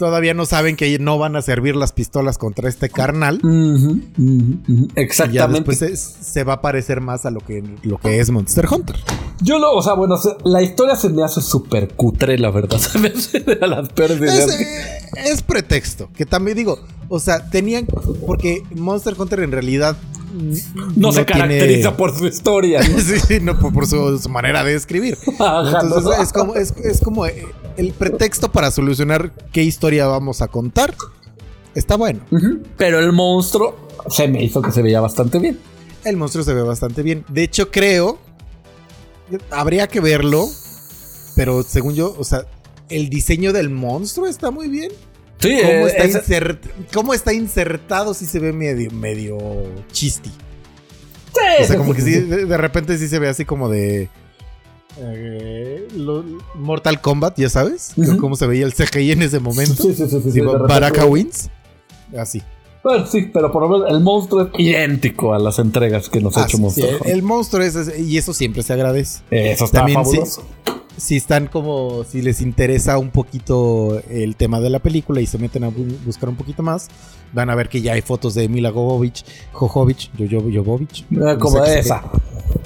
Todavía 0.00 0.32
no 0.32 0.46
saben 0.46 0.76
que 0.76 0.98
no 0.98 1.18
van 1.18 1.36
a 1.36 1.42
servir 1.42 1.76
las 1.76 1.92
pistolas 1.92 2.38
contra 2.38 2.70
este 2.70 2.88
carnal. 2.88 3.38
Ujú, 3.44 4.00
ujú. 4.16 4.58
Y 4.66 4.86
ya 4.86 4.92
Exactamente. 4.96 5.70
después 5.70 5.78
se, 5.78 5.96
se 5.96 6.42
va 6.42 6.54
a 6.54 6.60
parecer 6.62 7.02
más 7.02 7.26
a 7.26 7.30
lo 7.30 7.40
que, 7.40 7.62
lo 7.82 7.98
que 7.98 8.18
es 8.18 8.30
Monster 8.30 8.66
Hunter. 8.68 8.96
Yo 9.42 9.58
lo, 9.58 9.72
o 9.74 9.82
sea, 9.82 9.92
bueno, 9.92 10.16
la 10.44 10.62
historia 10.62 10.96
se 10.96 11.10
me 11.10 11.22
hace 11.22 11.42
súper 11.42 11.88
cutre, 11.88 12.38
la 12.38 12.50
verdad. 12.50 12.78
Se 12.80 12.98
me 12.98 13.08
hace 13.08 13.40
de 13.40 13.56
las 13.66 13.90
peores. 13.90 14.20
Es, 14.22 14.58
eh, 14.60 14.98
es 15.26 15.42
pretexto, 15.42 16.08
que 16.16 16.24
también 16.24 16.56
digo, 16.56 16.80
o 17.10 17.20
sea, 17.20 17.50
tenían, 17.50 17.86
porque 18.26 18.62
Monster 18.74 19.14
Hunter 19.18 19.40
en 19.40 19.52
realidad 19.52 19.96
no, 20.96 21.12
se 21.12 21.24
tiene- 21.24 21.40
caracteriza 21.42 21.96
por 21.96 22.16
su 22.16 22.26
historia. 22.26 22.80
¿no? 22.80 22.98
sí, 23.00 23.18
sí, 23.28 23.40
no, 23.40 23.58
por, 23.58 23.72
por 23.72 23.86
su, 23.86 24.18
su 24.18 24.28
manera 24.30 24.64
de 24.64 24.74
escribir. 24.74 25.18
Ajá, 25.38 25.80
Entonces 25.82 26.04
¿no? 26.04 26.12
es 26.22 26.32
como, 26.32 26.54
es, 26.54 26.74
es 26.82 27.00
como 27.00 27.26
eh, 27.26 27.46
el 27.76 27.92
pretexto 27.92 28.50
para 28.52 28.70
solucionar 28.70 29.32
qué 29.52 29.62
historia 29.62 30.06
vamos 30.06 30.42
a 30.42 30.48
contar. 30.48 30.94
Está 31.74 31.96
bueno. 31.96 32.20
Pero 32.76 32.98
el 33.00 33.12
monstruo 33.12 33.88
se 34.08 34.26
me 34.28 34.42
hizo 34.42 34.60
que 34.62 34.72
se 34.72 34.82
veía 34.82 35.00
bastante 35.00 35.38
bien. 35.38 35.58
El 36.04 36.16
monstruo 36.16 36.42
se 36.44 36.52
ve 36.54 36.62
bastante 36.62 37.02
bien. 37.02 37.24
De 37.28 37.42
hecho, 37.44 37.70
creo. 37.70 38.18
Habría 39.50 39.86
que 39.86 40.00
verlo. 40.00 40.46
Pero 41.36 41.62
según 41.62 41.94
yo, 41.94 42.14
o 42.18 42.24
sea, 42.24 42.44
el 42.88 43.08
diseño 43.08 43.52
del 43.52 43.70
monstruo 43.70 44.26
está 44.26 44.50
muy 44.50 44.68
bien. 44.68 44.90
Sí, 45.38 45.56
¿Cómo, 45.62 45.72
eh, 45.72 45.86
está, 45.86 46.04
ese- 46.04 46.22
insert- 46.22 46.70
cómo 46.92 47.14
está 47.14 47.32
insertado? 47.32 48.12
Sí 48.14 48.26
se 48.26 48.40
ve 48.40 48.52
medio, 48.52 48.90
medio 48.90 49.38
chisti. 49.92 50.28
sí, 50.30 51.62
O 51.62 51.66
sea, 51.66 51.76
como 51.76 51.94
que 51.94 52.02
sí, 52.02 52.12
sí, 52.14 52.20
sí. 52.20 52.26
de, 52.26 52.44
de 52.46 52.56
repente 52.58 52.98
sí 52.98 53.08
se 53.08 53.18
ve 53.18 53.28
así 53.28 53.44
como 53.44 53.68
de. 53.68 54.10
Eh, 54.98 55.88
lo- 55.96 56.24
Mortal 56.54 57.00
Kombat, 57.00 57.38
ya 57.38 57.48
sabes. 57.48 57.92
Cómo 58.20 58.36
se 58.36 58.46
veía 58.46 58.66
el 58.66 58.74
CGI 58.74 59.12
en 59.12 59.22
ese 59.22 59.40
momento. 59.40 59.82
Sí, 59.82 59.94
sí, 59.94 60.08
sí, 60.08 60.30
sí, 60.32 60.40
Baraka 60.40 61.04
Wins. 61.06 61.48
Así. 62.16 62.42
Bueno, 62.82 63.06
sí, 63.06 63.30
pero 63.32 63.52
por 63.52 63.62
lo 63.62 63.68
menos 63.68 63.90
el 63.94 64.00
monstruo 64.00 64.42
es 64.42 64.48
idéntico 64.58 65.34
a 65.34 65.38
las 65.38 65.58
entregas 65.58 66.08
que 66.08 66.20
nos 66.20 66.36
ha 66.38 66.44
hecho 66.44 66.56
Monster 66.58 66.88
el, 66.88 66.94
Hunter. 66.96 67.12
el 67.14 67.22
monstruo 67.22 67.62
es, 67.62 67.76
es- 67.76 67.98
y 67.98 68.16
eso 68.16 68.32
siempre 68.32 68.62
se 68.62 68.72
agradece. 68.72 69.20
Eso 69.30 69.66
está 69.66 69.78
También 69.80 70.02
sí. 70.04 70.12
fabuloso. 70.16 70.42
Si 71.00 71.16
están 71.16 71.46
como, 71.46 72.04
si 72.04 72.20
les 72.20 72.40
interesa 72.42 72.98
un 72.98 73.10
poquito 73.10 74.00
el 74.10 74.36
tema 74.36 74.60
de 74.60 74.68
la 74.70 74.78
película 74.80 75.20
y 75.20 75.26
se 75.26 75.38
meten 75.38 75.64
a 75.64 75.68
bu- 75.70 75.96
buscar 76.04 76.28
un 76.28 76.36
poquito 76.36 76.62
más, 76.62 76.88
van 77.32 77.48
a 77.48 77.54
ver 77.54 77.68
que 77.68 77.80
ya 77.80 77.94
hay 77.94 78.02
fotos 78.02 78.34
de 78.34 78.48
Mila 78.48 78.70
Jovovich, 78.70 79.24
Jojovich, 79.52 80.10
Jojo- 80.18 80.54
Jovovich, 80.54 81.00
Eh, 81.02 81.06
no 81.10 81.38
como 81.38 81.64
esa. 81.64 82.02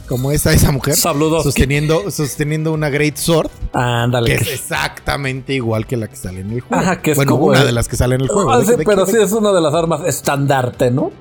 como 0.09 0.33
esa, 0.33 0.53
esa 0.53 0.73
mujer, 0.73 0.97
Sabludowski. 0.97 1.45
sosteniendo, 1.49 2.11
sosteniendo 2.11 2.73
una 2.73 2.89
Great 2.91 3.17
Sword, 3.17 3.51
Ándale. 3.73 4.27
que 4.27 4.35
es 4.43 4.49
exactamente 4.53 5.55
igual 5.55 5.87
que 5.87 5.97
la 5.97 6.09
que 6.09 6.17
sale 6.17 6.41
en 6.41 6.51
el 6.51 6.61
juego. 6.61 6.83
Ajá, 6.83 7.01
que 7.01 7.13
es 7.13 7.17
bueno, 7.17 7.33
como 7.33 7.47
una 7.47 7.61
el- 7.61 7.67
de 7.67 7.73
las 7.73 7.87
que 7.89 7.97
sale 7.97 8.17
en 8.17 8.23
el 8.23 8.29
juego. 8.29 8.51
Ah, 8.51 8.59
¿De 8.59 8.65
sí, 8.67 8.71
de 8.77 8.85
pero 8.85 9.07
sí 9.07 9.17
es 9.21 9.33
una 9.33 9.53
de 9.53 9.61
las 9.61 9.73
armas 9.75 10.01
estandarte, 10.07 10.91
¿no? 10.91 11.13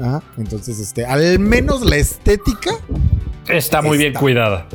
Ajá, 0.00 0.22
entonces, 0.38 0.78
este, 0.80 1.04
al 1.04 1.38
menos 1.38 1.82
la 1.82 1.96
estética 1.96 2.70
Está 3.48 3.80
muy 3.82 3.96
bien 3.98 4.08
Está. 4.08 4.20
cuidada. 4.20 4.66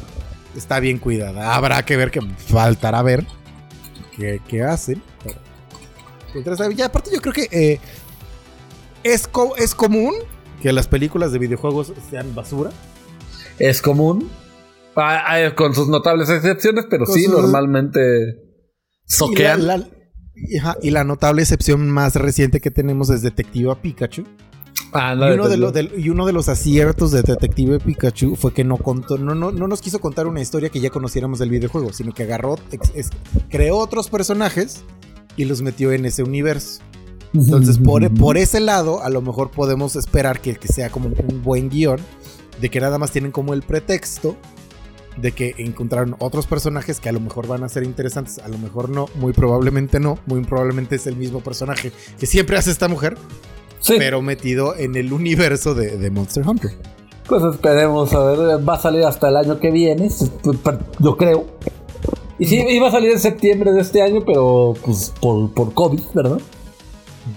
Está 0.55 0.79
bien 0.79 0.97
cuidada. 0.97 1.55
Habrá 1.55 1.83
que 1.85 1.97
ver 1.97 2.11
que 2.11 2.21
faltará 2.21 3.01
ver 3.01 3.25
qué, 4.15 4.41
qué 4.47 4.63
hacen. 4.63 5.01
pero- 5.23 6.55
aparte, 6.85 7.09
yo 7.13 7.21
creo 7.21 7.33
que 7.33 7.47
eh, 7.51 7.79
es, 9.03 9.27
co- 9.27 9.55
es 9.57 9.75
común 9.75 10.13
que 10.61 10.71
las 10.71 10.87
películas 10.87 11.31
de 11.31 11.39
videojuegos 11.39 11.91
sean 12.09 12.33
basura. 12.35 12.71
Es 13.59 13.81
común. 13.81 14.29
Ah, 14.95 15.23
ah, 15.27 15.55
con 15.55 15.73
sus 15.73 15.87
notables 15.87 16.29
excepciones, 16.29 16.85
pero 16.89 17.05
Con 17.05 17.15
sí, 17.15 17.25
sus- 17.25 17.33
normalmente 17.41 18.35
soquean. 19.05 19.61
Y 19.61 19.63
la, 19.63 20.77
y 20.81 20.89
la 20.91 21.03
notable 21.03 21.41
excepción 21.41 21.89
más 21.89 22.15
reciente 22.15 22.61
que 22.61 22.71
tenemos 22.71 23.09
es 23.09 23.21
Detective 23.21 23.75
Pikachu. 23.81 24.23
Ah, 24.93 25.13
Y 25.33 25.37
no, 25.37 25.43
uno, 25.57 25.71
de 25.71 25.91
y 25.97 26.09
uno 26.09 26.25
de 26.25 26.33
los 26.33 26.49
aciertos 26.49 27.11
de 27.11 27.21
Detective 27.21 27.79
Pikachu 27.79 28.35
fue 28.35 28.53
que 28.53 28.63
no 28.63 28.77
contó, 28.77 29.17
no, 29.17 29.33
no, 29.35 29.51
no 29.51 29.67
nos 29.67 29.81
quiso 29.81 29.99
contar 29.99 30.27
una 30.27 30.41
historia 30.41 30.69
que 30.69 30.79
ya 30.81 30.89
conociéramos 30.89 31.39
del 31.39 31.49
videojuego, 31.49 31.93
sino 31.93 32.13
que 32.13 32.23
agarró, 32.23 32.57
ex- 32.71 33.09
creó 33.49 33.77
otros 33.77 34.09
personajes 34.09 34.83
y 35.37 35.45
los 35.45 35.61
metió 35.61 35.91
en 35.93 36.05
ese 36.05 36.23
universo. 36.23 36.81
Entonces, 37.33 37.77
por, 37.77 38.13
por 38.15 38.37
ese 38.37 38.59
lado, 38.59 39.01
a 39.01 39.09
lo 39.09 39.21
mejor 39.21 39.51
podemos 39.51 39.95
esperar 39.95 40.41
que, 40.41 40.55
que 40.55 40.67
sea 40.67 40.89
como 40.89 41.07
un 41.07 41.41
buen 41.41 41.69
guion, 41.69 41.99
de 42.59 42.69
que 42.69 42.81
nada 42.81 42.97
más 42.97 43.11
tienen 43.11 43.31
como 43.31 43.53
el 43.53 43.61
pretexto 43.61 44.35
de 45.15 45.31
que 45.31 45.55
encontraron 45.57 46.15
otros 46.19 46.45
personajes 46.47 46.99
que 46.99 47.07
a 47.07 47.11
lo 47.13 47.19
mejor 47.21 47.47
van 47.47 47.63
a 47.63 47.69
ser 47.69 47.83
interesantes, 47.83 48.39
a 48.39 48.47
lo 48.49 48.57
mejor 48.57 48.89
no, 48.89 49.07
muy 49.15 49.31
probablemente 49.33 49.99
no, 50.01 50.19
muy 50.25 50.41
probablemente 50.43 50.95
es 50.97 51.07
el 51.07 51.15
mismo 51.15 51.39
personaje 51.41 51.91
que 52.19 52.25
siempre 52.25 52.57
hace 52.57 52.71
esta 52.71 52.87
mujer, 52.89 53.17
Sí, 53.82 53.95
pero 53.97 54.21
metido 54.21 54.75
en 54.75 54.95
el 54.95 55.11
universo 55.11 55.73
de, 55.75 55.97
de 55.97 56.09
Monster 56.09 56.47
Hunter. 56.47 56.71
pues 57.27 57.43
esperemos 57.43 58.13
a 58.13 58.23
ver. 58.23 58.67
Va 58.67 58.75
a 58.75 58.79
salir 58.79 59.03
hasta 59.05 59.27
el 59.29 59.36
año 59.38 59.59
que 59.59 59.71
viene, 59.71 60.09
yo 60.99 61.17
creo. 61.17 61.45
Y 62.39 62.45
sí, 62.45 62.55
iba 62.69 62.88
a 62.88 62.91
salir 62.91 63.11
en 63.11 63.19
septiembre 63.19 63.71
de 63.71 63.82
este 63.82 64.01
año, 64.01 64.21
pero 64.25 64.73
pues 64.84 65.13
por, 65.19 65.51
por 65.53 65.73
COVID, 65.73 66.01
¿verdad? 66.13 66.39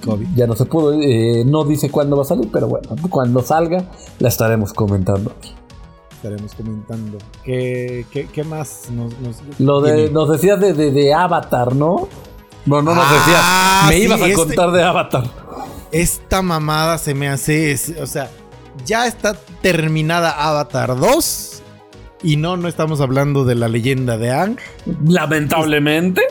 COVID. 0.04 0.26
Ya 0.34 0.46
no 0.46 0.54
se 0.56 0.64
pudo. 0.64 0.94
eh, 1.00 1.44
no 1.46 1.64
dice 1.64 1.90
cuándo 1.90 2.16
va 2.16 2.22
a 2.22 2.26
salir, 2.26 2.48
pero 2.52 2.68
bueno, 2.68 2.88
cuando 3.10 3.42
salga 3.42 3.84
la 4.18 4.28
estaremos 4.28 4.72
comentando. 4.72 5.32
Estaremos 6.16 6.54
comentando. 6.54 7.18
¿Qué, 7.42 8.06
qué, 8.10 8.26
qué 8.26 8.44
más 8.44 8.90
nos, 8.90 9.12
nos- 9.20 9.36
Lo 9.60 9.82
de, 9.82 9.92
tiene? 9.94 10.10
nos 10.10 10.30
decías 10.30 10.58
de, 10.58 10.72
de, 10.72 10.90
de 10.90 11.12
Avatar, 11.12 11.74
¿no? 11.76 12.08
No, 12.64 12.80
no 12.80 12.94
nos 12.94 13.04
Ah, 13.06 13.12
decías. 13.14 13.90
Me 13.90 13.96
sí, 13.98 14.02
ibas 14.04 14.20
a 14.22 14.26
este- 14.26 14.36
contar 14.56 14.72
de 14.72 14.82
Avatar. 14.82 15.24
Esta 15.94 16.42
mamada 16.42 16.98
se 16.98 17.14
me 17.14 17.28
hace. 17.28 17.70
es- 17.70 17.94
o 18.00 18.06
sea, 18.06 18.28
ya 18.84 19.06
está 19.06 19.34
terminada 19.62 20.30
Avatar 20.30 20.98
2. 20.98 21.62
Y 22.22 22.36
no, 22.36 22.56
no 22.56 22.68
estamos 22.68 23.00
hablando 23.00 23.44
de 23.44 23.54
la 23.54 23.68
leyenda 23.68 24.18
de 24.18 24.32
Ang. 24.32 24.56
Lamentablemente. 25.06 26.22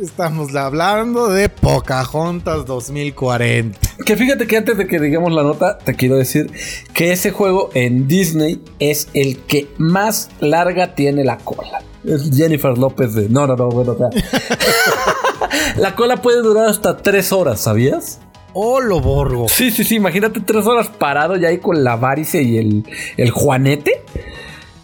Estamos 0.00 0.56
hablando 0.56 1.28
de 1.28 1.48
Pocahontas 1.48 2.66
2040. 2.66 3.78
Que 4.06 4.16
fíjate 4.16 4.46
que 4.46 4.56
antes 4.56 4.76
de 4.78 4.86
que 4.88 4.98
digamos 4.98 5.32
la 5.32 5.42
nota, 5.42 5.78
te 5.78 5.94
quiero 5.94 6.16
decir 6.16 6.50
que 6.94 7.12
ese 7.12 7.30
juego 7.30 7.70
en 7.74 8.08
Disney 8.08 8.60
es 8.80 9.08
el 9.14 9.38
que 9.40 9.68
más 9.78 10.30
larga 10.40 10.94
tiene 10.94 11.22
la 11.24 11.36
cola. 11.38 11.82
Es 12.04 12.30
Jennifer 12.36 12.76
López 12.76 13.14
de. 13.14 13.28
No, 13.28 13.46
no, 13.46 13.54
no, 13.56 13.68
bueno, 13.68 13.92
o 13.92 13.96
sea. 13.98 14.08
la 15.76 15.94
cola 15.94 16.16
puede 16.22 16.42
durar 16.42 16.66
hasta 16.66 16.96
tres 16.96 17.32
horas, 17.32 17.60
¿sabías? 17.60 18.18
¡Oh, 18.54 18.80
lo 18.80 19.00
borgo! 19.00 19.48
Sí, 19.48 19.70
sí, 19.70 19.84
sí, 19.84 19.96
imagínate 19.96 20.40
tres 20.40 20.64
horas 20.66 20.88
parado 20.88 21.36
ya 21.36 21.48
ahí 21.48 21.58
con 21.58 21.82
la 21.84 21.96
varice 21.96 22.42
y 22.42 22.56
el, 22.56 22.84
el 23.16 23.30
juanete. 23.30 24.02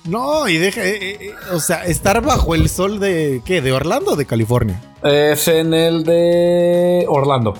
No, 0.08 0.48
y 0.48 0.56
deja. 0.56 0.84
eh, 0.84 0.98
eh, 1.00 1.18
eh, 1.20 1.30
o 1.54 1.60
sea, 1.60 1.84
estar 1.86 2.20
bajo 2.22 2.54
el 2.54 2.68
sol 2.68 2.98
de. 3.00 3.42
¿Qué? 3.44 3.60
¿De 3.60 3.72
Orlando 3.72 4.12
o 4.12 4.16
de 4.16 4.26
California? 4.26 4.82
Es 5.02 5.46
en 5.48 5.72
el 5.74 6.04
de 6.04 7.04
Orlando. 7.08 7.54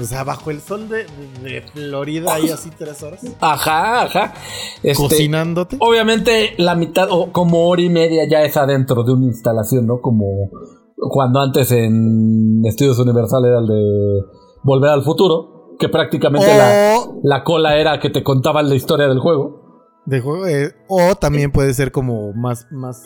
O 0.00 0.04
sea, 0.04 0.24
bajo 0.24 0.50
el 0.50 0.60
sol 0.60 0.88
de, 0.88 1.04
de 1.42 1.62
Florida, 1.72 2.34
ahí 2.34 2.50
así 2.50 2.70
tres 2.76 3.02
horas. 3.02 3.20
Ajá, 3.40 4.02
ajá. 4.04 4.34
Este, 4.82 5.02
Cocinándote. 5.02 5.76
Obviamente 5.80 6.54
la 6.56 6.74
mitad 6.74 7.08
o 7.10 7.30
como 7.30 7.68
hora 7.68 7.82
y 7.82 7.90
media 7.90 8.26
ya 8.28 8.42
es 8.42 8.56
adentro 8.56 9.04
de 9.04 9.12
una 9.12 9.26
instalación, 9.26 9.86
¿no? 9.86 10.00
Como 10.00 10.50
cuando 10.96 11.40
antes 11.40 11.70
en 11.72 12.62
Estudios 12.64 12.98
Universal 12.98 13.44
era 13.44 13.58
el 13.58 13.66
de 13.66 14.20
Volver 14.62 14.90
al 14.90 15.02
Futuro, 15.02 15.76
que 15.78 15.88
prácticamente 15.88 16.46
la, 16.46 16.98
O, 16.98 17.20
la 17.22 17.44
cola 17.44 17.76
era 17.78 17.98
que 18.00 18.10
te 18.10 18.22
contaban 18.22 18.68
la 18.68 18.74
historia 18.74 19.08
del 19.08 19.18
juego. 19.18 19.90
de 20.06 20.20
juego, 20.20 20.46
eh, 20.46 20.72
o 20.88 21.14
también 21.16 21.50
puede 21.52 21.74
ser 21.74 21.92
como 21.92 22.32
más, 22.32 22.66
más 22.70 23.02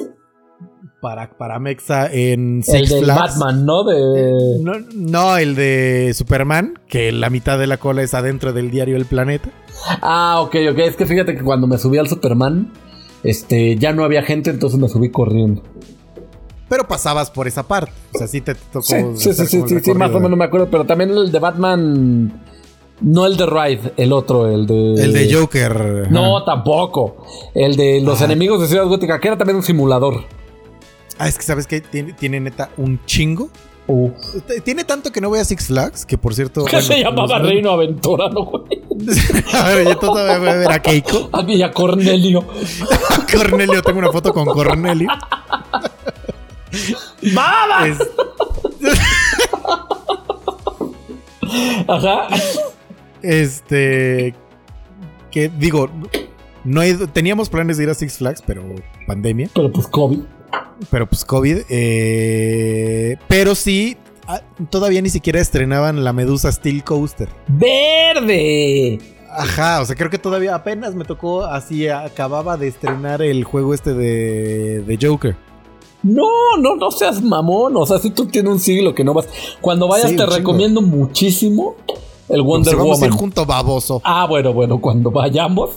para, 1.01 1.37
para 1.37 1.59
Mexa 1.59 2.13
en 2.13 2.63
Six 2.63 2.91
el 2.91 3.05
Flags. 3.05 3.39
Batman, 3.39 3.65
¿no? 3.67 3.85
De... 3.85 4.59
No, 4.63 4.73
no, 4.95 5.37
el 5.37 5.55
de 5.55 6.13
Superman, 6.15 6.75
que 6.89 7.13
la 7.13 7.31
mitad 7.31 7.59
de 7.59 7.67
la 7.67 7.77
cola 7.77 8.03
es 8.03 8.15
adentro 8.15 8.53
del 8.53 8.71
diario 8.71 8.97
El 8.97 9.07
Planeta. 9.07 9.51
Ah, 10.03 10.41
ok, 10.41 10.57
ok. 10.73 10.79
Es 10.79 10.97
que 10.97 11.07
fíjate 11.07 11.37
que 11.37 11.43
cuando 11.43 11.67
me 11.67 11.79
subí 11.79 11.99
al 11.99 12.09
Superman, 12.09 12.73
este, 13.23 13.77
ya 13.77 13.93
no 13.93 14.05
había 14.05 14.23
gente, 14.23 14.51
entonces 14.51 14.81
me 14.81 14.89
subí 14.89 15.11
corriendo. 15.11 15.63
Pero 16.69 16.87
pasabas 16.89 17.31
por 17.31 17.47
esa 17.47 17.63
parte. 17.63 17.93
O 18.15 18.19
sea, 18.19 18.27
sí 18.27 18.41
te 18.41 18.55
tocó. 18.55 18.83
Sí, 18.83 19.05
sí, 19.17 19.33
sí, 19.35 19.63
sí, 19.67 19.81
sí, 19.83 19.95
más 19.95 20.11
o 20.11 20.19
menos 20.21 20.37
me 20.39 20.45
acuerdo. 20.45 20.69
Pero 20.71 20.85
también 20.85 21.11
el 21.11 21.31
de 21.31 21.39
Batman. 21.39 22.43
No 23.01 23.27
el 23.27 23.37
de 23.37 23.45
Ride, 23.47 23.93
el 23.99 24.13
otro, 24.13 24.49
el 24.49 24.67
de. 24.67 24.95
El 24.95 25.13
de 25.13 25.33
Joker. 25.33 26.11
No, 26.11 26.43
tampoco. 26.45 27.25
El 27.55 27.77
de 27.77 28.01
los 28.01 28.21
Ah. 28.23 28.25
enemigos 28.25 28.61
de 28.61 28.69
Ciudad 28.69 28.87
Gótica, 28.87 29.21
que 29.21 29.29
era 29.29 29.37
también 29.37 29.57
un 29.57 29.63
simulador. 29.63 30.25
Ah, 31.19 31.29
es 31.29 31.37
que 31.37 31.45
sabes 31.45 31.67
que 31.67 31.81
tiene, 31.83 32.15
tiene 32.15 32.41
neta 32.41 32.71
un 32.79 32.99
chingo. 33.07 33.49
T- 34.49 34.61
Tiene 34.63 34.83
tanto 34.83 35.13
que 35.13 35.21
no 35.21 35.29
voy 35.29 35.39
a 35.39 35.45
Six 35.45 35.67
Flags, 35.69 36.05
que 36.05 36.19
por 36.19 36.35
cierto. 36.35 36.67
Se 36.67 36.77
bueno, 36.89 37.11
llamaba 37.11 37.39
los- 37.39 37.49
Reino 37.49 37.71
Aventurano, 37.71 38.45
güey. 38.45 38.65
a 39.55 39.69
ver, 39.69 39.87
yo 39.87 39.97
todavía 39.99 40.39
voy 40.39 40.49
a 40.49 40.55
ver 40.57 40.73
a 40.73 40.83
Keiko. 40.83 41.29
Aquí 41.33 41.57
ya 41.59 41.71
Cornelio. 41.71 42.45
Cornelio, 43.33 43.83
tengo 43.83 44.01
una 44.01 44.11
foto 44.11 44.33
con 44.33 44.47
Cornelio. 44.47 45.09
¡Baba! 47.35 47.89
Es- 47.89 47.99
Ajá. 51.89 52.29
Este. 53.23 54.35
Que 55.31 55.49
digo, 55.49 55.89
no 56.65 56.83
he 56.83 56.91
ido- 56.91 57.09
teníamos 57.09 57.49
planes 57.49 57.77
de 57.77 57.85
ir 57.85 57.91
a 57.91 57.95
Six 57.95 58.19
Flags, 58.19 58.43
pero 58.47 58.65
pandemia. 59.07 59.49
Pero 59.55 59.71
pues 59.73 59.87
COVID. 59.89 60.21
Pero 60.91 61.07
pues 61.09 61.25
COVID. 61.25 61.59
eh, 61.69 63.17
pero 63.29 63.55
sí, 63.55 63.97
ah, 64.27 64.43
todavía 64.71 65.01
ni 65.03 65.11
siquiera 65.11 65.41
estrenaban 65.41 66.05
la 66.05 66.13
Medusa 66.13 66.51
Steel 66.53 66.85
Coaster. 66.85 67.29
¡Verde! 67.49 68.99
Ajá, 69.31 69.83
o 69.83 69.85
sea, 69.85 69.97
creo 69.97 70.09
que 70.09 70.19
todavía 70.19 70.55
apenas 70.55 70.95
me 70.95 71.05
tocó 71.05 71.45
así, 71.45 71.89
acababa 71.89 72.57
de 72.57 72.69
estrenar 72.69 73.21
el 73.21 73.45
juego 73.45 73.75
este 73.75 73.93
de, 73.93 74.81
de 74.81 74.99
Joker. 75.01 75.37
No, 76.07 76.57
no, 76.61 76.77
no 76.77 76.91
seas 76.91 77.23
mamón. 77.23 77.77
O 77.77 77.85
sea, 77.87 77.99
si 77.99 78.11
tú 78.11 78.27
tienes 78.27 78.53
un 78.53 78.61
siglo 78.61 78.95
que 78.95 79.05
no 79.05 79.13
vas. 79.15 79.29
Cuando 79.61 79.89
vayas, 79.89 80.11
Sí, 80.11 80.17
te 80.17 80.23
chingo. 80.25 80.37
recomiendo 80.37 80.83
muchísimo 80.83 81.75
el 82.29 82.43
Wonder 82.43 82.77
vamos 82.77 83.03
a 83.03 83.07
ir 83.07 83.11
Woman. 83.11 83.19
junto, 83.19 83.47
baboso. 83.47 84.01
Ah, 84.05 84.27
bueno, 84.29 84.53
bueno, 84.53 84.81
cuando 84.81 85.11
vayamos. 85.11 85.71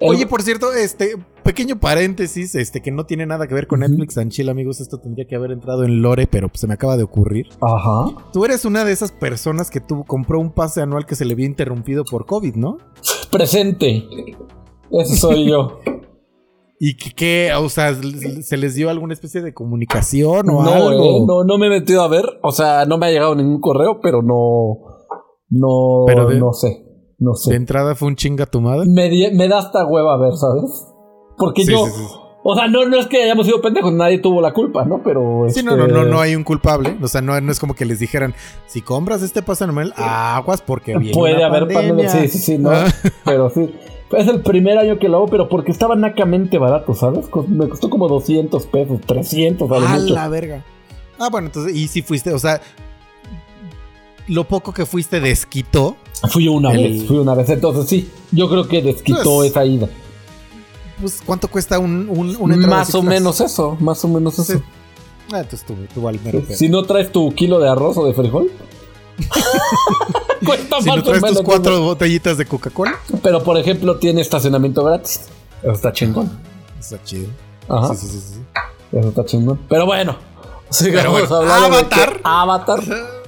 el- 0.00 0.08
Oye, 0.10 0.26
por 0.26 0.42
cierto, 0.42 0.72
este 0.72 1.16
pequeño 1.42 1.80
paréntesis, 1.80 2.54
este 2.54 2.80
que 2.82 2.90
no 2.90 3.04
tiene 3.06 3.26
nada 3.26 3.46
que 3.48 3.54
ver 3.54 3.66
con. 3.66 3.80
Netflix 3.80 4.16
and 4.18 4.30
Chill, 4.30 4.48
amigos, 4.48 4.80
esto 4.80 4.98
tendría 4.98 5.26
que 5.26 5.34
haber 5.34 5.50
entrado 5.50 5.84
en 5.84 6.02
Lore, 6.02 6.26
pero 6.26 6.50
se 6.54 6.66
me 6.66 6.74
acaba 6.74 6.96
de 6.96 7.02
ocurrir. 7.02 7.48
Ajá. 7.60 8.06
Tú 8.32 8.44
eres 8.44 8.64
una 8.64 8.84
de 8.84 8.92
esas 8.92 9.12
personas 9.12 9.70
que 9.70 9.80
tuvo, 9.80 10.04
compró 10.04 10.38
un 10.40 10.50
pase 10.50 10.80
anual 10.82 11.04
que 11.06 11.14
se 11.16 11.24
le 11.24 11.34
vio 11.34 11.46
interrumpido 11.46 12.04
por 12.04 12.26
COVID, 12.26 12.54
¿no? 12.54 12.78
Presente. 13.30 14.04
Ese 14.90 15.16
soy 15.16 15.46
yo. 15.50 15.80
Y 16.80 16.96
que, 16.96 17.50
o 17.58 17.68
sea, 17.68 17.92
se 18.42 18.56
les 18.56 18.74
dio 18.76 18.88
alguna 18.88 19.12
especie 19.12 19.40
de 19.42 19.52
comunicación 19.52 20.48
o 20.48 20.62
no, 20.62 20.70
algo. 20.72 20.90
eh, 20.92 21.24
no, 21.26 21.42
no 21.44 21.58
me 21.58 21.66
he 21.66 21.70
metido 21.70 22.02
a 22.02 22.08
ver. 22.08 22.24
O 22.42 22.52
sea, 22.52 22.84
no 22.86 22.98
me 22.98 23.06
ha 23.06 23.10
llegado 23.10 23.34
ningún 23.34 23.60
correo, 23.60 23.98
pero 24.00 24.22
no. 24.22 24.78
No, 25.50 26.04
Pero 26.06 26.28
de- 26.28 26.38
no 26.38 26.52
sé. 26.52 26.84
No 27.18 27.32
De 27.32 27.36
sé. 27.38 27.54
entrada 27.56 27.94
fue 27.96 28.06
un 28.08 28.14
chinga 28.16 28.46
tu 28.46 28.60
madre. 28.60 28.86
Me, 28.88 29.10
me 29.32 29.48
da 29.48 29.58
hasta 29.58 29.84
hueva 29.86 30.16
ver, 30.18 30.36
¿sabes? 30.36 30.86
Porque 31.36 31.64
Sí, 31.64 31.72
yo. 31.72 31.84
sí, 31.86 31.90
sí. 31.96 32.04
O 32.44 32.54
sea, 32.54 32.68
no, 32.68 32.86
no 32.86 32.96
es 32.98 33.06
que 33.08 33.24
hayamos 33.24 33.46
sido 33.46 33.60
pendejos, 33.60 33.92
nadie 33.92 34.18
tuvo 34.20 34.40
la 34.40 34.52
culpa, 34.54 34.84
¿no? 34.84 35.02
Pero. 35.02 35.46
Sí, 35.48 35.58
este, 35.58 35.62
no, 35.64 35.76
no, 35.76 35.88
no, 35.88 36.04
no 36.04 36.20
hay 36.20 36.36
un 36.36 36.44
culpable. 36.44 36.96
O 37.02 37.08
sea, 37.08 37.20
no, 37.20 37.38
no 37.40 37.50
es 37.50 37.58
como 37.58 37.74
que 37.74 37.84
les 37.84 37.98
dijeran, 37.98 38.34
si 38.66 38.80
compras 38.82 39.22
este 39.22 39.42
pase 39.42 39.64
anual, 39.64 39.92
aguas 39.96 40.62
porque 40.62 40.96
viene 40.96 41.12
Puede 41.18 41.34
una 41.38 41.46
haber 41.46 41.62
pandemia. 41.66 42.06
pandemia. 42.06 42.08
Sí, 42.10 42.28
sí, 42.28 42.38
sí, 42.38 42.58
no. 42.58 42.70
Ah. 42.70 42.86
Pero 43.24 43.50
sí. 43.50 43.68
Es 44.12 44.26
el 44.26 44.40
primer 44.42 44.78
año 44.78 44.98
que 44.98 45.08
lo 45.08 45.18
hago, 45.18 45.26
pero 45.28 45.48
porque 45.48 45.70
estaba 45.70 45.94
nacamente 45.94 46.56
barato, 46.58 46.94
¿sabes? 46.94 47.26
Me 47.48 47.68
costó 47.68 47.90
como 47.90 48.08
200 48.08 48.66
pesos, 48.66 49.00
300 49.06 49.70
a 49.70 49.78
lo 49.78 49.86
A 49.86 49.98
mucho. 49.98 50.14
la 50.14 50.28
verga. 50.28 50.64
Ah, 51.18 51.28
bueno, 51.30 51.48
entonces, 51.48 51.74
y 51.76 51.88
si 51.88 52.00
fuiste, 52.02 52.32
o 52.32 52.38
sea, 52.38 52.60
lo 54.28 54.44
poco 54.44 54.72
que 54.72 54.86
fuiste 54.86 55.20
desquitó. 55.20 55.96
Fui 56.30 56.48
una 56.48 56.72
El- 56.72 56.92
vez, 56.98 57.04
fui 57.06 57.16
una 57.18 57.34
vez. 57.34 57.48
Entonces 57.50 57.86
sí, 57.88 58.10
yo 58.32 58.48
creo 58.48 58.66
que 58.68 58.82
desquitó 58.82 59.36
Pues, 59.38 59.50
esa 59.50 59.64
ida. 59.64 59.88
Pues, 61.00 61.20
¿cuánto 61.24 61.48
cuesta 61.48 61.78
un, 61.78 62.08
un, 62.08 62.36
una 62.40 62.56
Más 62.66 62.94
o 62.94 63.02
meso 63.02 63.44
eso, 63.44 63.76
más 63.80 64.04
o 64.04 64.08
menos 64.08 64.38
eso. 64.38 64.60
Ah, 65.32 65.40
entonces 65.40 65.64
tú, 65.64 65.74
tú 65.94 66.02
vale 66.02 66.18
mero. 66.24 66.42
Si 66.50 66.68
no 66.68 66.82
traes 66.84 67.12
tu 67.12 67.30
kilo 67.34 67.58
de 67.58 67.68
arroz 67.68 67.96
o 67.98 68.06
de 68.06 68.14
frijol. 68.14 68.50
Cuesta 70.46 70.80
Si 70.80 70.88
más 70.88 70.96
no 70.96 71.02
traes 71.02 71.22
tus 71.22 71.42
cuatro 71.42 71.80
botellitas 71.82 72.38
de 72.38 72.46
Coca-Cola, 72.46 72.96
Pero 73.22 73.42
por 73.42 73.58
ejemplo, 73.58 73.98
tiene 73.98 74.20
estacionamiento 74.20 74.84
gratis. 74.84 75.22
Eso 75.62 75.72
está 75.72 75.92
chingón. 75.92 76.30
está 76.78 77.02
chido. 77.02 77.28
Ajá. 77.68 77.94
Sí, 77.94 78.06
sí, 78.06 78.20
sí, 78.20 78.34
sí. 78.34 78.98
Eso 78.98 79.08
está 79.08 79.24
chingón. 79.24 79.60
Pero 79.68 79.86
bueno. 79.86 80.16
Sigamos 80.70 81.28
bueno, 81.28 81.36
hablando 81.36 81.76
de 81.76 81.76
Avatar. 81.76 82.20
Avatar. 82.22 82.80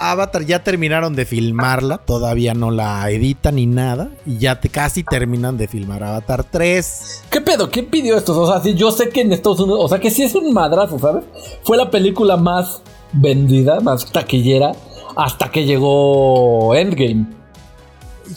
Avatar 0.00 0.46
ya 0.46 0.64
terminaron 0.64 1.14
de 1.14 1.26
filmarla, 1.26 1.98
todavía 1.98 2.54
no 2.54 2.70
la 2.70 3.08
editan 3.10 3.56
ni 3.56 3.66
nada, 3.66 4.10
y 4.24 4.38
ya 4.38 4.58
te, 4.58 4.70
casi 4.70 5.04
terminan 5.04 5.58
de 5.58 5.68
filmar 5.68 6.02
Avatar 6.02 6.44
3. 6.44 7.24
¿Qué 7.30 7.42
pedo? 7.42 7.70
¿Quién 7.70 7.86
pidió 7.86 8.16
esto? 8.16 8.40
O 8.40 8.50
sea, 8.50 8.62
sí, 8.62 8.74
yo 8.74 8.90
sé 8.92 9.10
que 9.10 9.20
en 9.20 9.32
Estados 9.32 9.60
Unidos, 9.60 9.80
o 9.82 9.88
sea, 9.88 10.00
que 10.00 10.10
sí 10.10 10.22
es 10.22 10.34
un 10.34 10.54
madrazo, 10.54 10.98
¿sabes? 10.98 11.24
Fue 11.64 11.76
la 11.76 11.90
película 11.90 12.38
más 12.38 12.80
vendida, 13.12 13.80
más 13.80 14.10
taquillera, 14.10 14.72
hasta 15.16 15.50
que 15.50 15.64
llegó 15.64 16.74
Endgame. 16.74 17.26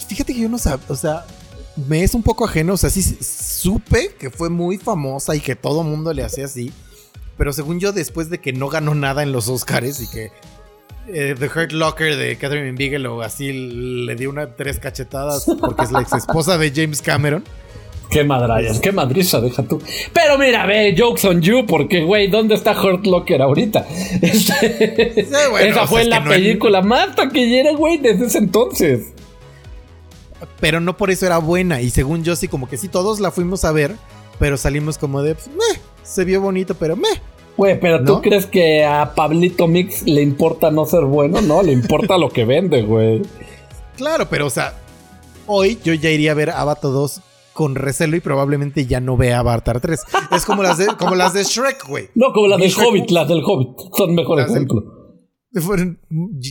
Fíjate 0.08 0.34
que 0.34 0.42
yo 0.42 0.50
no 0.50 0.58
sabía, 0.58 0.86
o 0.88 0.96
sea, 0.96 1.26
me 1.88 2.04
es 2.04 2.14
un 2.14 2.24
poco 2.24 2.46
ajeno, 2.46 2.74
o 2.74 2.78
sea, 2.78 2.90
sí 2.90 3.02
supe 3.02 4.16
que 4.20 4.30
fue 4.30 4.50
muy 4.50 4.78
famosa 4.78 5.36
y 5.36 5.40
que 5.40 5.56
todo 5.56 5.84
mundo 5.84 6.14
le 6.14 6.24
hacía 6.24 6.46
así, 6.46 6.72
pero 7.38 7.54
según 7.54 7.80
yo, 7.80 7.92
después 7.92 8.30
de 8.30 8.40
que 8.40 8.54
no 8.54 8.70
ganó 8.70 8.96
nada 8.96 9.24
en 9.24 9.32
los 9.32 9.50
Oscars 9.50 10.02
y 10.02 10.08
que 10.10 10.32
eh, 11.08 11.36
The 11.38 11.46
Hurt 11.48 11.72
Locker 11.74 12.16
de 12.16 12.38
Catherine 12.38 12.72
Bigelow 12.72 13.22
así 13.22 13.52
le 13.52 14.16
dio 14.16 14.30
una 14.30 14.56
tres 14.56 14.80
cachetadas 14.80 15.46
porque 15.60 15.84
es 15.84 15.92
la 15.92 16.02
ex 16.02 16.14
esposa 16.14 16.58
de 16.58 16.72
James 16.74 17.02
Cameron. 17.02 17.44
Qué 18.14 18.24
madrayas, 18.24 18.80
qué 18.80 18.92
madriza, 18.92 19.42
deja 19.42 19.64
tú. 19.64 19.82
Pero 20.14 20.38
mira, 20.38 20.66
ve, 20.66 20.96
jokes 20.98 21.28
on 21.28 21.42
you, 21.42 21.66
porque, 21.66 22.04
güey, 22.04 22.28
¿dónde 22.28 22.56
está 22.56 22.72
Hurt 22.80 23.06
Locker 23.06 23.42
ahorita? 23.42 23.86
Este- 24.22 25.26
bueno, 25.50 25.58
esa 25.58 25.70
o 25.70 25.74
sea, 25.74 25.88
fue 25.88 26.02
es 26.02 26.08
la 26.08 26.20
que 26.20 26.24
no 26.26 26.30
película 26.32 26.82
más 26.82 27.16
taquillera, 27.16 27.72
güey, 27.74 27.98
desde 27.98 28.28
ese 28.28 28.38
entonces. 28.38 29.14
pero 30.60 30.80
no 30.80 30.96
por 30.96 31.10
eso 31.12 31.26
era 31.26 31.40
buena. 31.40 31.82
Y 31.82 31.90
según 31.90 32.24
yo, 32.24 32.36
sí, 32.36 32.48
como 32.48 32.70
que 32.70 32.78
sí, 32.78 32.88
todos 32.88 33.20
la 33.20 33.32
fuimos 33.32 33.66
a 33.66 33.72
ver, 33.72 33.96
pero 34.40 34.58
salimos 34.58 34.98
como 34.98 35.22
de, 35.22 35.36
pues, 35.36 35.48
meh, 35.48 35.80
se 36.04 36.24
vio 36.26 36.40
bonito, 36.42 36.76
pero 36.76 36.96
meh. 36.96 37.22
Güey, 37.58 37.80
pero 37.80 38.04
¿tú 38.04 38.20
crees 38.22 38.46
que 38.48 38.84
a 38.84 39.14
Pablito 39.14 39.68
Mix 39.68 40.04
le 40.04 40.22
importa 40.24 40.72
no 40.72 40.86
ser 40.86 41.06
bueno? 41.06 41.40
No, 41.42 41.62
le 41.62 41.72
importa 41.72 42.18
lo 42.18 42.30
que 42.30 42.46
vende, 42.46 42.82
güey. 42.82 43.22
Claro, 43.96 44.28
pero 44.28 44.48
o 44.48 44.50
sea, 44.50 44.74
hoy 45.46 45.78
yo 45.84 45.94
ya 45.94 46.10
iría 46.10 46.32
a 46.32 46.36
ver 46.36 46.50
Avatar 46.50 46.92
2 46.92 47.22
con 47.54 47.76
recelo 47.76 48.16
y 48.16 48.20
probablemente 48.20 48.86
ya 48.86 49.00
no 49.00 49.16
vea 49.18 49.40
Avatar 49.40 49.80
3. 49.80 50.00
Es 50.36 50.46
como 50.46 50.64
las 50.64 50.78
de, 50.78 50.88
como 50.98 51.16
las 51.16 51.34
de 51.34 51.44
Shrek, 51.44 51.88
güey. 51.88 52.10
No, 52.16 52.34
como 52.34 52.48
las 52.48 52.60
del 52.60 52.72
Shrek- 52.72 52.88
Hobbit, 52.88 53.10
las 53.12 53.28
del 53.28 53.42
Hobbit. 53.46 53.70
Son 53.96 54.16
mejor 54.16 54.38
Las 54.40 54.48
del- 54.54 54.64
ejemplo. 54.64 54.84
Fueron- 55.62 56.00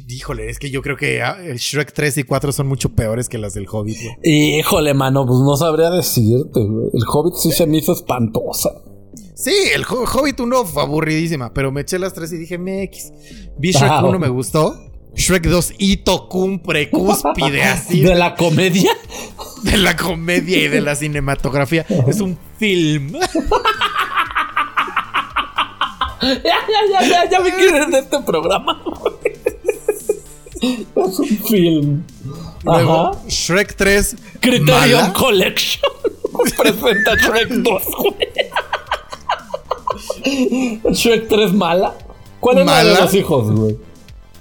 híjole, 0.08 0.48
es 0.48 0.60
que 0.60 0.70
yo 0.70 0.80
creo 0.80 0.96
que 0.96 1.22
ah, 1.22 1.36
Shrek 1.56 1.92
3 1.92 2.18
y 2.18 2.22
4 2.22 2.52
son 2.52 2.68
mucho 2.68 2.90
peores 2.90 3.28
que 3.28 3.36
las 3.36 3.52
del 3.52 3.66
Hobbit, 3.68 3.96
güey. 4.00 4.58
Híjole, 4.60 4.94
mano, 4.94 5.26
pues 5.26 5.40
no 5.40 5.56
sabría 5.56 5.90
decirte, 5.90 6.60
güey. 6.64 6.86
El 6.94 7.02
Hobbit 7.12 7.34
sí 7.34 7.50
se 7.50 7.66
me 7.66 7.78
hizo 7.78 7.92
espantosa. 7.94 8.70
Sí, 9.34 9.50
el 9.74 9.82
Ho- 9.82 10.04
Hobbit 10.04 10.38
1 10.38 10.64
fue 10.66 10.82
aburridísima, 10.84 11.52
pero 11.52 11.72
me 11.72 11.80
eché 11.80 11.98
las 11.98 12.14
3 12.14 12.32
y 12.32 12.36
dije, 12.38 12.58
MX. 12.58 13.12
Vi 13.58 13.72
Shrek 13.72 13.90
Ah, 13.90 14.04
1, 14.04 14.18
ok. 14.18 14.20
me 14.22 14.28
gustó. 14.28 14.76
Shrek 15.16 15.46
2, 15.48 15.74
hito 15.78 16.28
cumbre, 16.28 16.88
cúspide, 16.92 17.64
así. 17.64 18.02
¿De 18.02 18.14
la 18.14 18.36
comedia? 18.36 18.92
De 19.62 19.76
la 19.78 19.96
comedia 19.96 20.58
y 20.58 20.68
de 20.68 20.80
la 20.80 20.94
cinematografía. 20.94 21.86
Es 22.06 22.20
un 22.20 22.38
film. 22.58 23.12
ya, 26.22 26.38
ya, 26.44 26.80
ya, 26.90 27.08
ya, 27.08 27.30
ya 27.30 27.40
me 27.40 27.52
quieren 27.52 27.90
de 27.90 27.98
este 27.98 28.20
programa. 28.20 28.80
es 30.60 31.18
un 31.18 31.38
film. 31.48 32.04
Luego, 32.64 33.08
Ajá. 33.08 33.18
Shrek 33.28 33.74
3. 33.74 34.16
Criterion 34.40 34.68
mala. 34.68 35.12
Collection. 35.12 35.92
Presenta 36.56 37.16
Shrek 37.16 37.48
2, 37.48 37.82
güey. 37.98 38.14
Shrek 40.94 41.28
3 41.28 41.52
mala. 41.54 41.94
¿Cuál 42.38 42.58
es 42.58 42.66
la 42.66 42.84
de 42.84 42.94
los 43.00 43.14
hijos, 43.14 43.50
güey? 43.50 43.76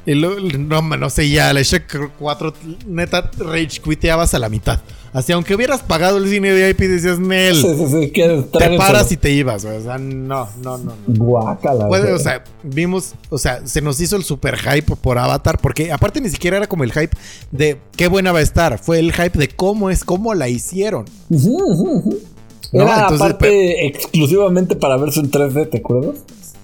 Y 0.05 0.13
luego, 0.15 0.39
no, 0.39 0.81
no 0.81 1.09
sé, 1.09 1.29
ya, 1.29 1.51
la 1.53 1.61
Shrek 1.61 2.11
4, 2.17 2.53
neta, 2.87 3.31
rage 3.37 3.81
quiteabas 3.83 4.33
a 4.35 4.39
la 4.39 4.49
mitad. 4.49 4.81
Así, 5.13 5.33
aunque 5.33 5.53
hubieras 5.55 5.81
pagado 5.81 6.17
el 6.19 6.29
cine 6.29 6.51
de 6.53 6.69
IP, 6.69 6.79
decías, 6.87 7.19
Nel, 7.19 7.55
Sí, 7.55 7.67
sí, 7.89 8.11
te 8.13 8.77
paras 8.77 9.11
y 9.11 9.17
te 9.17 9.29
ibas. 9.31 9.65
O 9.65 9.81
sea, 9.81 9.97
no, 9.97 10.47
no, 10.63 10.77
no. 10.77 10.85
no. 10.85 10.93
Guácala. 11.07 11.87
Puede, 11.89 12.13
o 12.13 12.19
sea, 12.19 12.43
vimos, 12.63 13.15
o 13.29 13.37
sea, 13.37 13.65
se 13.67 13.81
nos 13.81 13.99
hizo 13.99 14.15
el 14.15 14.23
super 14.23 14.57
hype 14.57 14.95
por 14.95 15.17
Avatar, 15.17 15.57
porque 15.59 15.91
aparte 15.91 16.21
ni 16.21 16.29
siquiera 16.29 16.55
era 16.57 16.67
como 16.67 16.85
el 16.85 16.93
hype 16.93 17.15
de 17.51 17.77
qué 17.97 18.07
buena 18.07 18.31
va 18.31 18.39
a 18.39 18.43
estar, 18.43 18.79
fue 18.79 18.99
el 18.99 19.11
hype 19.11 19.37
de 19.37 19.49
cómo 19.49 19.89
es, 19.89 20.05
cómo 20.05 20.33
la 20.33 20.47
hicieron. 20.47 21.03
No, 21.29 22.83
Era 22.83 23.01
entonces, 23.01 23.19
aparte 23.21 23.87
exclusivamente 23.87 24.75
para 24.77 24.95
verse 24.95 25.19
en 25.19 25.29
3D, 25.29 25.69
¿te 25.69 25.77
acuerdas? 25.79 26.15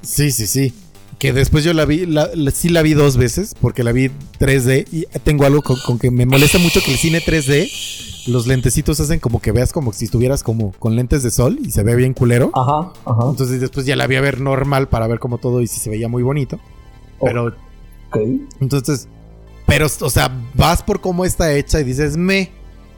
Sí, 0.02 0.32
sí, 0.32 0.48
sí. 0.48 0.74
Que 1.19 1.34
después 1.34 1.64
yo 1.65 1.74
la 1.74 1.84
vi, 1.84 2.06
la- 2.06 2.30
la- 2.34 2.52
sí 2.52 2.69
la 2.69 2.82
vi 2.82 2.94
dos 2.94 3.18
veces, 3.18 3.56
porque 3.60 3.84
la 3.84 3.91
vi 3.91 4.10
3D 4.40 4.86
y 4.91 5.06
tengo 5.24 5.45
algo 5.45 5.61
con, 5.64 5.76
con 5.86 5.99
que 5.99 6.11
me 6.11 6.26
molesta 6.26 6.60
mucho 6.60 6.80
que 6.82 6.91
el 6.91 6.98
cine 6.98 7.19
3D, 7.19 7.68
los 8.28 8.45
lentecitos 8.48 8.99
hacen 8.99 9.20
como 9.20 9.41
que 9.41 9.52
veas 9.52 9.72
como 9.74 9.94
si 9.94 10.06
estuvieras 10.06 10.44
como 10.44 10.72
con 10.74 10.95
lentes 10.95 11.24
de 11.24 11.32
sol 11.32 11.58
y 11.64 11.72
se 11.72 11.84
ve 11.84 11.95
bien 11.95 12.14
culero. 12.14 12.52
Ajá, 12.54 12.91
ajá. 13.06 13.30
Entonces 13.30 13.60
después 13.62 13.86
ya 13.86 13.95
la 13.95 14.08
vi 14.08 14.16
a 14.18 14.22
ver 14.22 14.40
normal 14.41 14.88
para 14.90 15.08
ver 15.08 15.20
como 15.20 15.38
todo 15.38 15.62
y 15.62 15.68
si 15.68 15.80
se 15.80 15.90
veía 15.90 16.08
muy 16.08 16.24
bonito. 16.24 16.60
Pero 17.22 17.48
Ok. 18.10 18.18
entonces, 18.62 19.08
pero, 19.66 19.88
o 20.02 20.10
sea, 20.10 20.32
vas 20.54 20.84
por 20.84 21.02
cómo 21.02 21.26
está 21.26 21.54
hecha 21.54 21.80
y 21.80 21.84
dices, 21.84 22.16
me. 22.18 22.52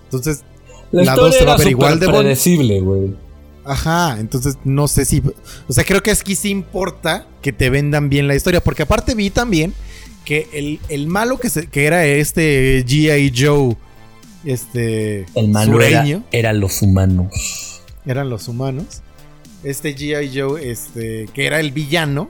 Entonces, 0.05 0.43
La, 0.91 1.03
La 1.03 1.15
dos 1.15 1.29
historia 1.29 1.39
se 1.39 1.45
va 1.45 1.53
a 1.53 1.57
ver 1.57 1.67
igual 1.69 1.99
de 1.99 2.07
predecible, 2.09 2.81
güey. 2.81 3.15
Ajá, 3.65 4.17
entonces 4.19 4.57
no 4.63 4.87
sé 4.87 5.05
si. 5.05 5.21
O 5.67 5.73
sea, 5.73 5.83
creo 5.83 6.01
que 6.01 6.11
aquí 6.11 6.35
sí 6.35 6.49
importa 6.49 7.27
que 7.41 7.53
te 7.53 7.69
vendan 7.69 8.09
bien 8.09 8.27
la 8.27 8.35
historia. 8.35 8.61
Porque 8.63 8.83
aparte 8.83 9.13
vi 9.15 9.29
también 9.29 9.73
que 10.25 10.47
el, 10.53 10.79
el 10.89 11.07
malo 11.07 11.39
que, 11.39 11.49
se- 11.51 11.67
que 11.67 11.85
era 11.85 12.05
este 12.05 12.83
G.I. 12.85 13.31
Joe, 13.35 13.75
este 14.45 15.25
El 15.35 15.49
malo 15.49 15.81
era, 15.81 16.05
eran 16.31 16.59
los 16.59 16.81
humanos. 16.81 17.81
eran 18.05 18.29
los 18.29 18.47
humanos. 18.47 19.01
Este 19.63 19.95
G.I. 19.95 20.31
Joe, 20.39 20.71
este, 20.71 21.27
que 21.33 21.45
era 21.45 21.59
el 21.59 21.71
villano, 21.71 22.29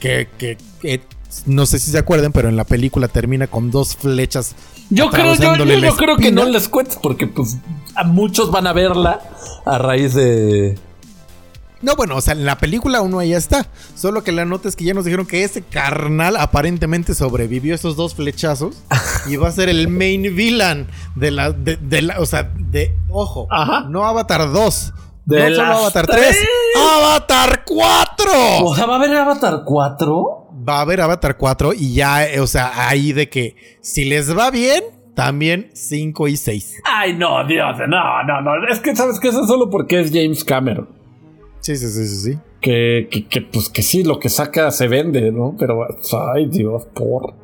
que, 0.00 0.28
que- 0.38 0.56
que 0.80 1.00
no 1.44 1.66
sé 1.66 1.78
si 1.78 1.90
se 1.90 1.98
acuerdan, 1.98 2.32
pero 2.32 2.48
en 2.48 2.56
la 2.56 2.64
película 2.64 3.08
termina 3.08 3.46
con 3.46 3.70
dos 3.70 3.94
flechas. 3.96 4.54
Yo 4.88 5.10
creo, 5.10 5.24
yo, 5.26 5.32
atravesándole 5.32 5.74
yo- 5.74 5.80
la 5.80 5.88
yo 5.88 5.96
creo 5.96 6.16
que 6.16 6.32
no 6.32 6.44
les 6.46 6.68
cuentes 6.68 6.96
porque 7.02 7.26
pues 7.26 7.56
a 7.94 8.04
muchos 8.04 8.50
van 8.50 8.66
a 8.66 8.72
verla 8.72 9.20
a 9.66 9.76
raíz 9.78 10.14
de... 10.14 10.78
No, 11.82 11.94
bueno, 11.94 12.16
o 12.16 12.20
sea, 12.20 12.32
en 12.32 12.46
la 12.46 12.56
película 12.56 13.02
uno 13.02 13.18
ahí 13.18 13.34
está. 13.34 13.66
Solo 13.94 14.24
que 14.24 14.32
la 14.32 14.44
nota 14.44 14.68
es 14.68 14.76
que 14.76 14.84
ya 14.84 14.94
nos 14.94 15.04
dijeron 15.04 15.26
que 15.26 15.44
ese 15.44 15.62
carnal 15.62 16.36
aparentemente 16.36 17.14
sobrevivió 17.14 17.74
esos 17.74 17.96
dos 17.96 18.14
flechazos 18.14 18.82
y 19.28 19.36
va 19.36 19.48
a 19.48 19.52
ser 19.52 19.68
el 19.68 19.88
main 19.88 20.22
villain 20.34 20.86
de 21.14 21.30
la, 21.30 21.52
de, 21.52 21.76
de 21.76 22.02
la, 22.02 22.20
o 22.20 22.26
sea, 22.26 22.50
de, 22.54 22.94
ojo, 23.10 23.46
Ajá. 23.50 23.84
no 23.88 24.06
Avatar 24.06 24.50
2, 24.50 24.94
De 25.26 25.50
no 25.50 25.56
solo 25.56 25.72
Avatar 25.74 26.06
tres. 26.06 26.20
3, 26.30 26.48
Avatar 26.94 27.64
4. 27.66 28.30
O 28.62 28.74
sea, 28.74 28.86
¿va 28.86 28.94
a 28.94 28.96
haber 28.96 29.16
Avatar 29.16 29.62
4? 29.64 30.48
Va 30.68 30.78
a 30.78 30.80
haber 30.80 31.00
Avatar 31.02 31.36
4 31.36 31.74
y 31.74 31.92
ya, 31.94 32.26
eh, 32.26 32.40
o 32.40 32.46
sea, 32.46 32.88
ahí 32.88 33.12
de 33.12 33.28
que 33.28 33.78
si 33.82 34.04
les 34.06 34.36
va 34.36 34.50
bien, 34.50 34.82
también 35.14 35.70
5 35.74 36.28
y 36.28 36.36
6. 36.36 36.82
Ay, 36.84 37.14
no, 37.14 37.44
Dios, 37.46 37.76
no, 37.88 38.22
no, 38.24 38.40
no. 38.40 38.66
Es 38.68 38.80
que 38.80 38.94
sabes 38.96 39.20
que 39.20 39.28
eso 39.28 39.42
es 39.42 39.46
solo 39.46 39.70
porque 39.70 40.00
es 40.00 40.10
James 40.12 40.42
Cameron. 40.44 40.95
Sí, 41.66 41.74
sí, 41.74 41.88
sí, 41.88 42.06
sí, 42.06 42.16
sí. 42.16 42.38
Que, 42.60 43.08
que, 43.10 43.26
que, 43.26 43.40
pues 43.42 43.70
que 43.70 43.82
sí, 43.82 44.04
lo 44.04 44.20
que 44.20 44.28
saca 44.28 44.70
se 44.70 44.86
vende, 44.86 45.32
¿no? 45.32 45.56
Pero, 45.58 45.84
ay, 46.32 46.46
Dios, 46.46 46.84
por. 46.94 47.34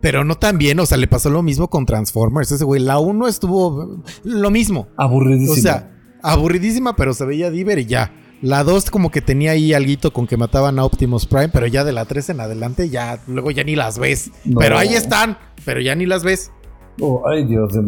Pero 0.00 0.24
no 0.24 0.36
tan 0.36 0.56
bien, 0.56 0.80
o 0.80 0.86
sea, 0.86 0.96
le 0.96 1.08
pasó 1.08 1.28
lo 1.28 1.42
mismo 1.42 1.68
con 1.68 1.84
Transformers. 1.84 2.52
Ese 2.52 2.64
güey, 2.64 2.80
la 2.80 3.00
1 3.00 3.28
estuvo 3.28 4.02
lo 4.24 4.50
mismo. 4.50 4.86
Aburridísimo. 4.96 5.52
O 5.52 5.56
sea, 5.56 5.94
aburridísima, 6.22 6.96
pero 6.96 7.12
se 7.12 7.26
veía 7.26 7.50
diver 7.50 7.80
y 7.80 7.84
ya. 7.84 8.14
La 8.40 8.64
2 8.64 8.90
como 8.90 9.10
que 9.10 9.20
tenía 9.20 9.50
ahí 9.50 9.74
alguito 9.74 10.14
con 10.14 10.26
que 10.26 10.38
mataban 10.38 10.78
a 10.78 10.84
Optimus 10.86 11.26
Prime, 11.26 11.50
pero 11.50 11.66
ya 11.66 11.84
de 11.84 11.92
la 11.92 12.06
3 12.06 12.30
en 12.30 12.40
adelante 12.40 12.88
ya, 12.88 13.20
luego 13.26 13.50
ya 13.50 13.62
ni 13.62 13.76
las 13.76 13.98
ves. 13.98 14.30
No. 14.46 14.58
Pero 14.58 14.78
ahí 14.78 14.94
están, 14.94 15.36
pero 15.66 15.82
ya 15.82 15.94
ni 15.94 16.06
las 16.06 16.24
ves. 16.24 16.50
Oh, 16.98 17.22
ay, 17.28 17.44
Dios, 17.44 17.74
Dios, 17.74 17.84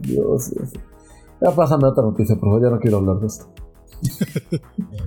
Dios, 0.00 0.50
Dios. 0.50 0.72
Ya 1.40 1.50
pásame 1.50 1.86
otra 1.86 2.04
noticia, 2.04 2.34
por 2.36 2.50
favor, 2.50 2.62
ya 2.62 2.68
no 2.68 2.78
quiero 2.78 2.98
hablar 2.98 3.20
de 3.20 3.28
esto. 3.28 3.50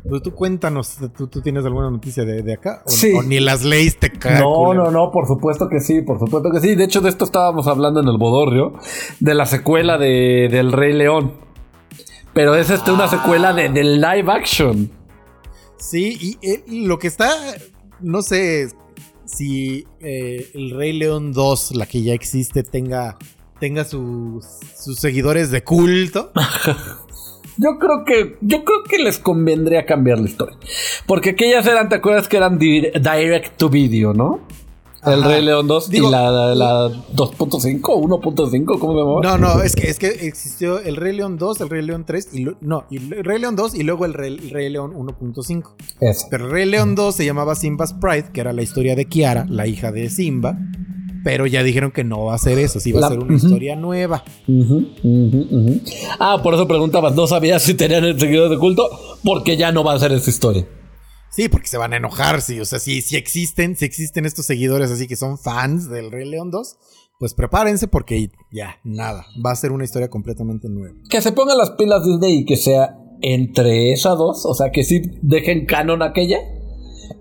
Pues 0.07 0.23
tú 0.23 0.33
cuéntanos, 0.33 0.97
¿tú, 1.15 1.27
tú 1.27 1.41
tienes 1.41 1.63
alguna 1.65 1.89
noticia 1.91 2.23
de, 2.25 2.41
de 2.41 2.53
acá? 2.53 2.81
¿O, 2.85 2.89
Sí. 2.89 3.11
o 3.13 3.21
ni 3.21 3.39
las 3.39 3.63
leíste, 3.63 4.09
ca- 4.11 4.39
No, 4.39 4.53
culero? 4.53 4.85
no, 4.85 4.91
no, 4.91 5.11
por 5.11 5.27
supuesto 5.27 5.67
que 5.69 5.79
sí, 5.79 6.01
por 6.01 6.17
supuesto 6.19 6.49
que 6.51 6.59
sí. 6.61 6.73
De 6.75 6.85
hecho, 6.85 7.01
de 7.01 7.09
esto 7.09 7.25
estábamos 7.25 7.67
hablando 7.67 7.99
en 7.99 8.07
el 8.07 8.17
Bodorrio, 8.17 8.73
de 9.19 9.35
la 9.35 9.45
secuela 9.45 9.97
de, 9.97 10.47
del 10.49 10.71
Rey 10.71 10.93
León. 10.93 11.33
Pero 12.33 12.55
es 12.55 12.69
este 12.69 12.91
una 12.91 13.07
secuela 13.07 13.53
de, 13.53 13.69
de 13.69 13.83
live 13.83 14.31
action. 14.31 14.89
Sí, 15.77 16.17
y, 16.41 16.47
eh, 16.49 16.63
lo 16.67 16.97
que 16.97 17.07
está, 17.07 17.29
no 17.99 18.21
sé 18.21 18.69
si 19.25 19.85
eh, 19.99 20.49
el 20.55 20.71
Rey 20.71 20.93
León 20.93 21.33
2, 21.33 21.75
la 21.75 21.85
que 21.85 22.01
ya 22.01 22.13
existe, 22.13 22.63
tenga, 22.63 23.17
tenga 23.59 23.83
sus, 23.85 24.45
sus 24.75 24.97
seguidores 24.97 25.51
de 25.51 25.63
culto. 25.63 26.31
Yo 27.61 27.77
creo 27.77 28.03
que 28.05 28.37
yo 28.41 28.63
creo 28.63 28.83
que 28.83 28.99
les 28.99 29.19
convendría 29.19 29.85
cambiar 29.85 30.19
la 30.19 30.29
historia. 30.29 30.57
Porque 31.05 31.31
aquellas 31.31 31.65
eran, 31.67 31.89
¿te 31.89 31.95
acuerdas 31.95 32.27
que 32.27 32.37
eran 32.37 32.57
di- 32.57 32.89
direct 32.91 33.57
to 33.57 33.69
video, 33.69 34.13
no? 34.13 34.39
El 35.05 35.19
Ajá. 35.21 35.29
Rey 35.29 35.41
León 35.45 35.65
2 35.67 35.89
Digo- 35.89 36.09
y 36.09 36.11
la, 36.11 36.29
la 36.55 36.89
2.5 36.89 37.79
o 37.93 38.01
1.5, 38.01 38.79
¿cómo 38.79 38.93
se 38.93 38.99
llamaba? 38.99 39.21
No, 39.23 39.37
no, 39.37 39.61
es 39.63 39.73
que, 39.73 39.89
es 39.89 39.97
que 39.97 40.07
existió 40.07 40.79
el 40.79 40.97
Rey 40.97 41.15
León 41.15 41.37
2, 41.37 41.61
el 41.61 41.69
Rey 41.69 41.81
León 41.85 42.03
3, 42.05 42.29
y 42.33 42.39
lo- 42.43 42.57
no, 42.59 42.83
el 42.91 43.23
Rey 43.23 43.39
León 43.39 43.55
2 43.55 43.75
y 43.75 43.83
luego 43.83 44.03
el 44.05 44.13
Rey, 44.13 44.37
el 44.41 44.49
Rey 44.49 44.69
León 44.69 44.93
1.5. 44.93 45.75
Eso. 46.01 46.27
Pero 46.29 46.45
el 46.47 46.51
Rey 46.51 46.65
León 46.65 46.95
2 46.95 47.15
se 47.15 47.23
llamaba 47.25 47.55
Simba's 47.55 47.93
Pride, 47.93 48.31
que 48.33 48.41
era 48.41 48.51
la 48.51 48.61
historia 48.61 48.95
de 48.97 49.05
Kiara, 49.05 49.45
la 49.49 49.67
hija 49.67 49.91
de 49.93 50.09
Simba. 50.09 50.57
Pero 51.23 51.45
ya 51.47 51.63
dijeron 51.63 51.91
que 51.91 52.03
no 52.03 52.25
va 52.25 52.35
a 52.35 52.37
ser 52.37 52.57
eso, 52.59 52.79
sí 52.79 52.91
va 52.91 53.01
La- 53.01 53.07
a 53.07 53.09
ser 53.09 53.19
una 53.19 53.35
historia 53.35 53.75
nueva. 53.75 54.23
Ah, 56.19 56.39
por 56.43 56.53
eso 56.53 56.67
preguntabas, 56.67 57.15
no 57.15 57.27
sabías 57.27 57.61
si 57.61 57.73
tenían 57.73 58.03
el 58.05 58.19
seguidor 58.19 58.49
de 58.49 58.57
culto, 58.57 58.89
porque 59.23 59.57
ya 59.57 59.71
no 59.71 59.83
va 59.83 59.93
a 59.93 59.99
ser 59.99 60.11
esa 60.11 60.29
historia. 60.29 60.67
Sí, 61.31 61.47
porque 61.47 61.67
se 61.67 61.77
van 61.77 61.93
a 61.93 61.97
enojar, 61.97 62.41
sí. 62.41 62.59
O 62.59 62.65
sea, 62.65 62.79
si, 62.79 63.01
si 63.01 63.15
existen, 63.15 63.75
si 63.75 63.85
existen 63.85 64.25
estos 64.25 64.45
seguidores 64.45 64.89
así 64.91 65.07
que 65.07 65.15
son 65.15 65.37
fans 65.37 65.89
del 65.89 66.11
Rey 66.11 66.27
León 66.27 66.49
2, 66.51 66.75
pues 67.19 67.33
prepárense 67.33 67.87
porque 67.87 68.31
ya, 68.51 68.77
nada. 68.83 69.25
Va 69.45 69.51
a 69.51 69.55
ser 69.55 69.71
una 69.71 69.83
historia 69.83 70.09
completamente 70.09 70.69
nueva. 70.69 70.95
Que 71.09 71.21
se 71.21 71.31
pongan 71.31 71.57
las 71.57 71.71
pilas 71.71 72.03
Disney 72.05 72.39
y 72.39 72.45
que 72.45 72.55
sea 72.57 72.95
entre 73.21 73.91
esas 73.91 74.17
dos, 74.17 74.45
o 74.45 74.53
sea, 74.55 74.71
que 74.71 74.83
sí 74.83 75.01
dejen 75.21 75.65
canon 75.65 76.01
aquella, 76.01 76.37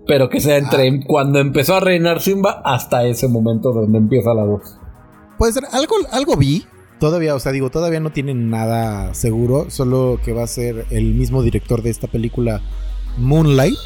pero 0.07 0.29
que 0.29 0.39
sea 0.41 0.57
entre 0.57 1.03
cuando 1.05 1.39
empezó 1.39 1.75
a 1.75 1.79
reinar 1.79 2.21
Simba 2.21 2.61
hasta 2.63 3.05
ese 3.05 3.27
momento 3.27 3.71
donde 3.71 3.97
empieza 3.97 4.33
la 4.33 4.43
voz. 4.43 4.75
Puede 5.37 5.53
ser, 5.53 5.63
algo, 5.71 5.95
algo 6.11 6.35
vi. 6.35 6.65
Todavía, 6.99 7.33
o 7.33 7.39
sea, 7.39 7.51
digo, 7.53 7.69
todavía 7.69 7.99
no 8.01 8.11
tienen 8.11 8.49
nada 8.49 9.13
seguro. 9.13 9.67
Solo 9.69 10.19
que 10.23 10.33
va 10.33 10.43
a 10.43 10.47
ser 10.47 10.85
el 10.89 11.13
mismo 11.13 11.41
director 11.43 11.81
de 11.81 11.89
esta 11.91 12.07
película, 12.07 12.61
Moonlight. 13.17 13.77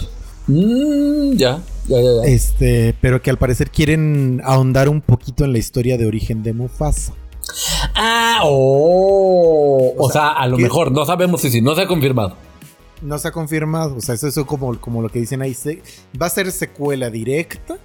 Mm, 0.48 1.34
ya, 1.34 1.62
ya, 1.88 1.98
ya, 2.02 2.10
ya. 2.24 2.24
Este, 2.32 2.96
pero 3.02 3.22
que 3.22 3.30
al 3.30 3.38
parecer 3.38 3.70
quieren 3.70 4.42
ahondar 4.44 4.90
un 4.90 5.02
poquito 5.02 5.46
en 5.46 5.52
la 5.54 5.60
historia 5.60 5.98
de 5.98 6.08
origen 6.08 6.42
de 6.44 6.54
Mufasa. 6.54 7.14
Ah, 7.96 8.40
oh, 8.44 9.94
o, 9.96 10.06
O 10.06 10.12
sea, 10.12 10.22
sea, 10.22 10.30
a 10.32 10.48
lo 10.48 10.58
que- 10.58 10.64
mejor 10.64 10.92
no 10.92 11.06
sabemos 11.06 11.42
si 11.42 11.50
sí, 11.52 11.62
no 11.62 11.76
se 11.76 11.82
ha 11.84 11.88
confirmado. 11.88 12.36
No 13.04 13.18
se 13.20 13.28
ha 13.28 13.32
confirmado, 13.32 13.96
o 13.98 14.02
sea, 14.02 14.16
eso 14.16 14.28
es 14.28 14.36
como, 14.46 14.80
como 14.80 15.02
lo 15.02 15.10
que 15.10 15.20
dicen 15.20 15.42
ahí. 15.42 15.54
se- 15.54 15.82
va 16.20 16.28
a 16.28 16.30
ser 16.30 16.52
secuela 16.52 17.10
directa. 17.10 17.78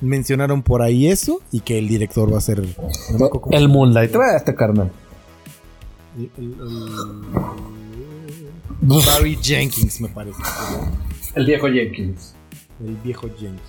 Mencionaron 0.00 0.62
por 0.62 0.82
ahí 0.82 1.08
eso 1.08 1.40
y 1.50 1.60
que 1.60 1.78
el 1.78 1.88
director 1.88 2.32
va 2.32 2.38
a 2.38 2.40
ser. 2.40 2.62
no 3.18 3.30
El 3.50 3.68
Moonlight, 3.68 4.12
trae 4.12 4.36
este 4.36 4.54
carnal. 4.54 4.90
el- 6.16 6.30
el- 6.38 6.54
el- 8.82 9.02
Barry 9.06 9.36
Jenkins, 9.40 10.00
me 10.00 10.08
parece. 10.08 10.38
El 11.34 11.46
viejo 11.46 11.66
Jenkins. 11.68 12.34
El 12.84 12.94
viejo 12.96 13.28
Jenkins. 13.38 13.60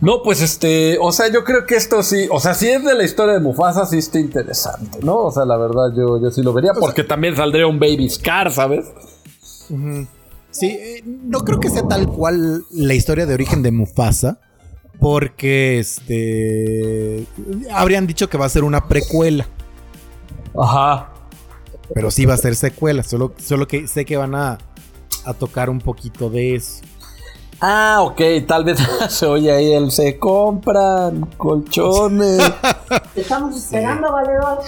No, 0.00 0.22
pues 0.22 0.40
este, 0.40 0.96
o 1.00 1.10
sea, 1.10 1.28
yo 1.32 1.42
creo 1.42 1.66
que 1.66 1.74
esto 1.74 2.02
sí, 2.04 2.28
o 2.30 2.38
sea, 2.38 2.54
si 2.54 2.68
es 2.68 2.84
de 2.84 2.94
la 2.94 3.02
historia 3.02 3.34
de 3.34 3.40
Mufasa, 3.40 3.84
sí 3.86 3.98
está 3.98 4.20
interesante, 4.20 4.98
¿no? 5.02 5.16
O 5.16 5.32
sea, 5.32 5.44
la 5.44 5.56
verdad, 5.56 5.92
yo, 5.96 6.20
yo 6.22 6.30
sí 6.30 6.42
lo 6.42 6.52
vería, 6.52 6.72
porque 6.78 7.02
también 7.02 7.34
saldría 7.34 7.66
un 7.66 7.80
Baby 7.80 8.08
Scar, 8.08 8.52
¿sabes? 8.52 8.86
Sí, 10.50 10.66
eh, 10.66 11.02
no 11.04 11.40
creo 11.44 11.60
que 11.60 11.70
sea 11.70 11.82
tal 11.88 12.06
cual 12.08 12.64
la 12.70 12.94
historia 12.94 13.26
de 13.26 13.34
origen 13.34 13.62
de 13.62 13.72
Mufasa. 13.72 14.38
Porque 15.00 15.78
este. 15.80 17.26
Habrían 17.72 18.06
dicho 18.06 18.28
que 18.28 18.38
va 18.38 18.46
a 18.46 18.48
ser 18.50 18.62
una 18.62 18.86
precuela. 18.86 19.48
Ajá. 20.56 21.08
Pero 21.92 22.10
sí 22.10 22.24
va 22.24 22.34
a 22.34 22.36
ser 22.36 22.54
secuela. 22.54 23.02
Solo, 23.02 23.34
solo 23.38 23.66
que 23.66 23.88
sé 23.88 24.04
que 24.04 24.16
van 24.16 24.34
a, 24.34 24.58
a 25.24 25.34
tocar 25.34 25.70
un 25.70 25.80
poquito 25.80 26.30
de 26.30 26.54
eso. 26.54 26.82
Ah, 27.60 27.98
ok, 28.02 28.20
tal 28.46 28.64
vez 28.64 28.78
se 29.08 29.26
oye 29.26 29.50
ahí 29.50 29.72
el 29.72 29.90
se 29.90 30.18
compran 30.18 31.26
colchones. 31.36 32.40
Estamos 33.16 33.56
esperando, 33.56 34.12
valedor. 34.12 34.60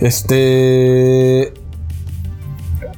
este. 0.00 1.54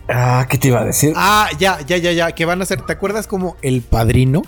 Ah, 0.09 0.47
¿qué 0.49 0.59
te 0.59 0.69
iba 0.69 0.81
a 0.81 0.85
decir? 0.85 1.13
Ah, 1.17 1.49
ya, 1.59 1.81
ya, 1.87 1.97
ya, 1.99 2.13
ya. 2.13 2.33
Que 2.33 2.45
van 2.45 2.63
a 2.63 2.65
ser. 2.65 2.81
¿Te 2.83 2.93
acuerdas 2.93 3.27
como 3.27 3.57
El 3.63 3.83
Padrino? 3.83 4.43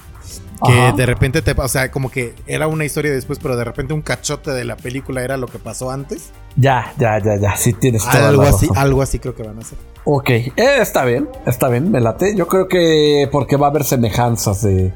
Que 0.66 0.72
Ajá. 0.72 0.92
de 0.92 1.06
repente 1.06 1.42
te. 1.42 1.52
O 1.52 1.68
sea, 1.68 1.90
como 1.90 2.10
que 2.10 2.34
era 2.46 2.66
una 2.66 2.84
historia 2.84 3.10
después, 3.12 3.38
pero 3.38 3.56
de 3.56 3.64
repente 3.64 3.94
un 3.94 4.02
cachote 4.02 4.50
de 4.50 4.64
la 4.64 4.76
película 4.76 5.22
era 5.22 5.36
lo 5.36 5.46
que 5.46 5.58
pasó 5.58 5.90
antes. 5.90 6.30
Ya, 6.56 6.92
ya, 6.98 7.18
ya, 7.18 7.36
ya, 7.36 7.56
sí 7.56 7.72
tienes 7.72 8.04
toda 8.04 8.28
Algo 8.28 8.42
la 8.42 8.50
así, 8.50 8.68
algo 8.74 9.02
así 9.02 9.18
creo 9.18 9.34
que 9.34 9.42
van 9.42 9.56
a 9.56 9.60
hacer. 9.60 9.78
Ok, 10.04 10.30
eh, 10.30 10.52
está 10.56 11.04
bien, 11.04 11.28
está 11.46 11.68
bien, 11.68 11.90
me 11.90 12.00
late. 12.00 12.34
Yo 12.36 12.46
creo 12.46 12.68
que 12.68 13.28
porque 13.32 13.56
va 13.56 13.68
a 13.68 13.70
haber 13.70 13.84
semejanzas 13.84 14.62
de, 14.62 14.92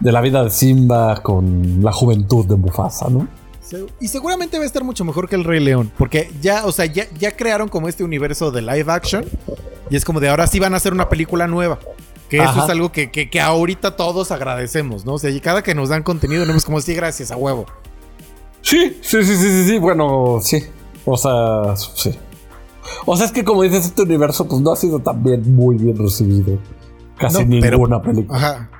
de 0.00 0.12
la 0.12 0.20
vida 0.22 0.42
de 0.42 0.50
Simba 0.50 1.22
con 1.22 1.82
la 1.82 1.92
juventud 1.92 2.46
de 2.46 2.56
Mufasa, 2.56 3.08
¿no? 3.10 3.28
Y 4.00 4.08
seguramente 4.08 4.58
va 4.58 4.64
a 4.64 4.66
estar 4.66 4.84
mucho 4.84 5.04
mejor 5.04 5.28
que 5.28 5.36
el 5.36 5.44
Rey 5.44 5.60
León. 5.60 5.90
Porque 5.96 6.30
ya, 6.40 6.66
o 6.66 6.72
sea, 6.72 6.86
ya, 6.86 7.06
ya 7.18 7.36
crearon 7.36 7.68
como 7.68 7.88
este 7.88 8.04
universo 8.04 8.50
de 8.50 8.62
live 8.62 8.90
action. 8.92 9.24
Y 9.90 9.96
es 9.96 10.04
como 10.04 10.20
de 10.20 10.28
ahora 10.28 10.46
sí 10.46 10.60
van 10.60 10.74
a 10.74 10.76
hacer 10.78 10.92
una 10.92 11.08
película 11.08 11.46
nueva. 11.46 11.78
Que 12.28 12.38
eso 12.38 12.64
es 12.64 12.70
algo 12.70 12.90
que, 12.90 13.10
que, 13.10 13.28
que 13.30 13.40
ahorita 13.40 13.96
todos 13.96 14.30
agradecemos, 14.32 15.04
¿no? 15.04 15.14
O 15.14 15.18
sea, 15.18 15.30
y 15.30 15.40
cada 15.40 15.62
que 15.62 15.74
nos 15.74 15.90
dan 15.90 16.02
contenido, 16.02 16.44
no 16.46 16.54
es 16.54 16.64
como, 16.64 16.80
sí, 16.80 16.94
gracias, 16.94 17.30
a 17.30 17.36
huevo. 17.36 17.66
Sí, 18.62 18.98
sí, 19.02 19.22
sí, 19.24 19.36
sí, 19.36 19.48
sí, 19.50 19.64
sí, 19.68 19.78
bueno, 19.78 20.38
sí. 20.42 20.64
O 21.04 21.16
sea, 21.16 21.76
sí. 21.76 22.14
O 23.06 23.16
sea, 23.16 23.26
es 23.26 23.32
que 23.32 23.44
como 23.44 23.62
dices, 23.62 23.84
este 23.86 24.02
universo 24.02 24.46
pues 24.48 24.60
no 24.62 24.72
ha 24.72 24.76
sido 24.76 24.98
también 25.00 25.54
muy 25.54 25.76
bien 25.76 25.96
recibido. 25.98 26.58
Casi 27.18 27.44
No, 27.44 27.60
pero- 27.60 27.76
ninguna 27.76 28.00
película. 28.02 28.38
Ajá. 28.38 28.70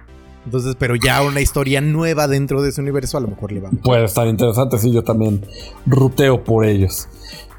Entonces, 0.44 0.76
pero 0.78 0.94
ya 0.96 1.22
una 1.22 1.40
historia 1.40 1.80
nueva 1.80 2.28
dentro 2.28 2.60
de 2.62 2.68
ese 2.70 2.80
universo 2.80 3.16
a 3.16 3.20
lo 3.20 3.28
mejor 3.28 3.52
le 3.52 3.60
va. 3.60 3.70
Puede 3.82 4.04
estar 4.04 4.26
interesante, 4.26 4.78
sí, 4.78 4.92
yo 4.92 5.02
también 5.02 5.44
ruteo 5.86 6.44
por 6.44 6.66
ellos. 6.66 7.08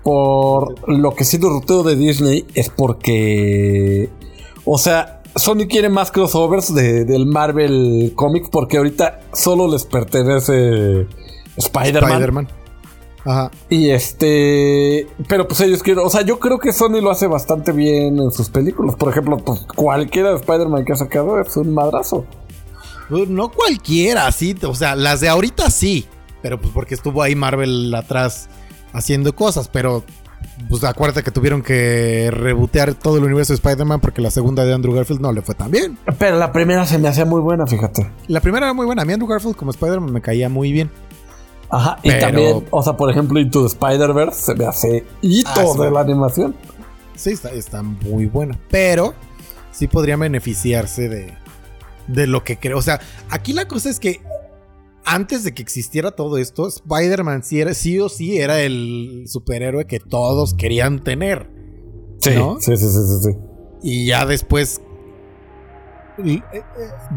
Por 0.04 0.88
lo 0.88 1.16
que 1.16 1.24
sí 1.24 1.38
lo 1.40 1.50
ruteo 1.50 1.82
de 1.84 1.96
Disney 1.96 2.46
es 2.54 2.70
porque. 2.70 4.10
O 4.64 4.78
sea, 4.78 5.22
Sony 5.36 5.68
quiere 5.68 5.90
más 5.90 6.12
crossovers 6.12 6.74
de- 6.76 7.06
del 7.06 7.26
Marvel 7.26 8.14
Comics 8.16 8.50
porque 8.50 8.78
ahorita 8.78 9.22
solo 9.34 9.68
les 9.68 9.84
pertenece 9.86 11.08
Spider-Man. 11.58 12.12
Spider-Man. 12.12 12.48
Ajá. 13.28 13.50
y 13.72 13.90
este. 13.90 15.08
Pero 15.28 15.48
pues 15.48 15.60
ellos 15.62 15.82
quieren. 15.82 16.06
O 16.06 16.10
sea, 16.12 16.22
yo 16.22 16.38
creo 16.38 16.60
que 16.60 16.72
Sony 16.72 17.02
lo 17.02 17.10
hace 17.10 17.26
bastante 17.26 17.72
bien 17.72 18.20
en 18.20 18.32
sus 18.32 18.50
películas. 18.50 18.96
Por 18.96 19.10
ejemplo, 19.10 19.38
pues 19.38 19.62
cualquiera 19.76 20.30
de 20.30 20.36
Spider-Man 20.36 20.86
que 20.86 20.94
ha 20.94 20.98
sacado 20.98 21.42
es 21.42 21.58
un 21.58 21.74
madrazo. 21.74 22.26
Pues, 23.10 23.30
No 23.30 23.52
cualquiera, 23.52 24.32
sí. 24.32 24.56
O 24.68 24.76
sea, 24.76 24.96
las 24.96 25.22
de 25.22 25.30
ahorita 25.30 25.70
sí. 25.70 26.06
Pero 26.42 26.60
pues 26.60 26.74
porque 26.74 26.94
estuvo 26.96 27.22
ahí 27.24 27.36
Marvel 27.36 27.94
atrás 27.96 28.48
haciendo 28.94 29.36
cosas. 29.36 29.68
Pero 29.68 30.04
pues 30.70 30.84
acuérdate 30.84 31.24
que 31.24 31.32
tuvieron 31.32 31.62
que 31.64 32.30
rebotear 32.32 32.94
todo 32.94 33.18
el 33.18 33.24
universo 33.24 33.54
de 33.54 33.56
Spider-Man 33.56 34.00
porque 34.00 34.22
la 34.22 34.30
segunda 34.32 34.64
de 34.64 34.74
Andrew 34.74 34.94
Garfield 34.94 35.22
no 35.22 35.32
le 35.32 35.42
fue 35.42 35.56
tan 35.56 35.72
bien. 35.72 35.98
Pero 36.20 36.38
la 36.38 36.52
primera 36.52 36.86
se 36.86 36.98
me 37.00 37.08
hacía 37.08 37.26
muy 37.26 37.42
buena, 37.42 37.66
fíjate. 37.66 38.10
La 38.28 38.42
primera 38.42 38.68
era 38.68 38.74
muy 38.74 38.86
buena. 38.86 39.02
A 39.02 39.06
mí 39.06 39.14
Andrew 39.14 39.28
Garfield 39.28 39.56
como 39.56 39.72
Spider-Man 39.72 40.12
me 40.14 40.22
caía 40.22 40.48
muy 40.50 40.72
bien. 40.72 40.92
Ajá, 41.70 41.98
y 42.04 42.10
Pero- 42.10 42.22
también, 42.28 42.66
o 42.70 42.84
sea, 42.84 42.94
por 42.94 43.10
ejemplo, 43.10 43.40
Into 43.40 43.62
the 43.62 43.68
Spider-Verse 43.68 44.40
se 44.40 44.54
me 44.56 44.66
hace 44.66 45.04
hito 45.24 45.50
Ah, 45.56 45.66
sí. 45.74 45.82
de 45.82 45.92
la 45.92 46.02
animación. 46.02 46.56
Sí, 47.16 47.32
está, 47.32 47.50
está 47.50 47.82
muy 47.82 48.28
buena. 48.28 48.58
Pero 48.70 49.16
sí 49.72 49.88
podría 49.88 50.16
beneficiarse 50.16 51.10
de, 51.10 51.34
de 52.08 52.28
lo 52.28 52.44
que 52.44 52.58
creo. 52.58 52.78
O 52.78 52.82
sea, 52.82 53.00
aquí 53.30 53.54
la 53.54 53.68
cosa 53.68 53.90
es 53.90 54.00
que 54.00 54.22
antes 55.06 55.44
de 55.44 55.54
que 55.54 55.62
existiera 55.62 56.12
todo 56.12 56.38
esto, 56.38 56.68
Spider-Man 56.68 57.44
sí, 57.44 57.62
era, 57.62 57.74
sí 57.74 58.00
o 58.00 58.10
sí 58.10 58.40
era 58.40 58.62
el 58.62 59.26
superhéroe 59.28 59.86
que 59.86 60.00
todos 60.00 60.54
querían 60.54 61.04
tener. 61.04 61.50
Sí, 62.20 62.32
¿No? 62.36 62.58
sí, 62.60 62.76
sí, 62.76 62.86
sí, 62.86 63.00
sí, 63.00 63.32
sí. 63.32 63.38
Y 63.84 64.08
ya 64.08 64.26
después 64.26 64.82
eh, 66.24 66.42
eh, 66.54 66.62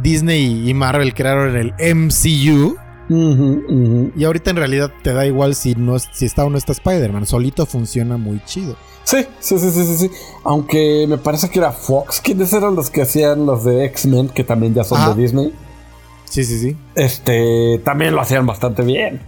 Disney 0.02 0.68
y 0.68 0.74
Marvel 0.74 1.14
crearon 1.14 1.56
el 1.56 1.72
MCU. 1.94 2.76
Y 3.08 4.24
ahorita 4.24 4.50
en 4.50 4.56
realidad 4.56 4.92
te 5.02 5.12
da 5.12 5.24
igual 5.26 5.54
si, 5.54 5.74
no, 5.74 5.98
si 5.98 6.26
está 6.26 6.44
o 6.44 6.50
no 6.50 6.58
está 6.58 6.72
Spider-Man. 6.72 7.26
Solito 7.26 7.66
funciona 7.66 8.16
muy 8.16 8.40
chido. 8.44 8.76
Sí, 9.04 9.24
sí, 9.40 9.58
sí, 9.58 9.70
sí, 9.70 9.84
sí, 9.86 9.96
sí. 9.96 10.10
Aunque 10.44 11.06
me 11.08 11.16
parece 11.18 11.48
que 11.48 11.58
era 11.58 11.72
Fox. 11.72 12.20
¿Quiénes 12.20 12.52
eran 12.52 12.74
los 12.74 12.90
que 12.90 13.02
hacían 13.02 13.46
los 13.46 13.64
de 13.64 13.86
X-Men? 13.86 14.28
Que 14.28 14.44
también 14.44 14.74
ya 14.74 14.84
son 14.84 14.98
Ajá. 14.98 15.14
de 15.14 15.22
Disney. 15.22 15.52
Sí, 16.26 16.44
sí, 16.44 16.58
sí. 16.58 16.76
Este, 16.94 17.80
también 17.84 18.14
lo 18.14 18.20
hacían 18.20 18.44
bastante 18.46 18.82
bien. 18.82 19.20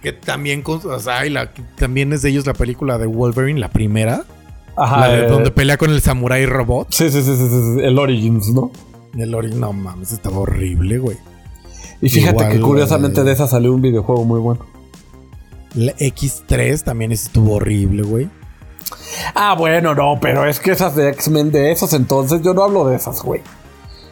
Que 0.00 0.12
también, 0.12 0.62
con- 0.62 0.80
o 0.84 0.98
sea, 1.00 1.26
y 1.26 1.30
la- 1.30 1.50
también 1.76 2.12
es 2.12 2.22
de 2.22 2.30
ellos 2.30 2.46
la 2.46 2.54
película 2.54 2.98
de 2.98 3.06
Wolverine, 3.06 3.58
la 3.58 3.70
primera. 3.70 4.24
Ajá. 4.76 5.00
la 5.00 5.08
de 5.08 5.24
eh, 5.26 5.28
donde 5.28 5.50
pelea 5.52 5.76
con 5.76 5.90
el 5.90 6.00
samurai 6.00 6.46
robot. 6.46 6.88
Sí, 6.90 7.08
sí, 7.08 7.22
sí, 7.22 7.36
sí, 7.36 7.48
sí, 7.48 7.74
sí, 7.76 7.80
el 7.84 7.96
Origins, 7.96 8.48
¿no? 8.48 8.72
El 9.16 9.32
ori- 9.32 9.52
no 9.54 9.72
mames, 9.72 10.10
estaba 10.10 10.38
horrible, 10.38 10.98
güey. 10.98 11.16
Y 12.00 12.08
fíjate 12.08 12.36
Igual, 12.36 12.52
que 12.52 12.60
curiosamente 12.60 13.24
de 13.24 13.32
esa 13.32 13.46
salió 13.46 13.72
un 13.72 13.80
videojuego 13.80 14.24
muy 14.24 14.40
bueno. 14.40 14.66
La 15.74 15.92
X3 15.96 16.82
también 16.82 17.12
estuvo 17.12 17.54
horrible, 17.54 18.02
güey. 18.02 18.28
Ah, 19.34 19.54
bueno, 19.56 19.94
no, 19.94 20.18
pero 20.20 20.46
es 20.46 20.60
que 20.60 20.72
esas 20.72 20.94
de 20.94 21.08
X-Men 21.10 21.50
de 21.50 21.72
esos 21.72 21.92
entonces, 21.92 22.42
yo 22.42 22.54
no 22.54 22.62
hablo 22.64 22.86
de 22.86 22.96
esas, 22.96 23.22
güey. 23.22 23.40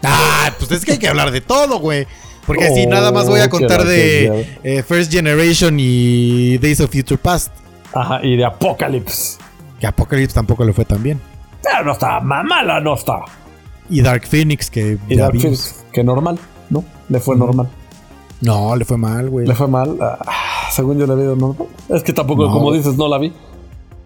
Ah, 0.03 0.51
pues 0.59 0.71
es 0.73 0.85
que 0.85 0.93
hay 0.93 0.99
que 0.99 1.09
hablar 1.09 1.31
de 1.31 1.41
todo, 1.41 1.79
güey. 1.79 2.07
Porque 2.47 2.71
si 2.75 2.87
nada 2.87 3.13
más 3.13 3.29
voy 3.29 3.41
a 3.41 3.49
contar 3.49 3.85
de 3.85 4.59
eh, 4.65 4.83
First 4.83 5.13
Generation 5.13 5.77
y 5.79 6.59
Days 6.59 6.81
of 6.81 6.91
Future 6.91 7.19
Past. 7.19 7.53
Ajá, 7.93 8.21
y 8.25 8.37
de 8.37 8.45
Apocalypse. 8.45 9.39
Que 9.79 9.87
Apocalypse 9.87 10.35
tampoco 10.35 10.65
le 10.65 10.73
fue 10.73 10.85
tan 10.85 11.03
bien. 11.03 11.21
Pero 11.63 11.85
no 11.85 12.21
ma- 12.23 12.43
mala 12.43 12.81
no 12.81 12.95
estaba. 12.95 13.27
Y 13.89 14.01
Dark 14.03 14.27
Phoenix, 14.27 14.71
que 14.71 14.99
Y 15.09 15.17
Dark. 15.17 15.39
Phoenix, 15.39 15.85
que 15.93 16.03
normal, 16.03 16.39
¿no? 16.71 16.85
Le 17.09 17.21
fue 17.21 17.37
normal. 17.37 17.69
No, 18.41 18.75
le 18.75 18.85
fue 18.85 18.97
mal, 18.97 19.31
güey. 19.31 19.47
Le 19.47 19.55
fue 19.55 19.69
mal. 19.69 19.97
ah, 20.01 20.19
según 20.71 20.99
yo 20.99 21.07
le 21.07 21.15
vi 21.15 21.23
normal. 21.23 21.69
Es 21.89 22.03
que 22.03 22.13
tampoco, 22.13 22.47
No. 22.47 22.53
como 22.53 22.73
dices, 22.73 22.97
no 22.97 23.09
la 23.09 23.19
vi. 23.19 23.33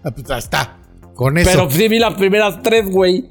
Ah, 0.03 0.11
pues, 0.11 0.29
está. 0.29 0.77
Con 1.15 1.37
eso. 1.37 1.49
Pero 1.51 1.69
sí 1.71 1.87
vi 1.87 1.97
las 1.99 2.13
primeras 2.13 2.61
tres, 2.61 2.89
güey. 2.91 3.25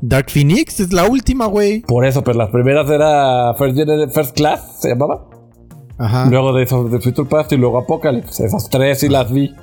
Dark 0.00 0.30
Phoenix 0.30 0.80
es 0.80 0.92
la 0.92 1.04
última, 1.08 1.46
güey. 1.46 1.80
Por 1.82 2.06
eso, 2.06 2.22
pero 2.22 2.38
las 2.38 2.50
primeras 2.50 2.88
era 2.90 3.54
First, 3.54 3.78
First 4.14 4.36
Class, 4.36 4.78
se 4.80 4.90
llamaba. 4.90 5.26
Ajá. 5.98 6.26
Luego 6.30 6.52
de 6.52 6.62
eso, 6.64 6.84
de 6.84 7.00
Future 7.00 7.28
Past 7.28 7.52
y 7.52 7.56
luego 7.56 7.78
Apocalypse. 7.78 8.44
Esas 8.44 8.68
tres 8.70 9.00
sí 9.00 9.08
las 9.08 9.30
vi. 9.32 9.54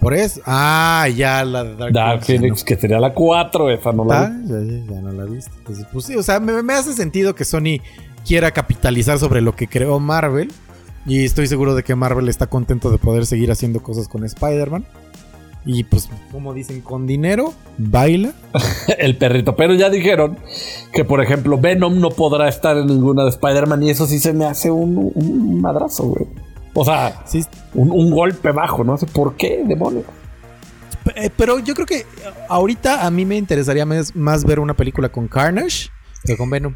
Por 0.00 0.14
eso. 0.14 0.40
Ah, 0.46 1.06
ya 1.14 1.44
la 1.44 1.64
de 1.64 1.74
Dark, 1.76 1.92
Dark 1.92 2.24
Phoenix, 2.24 2.40
Phoenix, 2.42 2.64
que 2.64 2.76
sería 2.76 3.00
la 3.00 3.12
4, 3.12 3.70
esa 3.70 3.92
no 3.92 4.04
la 4.04 4.20
Ah, 4.22 4.32
vi. 4.32 4.48
ya, 4.48 4.60
ya, 4.60 4.94
ya 4.94 5.00
no 5.00 5.12
la 5.12 5.24
viste. 5.24 5.50
Entonces, 5.58 5.86
pues 5.92 6.04
sí, 6.06 6.14
o 6.16 6.22
sea, 6.22 6.38
me, 6.40 6.62
me 6.62 6.72
hace 6.74 6.92
sentido 6.92 7.34
que 7.34 7.44
Sony 7.44 7.80
quiera 8.26 8.50
capitalizar 8.52 9.18
sobre 9.18 9.40
lo 9.40 9.54
que 9.56 9.66
creó 9.68 9.98
Marvel. 9.98 10.52
Y 11.06 11.24
estoy 11.24 11.46
seguro 11.46 11.74
de 11.76 11.82
que 11.84 11.94
Marvel 11.94 12.28
está 12.28 12.46
contento 12.48 12.90
de 12.90 12.98
poder 12.98 13.26
seguir 13.26 13.50
haciendo 13.52 13.80
cosas 13.82 14.08
con 14.08 14.24
Spider-Man. 14.24 14.84
Y 15.64 15.82
pues, 15.84 16.08
como 16.30 16.54
dicen, 16.54 16.80
con 16.80 17.06
dinero, 17.08 17.52
baila. 17.78 18.32
El 18.98 19.16
perrito. 19.16 19.56
Pero 19.56 19.74
ya 19.74 19.90
dijeron 19.90 20.36
que, 20.92 21.04
por 21.04 21.20
ejemplo, 21.22 21.58
Venom 21.58 21.98
no 22.00 22.10
podrá 22.10 22.48
estar 22.48 22.76
en 22.76 22.86
ninguna 22.86 23.24
de 23.24 23.30
Spider-Man 23.30 23.82
y 23.82 23.90
eso 23.90 24.06
sí 24.06 24.18
se 24.20 24.32
me 24.32 24.44
hace 24.44 24.70
un, 24.70 25.10
un 25.14 25.60
madrazo, 25.60 26.04
güey. 26.04 26.26
O 26.78 26.84
sea, 26.84 27.22
Sí, 27.24 27.42
un, 27.74 27.90
un 27.90 28.10
golpe 28.10 28.50
bajo, 28.52 28.84
no 28.84 28.96
sé 28.96 29.06
por 29.06 29.34
qué, 29.36 29.62
demonios. 29.66 30.04
P- 31.04 31.12
eh, 31.26 31.30
Pero 31.36 31.58
yo 31.58 31.74
creo 31.74 31.86
que 31.86 32.04
ahorita 32.48 33.06
a 33.06 33.10
mí 33.10 33.24
me 33.24 33.36
interesaría 33.36 33.86
más, 33.86 34.14
más 34.14 34.44
ver 34.44 34.60
una 34.60 34.74
película 34.74 35.08
con 35.08 35.26
Carnage 35.26 35.88
que 36.24 36.36
con 36.36 36.50
Venom. 36.50 36.74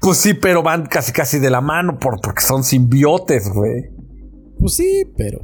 Pues 0.00 0.18
sí, 0.18 0.34
pero 0.34 0.62
van 0.62 0.86
casi 0.86 1.12
casi 1.12 1.38
de 1.38 1.50
la 1.50 1.60
mano 1.60 1.98
por, 1.98 2.20
porque 2.20 2.42
son 2.42 2.64
simbiotes, 2.64 3.48
güey. 3.52 3.84
Pues 4.58 4.74
sí, 4.74 5.04
pero. 5.16 5.38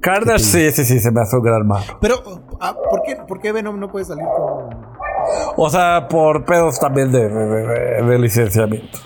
Carnage 0.00 0.38
sí, 0.44 0.70
sí, 0.72 0.84
sí, 0.84 1.00
se 1.00 1.10
me 1.10 1.20
hace 1.20 1.36
un 1.36 1.42
gran 1.42 1.66
malo. 1.66 1.84
Pero, 2.00 2.22
ah, 2.60 2.74
¿por, 2.90 3.02
qué, 3.02 3.16
¿por 3.26 3.40
qué 3.40 3.52
Venom 3.52 3.78
no 3.80 3.90
puede 3.90 4.04
salir 4.04 4.24
con.? 4.24 4.86
O 5.56 5.70
sea, 5.70 6.06
por 6.08 6.44
pedos 6.44 6.78
también 6.78 7.10
de, 7.12 7.28
de- 7.28 7.46
de- 7.66 8.02
de 8.02 8.18
licenciamiento. 8.18 8.98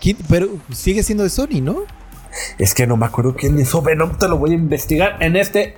¿Quién? 0.00 0.16
Pero 0.28 0.48
sigue 0.72 1.02
siendo 1.02 1.24
de 1.24 1.30
Sony, 1.30 1.60
¿no? 1.62 1.76
Es 2.58 2.74
que 2.74 2.86
no 2.86 2.96
me 2.96 3.06
acuerdo 3.06 3.34
quién 3.34 3.58
hizo 3.58 3.82
Venom, 3.82 4.16
te 4.16 4.28
lo 4.28 4.38
voy 4.38 4.52
a 4.52 4.54
investigar 4.54 5.22
en 5.22 5.36
este 5.36 5.76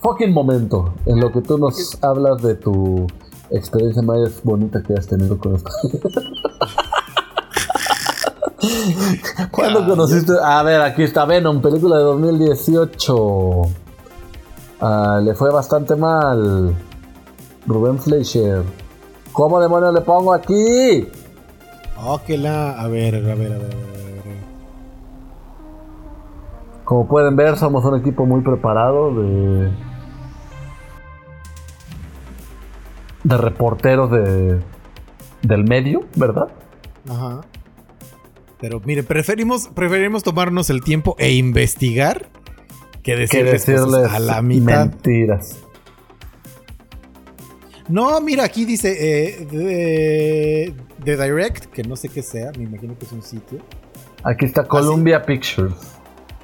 fucking 0.00 0.32
momento. 0.32 0.94
En 1.06 1.20
lo 1.20 1.32
que 1.32 1.42
tú 1.42 1.58
nos 1.58 1.98
hablas 2.02 2.42
de 2.42 2.54
tu 2.54 3.06
experiencia 3.50 4.02
más 4.02 4.42
bonita 4.42 4.82
que 4.82 4.94
has 4.94 5.06
tenido 5.06 5.38
con 5.38 5.56
esto. 5.56 5.70
¿Cuándo 9.50 9.86
conociste? 9.86 10.32
A 10.42 10.62
ver, 10.62 10.80
aquí 10.80 11.02
está 11.02 11.24
Venom, 11.24 11.60
película 11.60 11.98
de 11.98 12.04
2018. 12.04 13.62
Ah, 14.80 15.20
le 15.22 15.34
fue 15.34 15.50
bastante 15.50 15.96
mal. 15.96 16.74
Rubén 17.66 17.98
Fleischer. 17.98 18.62
¿Cómo 19.32 19.60
demonios 19.60 19.94
le 19.94 20.00
pongo 20.00 20.32
aquí? 20.32 21.08
Oh, 22.02 22.20
que 22.26 22.38
la. 22.38 22.80
A 22.80 22.88
ver, 22.88 23.16
a 23.16 23.20
ver, 23.20 23.30
a 23.30 23.34
ver, 23.34 23.52
a 23.52 23.58
ver. 23.58 24.05
Como 26.86 27.08
pueden 27.08 27.34
ver, 27.34 27.56
somos 27.56 27.84
un 27.84 27.98
equipo 27.98 28.26
muy 28.26 28.42
preparado 28.42 29.12
de. 29.12 29.72
de 33.24 33.36
reporteros 33.36 34.08
de. 34.08 34.60
del 35.42 35.64
medio, 35.64 36.06
¿verdad? 36.14 36.46
Ajá. 37.08 37.40
Pero 38.60 38.80
mire, 38.84 39.02
preferimos, 39.02 39.66
preferimos 39.66 40.22
tomarnos 40.22 40.70
el 40.70 40.80
tiempo 40.80 41.16
e 41.18 41.32
investigar 41.32 42.28
que 43.02 43.16
decirles, 43.16 43.68
a 43.68 44.20
la 44.20 44.40
mitad. 44.40 44.86
mentiras. 44.86 45.58
No, 47.88 48.20
mira, 48.20 48.44
aquí 48.44 48.64
dice 48.64 48.94
eh, 48.96 49.44
de, 49.46 50.74
de 51.04 51.16
Direct, 51.16 51.66
que 51.66 51.82
no 51.82 51.96
sé 51.96 52.08
qué 52.10 52.22
sea, 52.22 52.52
me 52.56 52.62
imagino 52.62 52.96
que 52.96 53.06
es 53.06 53.12
un 53.12 53.22
sitio, 53.22 53.58
Aquí 54.22 54.44
está 54.44 54.64
Columbia 54.64 55.24
Pictures. 55.24 55.95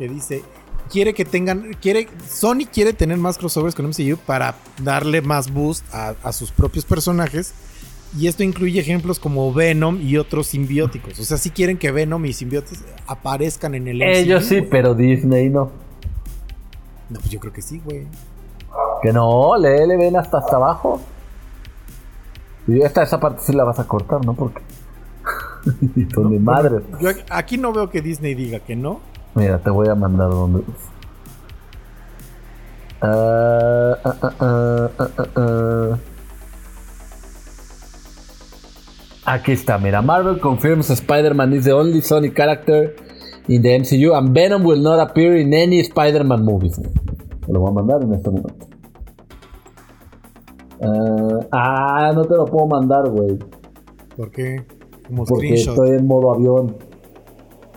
Que 0.02 0.08
dice 0.08 0.42
quiere 0.90 1.14
que 1.14 1.24
tengan, 1.24 1.74
quiere, 1.80 2.08
Sony 2.28 2.66
quiere 2.70 2.92
tener 2.92 3.16
más 3.16 3.38
crossovers 3.38 3.74
con 3.74 3.86
MCU 3.86 4.16
para 4.26 4.56
darle 4.82 5.22
más 5.22 5.52
boost 5.52 5.84
a, 5.94 6.14
a 6.22 6.32
sus 6.32 6.50
propios 6.50 6.84
personajes. 6.84 7.54
Y 8.18 8.26
esto 8.26 8.42
incluye 8.42 8.78
ejemplos 8.78 9.18
como 9.18 9.54
Venom 9.54 9.98
y 10.02 10.18
otros 10.18 10.48
simbióticos. 10.48 11.18
O 11.18 11.24
sea, 11.24 11.38
si 11.38 11.50
quieren 11.50 11.78
que 11.78 11.92
Venom 11.92 12.26
y 12.26 12.34
simbiotes 12.34 12.84
aparezcan 13.06 13.74
en 13.74 13.88
el 13.88 13.98
MCU. 13.98 14.04
Ellos 14.04 14.44
sí, 14.44 14.60
pero 14.60 14.94
Disney 14.94 15.48
no. 15.48 15.70
No, 17.08 17.18
pues 17.20 17.30
yo 17.30 17.40
creo 17.40 17.52
que 17.52 17.62
sí, 17.62 17.80
güey. 17.82 18.06
Que 19.02 19.12
no, 19.12 19.56
le, 19.56 19.86
le 19.86 19.96
ven 19.96 20.16
hasta 20.16 20.38
hasta 20.38 20.56
abajo. 20.56 21.00
Y 22.66 22.82
esta 22.82 23.02
esa 23.02 23.18
parte 23.18 23.42
sí 23.46 23.52
la 23.52 23.64
vas 23.64 23.78
a 23.78 23.86
cortar, 23.88 24.22
¿no? 24.26 24.34
Porque 24.34 24.60
Con 26.14 26.28
mi 26.28 26.38
madre. 26.38 26.80
Yo 27.00 27.10
aquí 27.30 27.56
no 27.56 27.72
veo 27.72 27.88
que 27.88 28.02
Disney 28.02 28.34
diga 28.34 28.60
que 28.60 28.76
no. 28.76 29.11
Mira, 29.34 29.58
te 29.58 29.70
voy 29.70 29.88
a 29.88 29.94
mandar 29.94 30.30
donde. 30.30 30.62
Ah, 33.00 33.96
ah, 34.04 34.30
ah, 34.40 35.26
ah. 35.36 35.98
Aquí 39.24 39.52
está, 39.52 39.78
mira. 39.78 40.02
Marvel 40.02 40.38
confirms 40.40 40.90
Spider-Man 40.90 41.52
is 41.54 41.64
the 41.64 41.72
only 41.72 42.00
Sony 42.00 42.34
character 42.34 42.94
in 43.48 43.62
the 43.62 43.78
MCU 43.78 44.16
and 44.16 44.34
Venom 44.34 44.64
will 44.64 44.80
not 44.80 44.98
appear 45.00 45.36
in 45.36 45.54
any 45.54 45.80
Spider-Man 45.82 46.44
movies. 46.44 46.76
Te 46.76 47.52
lo 47.52 47.60
voy 47.60 47.70
a 47.70 47.72
mandar 47.72 48.02
en 48.02 48.14
este 48.14 48.30
momento. 48.30 48.66
Ah, 50.84 51.38
ah, 51.52 52.12
no 52.14 52.24
te 52.24 52.34
lo 52.34 52.44
puedo 52.46 52.66
mandar, 52.66 53.08
güey. 53.08 53.38
¿Por 54.16 54.30
qué? 54.30 54.64
Como 55.06 55.24
Porque 55.24 55.46
screenshot. 55.56 55.74
estoy 55.74 55.90
en 55.98 56.06
modo 56.06 56.34
avión. 56.34 56.76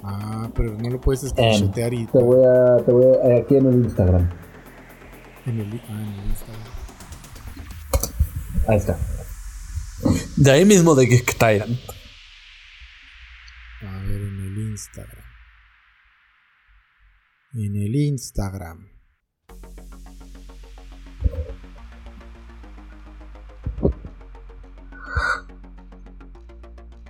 Ah, 0.08 0.50
pero 0.54 0.74
no 0.78 0.90
lo 0.90 1.02
puedes 1.02 1.24
Em, 1.24 1.30
screenshotear 1.30 1.94
y 1.94 2.06
te 2.06 2.20
voy 2.20 2.44
a, 2.46 2.78
te 2.86 2.92
voy 2.92 3.06
a, 3.06 3.38
aquí 3.40 3.56
en 3.58 3.66
el 3.68 3.76
Instagram. 3.86 4.30
en 5.48 5.60
el, 5.60 5.82
ah, 5.90 6.02
en 6.02 6.20
el 6.20 6.26
Instagram. 6.30 6.64
Ahí 8.68 8.78
está. 8.78 8.98
De 10.38 10.52
ahí 10.52 10.66
mismo 10.66 10.94
de 10.96 11.06
Geek 11.08 11.38
Tyrant. 11.38 11.80
A 13.82 13.98
ver, 14.04 14.22
en 14.22 14.40
el 14.46 14.58
Instagram. 14.70 15.24
En 17.54 17.76
el 17.76 17.96
Instagram. 17.96 18.95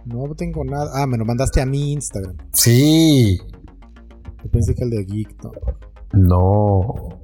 No 0.05 0.35
tengo 0.35 0.63
nada. 0.63 0.91
Ah, 0.93 1.07
me 1.07 1.17
lo 1.17 1.25
mandaste 1.25 1.61
a 1.61 1.65
mi 1.65 1.93
Instagram. 1.93 2.37
Sí. 2.53 3.39
Yo 4.43 4.51
pensé 4.51 4.75
que 4.75 4.83
el 4.83 4.91
de 4.91 5.03
Geek, 5.03 5.43
no. 5.43 5.51
No. 6.13 7.19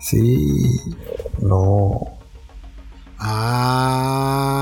Sí. 0.00 0.80
No. 1.40 2.00
Ah. 3.18 4.58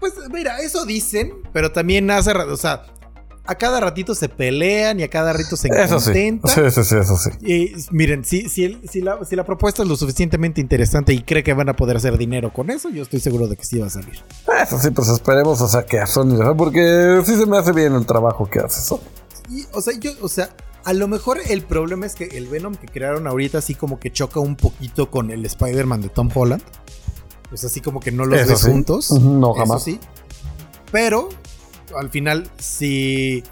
Pues 0.00 0.14
mira, 0.32 0.58
eso 0.58 0.84
dicen, 0.84 1.32
pero 1.52 1.70
también 1.72 2.10
hace 2.10 2.32
o 2.32 2.56
sea, 2.56 2.84
a 3.44 3.54
cada 3.56 3.80
ratito 3.80 4.14
se 4.14 4.28
pelean 4.28 5.00
y 5.00 5.02
a 5.02 5.08
cada 5.08 5.32
ratito 5.32 5.56
se 5.56 5.68
Eso 5.68 5.98
sí. 5.98 6.04
contentan. 6.06 6.50
Sí, 6.50 6.60
sí, 6.70 6.84
sí, 6.84 6.96
eso 6.96 7.16
sí. 7.16 7.30
Y 7.44 7.74
miren, 7.90 8.24
si, 8.24 8.48
si, 8.48 8.64
el- 8.64 8.88
si 8.88 9.00
la, 9.00 9.24
si 9.24 9.34
la 9.34 9.44
propuesta 9.44 9.82
es 9.82 9.88
lo 9.88 9.96
suficientemente 9.96 10.60
interesante 10.60 11.12
y 11.12 11.22
cree 11.22 11.42
que 11.42 11.52
van 11.52 11.68
a 11.68 11.74
poder 11.74 11.96
hacer 11.96 12.16
dinero 12.18 12.52
con 12.52 12.70
eso, 12.70 12.88
yo 12.90 13.02
estoy 13.02 13.18
seguro 13.20 13.48
de 13.48 13.56
que 13.56 13.64
sí 13.64 13.78
va 13.78 13.86
a 13.86 13.90
salir. 13.90 14.20
Eso 14.62 14.78
sí, 14.78 14.90
pues 14.90 15.08
esperemos, 15.08 15.60
o 15.60 15.68
sea, 15.68 15.84
que 15.84 15.98
a 15.98 16.06
Sony, 16.06 16.36
¿no? 16.38 16.56
porque 16.56 17.20
sí 17.26 17.36
se 17.36 17.46
me 17.46 17.58
hace 17.58 17.72
bien 17.72 17.94
el 17.94 18.06
trabajo 18.06 18.48
que 18.48 18.60
hace 18.60 18.80
Sony. 18.80 19.00
Y, 19.50 19.66
o 19.72 19.80
sea, 19.80 19.98
yo, 19.98 20.12
o 20.20 20.28
sea, 20.28 20.50
a 20.84 20.92
lo 20.92 21.08
mejor 21.08 21.38
el 21.48 21.62
problema 21.62 22.06
es 22.06 22.14
que 22.14 22.24
el 22.24 22.46
Venom 22.46 22.74
que 22.76 22.86
crearon 22.86 23.26
ahorita 23.26 23.58
así 23.58 23.74
como 23.74 23.98
que 23.98 24.12
choca 24.12 24.38
un 24.40 24.54
poquito 24.56 25.10
con 25.10 25.30
el 25.32 25.44
Spider-Man 25.44 26.00
de 26.00 26.08
Tom 26.10 26.28
Holland. 26.32 26.62
Pues 27.48 27.64
así 27.64 27.80
como 27.80 28.00
que 28.00 28.12
no 28.12 28.24
los 28.24 28.40
Eso 28.40 28.48
ves 28.50 28.60
sí. 28.60 28.70
juntos. 28.70 29.10
No, 29.10 29.50
Eso 29.52 29.60
jamás. 29.60 29.82
sí. 29.84 30.00
Pero, 30.90 31.28
al 31.98 32.10
final, 32.10 32.50
si, 32.58 33.42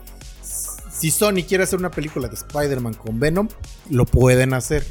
si 0.90 1.10
Sony 1.10 1.42
quiere 1.46 1.64
hacer 1.64 1.78
una 1.78 1.90
película 1.90 2.28
de 2.28 2.34
Spider-Man 2.34 2.94
con 2.94 3.18
Venom, 3.20 3.48
lo 3.90 4.04
pueden 4.06 4.54
hacer. 4.54 4.84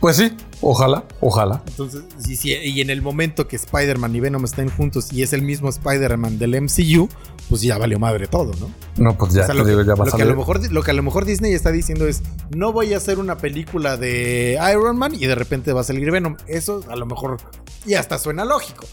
Pues 0.00 0.16
sí, 0.18 0.30
ojalá, 0.60 1.04
ojalá. 1.20 1.62
Entonces, 1.66 2.02
si- 2.22 2.52
y 2.52 2.80
en 2.82 2.90
el 2.90 3.00
momento 3.00 3.48
que 3.48 3.56
Spider-Man 3.56 4.14
y 4.14 4.20
Venom 4.20 4.44
estén 4.44 4.68
juntos 4.68 5.10
y 5.10 5.22
es 5.22 5.32
el 5.32 5.40
mismo 5.42 5.70
Spider-Man 5.70 6.38
del 6.38 6.54
MCU, 6.60 7.08
pues 7.48 7.62
ya 7.62 7.78
valió 7.78 7.98
madre 7.98 8.26
todo, 8.26 8.52
¿no? 8.60 8.70
No, 8.98 9.16
pues 9.16 9.32
ya, 9.32 9.42
O 9.42 9.46
sea, 9.46 9.54
lo, 9.54 9.64
digo, 9.64 9.80
ya 9.82 9.94
va 9.94 10.04
a 10.06 10.10
que 10.14 10.22
a 10.22 10.26
lo 10.26 10.36
mejor, 10.36 10.70
lo 10.70 10.82
que 10.82 10.90
a 10.90 10.94
lo 10.94 11.02
mejor 11.02 11.24
Disney 11.24 11.54
está 11.54 11.72
diciendo 11.72 12.06
es, 12.06 12.22
no 12.54 12.72
voy 12.72 12.92
a 12.92 12.98
hacer 12.98 13.18
una 13.18 13.38
película 13.38 13.96
de 13.96 14.58
Iron 14.70 14.98
Man 14.98 15.14
y 15.14 15.26
de 15.26 15.34
repente 15.34 15.72
va 15.72 15.80
a 15.80 15.84
salir 15.84 16.10
Venom. 16.10 16.36
Eso 16.46 16.84
a 16.90 16.94
lo 16.96 17.06
mejor 17.06 17.38
y 17.86 17.94
hasta 17.94 18.18
suena 18.18 18.44
lógico. 18.44 18.84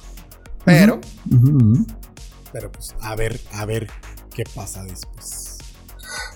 Pero. 0.64 1.02
Pero 2.54 2.72
pues 2.72 2.96
a 3.02 3.16
ver, 3.16 3.40
a 3.52 3.66
ver 3.66 3.90
qué 4.34 4.44
pasa 4.56 4.84
después. 4.84 5.58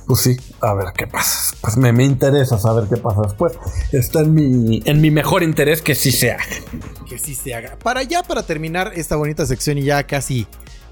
Pues 0.08 0.22
sí, 0.22 0.38
a 0.62 0.74
ver 0.74 0.88
qué 0.98 1.06
pasa. 1.06 1.56
Pues 1.62 1.78
me, 1.78 1.94
me 1.94 2.04
interesa 2.04 2.58
saber 2.58 2.90
qué 2.90 2.98
pasa 2.98 3.22
después. 3.24 3.54
Está 3.92 4.22
en 4.22 4.34
mi, 4.34 4.82
en 4.86 5.00
mi 5.00 5.12
mejor 5.12 5.44
interés 5.44 5.82
que 5.82 5.96
sí 5.96 6.12
se 6.12 6.32
haga. 6.32 6.44
Que 7.08 7.20
sí 7.20 7.36
se 7.36 7.54
haga. 7.54 7.78
Para 7.78 8.04
ya, 8.04 8.24
para 8.24 8.44
terminar 8.44 8.94
esta 8.96 9.16
bonita 9.16 9.46
sección 9.46 9.78
y 9.78 9.84
ya 9.84 10.04
casi 10.04 10.48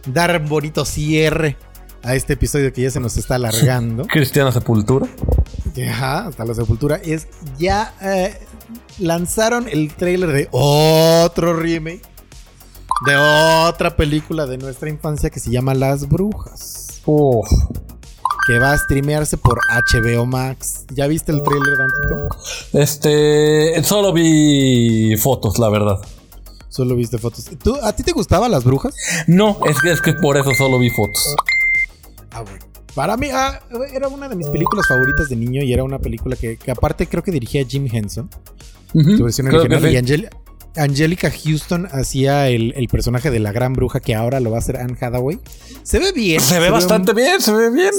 dar 0.06 0.39
un 0.39 0.47
bonito 0.47 0.85
cierre 0.85 1.57
a 2.03 2.14
este 2.14 2.34
episodio 2.34 2.72
que 2.72 2.84
ya 2.84 2.91
se 2.91 2.99
nos 2.99 3.18
está 3.18 3.35
alargando. 3.35 4.06
Cristiana 4.11 4.52
Sepultura. 4.52 5.07
Ajá, 5.89 6.27
hasta 6.27 6.45
la 6.45 6.53
sepultura. 6.53 6.97
Es 7.03 7.27
ya 7.57 7.93
eh, 8.02 8.38
lanzaron 8.99 9.68
el 9.68 9.93
trailer 9.93 10.31
de 10.31 10.47
otro 10.52 11.53
remake 11.53 12.02
de 13.05 13.15
otra 13.67 13.95
película 13.95 14.45
de 14.45 14.57
nuestra 14.57 14.89
infancia 14.89 15.30
que 15.30 15.39
se 15.39 15.49
llama 15.51 15.73
Las 15.73 16.07
Brujas. 16.07 17.01
Uf. 17.05 17.47
Que 18.47 18.59
va 18.59 18.73
a 18.73 18.77
streamearse 18.77 19.38
por 19.38 19.59
HBO 19.69 20.26
Max. 20.26 20.85
¿Ya 20.93 21.07
viste 21.07 21.31
el 21.31 21.41
trailer, 21.41 21.77
Dantito? 21.77 22.27
Este. 22.73 23.84
Solo 23.84 24.13
vi 24.13 25.15
fotos, 25.17 25.57
la 25.59 25.69
verdad. 25.69 25.99
Solo 26.69 26.95
viste 26.95 27.17
fotos. 27.17 27.49
¿Tú, 27.63 27.76
¿A 27.81 27.93
ti 27.93 28.03
te 28.03 28.11
gustaban 28.11 28.51
las 28.51 28.63
brujas? 28.63 28.95
No, 29.27 29.57
es 29.65 29.80
que, 29.81 29.91
es 29.91 30.01
que 30.01 30.13
por 30.13 30.38
eso 30.38 30.51
solo 30.53 30.77
vi 30.77 30.89
fotos. 30.89 31.35
Ah, 32.31 32.41
bueno. 32.41 32.59
Para 32.93 33.17
mí, 33.17 33.27
ah, 33.34 33.59
era 33.93 34.07
una 34.07 34.30
de 34.30 34.35
mis 34.35 34.47
películas 34.49 34.85
favoritas 34.88 35.27
de 35.30 35.35
niño 35.35 35.63
y 35.63 35.73
era 35.73 35.84
una 35.84 35.99
película 35.99 36.35
que, 36.35 36.57
que 36.57 36.72
aparte 36.72 37.07
creo 37.07 37.23
que 37.23 37.31
dirigía 37.31 37.65
Jim 37.67 37.88
Henson. 37.91 38.30
Su 38.93 39.23
versión 39.23 39.47
original. 39.47 39.81
sí. 39.81 39.88
Y 39.89 39.97
Angel- 39.97 40.30
Angelica 40.77 41.31
Houston 41.31 41.88
hacía 41.91 42.47
el, 42.49 42.73
el 42.76 42.88
personaje 42.88 43.31
de 43.31 43.39
la 43.39 43.52
gran 43.52 43.73
bruja 43.73 43.99
que 43.99 44.15
ahora 44.15 44.39
lo 44.39 44.49
va 44.52 44.57
a 44.57 44.60
hacer 44.60 44.77
Anne 44.77 44.97
Hathaway. 44.99 45.39
Se 45.84 45.99
ve 45.99 46.11
bien. 46.11 46.39
Se 46.41 46.60
ve 46.60 46.69
bastante 46.69 47.14
bien, 47.14 47.39
se 47.41 47.53
ve 47.53 47.69
bien. 47.72 47.91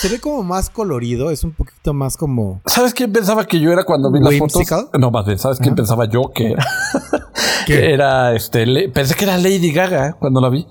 Se 0.00 0.08
ve 0.08 0.20
como 0.20 0.42
más 0.42 0.70
colorido, 0.70 1.30
es 1.30 1.44
un 1.44 1.52
poquito 1.52 1.92
más 1.94 2.16
como... 2.16 2.62
¿Sabes 2.66 2.94
quién 2.94 3.12
pensaba 3.12 3.46
que 3.46 3.60
yo 3.60 3.72
era 3.72 3.84
cuando 3.84 4.10
vi 4.12 4.20
las 4.20 4.36
fotos? 4.38 4.88
No, 4.98 5.10
más 5.10 5.26
bien, 5.26 5.38
¿sabes 5.38 5.58
quién 5.58 5.74
pensaba 5.74 6.08
yo 6.08 6.30
que 6.34 6.52
era? 6.52 6.66
Que 7.66 7.92
era 7.94 8.34
este. 8.34 8.66
le- 8.66 8.88
Pensé 8.90 9.14
que 9.14 9.24
era 9.24 9.38
Lady 9.38 9.72
Gaga 9.72 10.08
¿eh? 10.08 10.14
cuando 10.18 10.38
la 10.40 10.50
vi. 10.50 10.66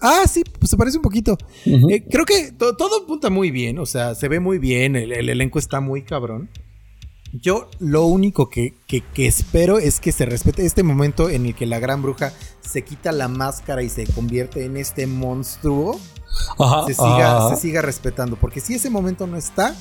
Ah, 0.00 0.22
sí, 0.26 0.42
pues 0.58 0.70
se 0.70 0.76
parece 0.76 0.96
un 0.96 1.02
poquito. 1.02 1.36
Eh, 1.66 2.02
creo 2.10 2.24
que 2.24 2.52
to- 2.52 2.76
todo 2.76 3.02
apunta 3.04 3.28
muy 3.30 3.50
bien, 3.50 3.78
o 3.78 3.84
sea, 3.86 4.14
se 4.14 4.28
ve 4.28 4.40
muy 4.40 4.58
bien, 4.58 4.96
el, 4.96 5.12
el 5.12 5.28
elenco 5.28 5.58
está 5.58 5.80
muy 5.80 6.02
cabrón. 6.02 6.48
Yo 7.40 7.68
lo 7.80 8.04
único 8.06 8.48
que, 8.48 8.74
que- 8.86 9.00
que 9.02 9.26
espero 9.26 9.78
es 9.78 9.98
que 10.00 10.12
se 10.12 10.24
respete 10.24 10.64
este 10.64 10.82
momento 10.82 11.28
en 11.30 11.46
el 11.46 11.54
que 11.54 11.66
la 11.66 11.78
gran 11.80 12.00
bruja 12.02 12.32
se 12.60 12.82
quita 12.84 13.10
la 13.12 13.28
máscara 13.28 13.82
y 13.82 13.88
se 13.88 14.06
convierte 14.06 14.64
en 14.64 14.76
este 14.76 15.06
monstruo. 15.06 15.98
Ajá. 16.58 16.86
se 16.86 16.94
siga, 16.94 17.36
ajá. 17.46 17.54
se 17.56 17.60
siga 17.62 17.82
respetando. 17.82 18.36
Porque 18.36 18.60
si 18.60 18.74
ese 18.74 18.90
momento 18.90 19.26
no 19.26 19.36
está, 19.36 19.74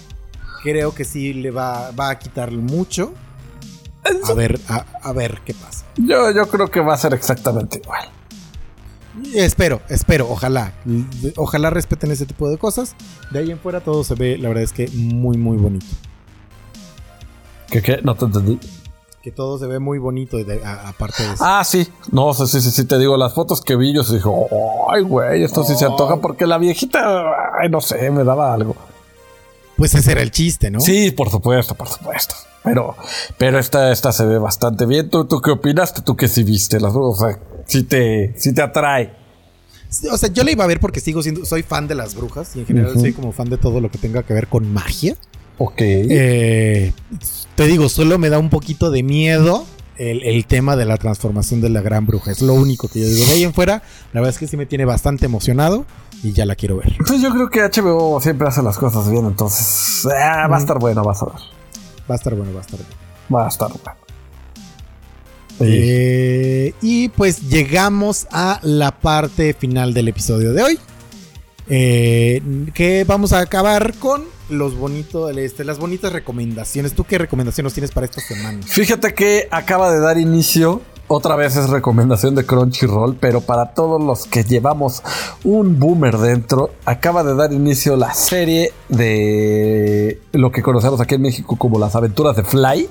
creo 0.63 0.93
que 0.95 1.03
sí 1.05 1.33
le 1.33 1.51
va, 1.51 1.91
va 1.91 2.09
a 2.09 2.19
quitarle 2.19 2.59
mucho. 2.61 3.13
A 4.29 4.33
ver, 4.33 4.59
a, 4.67 4.85
a 5.01 5.13
ver 5.13 5.41
qué 5.45 5.53
pasa. 5.53 5.85
Yo, 5.97 6.31
yo 6.31 6.47
creo 6.49 6.69
que 6.69 6.79
va 6.81 6.93
a 6.93 6.97
ser 6.97 7.13
exactamente 7.13 7.79
igual. 7.81 8.09
Espero, 9.33 9.81
espero, 9.89 10.27
ojalá. 10.29 10.73
Ojalá 11.37 11.69
respeten 11.69 12.11
ese 12.11 12.25
tipo 12.25 12.49
de 12.49 12.57
cosas. 12.57 12.95
De 13.31 13.39
ahí 13.39 13.51
en 13.51 13.59
fuera 13.59 13.79
todo 13.81 14.03
se 14.03 14.15
ve, 14.15 14.37
la 14.37 14.49
verdad 14.49 14.63
es 14.63 14.73
que 14.73 14.87
muy, 14.89 15.37
muy 15.37 15.57
bonito. 15.57 15.85
¿Qué 17.73 17.81
qué? 17.81 17.99
No 18.03 18.15
te 18.15 18.25
entendí. 18.25 18.59
Que 19.21 19.31
todo 19.31 19.57
se 19.57 19.67
ve 19.67 19.79
muy 19.79 19.99
bonito 19.99 20.37
de- 20.37 20.61
aparte 20.65 21.23
de 21.23 21.33
eso. 21.33 21.43
Ah, 21.45 21.63
sí. 21.63 21.87
No, 22.11 22.33
sí, 22.33 22.45
sí, 22.47 22.61
sí, 22.61 22.71
sí, 22.71 22.85
te 22.85 22.99
digo, 22.99 23.15
las 23.15 23.33
fotos 23.33 23.61
que 23.61 23.75
vi, 23.77 23.93
yo 23.93 24.03
sí 24.03 24.15
dije, 24.15 24.29
ay, 24.89 25.01
güey, 25.01 25.43
esto 25.43 25.63
sí 25.63 25.75
se 25.75 25.85
antoja 25.85 26.17
porque 26.17 26.45
la 26.45 26.57
viejita, 26.57 27.23
ay, 27.59 27.69
no 27.69 27.79
sé, 27.79 28.11
me 28.11 28.23
daba 28.25 28.53
algo. 28.53 28.75
Pues 29.77 29.93
ese 29.95 30.11
era 30.11 30.21
el 30.21 30.31
chiste, 30.31 30.69
¿no? 30.69 30.79
Sí, 30.81 31.11
por 31.11 31.29
supuesto, 31.29 31.73
por 31.73 31.87
supuesto. 31.87 32.35
Pero, 32.63 32.95
pero 33.37 33.59
esta, 33.59 33.91
esta 33.91 34.11
se 34.11 34.25
ve 34.25 34.37
bastante 34.37 34.85
bien. 34.85 35.09
¿Tú, 35.09 35.25
tú 35.25 35.41
qué 35.41 35.51
opinaste? 35.51 36.01
¿Tú 36.01 36.15
que 36.15 36.27
sí 36.27 36.43
viste 36.43 36.79
las 36.79 36.93
O 36.95 37.15
sea, 37.15 37.39
sí 37.65 37.83
te, 37.83 38.33
sí 38.37 38.53
te 38.53 38.61
atrae. 38.61 39.13
O 40.11 40.17
sea, 40.17 40.29
yo 40.29 40.43
la 40.43 40.51
iba 40.51 40.63
a 40.63 40.67
ver 40.67 40.79
porque 40.79 40.99
sigo 40.99 41.21
siendo, 41.23 41.45
soy 41.45 41.63
fan 41.63 41.87
de 41.87 41.95
las 41.95 42.15
brujas 42.15 42.55
y 42.55 42.59
en 42.61 42.65
general 42.65 42.93
soy 42.99 43.13
como 43.13 43.31
fan 43.31 43.49
de 43.49 43.57
todo 43.57 43.79
lo 43.81 43.89
que 43.91 43.97
tenga 43.97 44.23
que 44.23 44.33
ver 44.33 44.47
con 44.47 44.71
magia. 44.71 45.15
Ok. 45.57 45.75
Eh, 45.79 46.93
te 47.55 47.67
digo, 47.67 47.89
solo 47.89 48.17
me 48.17 48.29
da 48.29 48.39
un 48.39 48.49
poquito 48.49 48.91
de 48.91 49.03
miedo 49.03 49.65
el, 49.97 50.23
el 50.23 50.45
tema 50.45 50.75
de 50.75 50.85
la 50.85 50.97
transformación 50.97 51.61
de 51.61 51.69
la 51.69 51.81
gran 51.81 52.05
bruja. 52.05 52.31
Es 52.31 52.41
lo 52.41 52.53
único 52.53 52.87
que 52.87 53.01
yo 53.01 53.07
digo. 53.07 53.25
De 53.25 53.31
ahí 53.31 53.43
en 53.43 53.53
fuera, 53.53 53.83
la 54.11 54.21
verdad 54.21 54.29
es 54.29 54.39
que 54.39 54.47
sí 54.47 54.57
me 54.57 54.65
tiene 54.65 54.85
bastante 54.85 55.25
emocionado 55.25 55.85
y 56.23 56.31
ya 56.31 56.45
la 56.45 56.55
quiero 56.55 56.77
ver. 56.77 56.95
Pues 57.05 57.21
yo 57.21 57.29
creo 57.31 57.49
que 57.49 57.61
HBO 57.61 58.19
siempre 58.21 58.47
hace 58.47 58.63
las 58.63 58.77
cosas 58.77 59.09
bien, 59.09 59.25
entonces 59.25 60.05
ah, 60.05 60.47
va 60.47 60.57
a 60.57 60.59
estar 60.59 60.79
bueno, 60.79 61.03
vas 61.03 61.21
a 61.21 61.25
ver. 61.25 61.35
Va 62.09 62.15
a 62.15 62.17
estar 62.17 62.35
bueno, 62.35 62.53
va 62.53 62.59
a 62.59 62.63
estar 62.63 62.79
bueno. 62.79 62.95
Va 63.33 63.45
a 63.45 63.49
estar 63.49 63.69
bueno. 63.69 64.03
Eh, 65.59 66.73
y 66.81 67.09
pues 67.09 67.49
llegamos 67.49 68.27
a 68.31 68.59
la 68.63 68.91
parte 68.91 69.53
final 69.53 69.93
del 69.93 70.07
episodio 70.07 70.53
de 70.53 70.63
hoy. 70.63 70.79
Eh, 71.69 72.41
que 72.73 73.05
vamos 73.05 73.31
a 73.31 73.39
acabar 73.39 73.93
con 73.93 74.23
los 74.53 74.75
bonitos, 74.77 75.35
este, 75.37 75.63
las 75.63 75.77
bonitas 75.79 76.13
recomendaciones. 76.13 76.93
¿Tú 76.93 77.03
qué 77.03 77.17
recomendaciones 77.17 77.73
tienes 77.73 77.91
para 77.91 78.05
esta 78.05 78.21
semana? 78.21 78.59
Fíjate 78.65 79.13
que 79.13 79.47
acaba 79.51 79.91
de 79.91 79.99
dar 79.99 80.17
inicio. 80.17 80.81
Otra 81.09 81.35
vez 81.35 81.57
es 81.57 81.69
recomendación 81.69 82.33
de 82.33 82.45
Crunchyroll, 82.45 83.17
pero 83.19 83.41
para 83.41 83.73
todos 83.73 84.01
los 84.01 84.25
que 84.25 84.45
llevamos 84.45 85.03
un 85.43 85.77
boomer 85.77 86.17
dentro, 86.17 86.71
acaba 86.85 87.23
de 87.25 87.35
dar 87.35 87.51
inicio 87.51 87.97
la 87.97 88.13
serie 88.13 88.71
de 88.89 90.19
lo 90.31 90.51
que 90.51 90.61
conocemos 90.63 91.01
aquí 91.01 91.15
en 91.15 91.21
México 91.21 91.55
como 91.57 91.77
las 91.77 91.95
aventuras 91.95 92.35
de 92.37 92.43
Fly. 92.43 92.87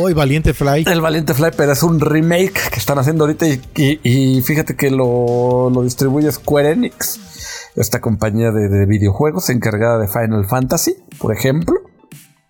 Uy, 0.00 0.14
Valiente 0.14 0.52
Fly. 0.52 0.84
El 0.88 1.00
Valiente 1.00 1.32
Fly, 1.32 1.50
pero 1.56 1.72
es 1.72 1.82
un 1.84 2.00
remake 2.00 2.70
que 2.72 2.78
están 2.78 2.98
haciendo 2.98 3.22
ahorita 3.24 3.46
y, 3.46 3.60
y- 3.76 4.00
y 4.38 4.42
fíjate 4.42 4.74
que 4.74 4.90
lo, 4.90 5.70
lo 5.70 5.82
distribuye 5.84 6.30
Square 6.32 6.72
Enix, 6.72 7.20
esta 7.76 8.00
compañía 8.00 8.50
de, 8.50 8.68
de 8.68 8.86
videojuegos 8.86 9.50
encargada 9.50 9.98
de 9.98 10.08
Final 10.08 10.46
Fantasy, 10.46 10.96
por 11.18 11.32
ejemplo. 11.32 11.76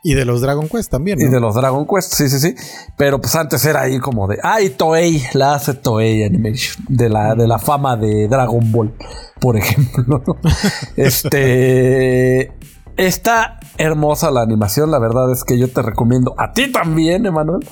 Y 0.07 0.15
de 0.15 0.25
los 0.25 0.41
Dragon 0.41 0.69
Quest 0.69 0.89
también. 0.89 1.21
Y 1.21 1.25
de 1.25 1.41
los 1.41 1.57
Dragon 1.57 1.85
Quest, 1.85 2.15
sí, 2.15 2.29
sí, 2.29 2.39
sí. 2.39 2.55
Pero 2.97 3.21
pues 3.21 3.35
antes 3.35 3.65
era 3.65 3.81
ahí 3.81 3.99
como 3.99 4.29
de. 4.29 4.39
¡Ay, 4.41 4.71
Toei! 4.71 5.21
La 5.33 5.55
hace 5.55 5.75
Toei 5.75 6.23
Animation. 6.23 6.85
De 6.89 7.09
la, 7.09 7.35
de 7.35 7.49
la 7.49 7.59
fama 7.59 7.97
de 7.97 8.29
Dragon 8.29 8.71
Ball, 8.71 8.95
por 9.41 9.57
ejemplo. 9.57 10.23
este. 10.97 12.53
Está 12.97 13.59
hermosa 13.79 14.31
la 14.31 14.43
animación. 14.43 14.93
La 14.93 15.01
verdad 15.01 15.33
es 15.33 15.43
que 15.43 15.59
yo 15.59 15.73
te 15.73 15.83
recomiendo 15.83 16.37
a 16.39 16.53
ti 16.53 16.71
también, 16.71 17.27
Emanuel. 17.27 17.67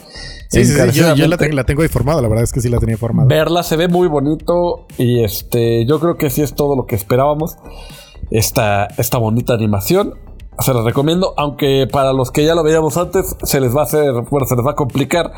Sí, 0.54 0.64
sí, 0.64 0.72
sí, 0.72 0.98
yo, 0.98 1.14
yo 1.14 1.26
la, 1.26 1.36
tengo, 1.36 1.54
la 1.54 1.64
tengo 1.64 1.82
ahí 1.82 1.88
formada, 1.88 2.22
la 2.22 2.28
verdad 2.28 2.44
es 2.44 2.52
que 2.52 2.60
sí 2.60 2.68
la 2.68 2.78
tenía 2.78 2.96
formada. 2.96 3.28
Verla 3.28 3.62
se 3.62 3.76
ve 3.76 3.88
muy 3.88 4.08
bonito. 4.08 4.86
Y 4.98 5.24
este. 5.24 5.84
Yo 5.86 6.00
creo 6.00 6.16
que 6.16 6.30
sí 6.30 6.42
es 6.42 6.54
todo 6.54 6.76
lo 6.76 6.86
que 6.86 6.94
esperábamos. 6.94 7.56
Esta, 8.30 8.86
esta 8.96 9.18
bonita 9.18 9.54
animación. 9.54 10.14
Se 10.60 10.72
la 10.72 10.82
recomiendo, 10.82 11.34
aunque 11.36 11.88
para 11.90 12.12
los 12.12 12.30
que 12.30 12.44
ya 12.44 12.54
lo 12.54 12.62
veíamos 12.62 12.96
antes, 12.96 13.36
se 13.42 13.60
les 13.60 13.74
va 13.74 13.80
a 13.80 13.84
hacer, 13.84 14.12
bueno, 14.30 14.46
se 14.46 14.54
les 14.54 14.64
va 14.64 14.70
a 14.70 14.74
complicar, 14.76 15.32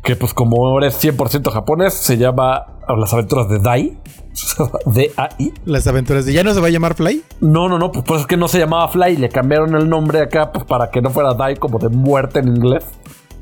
que 0.00 0.14
pues 0.14 0.32
como 0.32 0.64
ahora 0.64 0.86
es 0.86 1.02
100% 1.02 1.50
japonés, 1.50 1.92
se 1.92 2.16
llama 2.16 2.78
Las 2.96 3.12
aventuras 3.12 3.48
de 3.48 3.58
Dai, 3.58 3.98
D-A-I. 4.86 5.52
Las 5.64 5.88
aventuras 5.88 6.24
de 6.24 6.32
ya 6.32 6.44
no 6.44 6.54
se 6.54 6.60
va 6.60 6.68
a 6.68 6.70
llamar 6.70 6.94
Fly. 6.94 7.24
No, 7.40 7.68
no, 7.68 7.80
no, 7.80 7.90
pues, 7.90 8.04
pues 8.06 8.20
es 8.20 8.26
que 8.28 8.36
no 8.36 8.46
se 8.46 8.60
llamaba 8.60 8.86
Fly, 8.86 9.16
le 9.16 9.28
cambiaron 9.28 9.74
el 9.74 9.88
nombre 9.88 10.20
acá 10.20 10.52
pues 10.52 10.64
para 10.64 10.88
que 10.90 11.02
no 11.02 11.10
fuera 11.10 11.34
Dai 11.34 11.56
como 11.56 11.80
de 11.80 11.88
muerte 11.88 12.38
en 12.38 12.56
inglés. 12.56 12.84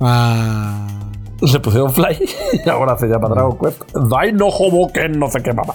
Ah. 0.00 1.07
Le 1.40 1.60
pusieron 1.60 1.92
Fly 1.92 2.18
y 2.64 2.68
ahora 2.68 2.98
se 2.98 3.06
llama 3.06 3.28
Dragon 3.28 3.58
Quest. 3.58 3.82
Dai 3.94 4.32
no 4.32 4.48
Hoboken, 4.48 5.18
no 5.18 5.28
sé 5.28 5.42
qué 5.42 5.52
mamá. 5.52 5.74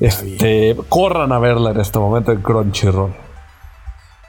Este, 0.00 0.76
corran 0.88 1.32
a 1.32 1.38
verla 1.38 1.70
en 1.70 1.80
este 1.80 1.98
momento 1.98 2.30
en 2.32 2.40
Crunchyroll. 2.40 3.12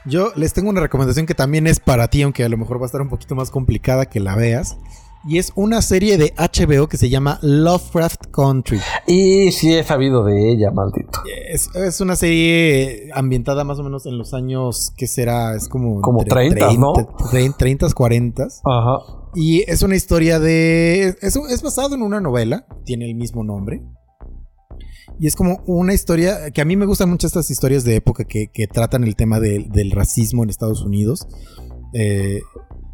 Yo 0.04 0.32
les 0.34 0.52
tengo 0.52 0.70
una 0.70 0.80
recomendación 0.80 1.26
que 1.26 1.34
también 1.34 1.66
es 1.66 1.78
para 1.78 2.08
ti, 2.08 2.22
aunque 2.22 2.42
a 2.42 2.48
lo 2.48 2.56
mejor 2.56 2.78
va 2.78 2.84
a 2.84 2.86
estar 2.86 3.00
un 3.00 3.10
poquito 3.10 3.34
más 3.34 3.50
complicada 3.50 4.06
que 4.06 4.18
la 4.18 4.34
veas. 4.34 4.78
Y 5.28 5.36
es 5.38 5.52
una 5.54 5.82
serie 5.82 6.16
de 6.16 6.32
HBO 6.38 6.88
que 6.88 6.96
se 6.96 7.10
llama 7.10 7.38
Lovecraft 7.42 8.28
Country. 8.32 8.80
Y 9.06 9.52
sí 9.52 9.74
he 9.74 9.84
sabido 9.84 10.24
de 10.24 10.50
ella, 10.50 10.70
maldito. 10.70 11.20
Es, 11.50 11.68
es 11.74 12.00
una 12.00 12.16
serie 12.16 13.10
ambientada 13.14 13.64
más 13.64 13.78
o 13.78 13.82
menos 13.82 14.06
en 14.06 14.16
los 14.16 14.32
años, 14.32 14.92
¿qué 14.96 15.06
será? 15.06 15.54
Es 15.54 15.68
como... 15.68 16.00
Como 16.00 16.22
entre 16.22 16.48
30, 16.48 16.72
¿no? 16.78 16.92
30, 17.30 17.56
30, 17.58 17.92
40. 17.92 18.44
Ajá. 18.64 18.98
Y 19.34 19.70
es 19.70 19.82
una 19.82 19.94
historia 19.94 20.38
de... 20.40 21.14
Es, 21.20 21.36
es 21.36 21.62
basado 21.62 21.94
en 21.94 22.02
una 22.02 22.20
novela, 22.22 22.66
tiene 22.86 23.04
el 23.04 23.14
mismo 23.14 23.44
nombre. 23.44 23.82
Y 25.18 25.26
es 25.26 25.36
como 25.36 25.60
una 25.66 25.92
historia 25.92 26.50
que 26.50 26.62
a 26.62 26.64
mí 26.64 26.76
me 26.76 26.86
gustan 26.86 27.10
mucho 27.10 27.26
estas 27.26 27.50
historias 27.50 27.84
de 27.84 27.96
época 27.96 28.24
que, 28.24 28.50
que 28.50 28.66
tratan 28.66 29.04
el 29.04 29.16
tema 29.16 29.38
de- 29.38 29.66
del 29.70 29.90
racismo 29.90 30.42
en 30.44 30.48
Estados 30.48 30.82
Unidos. 30.82 31.28
Eh, 31.92 32.40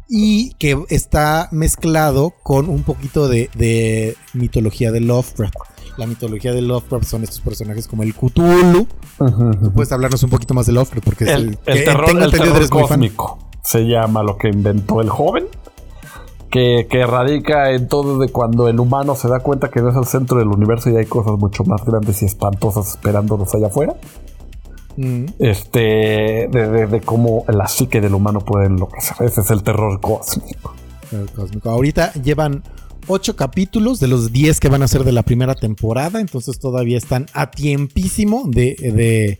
y 0.09 0.53
que 0.53 0.77
está 0.89 1.49
mezclado 1.51 2.33
con 2.43 2.69
un 2.69 2.83
poquito 2.83 3.27
de, 3.27 3.49
de 3.55 4.15
mitología 4.33 4.91
de 4.91 5.01
Lovecraft. 5.01 5.55
La 5.97 6.05
mitología 6.05 6.53
de 6.53 6.61
Lovecraft 6.61 7.05
son 7.05 7.23
estos 7.23 7.41
personajes 7.41 7.87
como 7.87 8.03
el 8.03 8.13
Cthulhu. 8.13 8.87
Puedes 9.73 9.91
hablarnos 9.91 10.21
un 10.23 10.29
poquito 10.29 10.53
más 10.53 10.67
de 10.67 10.73
Lovecraft 10.73 11.03
porque 11.03 11.23
es 11.23 11.29
El, 11.31 11.57
el 11.65 11.77
que 11.77 11.81
terror, 11.83 12.05
tengo 12.05 12.23
el 12.23 12.31
terror 12.31 12.69
cósmico 12.69 13.39
se 13.67 13.81
llama 13.81 14.23
lo 14.23 14.37
que 14.37 14.47
inventó 14.47 15.01
el 15.01 15.09
joven. 15.09 15.45
Que, 16.49 16.87
que 16.89 17.05
radica 17.05 17.71
en 17.71 17.89
todo 17.89 18.19
de 18.19 18.29
cuando 18.29 18.69
el 18.69 18.79
humano 18.79 19.15
se 19.15 19.27
da 19.27 19.41
cuenta 19.41 19.69
que 19.69 19.81
no 19.81 19.89
es 19.89 19.97
el 19.97 20.05
centro 20.05 20.39
del 20.39 20.47
universo 20.47 20.89
y 20.89 20.95
hay 20.95 21.05
cosas 21.05 21.37
mucho 21.37 21.65
más 21.65 21.83
grandes 21.83 22.21
y 22.21 22.25
espantosas 22.25 22.87
esperándonos 22.87 23.53
allá 23.53 23.67
afuera. 23.67 23.95
Mm. 24.97 25.25
Este, 25.39 25.79
de, 26.51 26.69
de- 26.69 26.87
de 26.87 27.01
cómo 27.01 27.45
la 27.47 27.67
psique 27.67 28.01
del 28.01 28.13
humano 28.15 28.39
puede 28.41 28.65
enloquecer. 28.65 29.15
Ese 29.21 29.41
es 29.41 29.49
el 29.51 29.63
terror 29.63 29.99
cósmico. 30.01 30.73
El 31.11 31.29
cósmico. 31.31 31.69
Ahorita 31.69 32.11
llevan 32.13 32.63
ocho 33.07 33.35
capítulos 33.35 33.99
de 34.01 34.07
los 34.07 34.31
10 34.33 34.59
que 34.59 34.67
van 34.69 34.83
a 34.83 34.87
ser 34.87 35.03
de 35.05 35.11
la 35.13 35.23
primera 35.23 35.55
temporada, 35.55 36.19
entonces 36.19 36.59
todavía 36.59 36.97
están 36.97 37.27
a 37.33 37.51
tiempísimo 37.51 38.43
de, 38.47 38.75
de 38.93 39.39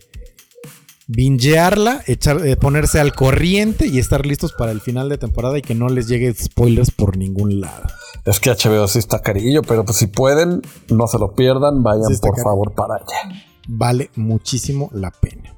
bingearla, 1.06 2.02
echar, 2.06 2.46
eh, 2.46 2.56
ponerse 2.56 3.00
al 3.00 3.14
corriente 3.14 3.86
y 3.86 3.98
estar 3.98 4.26
listos 4.26 4.52
para 4.52 4.72
el 4.72 4.80
final 4.80 5.08
de 5.08 5.18
temporada 5.18 5.58
y 5.58 5.62
que 5.62 5.74
no 5.74 5.88
les 5.88 6.06
llegue 6.06 6.32
spoilers 6.34 6.90
por 6.90 7.16
ningún 7.16 7.60
lado. 7.60 7.84
Es 8.24 8.40
que 8.40 8.50
HBO 8.50 8.86
sí 8.88 8.98
está 8.98 9.20
carillo, 9.20 9.62
pero 9.62 9.84
pues 9.84 9.96
si 9.96 10.06
pueden, 10.06 10.60
no 10.90 11.06
se 11.06 11.18
lo 11.18 11.34
pierdan, 11.34 11.82
vayan 11.82 12.14
Sí 12.14 12.20
por 12.20 12.38
favor 12.40 12.72
para 12.74 12.96
allá. 12.96 13.44
Vale 13.68 14.10
muchísimo 14.16 14.88
la 14.92 15.10
pena. 15.10 15.54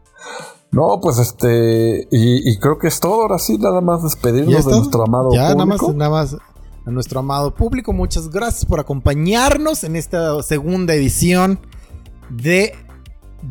No, 0.73 1.01
pues 1.01 1.19
este, 1.19 2.07
y, 2.11 2.51
y 2.51 2.59
creo 2.59 2.79
que 2.79 2.89
es 2.89 3.01
todo. 3.01 3.23
Ahora 3.23 3.39
sí, 3.39 3.57
nada 3.59 3.81
más 3.81 4.01
¿Ya 4.01 4.05
despedirnos 4.05 4.67
de 4.67 4.73
nuestro 4.77 5.03
amado 5.05 5.31
Ya, 5.33 5.55
nada 5.55 5.65
más, 5.65 5.79
público. 5.79 5.99
nada 5.99 6.11
más 6.11 6.37
a 6.87 6.91
nuestro 6.91 7.21
amado 7.21 7.55
público, 7.55 7.93
muchas 7.93 8.31
gracias 8.31 8.65
por 8.65 8.81
acompañarnos 8.81 9.85
en 9.85 9.97
esta 9.97 10.43
segunda 10.43 10.95
edición 10.95 11.61
de 12.31 12.73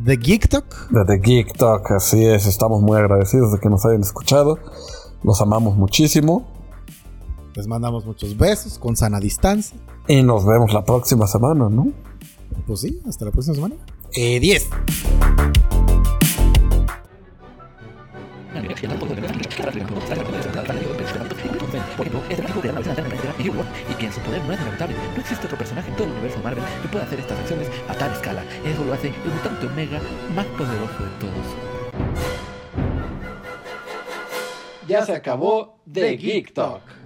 The 0.05 0.17
Geek 0.17 0.49
Talk. 0.49 0.89
De 0.91 1.05
The 1.05 1.19
Geek 1.19 1.57
Talk, 1.57 1.91
así 1.91 2.25
es. 2.25 2.45
Estamos 2.45 2.81
muy 2.81 2.97
agradecidos 2.97 3.51
de 3.51 3.59
que 3.59 3.69
nos 3.69 3.85
hayan 3.85 4.01
escuchado. 4.01 4.59
Los 5.23 5.41
amamos 5.41 5.75
muchísimo. 5.75 6.47
Les 7.55 7.67
mandamos 7.67 8.05
muchos 8.05 8.37
besos 8.37 8.77
con 8.79 8.95
sana 8.95 9.19
distancia. 9.19 9.77
Y 10.07 10.23
nos 10.23 10.45
vemos 10.45 10.73
la 10.73 10.83
próxima 10.83 11.27
semana, 11.27 11.69
¿no? 11.69 11.87
Pues 12.65 12.81
sí, 12.81 13.01
hasta 13.07 13.25
la 13.25 13.31
próxima 13.31 13.55
semana. 13.55 13.75
Eh, 14.13 14.39
10. 14.39 14.69
Por 21.95 22.07
ejemplo, 22.07 22.23
este 22.29 22.41
tráfico 22.41 22.61
que 22.61 22.69
una 22.69 22.79
versión 22.79 22.99
alterna 22.99 23.33
de 23.37 23.43
New 23.43 23.53
World 23.53 23.69
y 23.91 23.93
que 23.93 24.11
su 24.11 24.19
poder 24.21 24.43
no 24.45 24.53
es 24.53 24.61
inevitable. 24.61 24.95
No 25.13 25.21
existe 25.21 25.45
otro 25.45 25.57
personaje 25.57 25.89
en 25.89 25.95
todo 25.95 26.07
el 26.07 26.13
universo 26.13 26.39
Marvel 26.43 26.63
que 26.81 26.87
pueda 26.87 27.05
hacer 27.05 27.19
estas 27.19 27.39
acciones 27.39 27.67
a 27.87 27.93
tal 27.93 28.11
escala. 28.13 28.43
Eso 28.65 28.83
lo 28.83 28.93
hace 28.93 29.09
el 29.09 29.31
mutante 29.31 29.67
Omega 29.67 29.99
más 30.33 30.45
poderoso 30.47 31.03
de 31.03 31.09
todos. 31.19 31.45
Ya 34.87 35.05
se 35.05 35.13
acabó 35.13 35.79
The 35.91 36.17
Geek 36.17 36.53
Talk. 36.53 36.98